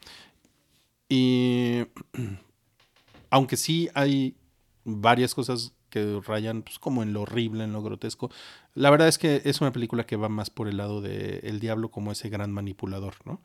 Y 1.09 1.82
aunque 3.31 3.56
sí 3.56 3.89
hay 3.94 4.36
varias 4.85 5.35
cosas 5.35 5.73
que 5.90 6.20
rayan 6.27 6.62
pues, 6.62 6.78
como 6.78 7.02
en 7.02 7.12
lo 7.12 7.23
horrible, 7.23 7.65
en 7.65 7.73
lo 7.73 7.82
grotesco. 7.82 8.31
La 8.74 8.90
verdad 8.90 9.06
es 9.06 9.16
que 9.16 9.43
es 9.44 9.61
una 9.61 9.73
película 9.73 10.05
que 10.05 10.16
va 10.16 10.28
más 10.28 10.51
por 10.51 10.66
el 10.66 10.77
lado 10.77 11.01
de 11.01 11.39
el 11.44 11.61
diablo 11.61 11.90
como 11.90 12.11
ese 12.11 12.28
gran 12.28 12.52
manipulador, 12.52 13.15
¿no? 13.24 13.40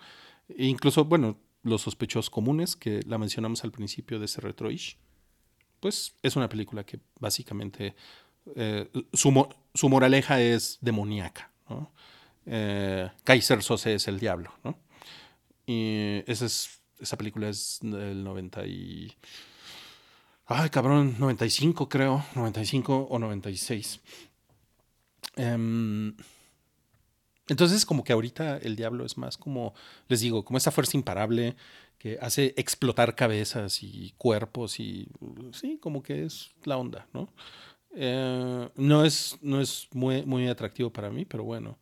E 0.48 0.66
incluso, 0.66 1.06
bueno, 1.06 1.38
los 1.62 1.84
sospechosos 1.84 2.32
comunes, 2.32 2.76
que 2.76 3.02
la 3.06 3.20
mencionamos 3.20 3.64
al 3.64 3.72
principio 3.72 4.18
de 4.18 4.26
ese 4.26 4.42
retroish, 4.42 4.98
pues 5.80 6.16
es 6.24 6.36
una 6.36 6.50
película 6.50 6.84
que 6.84 7.00
básicamente 7.20 7.96
eh, 8.56 8.90
su, 9.14 9.48
su, 9.74 9.90
moraleja 9.90 10.42
es 10.42 10.78
demoníaca. 10.82 11.52
Eh, 12.46 13.10
Kaiser 13.24 13.62
Sose 13.62 13.96
es 13.96 14.08
el 14.08 14.20
diablo. 14.20 14.52
Y 15.66 16.24
esa, 16.26 16.46
es, 16.46 16.82
esa 17.00 17.18
película 17.18 17.50
es 17.50 17.80
del 17.82 18.24
90 18.24 18.66
y... 18.66 19.14
Ay, 20.46 20.70
cabrón, 20.72 21.16
95 21.20 21.88
creo, 21.90 22.26
95 22.34 23.08
o 23.10 23.20
96. 23.20 24.00
Em, 25.36 26.16
entonces, 27.48 27.86
como 27.86 28.04
que 28.04 28.14
ahorita 28.14 28.58
el 28.58 28.76
diablo 28.76 29.06
es 29.06 29.18
más 29.18 29.38
como, 29.38 29.76
les 30.08 30.22
digo, 30.22 30.44
como 30.44 30.58
esa 30.58 30.72
fuerza 30.72 30.98
imparable 30.98 31.56
que 32.00 32.18
hace 32.22 32.54
explotar 32.58 33.14
cabezas 33.14 33.84
y 33.84 34.14
cuerpos 34.18 34.80
y 34.80 35.10
sí, 35.52 35.78
como 35.80 36.02
que 36.02 36.26
es 36.26 36.52
la 36.64 36.78
onda, 36.78 37.08
¿no? 37.14 37.32
Eh, 37.96 38.70
no 38.76 39.06
es, 39.06 39.38
no 39.42 39.62
es 39.62 39.88
muy, 39.94 40.24
muy 40.24 40.48
atractivo 40.48 40.92
para 40.92 41.10
mí, 41.10 41.26
pero 41.26 41.44
bueno. 41.44 41.78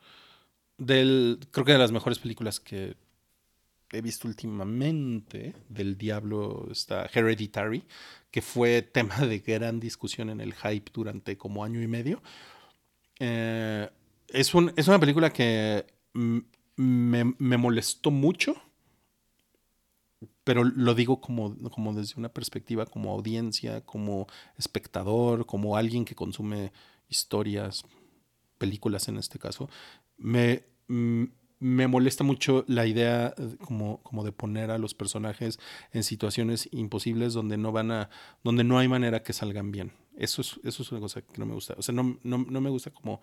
Del, 0.77 1.39
creo 1.51 1.65
que 1.65 1.71
de 1.71 1.79
las 1.79 1.91
mejores 1.91 2.19
películas 2.19 2.59
que 2.59 2.95
he 3.91 4.01
visto 4.01 4.27
últimamente 4.27 5.55
del 5.69 5.97
diablo 5.97 6.67
está 6.71 7.09
Hereditary, 7.11 7.83
que 8.31 8.41
fue 8.41 8.81
tema 8.81 9.17
de 9.19 9.39
gran 9.39 9.79
discusión 9.79 10.29
en 10.29 10.41
el 10.41 10.53
hype 10.53 10.91
durante 10.93 11.37
como 11.37 11.63
año 11.63 11.81
y 11.81 11.87
medio. 11.87 12.21
Eh, 13.19 13.89
es, 14.27 14.53
un, 14.53 14.73
es, 14.75 14.87
una 14.87 14.99
película 14.99 15.31
que 15.31 15.85
me, 16.13 17.33
me, 17.37 17.57
molestó 17.57 18.11
mucho, 18.11 18.55
pero 20.47 20.63
lo 20.63 20.95
digo 20.95 21.19
como, 21.19 21.57
como 21.71 21.93
desde 21.93 22.13
una 22.15 22.29
perspectiva 22.29 22.85
como 22.85 23.11
audiencia, 23.11 23.81
como 23.81 24.27
espectador, 24.57 25.45
como 25.45 25.75
alguien 25.75 26.05
que 26.05 26.15
consume 26.15 26.71
historias, 27.09 27.83
películas 28.57 29.09
en 29.09 29.17
este 29.17 29.39
caso. 29.39 29.69
Me, 30.17 30.63
me 30.87 31.87
molesta 31.87 32.23
mucho 32.23 32.63
la 32.69 32.85
idea 32.85 33.35
como, 33.65 34.01
como 34.03 34.23
de 34.23 34.31
poner 34.31 34.71
a 34.71 34.77
los 34.77 34.93
personajes 34.93 35.59
en 35.91 36.05
situaciones 36.05 36.69
imposibles 36.71 37.33
donde 37.33 37.57
no 37.57 37.73
van 37.73 37.91
a, 37.91 38.09
donde 38.41 38.63
no 38.63 38.79
hay 38.79 38.87
manera 38.87 39.23
que 39.23 39.33
salgan 39.33 39.73
bien. 39.73 39.91
Eso 40.15 40.39
es, 40.39 40.61
eso 40.63 40.81
es 40.81 40.91
una 40.93 41.01
cosa 41.01 41.23
que 41.23 41.39
no 41.39 41.45
me 41.45 41.55
gusta. 41.55 41.75
O 41.77 41.81
sea, 41.81 41.93
no, 41.93 42.19
no, 42.23 42.37
no 42.37 42.61
me 42.61 42.69
gusta 42.69 42.89
como, 42.91 43.21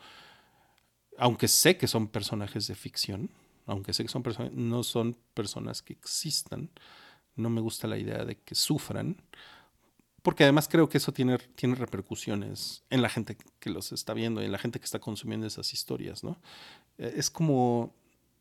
aunque 1.17 1.49
sé 1.49 1.79
que 1.79 1.87
son 1.87 2.07
personajes 2.07 2.67
de 2.67 2.75
ficción, 2.75 3.31
aunque 3.65 3.95
sé 3.95 4.03
que 4.03 4.11
son 4.11 4.23
personas, 4.23 4.53
no 4.53 4.83
son 4.83 5.17
personas 5.33 5.81
que 5.81 5.95
existan, 5.95 6.69
no 7.37 7.51
me 7.51 7.61
gusta 7.61 7.87
la 7.87 7.99
idea 7.99 8.25
de 8.25 8.37
que 8.37 8.55
sufran, 8.55 9.17
porque 10.23 10.45
además 10.45 10.69
creo 10.69 10.89
que 10.89 10.97
eso 10.99 11.13
tiene, 11.13 11.37
tiene 11.55 11.75
repercusiones 11.75 12.83
en 12.89 13.03
la 13.03 13.11
gente 13.11 13.37
que 13.59 13.69
los 13.69 13.93
está 13.93 14.15
viendo 14.15 14.41
y 14.41 14.47
en 14.47 14.53
la 14.53 14.59
gente 14.59 14.79
que 14.79 14.87
está 14.87 14.99
consumiendo 14.99 15.47
esas 15.47 15.73
historias, 15.75 16.25
¿no? 16.25 16.39
Eh, 16.97 17.15
es 17.17 17.31
como, 17.31 17.95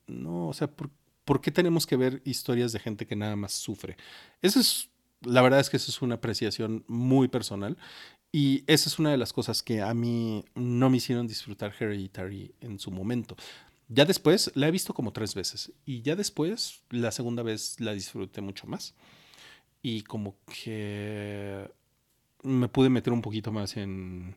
no, 0.07 0.47
o 0.47 0.53
sea, 0.53 0.69
¿por, 0.69 1.41
qué 1.41 1.51
tenemos 1.51 1.85
que 1.85 1.97
ver 1.97 2.21
historias 2.23 2.71
de 2.71 2.79
gente 2.79 3.05
que 3.05 3.17
nada 3.17 3.35
más 3.35 3.51
sufre? 3.51 3.97
Eso 4.41 4.61
es, 4.61 4.89
la 5.21 5.41
verdad 5.41 5.59
es 5.59 5.69
que 5.69 5.75
eso 5.75 5.91
es 5.91 6.01
una 6.01 6.15
apreciación 6.15 6.85
muy 6.87 7.27
personal 7.27 7.77
y 8.31 8.63
esa 8.67 8.87
es 8.87 8.97
una 8.97 9.11
de 9.11 9.17
las 9.17 9.33
cosas 9.33 9.61
que 9.61 9.81
a 9.81 9.93
mí 9.93 10.45
no 10.55 10.89
me 10.89 10.97
hicieron 10.97 11.27
disfrutar 11.27 11.73
Hereditary 11.77 12.55
en 12.61 12.79
su 12.79 12.91
momento. 12.91 13.35
Ya 13.93 14.05
después 14.05 14.51
la 14.55 14.67
he 14.67 14.71
visto 14.71 14.93
como 14.93 15.13
tres 15.13 15.35
veces 15.35 15.71
y 15.85 16.01
ya 16.01 16.15
después 16.15 16.81
la 16.89 17.11
segunda 17.11 17.43
vez 17.43 17.79
la 17.79 17.93
disfruté 17.93 18.41
mucho 18.41 18.65
más 18.65 18.95
y 19.83 20.01
como 20.01 20.35
que 20.63 21.69
me 22.41 22.67
pude 22.69 22.89
meter 22.89 23.13
un 23.13 23.21
poquito 23.21 23.51
más 23.51 23.77
en, 23.77 24.35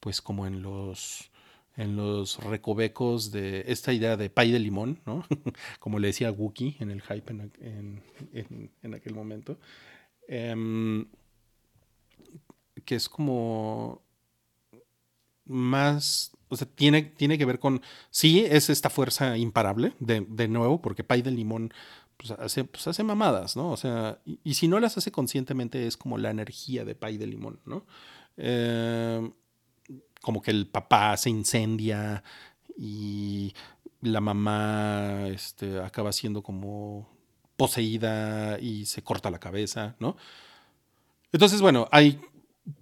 pues 0.00 0.20
como 0.20 0.46
en 0.46 0.62
los 0.62 1.30
en 1.76 1.96
los 1.96 2.36
recovecos 2.44 3.30
de 3.30 3.64
esta 3.68 3.92
idea 3.94 4.18
de 4.18 4.28
pay 4.28 4.50
de 4.50 4.58
limón, 4.58 5.00
¿no? 5.06 5.24
Como 5.78 5.98
le 5.98 6.08
decía 6.08 6.30
Wookie 6.30 6.76
en 6.80 6.90
el 6.90 7.00
hype 7.00 7.32
en, 7.32 8.94
aquel 8.94 9.14
momento. 9.14 9.58
Em, 10.28 11.06
que 12.84 12.96
es 12.96 13.08
como 13.08 14.02
más, 15.46 16.36
o 16.50 16.56
sea, 16.56 16.66
tiene, 16.66 17.02
tiene 17.02 17.38
que 17.38 17.46
ver 17.46 17.58
con, 17.58 17.80
sí, 18.10 18.44
es 18.46 18.68
esta 18.68 18.90
fuerza 18.90 19.38
imparable, 19.38 19.94
de, 20.00 20.26
de 20.28 20.48
nuevo, 20.48 20.82
porque 20.82 21.04
pay 21.04 21.22
de 21.22 21.30
limón 21.30 21.72
pues 22.20 22.32
hace, 22.32 22.64
pues 22.64 22.86
hace 22.86 23.02
mamadas, 23.02 23.56
¿no? 23.56 23.70
O 23.70 23.76
sea, 23.78 24.18
y, 24.44 24.54
si 24.54 24.68
no 24.68 24.78
las 24.78 24.98
hace 24.98 25.10
conscientemente 25.10 25.86
es 25.86 25.96
como 25.96 26.18
la 26.18 26.30
energía 26.30 26.84
de 26.84 26.94
pay 26.94 27.16
de 27.16 27.26
limón, 27.26 27.60
¿no? 27.64 27.86
Em, 28.36 29.32
como 30.20 30.42
que 30.42 30.50
el 30.50 30.66
papá 30.66 31.16
se 31.16 31.30
incendia 31.30 32.22
y 32.76 33.54
la 34.02 34.20
mamá 34.20 35.28
este, 35.28 35.80
acaba 35.80 36.12
siendo 36.12 36.42
como 36.42 37.08
poseída 37.56 38.58
y 38.60 38.84
se 38.86 39.02
corta 39.02 39.30
la 39.30 39.38
cabeza, 39.40 39.96
¿no? 39.98 40.16
Entonces, 41.32 41.62
bueno, 41.62 41.88
hay, 41.90 42.20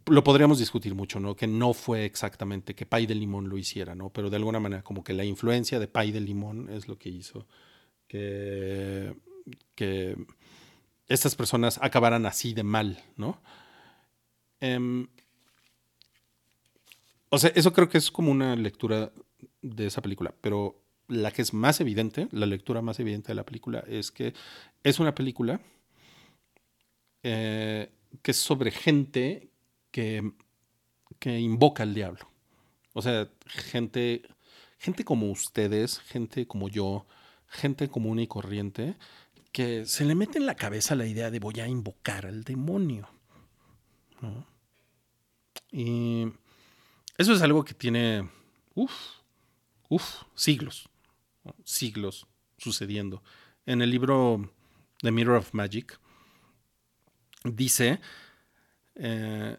lo 0.06 0.24
podríamos 0.24 0.58
discutir 0.58 0.94
mucho, 0.94 1.20
¿no? 1.20 1.36
Que 1.36 1.46
no 1.46 1.72
fue 1.72 2.04
exactamente 2.04 2.74
que 2.74 2.86
Pay 2.86 3.06
de 3.06 3.14
Limón 3.14 3.48
lo 3.48 3.58
hiciera, 3.58 3.94
¿no? 3.94 4.10
Pero 4.10 4.30
de 4.30 4.36
alguna 4.36 4.60
manera 4.60 4.82
como 4.82 5.04
que 5.04 5.12
la 5.12 5.24
influencia 5.24 5.78
de 5.78 5.88
Pay 5.88 6.12
de 6.12 6.20
Limón 6.20 6.68
es 6.70 6.88
lo 6.88 6.98
que 6.98 7.08
hizo 7.08 7.46
que, 8.06 9.14
que 9.74 10.16
estas 11.06 11.36
personas 11.36 11.78
acabaran 11.82 12.26
así 12.26 12.54
de 12.54 12.64
mal, 12.64 13.02
¿no? 13.16 13.40
Em, 14.60 15.06
o 17.30 17.38
sea, 17.38 17.52
eso 17.54 17.72
creo 17.72 17.88
que 17.88 17.98
es 17.98 18.10
como 18.10 18.32
una 18.32 18.56
lectura 18.56 19.12
de 19.62 19.86
esa 19.86 20.02
película, 20.02 20.34
pero 20.40 20.82
la 21.08 21.30
que 21.30 21.42
es 21.42 21.54
más 21.54 21.80
evidente, 21.80 22.28
la 22.32 22.46
lectura 22.46 22.82
más 22.82 22.98
evidente 23.00 23.28
de 23.28 23.34
la 23.34 23.44
película 23.44 23.84
es 23.86 24.10
que 24.10 24.34
es 24.82 24.98
una 24.98 25.14
película 25.14 25.60
eh, 27.22 27.90
que 28.22 28.30
es 28.30 28.36
sobre 28.36 28.70
gente 28.70 29.50
que, 29.98 31.38
invoca 31.38 31.82
al 31.82 31.94
diablo. 31.94 32.28
O 32.92 33.02
sea, 33.02 33.28
gente, 33.46 34.22
gente 34.78 35.04
como 35.04 35.30
ustedes, 35.30 36.00
gente 36.00 36.46
como 36.46 36.68
yo, 36.68 37.06
gente 37.48 37.88
común 37.88 38.20
y 38.20 38.26
corriente, 38.26 38.96
que 39.52 39.86
se 39.86 40.04
le 40.04 40.14
mete 40.14 40.38
en 40.38 40.46
la 40.46 40.54
cabeza 40.54 40.94
la 40.94 41.06
idea 41.06 41.30
de 41.30 41.40
voy 41.40 41.60
a 41.60 41.68
invocar 41.68 42.26
al 42.26 42.44
demonio. 42.44 43.08
Y 45.72 46.26
eso 47.16 47.32
es 47.32 47.42
algo 47.42 47.64
que 47.64 47.74
tiene, 47.74 48.28
uff, 48.74 48.92
siglos, 50.34 50.88
siglos 51.64 52.26
sucediendo. 52.56 53.22
En 53.66 53.82
el 53.82 53.90
libro 53.90 54.50
The 55.00 55.10
Mirror 55.10 55.38
of 55.38 55.54
Magic 55.54 55.98
dice, 57.44 58.00
eh, 58.94 59.56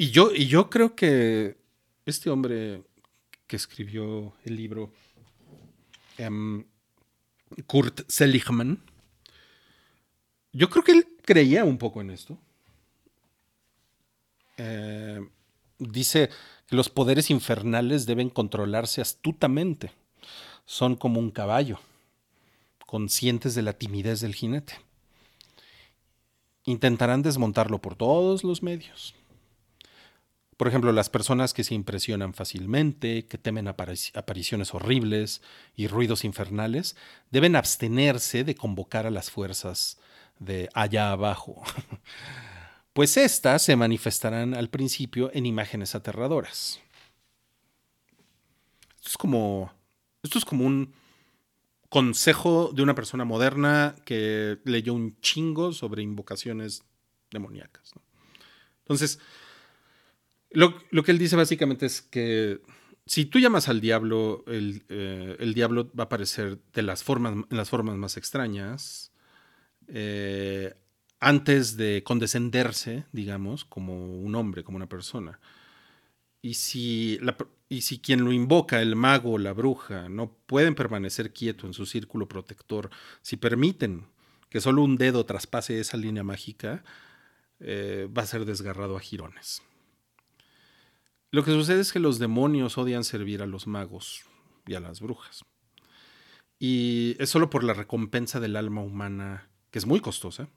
y, 0.00 0.12
yo, 0.12 0.32
y 0.34 0.46
yo 0.46 0.70
creo 0.70 0.96
que 0.96 1.58
este 2.06 2.30
hombre 2.30 2.82
que 3.46 3.56
escribió 3.56 4.32
el 4.44 4.56
libro, 4.56 4.90
em, 6.16 6.64
Kurt 7.66 8.08
Seligman, 8.08 8.82
yo 10.54 10.70
creo 10.70 10.82
que 10.84 10.92
él 10.92 11.06
creía 11.22 11.66
un 11.66 11.76
poco 11.76 12.00
en 12.00 12.12
esto. 12.12 12.38
Eh, 14.56 15.20
dice 15.78 16.30
que 16.66 16.76
los 16.76 16.88
poderes 16.88 17.28
infernales 17.28 18.06
deben 18.06 18.30
controlarse 18.30 19.02
astutamente. 19.02 19.92
Son 20.64 20.96
como 20.96 21.20
un 21.20 21.30
caballo, 21.30 21.78
conscientes 22.86 23.54
de 23.54 23.60
la 23.60 23.74
timidez 23.74 24.22
del 24.22 24.34
jinete. 24.34 24.80
Intentarán 26.64 27.20
desmontarlo 27.20 27.82
por 27.82 27.96
todos 27.96 28.44
los 28.44 28.62
medios. 28.62 29.14
Por 30.60 30.68
ejemplo, 30.68 30.92
las 30.92 31.08
personas 31.08 31.54
que 31.54 31.64
se 31.64 31.72
impresionan 31.72 32.34
fácilmente, 32.34 33.24
que 33.24 33.38
temen 33.38 33.66
apariciones 33.66 34.74
horribles 34.74 35.40
y 35.74 35.86
ruidos 35.86 36.22
infernales, 36.22 36.96
deben 37.30 37.56
abstenerse 37.56 38.44
de 38.44 38.54
convocar 38.54 39.06
a 39.06 39.10
las 39.10 39.30
fuerzas 39.30 39.98
de 40.38 40.68
allá 40.74 41.12
abajo. 41.12 41.62
pues 42.92 43.16
éstas 43.16 43.62
se 43.62 43.74
manifestarán 43.74 44.52
al 44.52 44.68
principio 44.68 45.30
en 45.32 45.46
imágenes 45.46 45.94
aterradoras. 45.94 46.78
Esto 48.96 49.08
es 49.08 49.16
como, 49.16 49.72
esto 50.22 50.36
es 50.36 50.44
como 50.44 50.66
un 50.66 50.92
consejo 51.88 52.70
de 52.74 52.82
una 52.82 52.94
persona 52.94 53.24
moderna 53.24 53.96
que 54.04 54.58
leyó 54.66 54.92
un 54.92 55.18
chingo 55.22 55.72
sobre 55.72 56.02
invocaciones 56.02 56.84
demoníacas. 57.30 57.94
Entonces, 58.80 59.20
lo, 60.50 61.02
que 61.04 61.10
él 61.10 61.18
dice 61.18 61.36
básicamente 61.36 61.86
es 61.86 62.02
que 62.02 62.60
si 63.06 63.24
tú 63.24 63.38
llamas 63.38 63.68
al 63.68 63.80
diablo, 63.80 64.44
el, 64.46 64.84
eh, 64.88 65.52
diablo 65.54 65.90
va 65.98 66.04
a 66.04 66.06
aparecer 66.06 66.58
de 66.72 66.82
las 66.82 67.02
formas, 67.02 67.32
en 67.50 67.56
las 67.56 67.70
formas 67.70 67.96
más 67.96 68.16
extrañas. 68.16 69.12
Eh, 69.88 70.74
antes 71.20 71.76
de 71.76 72.02
condescenderse, 72.02 73.04
digamos, 73.12 73.64
como 73.64 74.20
un 74.20 74.34
hombre, 74.34 74.64
como 74.64 74.76
una 74.76 74.88
persona. 74.88 75.38
Y 76.42 76.54
si, 76.54 77.18
quien 78.02 78.24
lo 78.24 78.32
invoca, 78.32 78.80
el 78.80 78.96
mago 78.96 79.32
o 79.32 79.38
la 79.38 79.52
bruja, 79.52 80.08
no 80.08 80.32
pueden 80.46 80.74
permanecer 80.74 81.32
quieto 81.32 81.66
en 81.66 81.74
su 81.74 81.84
círculo 81.84 82.26
protector, 82.26 82.90
si 83.20 83.36
permiten 83.36 84.06
que 84.48 84.60
solo 84.60 84.82
un 84.82 84.96
dedo 84.96 85.26
traspase 85.26 85.78
esa 85.78 85.98
línea 85.98 86.24
mágica, 86.24 86.82
eh, 87.60 88.08
va 88.16 88.22
a 88.22 88.26
ser 88.26 88.46
desgarrado 88.46 88.96
a 88.96 89.00
jirones. 89.00 89.62
Lo 91.30 91.44
que 91.44 91.52
sucede 91.52 91.80
es 91.80 91.92
que 91.92 92.00
los 92.00 92.18
demonios 92.18 92.76
odian 92.76 93.04
servir 93.04 93.42
a 93.42 93.46
los 93.46 93.66
magos 93.66 94.22
y 94.66 94.74
a 94.74 94.80
las 94.80 95.00
brujas. 95.00 95.44
Y 96.58 97.16
es 97.18 97.30
solo 97.30 97.50
por 97.50 97.64
la 97.64 97.72
recompensa 97.72 98.40
del 98.40 98.56
alma 98.56 98.82
humana, 98.82 99.48
que 99.70 99.78
es 99.78 99.86
muy 99.86 100.00
costosa, 100.00 100.48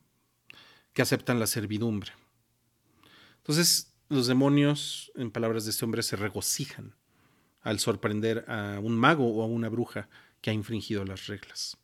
que 0.93 1.01
aceptan 1.01 1.39
la 1.39 1.47
servidumbre. 1.47 2.11
Entonces, 3.37 3.93
los 4.09 4.27
demonios, 4.27 5.11
en 5.15 5.31
palabras 5.31 5.65
de 5.65 5.71
este 5.71 5.85
hombre, 5.85 6.03
se 6.03 6.15
regocijan 6.15 6.95
al 7.61 7.79
sorprender 7.79 8.45
a 8.47 8.79
un 8.81 8.97
mago 8.97 9.27
o 9.27 9.43
a 9.43 9.45
una 9.45 9.69
bruja 9.69 10.09
que 10.41 10.49
ha 10.49 10.53
infringido 10.53 11.05
las 11.05 11.27
reglas. 11.27 11.77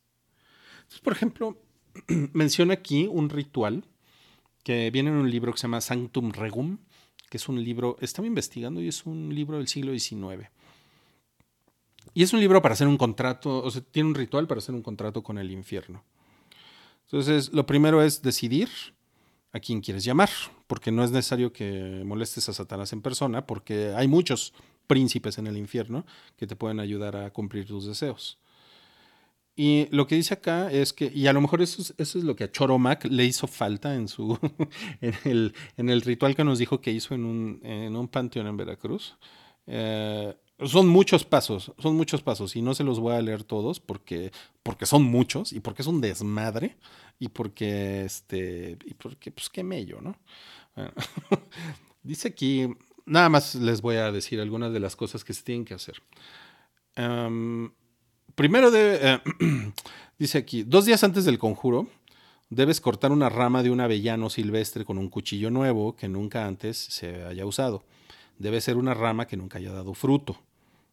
Por 1.03 1.13
ejemplo, 1.13 1.61
menciona 2.33 2.73
aquí 2.73 3.07
un 3.09 3.29
ritual 3.29 3.85
que 4.63 4.91
viene 4.91 5.09
en 5.09 5.15
un 5.15 5.31
libro 5.31 5.51
que 5.53 5.59
se 5.59 5.63
llama 5.63 5.81
Sanctum 5.81 6.31
Regum, 6.31 6.79
que 7.29 7.37
es 7.37 7.47
un 7.47 7.63
libro, 7.63 7.97
estaba 8.01 8.27
investigando 8.27 8.81
y 8.81 8.87
es 8.87 9.05
un 9.05 9.33
libro 9.33 9.57
del 9.57 9.67
siglo 9.67 9.97
XIX. 9.97 10.49
Y 12.13 12.23
es 12.23 12.33
un 12.33 12.39
libro 12.39 12.61
para 12.61 12.73
hacer 12.73 12.87
un 12.87 12.97
contrato, 12.97 13.63
o 13.63 13.71
sea, 13.71 13.81
tiene 13.81 14.09
un 14.09 14.15
ritual 14.15 14.47
para 14.47 14.59
hacer 14.59 14.73
un 14.73 14.81
contrato 14.81 15.21
con 15.21 15.37
el 15.37 15.51
infierno. 15.51 16.03
Entonces, 17.05 17.53
lo 17.53 17.65
primero 17.65 18.03
es 18.03 18.21
decidir 18.21 18.69
a 19.51 19.59
quién 19.59 19.81
quieres 19.81 20.03
llamar, 20.03 20.29
porque 20.67 20.91
no 20.91 21.03
es 21.03 21.11
necesario 21.11 21.51
que 21.51 22.03
molestes 22.05 22.49
a 22.49 22.53
Satanás 22.53 22.93
en 22.93 23.01
persona, 23.01 23.45
porque 23.45 23.93
hay 23.95 24.07
muchos 24.07 24.53
príncipes 24.87 25.37
en 25.37 25.47
el 25.47 25.57
infierno 25.57 26.05
que 26.35 26.47
te 26.47 26.55
pueden 26.55 26.79
ayudar 26.79 27.15
a 27.15 27.31
cumplir 27.31 27.65
tus 27.65 27.85
deseos. 27.85 28.39
Y 29.61 29.89
lo 29.91 30.07
que 30.07 30.15
dice 30.15 30.35
acá 30.35 30.71
es 30.71 30.93
que, 30.93 31.11
y 31.13 31.27
a 31.27 31.33
lo 31.33 31.41
mejor 31.41 31.61
eso 31.61 31.81
es, 31.81 31.93
eso 31.97 32.17
es 32.17 32.23
lo 32.23 32.33
que 32.33 32.45
a 32.45 32.49
Choromac 32.49 33.03
le 33.03 33.25
hizo 33.25 33.45
falta 33.45 33.93
en, 33.93 34.07
su, 34.07 34.39
en, 35.01 35.13
el, 35.25 35.53
en 35.75 35.89
el 35.89 35.99
ritual 35.99 36.33
que 36.33 36.45
nos 36.45 36.59
dijo 36.59 36.79
que 36.79 36.93
hizo 36.93 37.13
en 37.13 37.25
un, 37.25 37.59
en 37.65 37.93
un 37.93 38.07
panteón 38.07 38.47
en 38.47 38.55
Veracruz. 38.55 39.17
Eh, 39.67 40.33
son 40.63 40.87
muchos 40.87 41.25
pasos, 41.25 41.73
son 41.77 41.97
muchos 41.97 42.21
pasos 42.21 42.55
y 42.55 42.61
no 42.61 42.73
se 42.73 42.85
los 42.85 43.01
voy 43.01 43.15
a 43.15 43.21
leer 43.21 43.43
todos 43.43 43.81
porque, 43.81 44.31
porque 44.63 44.85
son 44.85 45.03
muchos 45.03 45.51
y 45.51 45.59
porque 45.59 45.81
es 45.81 45.89
un 45.89 45.99
desmadre 45.99 46.77
y 47.19 47.27
porque, 47.27 48.05
este, 48.05 48.77
y 48.85 48.93
porque, 48.93 49.29
pues 49.29 49.49
qué 49.49 49.61
mello, 49.61 49.99
¿no? 49.99 50.15
dice 52.01 52.29
aquí, 52.29 52.65
nada 53.05 53.27
más 53.27 53.55
les 53.55 53.81
voy 53.81 53.97
a 53.97 54.09
decir 54.09 54.39
algunas 54.39 54.71
de 54.71 54.79
las 54.79 54.95
cosas 54.95 55.25
que 55.25 55.33
se 55.33 55.43
tienen 55.43 55.65
que 55.65 55.73
hacer. 55.73 56.01
Primero, 58.39 58.71
eh, 58.73 59.19
dice 60.17 60.37
aquí, 60.37 60.63
dos 60.63 60.85
días 60.85 61.03
antes 61.03 61.25
del 61.25 61.37
conjuro, 61.37 61.89
debes 62.49 62.79
cortar 62.79 63.11
una 63.11 63.27
rama 63.27 63.63
de 63.63 63.69
un 63.69 63.81
avellano 63.81 64.29
silvestre 64.29 64.85
con 64.85 64.97
un 64.97 65.09
cuchillo 65.09 65.51
nuevo 65.51 65.97
que 65.97 66.07
nunca 66.07 66.47
antes 66.47 66.77
se 66.77 67.25
haya 67.25 67.45
usado. 67.45 67.83
Debe 68.37 68.61
ser 68.61 68.77
una 68.77 68.93
rama 68.93 69.27
que 69.27 69.35
nunca 69.35 69.57
haya 69.57 69.73
dado 69.73 69.93
fruto 69.93 70.37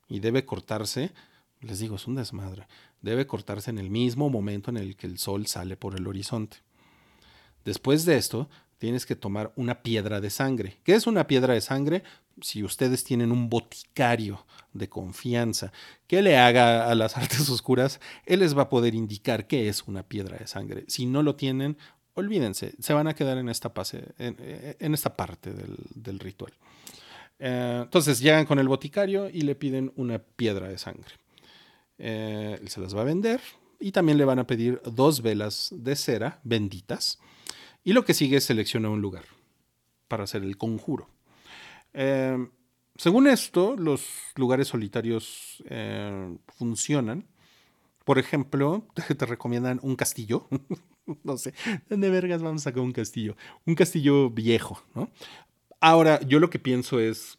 y 0.08 0.18
debe 0.18 0.44
cortarse, 0.44 1.12
les 1.60 1.78
digo, 1.78 1.94
es 1.94 2.08
un 2.08 2.16
desmadre, 2.16 2.66
debe 3.00 3.28
cortarse 3.28 3.70
en 3.70 3.78
el 3.78 3.90
mismo 3.90 4.28
momento 4.28 4.72
en 4.72 4.78
el 4.78 4.96
que 4.96 5.06
el 5.06 5.18
sol 5.18 5.46
sale 5.46 5.76
por 5.76 5.94
el 5.94 6.08
horizonte. 6.08 6.56
Después 7.64 8.04
de 8.06 8.16
esto, 8.16 8.48
tienes 8.78 9.06
que 9.06 9.16
tomar 9.16 9.52
una 9.56 9.82
piedra 9.82 10.20
de 10.20 10.30
sangre. 10.30 10.78
¿Qué 10.84 10.94
es 10.94 11.06
una 11.06 11.26
piedra 11.26 11.54
de 11.54 11.60
sangre? 11.60 12.02
Si 12.40 12.62
ustedes 12.62 13.04
tienen 13.04 13.32
un 13.32 13.48
boticario 13.48 14.44
de 14.72 14.88
confianza 14.88 15.72
que 16.06 16.22
le 16.22 16.36
haga 16.36 16.90
a 16.90 16.94
las 16.94 17.16
artes 17.16 17.48
oscuras, 17.48 18.00
él 18.26 18.40
les 18.40 18.56
va 18.56 18.62
a 18.62 18.68
poder 18.68 18.94
indicar 18.94 19.46
qué 19.46 19.68
es 19.68 19.84
una 19.84 20.02
piedra 20.02 20.36
de 20.38 20.46
sangre. 20.46 20.84
Si 20.88 21.06
no 21.06 21.22
lo 21.22 21.36
tienen, 21.36 21.78
olvídense, 22.14 22.74
se 22.78 22.92
van 22.92 23.06
a 23.06 23.14
quedar 23.14 23.38
en 23.38 23.48
esta, 23.48 23.72
en, 24.18 24.94
esta 24.94 25.16
parte 25.16 25.52
del, 25.52 26.18
ritual. 26.18 26.52
Eh, 27.38 27.80
entonces 27.82 28.20
llegan 28.20 28.46
con 28.46 28.58
el 28.58 28.68
boticario 28.68 29.28
y 29.28 29.42
le 29.42 29.54
piden 29.54 29.92
una 29.96 30.18
piedra 30.18 30.68
de 30.68 30.78
sangre. 30.78 31.14
Eh, 31.98 32.58
él 32.60 32.68
se 32.68 32.80
las 32.80 32.94
va 32.94 33.02
a 33.02 33.04
vender 33.04 33.40
y 33.78 33.92
también 33.92 34.18
le 34.18 34.24
van 34.24 34.38
a 34.38 34.46
pedir 34.46 34.80
dos 34.84 35.22
velas 35.22 35.70
de 35.72 35.96
cera 35.96 36.40
benditas. 36.42 37.18
Y 37.86 37.94
lo 37.94 38.04
que 38.04 38.12
sigue 38.12 38.36
es 38.36 38.44
seleccionar 38.44 38.90
un 38.90 39.00
lugar 39.00 39.24
para 40.08 40.24
hacer 40.24 40.42
el 40.42 40.58
conjuro. 40.58 41.08
Eh, 41.94 42.36
según 42.96 43.26
esto, 43.28 43.76
los 43.76 44.04
lugares 44.34 44.68
solitarios 44.68 45.62
funcionan. 46.48 47.24
Por 48.04 48.18
ejemplo, 48.18 48.86
te 49.16 49.24
recomiendan 49.24 49.80
un 49.82 49.96
castillo 49.96 50.48
no 51.24 51.36
sé, 51.38 51.54
¿dónde 51.88 52.10
vergas 52.10 52.42
vamos 52.42 52.62
a 52.62 52.70
sacar 52.70 52.82
un 52.82 52.92
castillo? 52.92 53.36
Un 53.64 53.74
castillo 53.74 54.30
viejo, 54.30 54.82
¿no? 54.94 55.08
Ahora, 55.80 56.20
yo 56.22 56.40
lo 56.40 56.50
que 56.50 56.58
pienso 56.58 56.98
es 56.98 57.38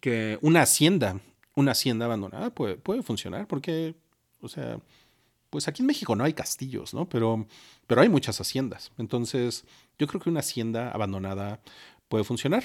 que 0.00 0.38
una 0.42 0.62
hacienda, 0.62 1.20
una 1.54 1.72
hacienda 1.72 2.06
abandonada 2.06 2.50
puede, 2.50 2.76
puede 2.76 3.02
funcionar 3.02 3.46
porque, 3.46 3.94
o 4.40 4.48
sea, 4.48 4.78
pues 5.50 5.68
aquí 5.68 5.82
en 5.82 5.86
México 5.86 6.16
no 6.16 6.24
hay 6.24 6.32
castillos, 6.32 6.94
¿no? 6.94 7.08
Pero, 7.08 7.46
pero 7.92 8.00
hay 8.00 8.08
muchas 8.08 8.40
haciendas. 8.40 8.90
Entonces, 8.96 9.66
yo 9.98 10.06
creo 10.06 10.18
que 10.18 10.30
una 10.30 10.40
hacienda 10.40 10.90
abandonada 10.92 11.60
puede 12.08 12.24
funcionar. 12.24 12.64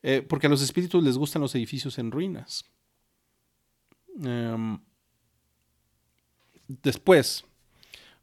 Eh, 0.00 0.22
porque 0.22 0.46
a 0.46 0.48
los 0.48 0.62
espíritus 0.62 1.02
les 1.02 1.18
gustan 1.18 1.42
los 1.42 1.56
edificios 1.56 1.98
en 1.98 2.12
ruinas. 2.12 2.70
Em, 4.22 4.78
después, 6.68 7.44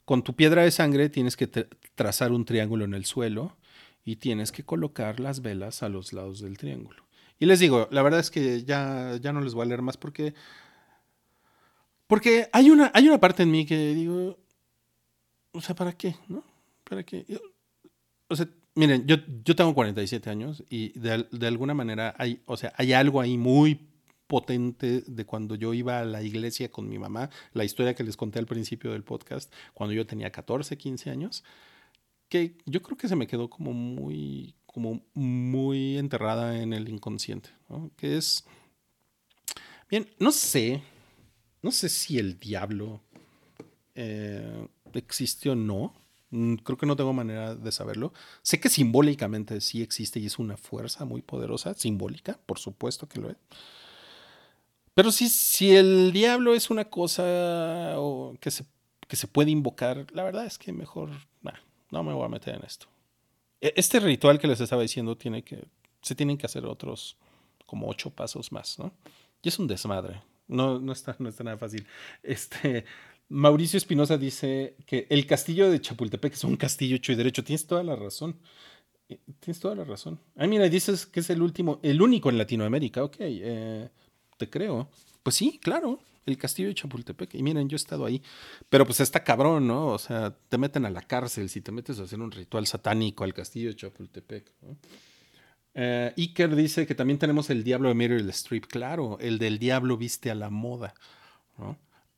con 0.06 0.24
tu 0.24 0.38
piedra 0.38 0.62
de 0.62 0.72
sangre 0.72 1.10
tienes 1.10 1.36
que 1.36 1.48
trazar 1.96 2.32
un 2.32 2.46
triángulo 2.46 2.86
en 2.86 2.94
el 2.94 3.04
suelo 3.04 3.58
y 4.06 4.16
tienes 4.16 4.54
que 4.54 4.64
colocar 4.64 5.20
las 5.20 5.42
velas 5.42 5.84
a 5.84 5.90
los 5.90 6.14
lados 6.14 6.40
del 6.40 6.58
triángulo. 6.58 7.04
Y 7.40 7.46
les 7.46 7.60
digo, 7.60 7.90
la 7.92 8.04
verdad 8.04 8.22
es 8.22 8.32
que 8.32 8.64
ya, 8.64 9.18
ya 9.20 9.34
no 9.34 9.42
les 9.42 9.54
voy 9.54 9.64
a 9.64 9.66
leer 9.66 9.82
más 9.82 9.98
porque, 9.98 10.34
porque 12.08 12.48
hay, 12.54 12.70
una, 12.70 12.90
hay 12.94 13.10
una 13.10 13.20
parte 13.20 13.44
en 13.44 13.52
mí 13.52 13.66
que 13.66 13.94
digo, 13.94 14.38
o 15.52 15.62
sea, 15.62 15.76
¿para 15.76 15.94
qué? 15.94 16.16
¿No? 16.28 16.44
¿Para 16.84 17.04
qué? 17.04 17.26
O 18.30 18.36
sea, 18.36 18.48
miren, 18.76 19.06
yo, 19.08 19.18
yo 19.44 19.56
tengo 19.56 19.74
47 19.74 20.30
años 20.30 20.64
y 20.70 20.98
de, 20.98 21.28
de 21.32 21.48
alguna 21.48 21.74
manera 21.74 22.14
hay, 22.18 22.42
o 22.46 22.58
sea, 22.58 22.74
hay 22.78 22.94
algo 22.94 23.22
ahí 23.22 23.38
muy 23.38 23.88
potente 24.28 25.04
de 25.08 25.26
cuando 25.26 25.56
yo 25.56 25.74
iba 25.74 26.00
a 26.00 26.06
la 26.06 26.22
iglesia 26.22 26.70
con 26.70 26.88
mi 26.88 27.00
mamá, 27.00 27.30
la 27.54 27.64
historia 27.64 27.96
que 27.96 28.04
les 28.04 28.18
conté 28.18 28.40
al 28.40 28.46
principio 28.46 28.92
del 28.92 29.04
podcast, 29.04 29.52
cuando 29.74 29.94
yo 29.94 30.06
tenía 30.06 30.32
14, 30.32 30.78
15 30.78 31.10
años, 31.10 31.44
que 32.30 32.58
yo 32.66 32.82
creo 32.82 32.98
que 32.98 33.08
se 33.08 33.16
me 33.16 33.28
quedó 33.28 33.50
como 33.50 33.74
muy, 33.74 34.54
como 34.66 35.02
muy 35.14 35.98
enterrada 35.98 36.62
en 36.62 36.74
el 36.74 36.90
inconsciente, 36.90 37.50
que 37.96 38.18
es, 38.18 38.46
bien, 39.90 40.08
no 40.20 40.32
sé, 40.32 40.84
no 41.62 41.72
sé 41.72 41.88
si 41.90 42.20
el 42.20 42.38
diablo 42.38 43.02
eh, 43.96 44.68
existe 45.00 45.50
o 45.50 45.56
no, 45.56 45.94
mm, 46.32 46.56
creo 46.56 46.78
que 46.78 46.86
no 46.86 46.96
tengo 46.96 47.14
manera 47.14 47.56
de 47.56 47.72
saberlo. 47.72 48.14
Sé 48.42 48.60
que 48.60 48.70
simbólicamente 48.70 49.62
sí 49.62 49.82
existe 49.82 50.20
y 50.20 50.26
es 50.26 50.40
una 50.40 50.58
fuerza 50.58 51.06
muy 51.06 51.22
poderosa, 51.22 51.74
simbólica, 51.74 52.40
por 52.46 52.60
supuesto 52.60 53.08
que 53.08 53.20
lo 53.20 53.30
es. 53.30 53.38
Pero 54.94 55.12
si, 55.12 55.30
si 55.30 55.76
el 55.76 56.12
diablo 56.12 56.56
es 56.56 56.70
una 56.72 56.86
cosa 56.86 57.96
que, 58.40 58.50
se, 58.50 58.66
que 59.08 59.16
se 59.16 59.28
puede 59.28 59.52
invocar, 59.52 60.08
la 60.12 60.24
verdad 60.24 60.46
es 60.46 60.58
que 60.58 60.74
mejor 60.74 61.12
no 61.92 62.04
me 62.04 62.14
voy 62.14 62.26
a 62.26 62.30
meter 62.30 62.56
en 62.56 62.64
esto. 62.64 62.88
E, 63.62 63.74
este 63.76 64.00
ritual 64.00 64.40
que 64.40 64.48
les 64.48 64.60
estaba 64.60 64.82
diciendo 64.82 65.16
tiene 65.18 65.44
que, 65.44 65.66
se 66.02 66.16
tienen 66.16 66.38
que 66.38 66.46
hacer 66.46 66.66
otros 66.66 67.18
como 67.66 67.88
ocho 67.88 68.10
pasos 68.10 68.52
más, 68.52 68.80
¿no? 68.80 68.92
Y 69.42 69.50
es 69.50 69.60
un 69.60 69.68
desmadre. 69.68 70.22
No, 70.48 70.80
no, 70.80 70.94
está, 70.94 71.16
no 71.20 71.30
está 71.30 71.44
nada 71.44 71.58
fácil. 71.58 71.86
Este, 72.24 72.86
Mauricio 73.30 73.78
Espinosa 73.78 74.18
dice 74.18 74.76
que 74.86 75.08
el 75.10 75.26
castillo 75.26 75.70
de 75.70 75.82
Chapultepec 75.82 76.34
es 76.34 76.44
un 76.44 76.56
castillo 76.56 76.96
hecho 76.96 77.12
y 77.12 77.16
derecho. 77.16 77.44
Tienes 77.44 77.68
toda 77.68 77.84
la 77.84 77.96
razón. 77.96 78.38
Eh, 79.10 79.20
tienes 79.40 79.60
toda 79.60 79.76
la 79.76 79.84
razón. 79.84 80.20
Ay, 80.36 80.48
mira, 80.48 80.70
dices 80.70 81.06
que 81.06 81.20
es 81.20 81.30
el 81.30 81.42
último, 81.42 81.80
el 81.84 82.02
único 82.02 82.30
en 82.30 82.38
Latinoamérica. 82.38 83.04
Ok. 83.04 83.18
Eh, 83.20 83.90
te 84.38 84.50
creo. 84.50 84.90
Pues 85.24 85.36
sí, 85.36 85.60
claro, 85.62 86.00
el 86.26 86.38
castillo 86.38 86.70
de 86.70 86.76
Chapultepec. 86.76 87.36
Y 87.36 87.44
miren, 87.44 87.68
yo 87.68 87.76
he 87.76 87.78
estado 87.78 88.06
ahí. 88.06 88.22
Pero 88.70 88.86
pues 88.86 89.00
está 89.02 89.24
cabrón, 89.24 89.68
¿no? 89.68 89.88
O 89.88 89.98
sea, 89.98 90.36
te 90.48 90.58
meten 90.58 90.86
a 90.86 90.90
la 90.90 91.02
cárcel 91.02 91.50
si 91.50 91.62
te 91.62 91.72
metes 91.72 92.00
a 92.00 92.04
hacer 92.04 92.20
un 92.20 92.32
ritual 92.32 92.66
satánico 92.66 93.24
al 93.24 93.34
castillo 93.34 93.70
de 93.70 93.76
Chapultepec. 93.76 94.54
¿no? 94.62 94.78
Eh, 95.74 96.14
Iker 96.18 96.56
dice 96.56 96.88
que 96.88 96.96
también 96.96 97.20
tenemos 97.20 97.50
el 97.50 97.64
diablo 97.64 97.90
de 97.90 97.96
Meryl 97.96 98.30
Streep. 98.30 98.68
Claro, 98.68 99.18
el 99.20 99.38
del 99.38 99.60
diablo 99.60 99.98
viste 99.98 100.32
a 100.32 100.36
la 100.36 100.50
moda. 100.50 100.94
¿no? 101.58 101.78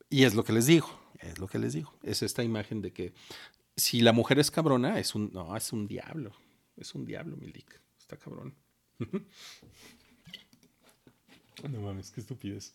Y 0.10 0.24
es 0.24 0.34
lo 0.34 0.44
que 0.44 0.54
les 0.54 0.66
digo, 0.66 0.90
es 1.20 1.38
lo 1.40 1.48
que 1.48 1.60
les 1.60 1.74
digo. 1.74 1.94
Es 2.04 2.24
esta 2.24 2.44
imagen 2.44 2.82
de 2.82 2.92
que 2.92 3.14
si 3.76 4.02
la 4.02 4.12
mujer 4.12 4.40
es 4.40 4.52
cabrona, 4.52 5.00
es 5.00 5.16
un, 5.16 5.32
no, 5.34 5.56
es 5.56 5.72
un 5.72 5.88
diablo. 5.88 6.32
Es 6.76 6.96
un 6.96 7.06
diablo, 7.06 7.38
Milik. 7.38 7.80
Está 7.98 8.18
cabrón. 8.18 8.56
No 11.68 11.82
mames, 11.82 12.10
qué 12.12 12.22
estupidez. 12.22 12.74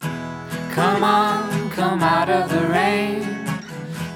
Come 0.00 1.02
on, 1.02 1.70
come 1.70 2.02
out 2.02 2.28
of 2.28 2.50
the 2.50 2.68
rain. 2.68 3.22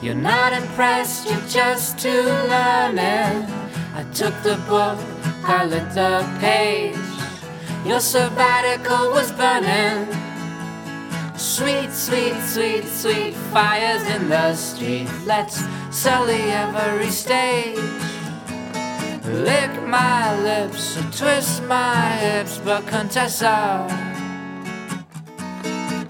You're 0.02 0.14
not 0.14 0.52
impressed, 0.52 1.30
you're 1.30 1.48
just 1.48 1.98
too 1.98 2.10
learning. 2.10 3.46
I 3.94 4.04
took 4.12 4.34
the 4.42 4.56
book, 4.68 4.98
I 5.44 5.64
lit 5.64 5.94
the 5.94 6.26
page. 6.40 7.01
Your 7.84 8.00
sabbatical 8.00 9.10
was 9.10 9.32
burning. 9.32 10.06
Sweet, 11.36 11.90
sweet, 11.90 12.40
sweet, 12.42 12.84
sweet 12.84 13.34
fires 13.52 14.02
in 14.08 14.28
the 14.28 14.54
street. 14.54 15.08
Let's 15.26 15.64
sully 15.90 16.42
every 16.50 17.10
stage. 17.10 17.78
Lick 19.24 19.82
my 19.86 20.40
lips 20.42 20.96
twist 21.16 21.62
my 21.64 22.16
hips, 22.16 22.58
but 22.58 22.86
Contessa, 22.86 23.86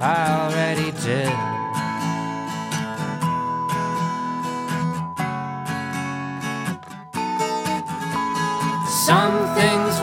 I 0.00 0.48
already 0.48 0.90
did. 1.02 1.61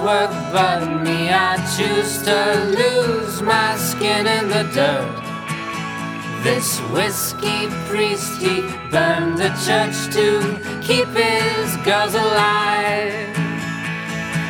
Work, 0.04 0.32
but 0.52 0.86
me, 1.04 1.30
I 1.30 1.56
choose 1.76 2.22
to 2.24 2.40
lose 2.80 3.42
my 3.42 3.76
skin 3.76 4.28
in 4.28 4.48
the 4.50 4.64
dirt. 4.74 5.24
This 6.44 6.80
whiskey 6.92 7.68
priest, 7.88 8.42
he 8.42 8.62
burned 8.90 9.38
the 9.38 9.52
church 9.66 9.98
to 10.16 10.26
keep 10.82 11.08
his 11.10 11.76
girls 11.86 12.16
alive. 12.16 13.36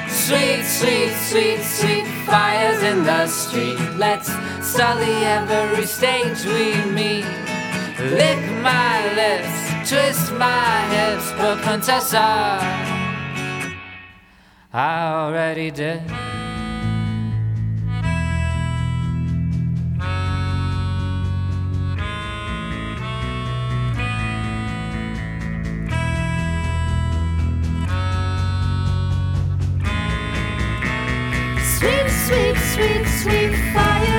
Sweet, 0.10 0.64
sweet, 0.64 1.14
sweet, 1.30 1.62
sweet 1.64 2.08
fires 2.26 2.84
in 2.84 3.04
the 3.04 3.26
street. 3.28 3.80
Let's 3.98 4.30
sully 4.62 5.26
every 5.26 5.86
stage 5.88 6.46
we 6.46 6.76
meet. 6.92 7.26
Lick 8.00 8.42
my 8.62 8.96
lips, 9.16 9.90
twist 9.90 10.32
my 10.34 10.86
hips, 10.94 11.32
but 11.38 11.58
Contessa, 11.64 12.99
I 14.72 15.08
already 15.14 15.72
did. 15.72 16.00
sweet, 31.66 32.10
sweet, 32.28 32.58
sweet 32.58 33.08
sweet 33.08 33.56
fire 33.74 34.19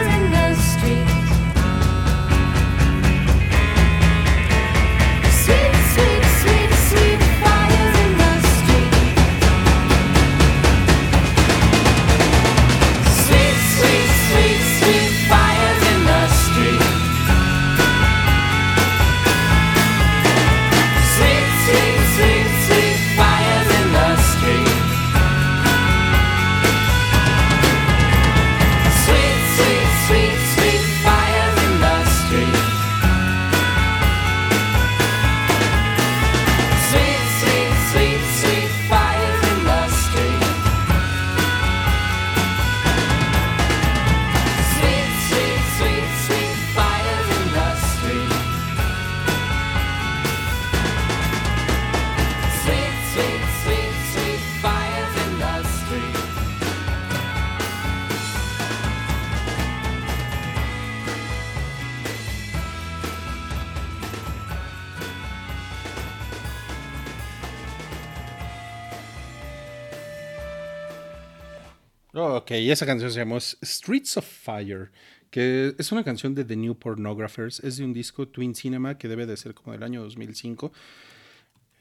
ok, 72.51 72.57
esa 72.57 72.85
canción 72.85 73.13
se 73.13 73.21
llama 73.21 73.39
Streets 73.39 74.17
of 74.17 74.27
Fire, 74.27 74.91
que 75.31 75.73
es 75.79 75.93
una 75.93 76.03
canción 76.03 76.35
de 76.35 76.45
The 76.45 76.57
New 76.57 76.75
Pornographers, 76.75 77.61
es 77.61 77.77
de 77.77 77.85
un 77.85 77.93
disco 77.93 78.27
Twin 78.27 78.57
Cinema 78.57 78.99
que 78.99 79.07
debe 79.07 79.25
de 79.25 79.37
ser 79.37 79.55
como 79.55 79.73
del 79.73 79.85
año 79.85 80.03
2005. 80.03 80.73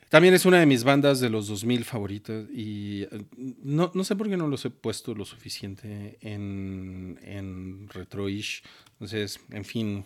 También 0.10 0.36
es 0.36 0.46
una 0.46 0.60
de 0.60 0.68
mis 0.68 0.84
bandas 0.84 1.20
de 1.20 1.30
los 1.32 1.48
2000 1.48 1.86
favoritas 1.86 2.48
y 2.52 3.02
eh, 3.02 3.26
no, 3.64 3.92
sé 4.04 4.16
por 4.16 4.30
qué 4.30 4.38
no 4.38 4.48
los 4.48 4.64
he 4.66 4.70
puesto 4.70 5.16
lo 5.16 5.26
suficiente 5.26 6.20
en, 6.22 7.20
en 7.24 7.90
Retroish. 7.90 8.62
Entonces, 8.94 9.40
en 9.50 9.66
fin, 9.66 10.06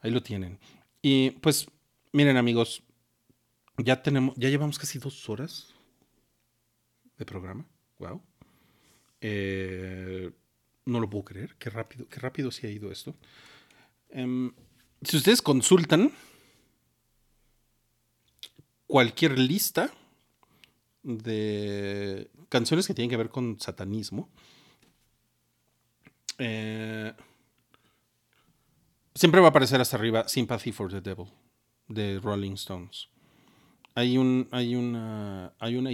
ahí 0.00 0.10
lo 0.10 0.22
tienen. 0.22 0.58
Y 1.00 1.30
pues, 1.30 1.68
miren 2.10 2.36
amigos, 2.36 2.82
ya 3.78 4.02
tenemos, 4.02 4.34
ya 4.36 4.48
llevamos 4.48 4.80
casi 4.80 4.98
dos 4.98 5.28
horas 5.28 5.72
de 7.18 7.24
programa. 7.24 7.64
Wow. 7.98 8.20
Eh, 9.22 10.30
no 10.84 11.00
lo 11.00 11.08
puedo 11.08 11.24
creer. 11.24 11.56
Qué 11.58 11.70
rápido, 11.70 12.06
qué 12.08 12.20
rápido 12.20 12.50
se 12.50 12.66
ha 12.66 12.70
ido 12.70 12.92
esto. 12.92 13.14
Em, 14.10 14.52
si 15.00 15.16
ustedes 15.16 15.40
consultan 15.40 16.12
cualquier 18.86 19.38
lista 19.38 19.90
de 21.02 22.30
canciones 22.50 22.86
que 22.86 22.92
tienen 22.92 23.08
que 23.08 23.16
ver 23.16 23.30
con 23.30 23.58
satanismo. 23.58 24.28
Eh, 26.36 27.10
siempre 29.14 29.40
va 29.40 29.46
a 29.46 29.50
aparecer 29.50 29.80
hasta 29.80 29.96
arriba 29.96 30.28
Sympathy 30.28 30.72
for 30.72 30.90
the 30.90 31.00
Devil 31.00 31.28
de 31.88 32.20
Rolling 32.20 32.52
Stones. 32.52 33.08
Hay 33.94 34.18
un 34.18 34.46
hay 34.50 34.74
una 34.74 35.54
hay 35.58 35.76
una 35.76 35.90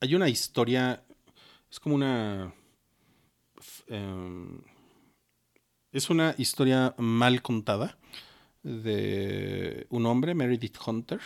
hay 0.00 0.14
una 0.14 0.28
historia 0.28 1.02
es 1.76 1.80
como 1.80 1.94
una 1.94 2.54
em, 3.88 4.62
es 5.92 6.08
una 6.08 6.34
historia 6.38 6.94
mal 6.96 7.42
contada 7.42 7.98
de 8.62 9.86
un 9.90 10.06
hombre 10.06 10.34
Meredith 10.34 10.78
Hunter 10.86 11.20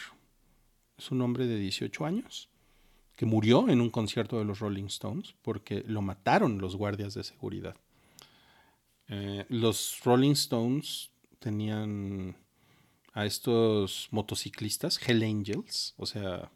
es 0.98 1.12
un 1.12 1.22
hombre 1.22 1.46
de 1.46 1.56
18 1.56 2.04
años 2.04 2.48
que 3.14 3.26
murió 3.26 3.68
en 3.68 3.80
un 3.80 3.90
concierto 3.90 4.40
de 4.40 4.44
los 4.44 4.58
Rolling 4.58 4.86
Stones 4.86 5.36
porque 5.40 5.84
lo 5.86 6.02
mataron 6.02 6.58
los 6.58 6.74
guardias 6.74 7.14
de 7.14 7.22
seguridad. 7.22 7.76
Eh, 9.06 9.46
los 9.50 10.00
Rolling 10.04 10.32
Stones 10.32 11.12
tenían 11.38 12.36
a 13.12 13.24
estos 13.24 14.08
motociclistas, 14.10 14.98
Hell 15.06 15.22
Angels, 15.22 15.94
o 15.96 16.06
sea, 16.06 16.50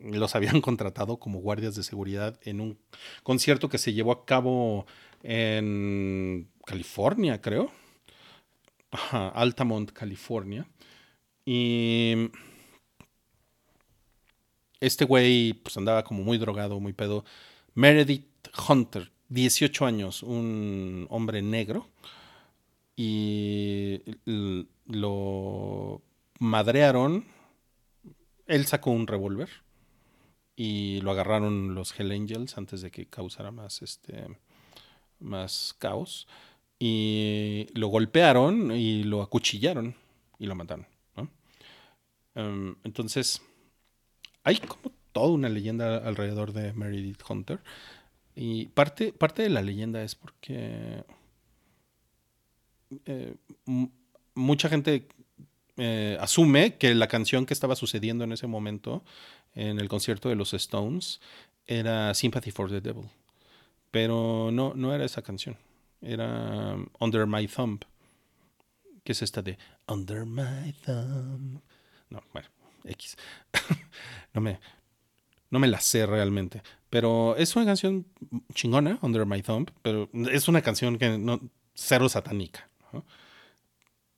los 0.00 0.34
habían 0.34 0.60
contratado 0.60 1.18
como 1.18 1.40
guardias 1.40 1.74
de 1.74 1.82
seguridad 1.82 2.38
en 2.42 2.60
un 2.60 2.78
concierto 3.22 3.68
que 3.68 3.78
se 3.78 3.92
llevó 3.92 4.12
a 4.12 4.24
cabo 4.24 4.86
en 5.22 6.48
California, 6.64 7.40
creo. 7.40 7.70
Altamont, 9.12 9.92
California. 9.92 10.66
Y 11.44 12.30
este 14.80 15.04
güey 15.04 15.52
pues 15.54 15.76
andaba 15.76 16.04
como 16.04 16.22
muy 16.22 16.38
drogado, 16.38 16.80
muy 16.80 16.92
pedo. 16.92 17.24
Meredith 17.74 18.26
Hunter, 18.68 19.12
18 19.28 19.86
años, 19.86 20.22
un 20.22 21.06
hombre 21.10 21.42
negro. 21.42 21.88
Y 22.96 24.02
lo 24.86 26.02
madrearon. 26.38 27.24
Él 28.46 28.66
sacó 28.66 28.90
un 28.90 29.06
revólver 29.06 29.48
y 30.62 31.00
lo 31.00 31.12
agarraron 31.12 31.74
los 31.74 31.98
Hell 31.98 32.12
Angels 32.12 32.58
antes 32.58 32.82
de 32.82 32.90
que 32.90 33.06
causara 33.06 33.50
más, 33.50 33.80
este, 33.80 34.26
más 35.18 35.74
caos. 35.78 36.28
Y 36.78 37.66
lo 37.72 37.88
golpearon 37.88 38.70
y 38.70 39.04
lo 39.04 39.22
acuchillaron 39.22 39.94
y 40.38 40.44
lo 40.44 40.54
mataron. 40.54 40.86
Em, 42.34 42.76
entonces, 42.84 43.40
hay 44.44 44.58
como 44.58 44.92
toda 45.12 45.30
una 45.30 45.48
leyenda 45.48 45.96
alrededor 45.96 46.52
de 46.52 46.74
Meredith 46.74 47.22
Hunter. 47.26 47.60
Y 48.36 48.66
parte, 48.66 49.14
parte 49.14 49.40
de 49.40 49.48
la 49.48 49.62
leyenda 49.62 50.02
es 50.02 50.14
porque 50.14 51.04
eh, 53.06 53.34
mucha 54.34 54.68
gente 54.68 55.08
eh, 55.78 56.18
asume 56.20 56.76
que 56.76 56.94
la 56.94 57.08
canción 57.08 57.46
que 57.46 57.54
estaba 57.54 57.76
sucediendo 57.76 58.24
en 58.24 58.32
ese 58.32 58.46
momento 58.46 59.02
en 59.54 59.78
el 59.78 59.88
concierto 59.88 60.28
de 60.28 60.36
los 60.36 60.54
Stones 60.54 61.20
era 61.66 62.14
Sympathy 62.14 62.50
for 62.50 62.70
the 62.70 62.80
Devil. 62.80 63.08
Pero 63.90 64.50
no, 64.52 64.74
no 64.74 64.94
era 64.94 65.04
esa 65.04 65.22
canción. 65.22 65.56
Era 66.00 66.76
Under 66.98 67.26
My 67.26 67.46
Thumb. 67.46 67.80
Que 69.04 69.12
es 69.12 69.22
esta 69.22 69.42
de 69.42 69.58
Under 69.86 70.24
My 70.24 70.72
Thumb. 70.84 71.60
No, 72.08 72.22
bueno. 72.32 72.48
X. 72.84 73.16
no, 74.34 74.40
me, 74.40 74.60
no 75.50 75.58
me 75.58 75.68
la 75.68 75.80
sé 75.80 76.06
realmente. 76.06 76.62
Pero 76.88 77.36
es 77.36 77.54
una 77.56 77.66
canción 77.66 78.06
chingona, 78.54 78.98
Under 79.02 79.26
My 79.26 79.42
Thumb, 79.42 79.70
pero 79.82 80.08
es 80.30 80.48
una 80.48 80.62
canción 80.62 80.98
que 80.98 81.18
no, 81.18 81.40
cero 81.74 82.08
satánica. 82.08 82.68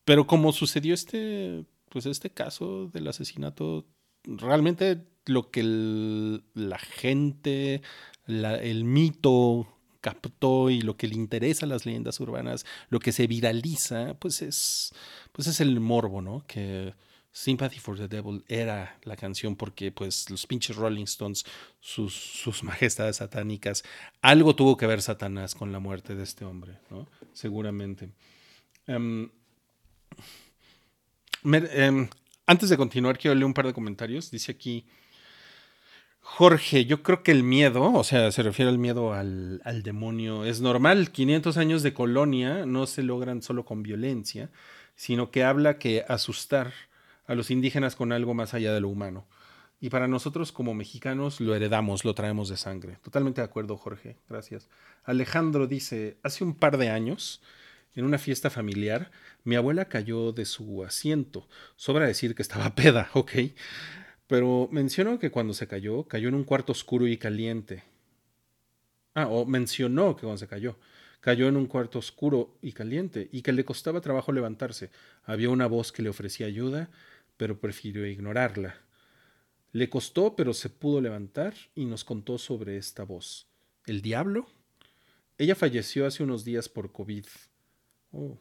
Pero 0.05 0.27
como 0.27 0.53
sucedió 0.53 0.95
este, 0.95 1.65
pues 1.89 2.07
este 2.07 2.31
caso 2.31 2.89
del 2.89 3.09
asesinato, 3.09 3.87
realmente 4.25 5.05
lo 5.27 5.51
que 5.51 6.41
la 6.55 6.79
gente, 6.79 7.83
el 8.27 8.85
mito 8.85 9.69
captó 10.01 10.69
y 10.69 10.81
lo 10.81 10.97
que 10.97 11.07
le 11.07 11.15
interesa 11.15 11.65
a 11.67 11.69
las 11.69 11.87
leyendas 11.87 12.19
urbanas, 12.21 12.67
lo 12.89 12.99
que 12.99 13.13
se 13.13 13.27
viraliza, 13.27 14.15
pues 14.15 14.43
es, 14.43 14.93
pues 15.33 15.47
es 15.47 15.61
el 15.61 15.79
morbo, 15.81 16.21
¿no? 16.21 16.45
Que, 16.47 16.93
Sympathy 17.33 17.79
for 17.79 17.97
the 17.97 18.09
Devil 18.09 18.45
era 18.47 18.99
la 19.05 19.17
canción 19.17 19.57
porque 19.57 19.91
pues 19.91 20.29
los 20.29 20.47
pinches 20.47 20.77
Rolling 20.77 21.05
Stones, 21.05 21.45
sus, 21.81 22.15
sus 22.15 22.63
majestades 22.63 23.17
satánicas, 23.17 23.83
algo 24.21 24.55
tuvo 24.55 24.77
que 24.77 24.87
ver 24.87 25.01
Satanás 25.01 25.55
con 25.55 25.73
la 25.73 25.79
muerte 25.79 26.15
de 26.15 26.23
este 26.25 26.45
hombre, 26.45 26.79
¿no? 26.91 27.09
Seguramente. 27.33 28.11
Em, 28.87 29.31
em, 31.45 32.09
antes 32.47 32.69
de 32.69 32.77
continuar, 32.77 33.19
quiero 33.19 33.35
leer 33.35 33.47
un 33.47 33.55
par 33.55 33.67
de 33.67 33.73
comentarios. 33.73 34.31
Dice 34.31 34.53
aquí 34.53 34.85
Jorge, 36.23 36.87
yo 36.87 37.03
creo 37.03 37.23
que 37.23 37.33
el 37.33 37.43
miedo, 37.43 37.93
o 37.93 38.05
sea, 38.05 38.31
se 38.33 38.43
refiere 38.43 38.71
al 38.71 38.79
miedo 38.79 39.13
al, 39.13 39.61
al 39.65 39.83
demonio, 39.83 40.45
es 40.45 40.61
normal. 40.61 41.11
500 41.11 41.57
años 41.59 41.83
de 41.83 41.93
colonia 41.93 42.65
no 42.65 42.87
se 42.87 43.03
logran 43.03 43.43
solo 43.43 43.65
con 43.65 43.83
violencia, 43.83 44.49
sino 44.97 45.31
que 45.31 45.45
habla 45.45 45.79
que 45.79 46.05
asustar 46.09 46.73
a 47.27 47.35
los 47.35 47.51
indígenas 47.51 47.97
con 47.97 48.13
algo 48.13 48.35
más 48.35 48.55
allá 48.55 48.73
de 48.73 48.81
lo 48.81 48.89
humano. 48.89 49.27
Y 49.81 49.91
para 49.91 50.07
nosotros 50.07 50.53
como 50.53 50.75
mexicanos 50.75 51.41
lo 51.41 51.57
heredamos, 51.57 52.05
lo 52.05 52.15
traemos 52.15 52.49
de 52.49 52.57
sangre. 52.57 52.99
Totalmente 53.03 53.41
de 53.41 53.47
acuerdo, 53.47 53.77
Jorge. 53.77 54.17
Gracias. 54.29 54.69
Alejandro 55.05 55.67
dice, 55.67 56.19
hace 56.23 56.45
un 56.45 56.55
par 56.55 56.79
de 56.79 56.89
años, 56.89 57.43
en 57.97 58.05
una 58.05 58.19
fiesta 58.19 58.49
familiar, 58.49 59.11
mi 59.43 59.57
abuela 59.57 59.87
cayó 59.87 60.31
de 60.31 60.45
su 60.45 60.85
asiento. 60.85 61.49
Sobra 61.75 62.07
decir 62.07 62.37
que 62.37 62.43
estaba 62.43 62.71
peda, 62.77 63.11
ok. 63.13 63.33
Pero 64.33 64.67
mencionó 64.73 65.19
que 65.19 65.31
cuando 65.31 65.53
se 65.53 65.67
cayó, 65.67 66.05
cayó 66.05 66.31
en 66.31 66.35
un 66.35 66.45
cuarto 66.45 66.73
oscuro 66.73 67.07
y 67.07 67.19
caliente. 67.19 67.83
Ah, 69.13 69.29
o 69.29 69.45
mencionó 69.45 70.17
que 70.17 70.23
cuando 70.23 70.39
se 70.39 70.49
cayó, 70.49 70.79
cayó 71.21 71.49
en 71.49 71.57
un 71.59 71.67
cuarto 71.67 71.99
oscuro 71.99 72.57
y 72.63 72.73
caliente 72.73 73.29
y 73.31 73.43
que 73.43 73.53
le 73.53 73.67
costaba 73.67 74.01
trabajo 74.01 74.33
levantarse. 74.33 74.91
Había 75.25 75.51
una 75.51 75.67
voz 75.67 75.93
que 75.93 76.01
le 76.01 76.09
ofrecía 76.09 76.47
ayuda 76.47 76.89
pero 77.37 77.61
prefirió 77.61 78.07
ignorarla. 78.07 78.75
Le 79.73 79.91
costó, 79.91 80.35
pero 80.35 80.55
se 80.55 80.71
pudo 80.71 81.03
levantar 81.03 81.53
y 81.75 81.85
nos 81.85 82.03
contó 82.03 82.39
sobre 82.39 82.79
esta 82.79 83.05
voz. 83.05 83.49
¿El 83.85 84.01
diablo? 84.01 84.47
Ella 85.37 85.55
falleció 85.55 86.07
hace 86.07 86.23
unos 86.23 86.43
días 86.43 86.71
por 86.71 86.91
COVID. 86.91 87.27
Oh. 88.13 88.39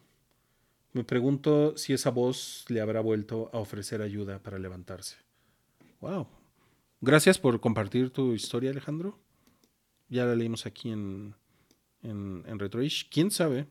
Me 0.93 1.03
pregunto 1.03 1.75
si 1.75 1.91
esa 1.91 2.11
voz 2.11 2.63
le 2.69 2.79
habrá 2.79 3.01
vuelto 3.01 3.49
a 3.51 3.57
ofrecer 3.57 4.01
ayuda 4.01 4.39
para 4.39 4.57
levantarse. 4.57 5.17
Wow. 6.01 6.27
Gracias 6.99 7.39
por 7.39 7.59
compartir 7.59 8.09
tu 8.11 8.33
historia, 8.33 8.71
Alejandro. 8.71 9.17
Ya 10.09 10.25
la 10.25 10.35
leímos 10.35 10.65
aquí 10.65 10.91
en, 10.91 11.35
en, 12.03 12.43
en 12.45 12.59
Retroish. 12.59 13.09
¿Quién 13.09 13.31
sabe? 13.31 13.67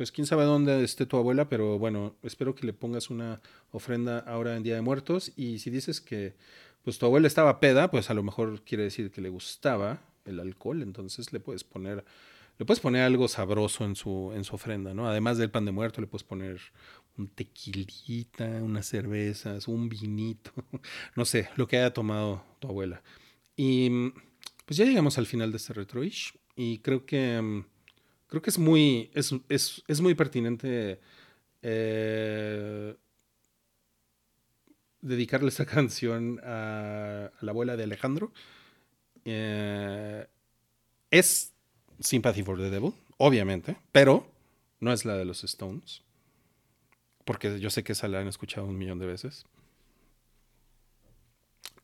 pues 0.00 0.10
quién 0.10 0.26
sabe 0.26 0.44
dónde 0.44 0.82
esté 0.82 1.04
tu 1.04 1.18
abuela, 1.18 1.50
pero 1.50 1.78
bueno, 1.78 2.16
espero 2.22 2.54
que 2.54 2.64
le 2.64 2.72
pongas 2.72 3.10
una 3.10 3.42
ofrenda 3.70 4.20
ahora 4.20 4.56
en 4.56 4.62
Día 4.62 4.74
de 4.74 4.80
Muertos. 4.80 5.30
Y 5.36 5.58
si 5.58 5.68
dices 5.68 6.00
que 6.00 6.36
pues 6.82 6.98
tu 6.98 7.04
abuela 7.04 7.26
estaba 7.26 7.60
peda, 7.60 7.90
pues 7.90 8.08
a 8.08 8.14
lo 8.14 8.22
mejor 8.22 8.62
quiere 8.62 8.84
decir 8.84 9.10
que 9.10 9.20
le 9.20 9.28
gustaba 9.28 10.00
el 10.24 10.40
alcohol, 10.40 10.80
entonces 10.80 11.34
le 11.34 11.40
puedes 11.40 11.64
poner, 11.64 12.02
le 12.58 12.64
puedes 12.64 12.80
poner 12.80 13.02
algo 13.02 13.28
sabroso 13.28 13.84
en 13.84 13.94
su, 13.94 14.32
en 14.34 14.44
su 14.44 14.54
ofrenda, 14.54 14.94
¿no? 14.94 15.06
Además 15.06 15.36
del 15.36 15.50
pan 15.50 15.66
de 15.66 15.72
muerto, 15.72 16.00
le 16.00 16.06
puedes 16.06 16.24
poner 16.24 16.62
un 17.20 17.28
tequilita, 17.28 18.46
unas 18.62 18.86
cervezas, 18.86 19.68
un 19.68 19.88
vinito, 19.88 20.52
no 21.16 21.24
sé, 21.24 21.48
lo 21.56 21.68
que 21.68 21.76
haya 21.76 21.92
tomado 21.92 22.42
tu 22.58 22.68
abuela. 22.68 23.02
Y 23.56 24.10
pues 24.64 24.76
ya 24.78 24.84
llegamos 24.84 25.18
al 25.18 25.26
final 25.26 25.50
de 25.50 25.58
este 25.58 25.72
retroish 25.74 26.34
y 26.56 26.78
creo 26.78 27.04
que 27.04 27.40
mm, 27.40 27.64
creo 28.28 28.42
que 28.42 28.50
es 28.50 28.58
muy 28.58 29.10
es, 29.14 29.34
es, 29.48 29.82
es 29.86 30.00
muy 30.00 30.14
pertinente 30.14 31.00
eh, 31.62 32.96
dedicarle 35.00 35.48
esta 35.48 35.66
canción 35.76 36.40
a, 36.42 37.30
la 37.40 37.50
abuela 37.50 37.76
de 37.76 37.84
Alejandro. 37.84 38.32
Eh, 39.24 40.26
es 41.10 41.52
Sympathy 41.98 42.42
for 42.42 42.56
the 42.56 42.70
Devil, 42.70 42.94
obviamente, 43.18 43.76
pero 43.92 44.26
no 44.80 44.92
es 44.92 45.04
la 45.04 45.16
de 45.16 45.26
los 45.26 45.44
Stones, 45.44 46.02
porque 47.24 47.60
yo 47.60 47.70
sé 47.70 47.84
que 47.84 47.92
esa 47.92 48.08
la 48.08 48.20
han 48.20 48.28
escuchado 48.28 48.66
un 48.66 48.78
millón 48.78 48.98
de 48.98 49.06
veces. 49.06 49.46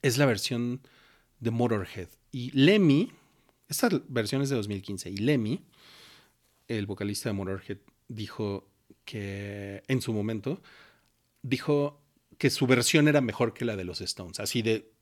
Es 0.03 0.19
la 0.19 0.27
versión 0.27 0.81
de 1.41 1.51
Motorhead. 1.51 2.09
Y 2.33 2.51
Lemmy, 2.53 3.13
esta 3.69 3.89
versión 4.09 4.43
es 4.43 4.51
de 4.51 4.57
2015, 4.57 5.11
y 5.11 5.17
Lemmy, 5.17 5.65
el 6.69 6.87
vocalista 6.87 7.29
de 7.29 7.35
Motorhead, 7.35 7.79
dijo 8.09 8.69
que 9.05 9.83
en 9.89 10.01
su 10.01 10.13
momento, 10.13 10.61
dijo 11.43 12.03
que 12.39 12.51
su 12.51 12.67
versión 12.67 13.09
era 13.09 13.21
mejor 13.21 13.55
que 13.55 13.65
la 13.65 13.77
de 13.77 13.85
los 13.85 14.01
Stones. 14.01 14.41
Así 14.41 14.63
de, 14.63 14.93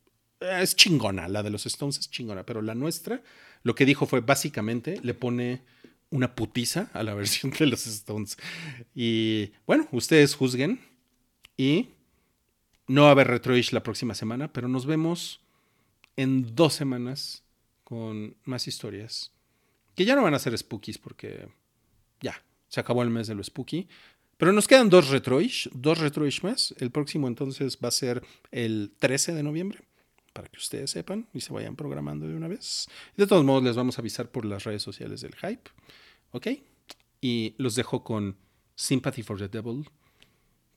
eh, 0.41 0.59
es 0.61 0.77
chingona, 0.77 1.29
la 1.29 1.43
de 1.43 1.51
los 1.51 1.67
Stones 1.67 1.99
es 1.99 2.11
chingona, 2.11 2.47
pero 2.47 2.63
la 2.63 2.75
nuestra, 2.75 3.23
lo 3.63 3.75
que 3.75 3.87
dijo 3.87 4.07
fue 4.07 4.21
básicamente, 4.21 5.01
le 5.03 5.15
pone 5.15 5.63
una 6.15 6.35
putiza 6.35 6.89
a 6.93 7.03
la 7.03 7.13
versión 7.21 7.53
de 7.53 7.67
los 7.67 7.87
Stones. 7.87 8.39
Y 8.95 9.51
bueno, 9.67 9.89
ustedes 9.93 10.35
juzguen. 10.35 10.81
Y 11.57 11.91
no 12.87 13.03
va 13.03 13.09
a 13.09 13.13
haber 13.13 13.29
Retroish 13.29 13.73
la 13.73 13.83
próxima 13.83 14.15
semana, 14.15 14.53
pero 14.53 14.69
nos 14.69 14.87
vemos 14.87 15.41
en 16.17 16.55
dos 16.55 16.75
semanas 16.75 17.43
con 17.83 18.37
más 18.45 18.67
historias. 18.67 19.33
Que 19.95 20.05
ya 20.05 20.17
no 20.17 20.23
van 20.23 20.35
a 20.35 20.39
ser 20.39 20.57
spookies 20.57 20.99
porque 20.99 21.49
ya, 22.21 22.43
se 22.69 22.81
acabó 22.81 23.03
el 23.03 23.11
mes 23.11 23.27
de 23.27 23.35
lo 23.35 23.43
spooky. 23.43 23.89
Pero 24.37 24.53
nos 24.53 24.67
quedan 24.67 24.91
dos 24.91 25.09
retroish, 25.11 25.69
dos 25.73 25.99
retroish 25.99 26.43
más. 26.43 26.75
El 26.79 26.91
próximo 26.91 27.29
entonces 27.29 27.79
va 27.83 27.89
a 27.89 27.93
ser 27.93 28.23
el 28.51 28.93
13 28.99 29.33
de 29.33 29.43
noviembre, 29.45 29.81
para 30.33 30.49
que 30.49 30.59
ustedes 30.59 30.91
sepan 30.91 31.29
y 31.33 31.41
se 31.41 31.53
vayan 31.53 31.77
programando 31.77 32.27
de 32.27 32.35
una 32.35 32.49
vez. 32.49 32.89
De 33.17 33.27
todos 33.29 33.45
modos, 33.45 33.63
les 33.63 33.77
vamos 33.77 33.97
a 33.97 34.03
avisar 34.03 34.29
por 34.29 34.45
las 34.45 34.65
redes 34.65 34.83
sociales 34.83 35.21
del 35.21 35.37
hype. 35.37 35.71
¿Ok? 36.35 36.49
Y 37.21 37.55
los 37.59 37.77
dejo 37.77 38.03
con 38.03 38.37
Sympathy 38.75 39.23
for 39.23 39.39
the 39.39 39.47
Devil, 39.47 39.89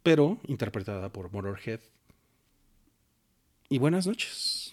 pero 0.03 0.37
interpretada 0.45 1.11
por 1.11 1.31
Motorhead. 1.31 1.79
Y 3.67 3.79
buenas 3.79 4.05
noches. 4.05 4.66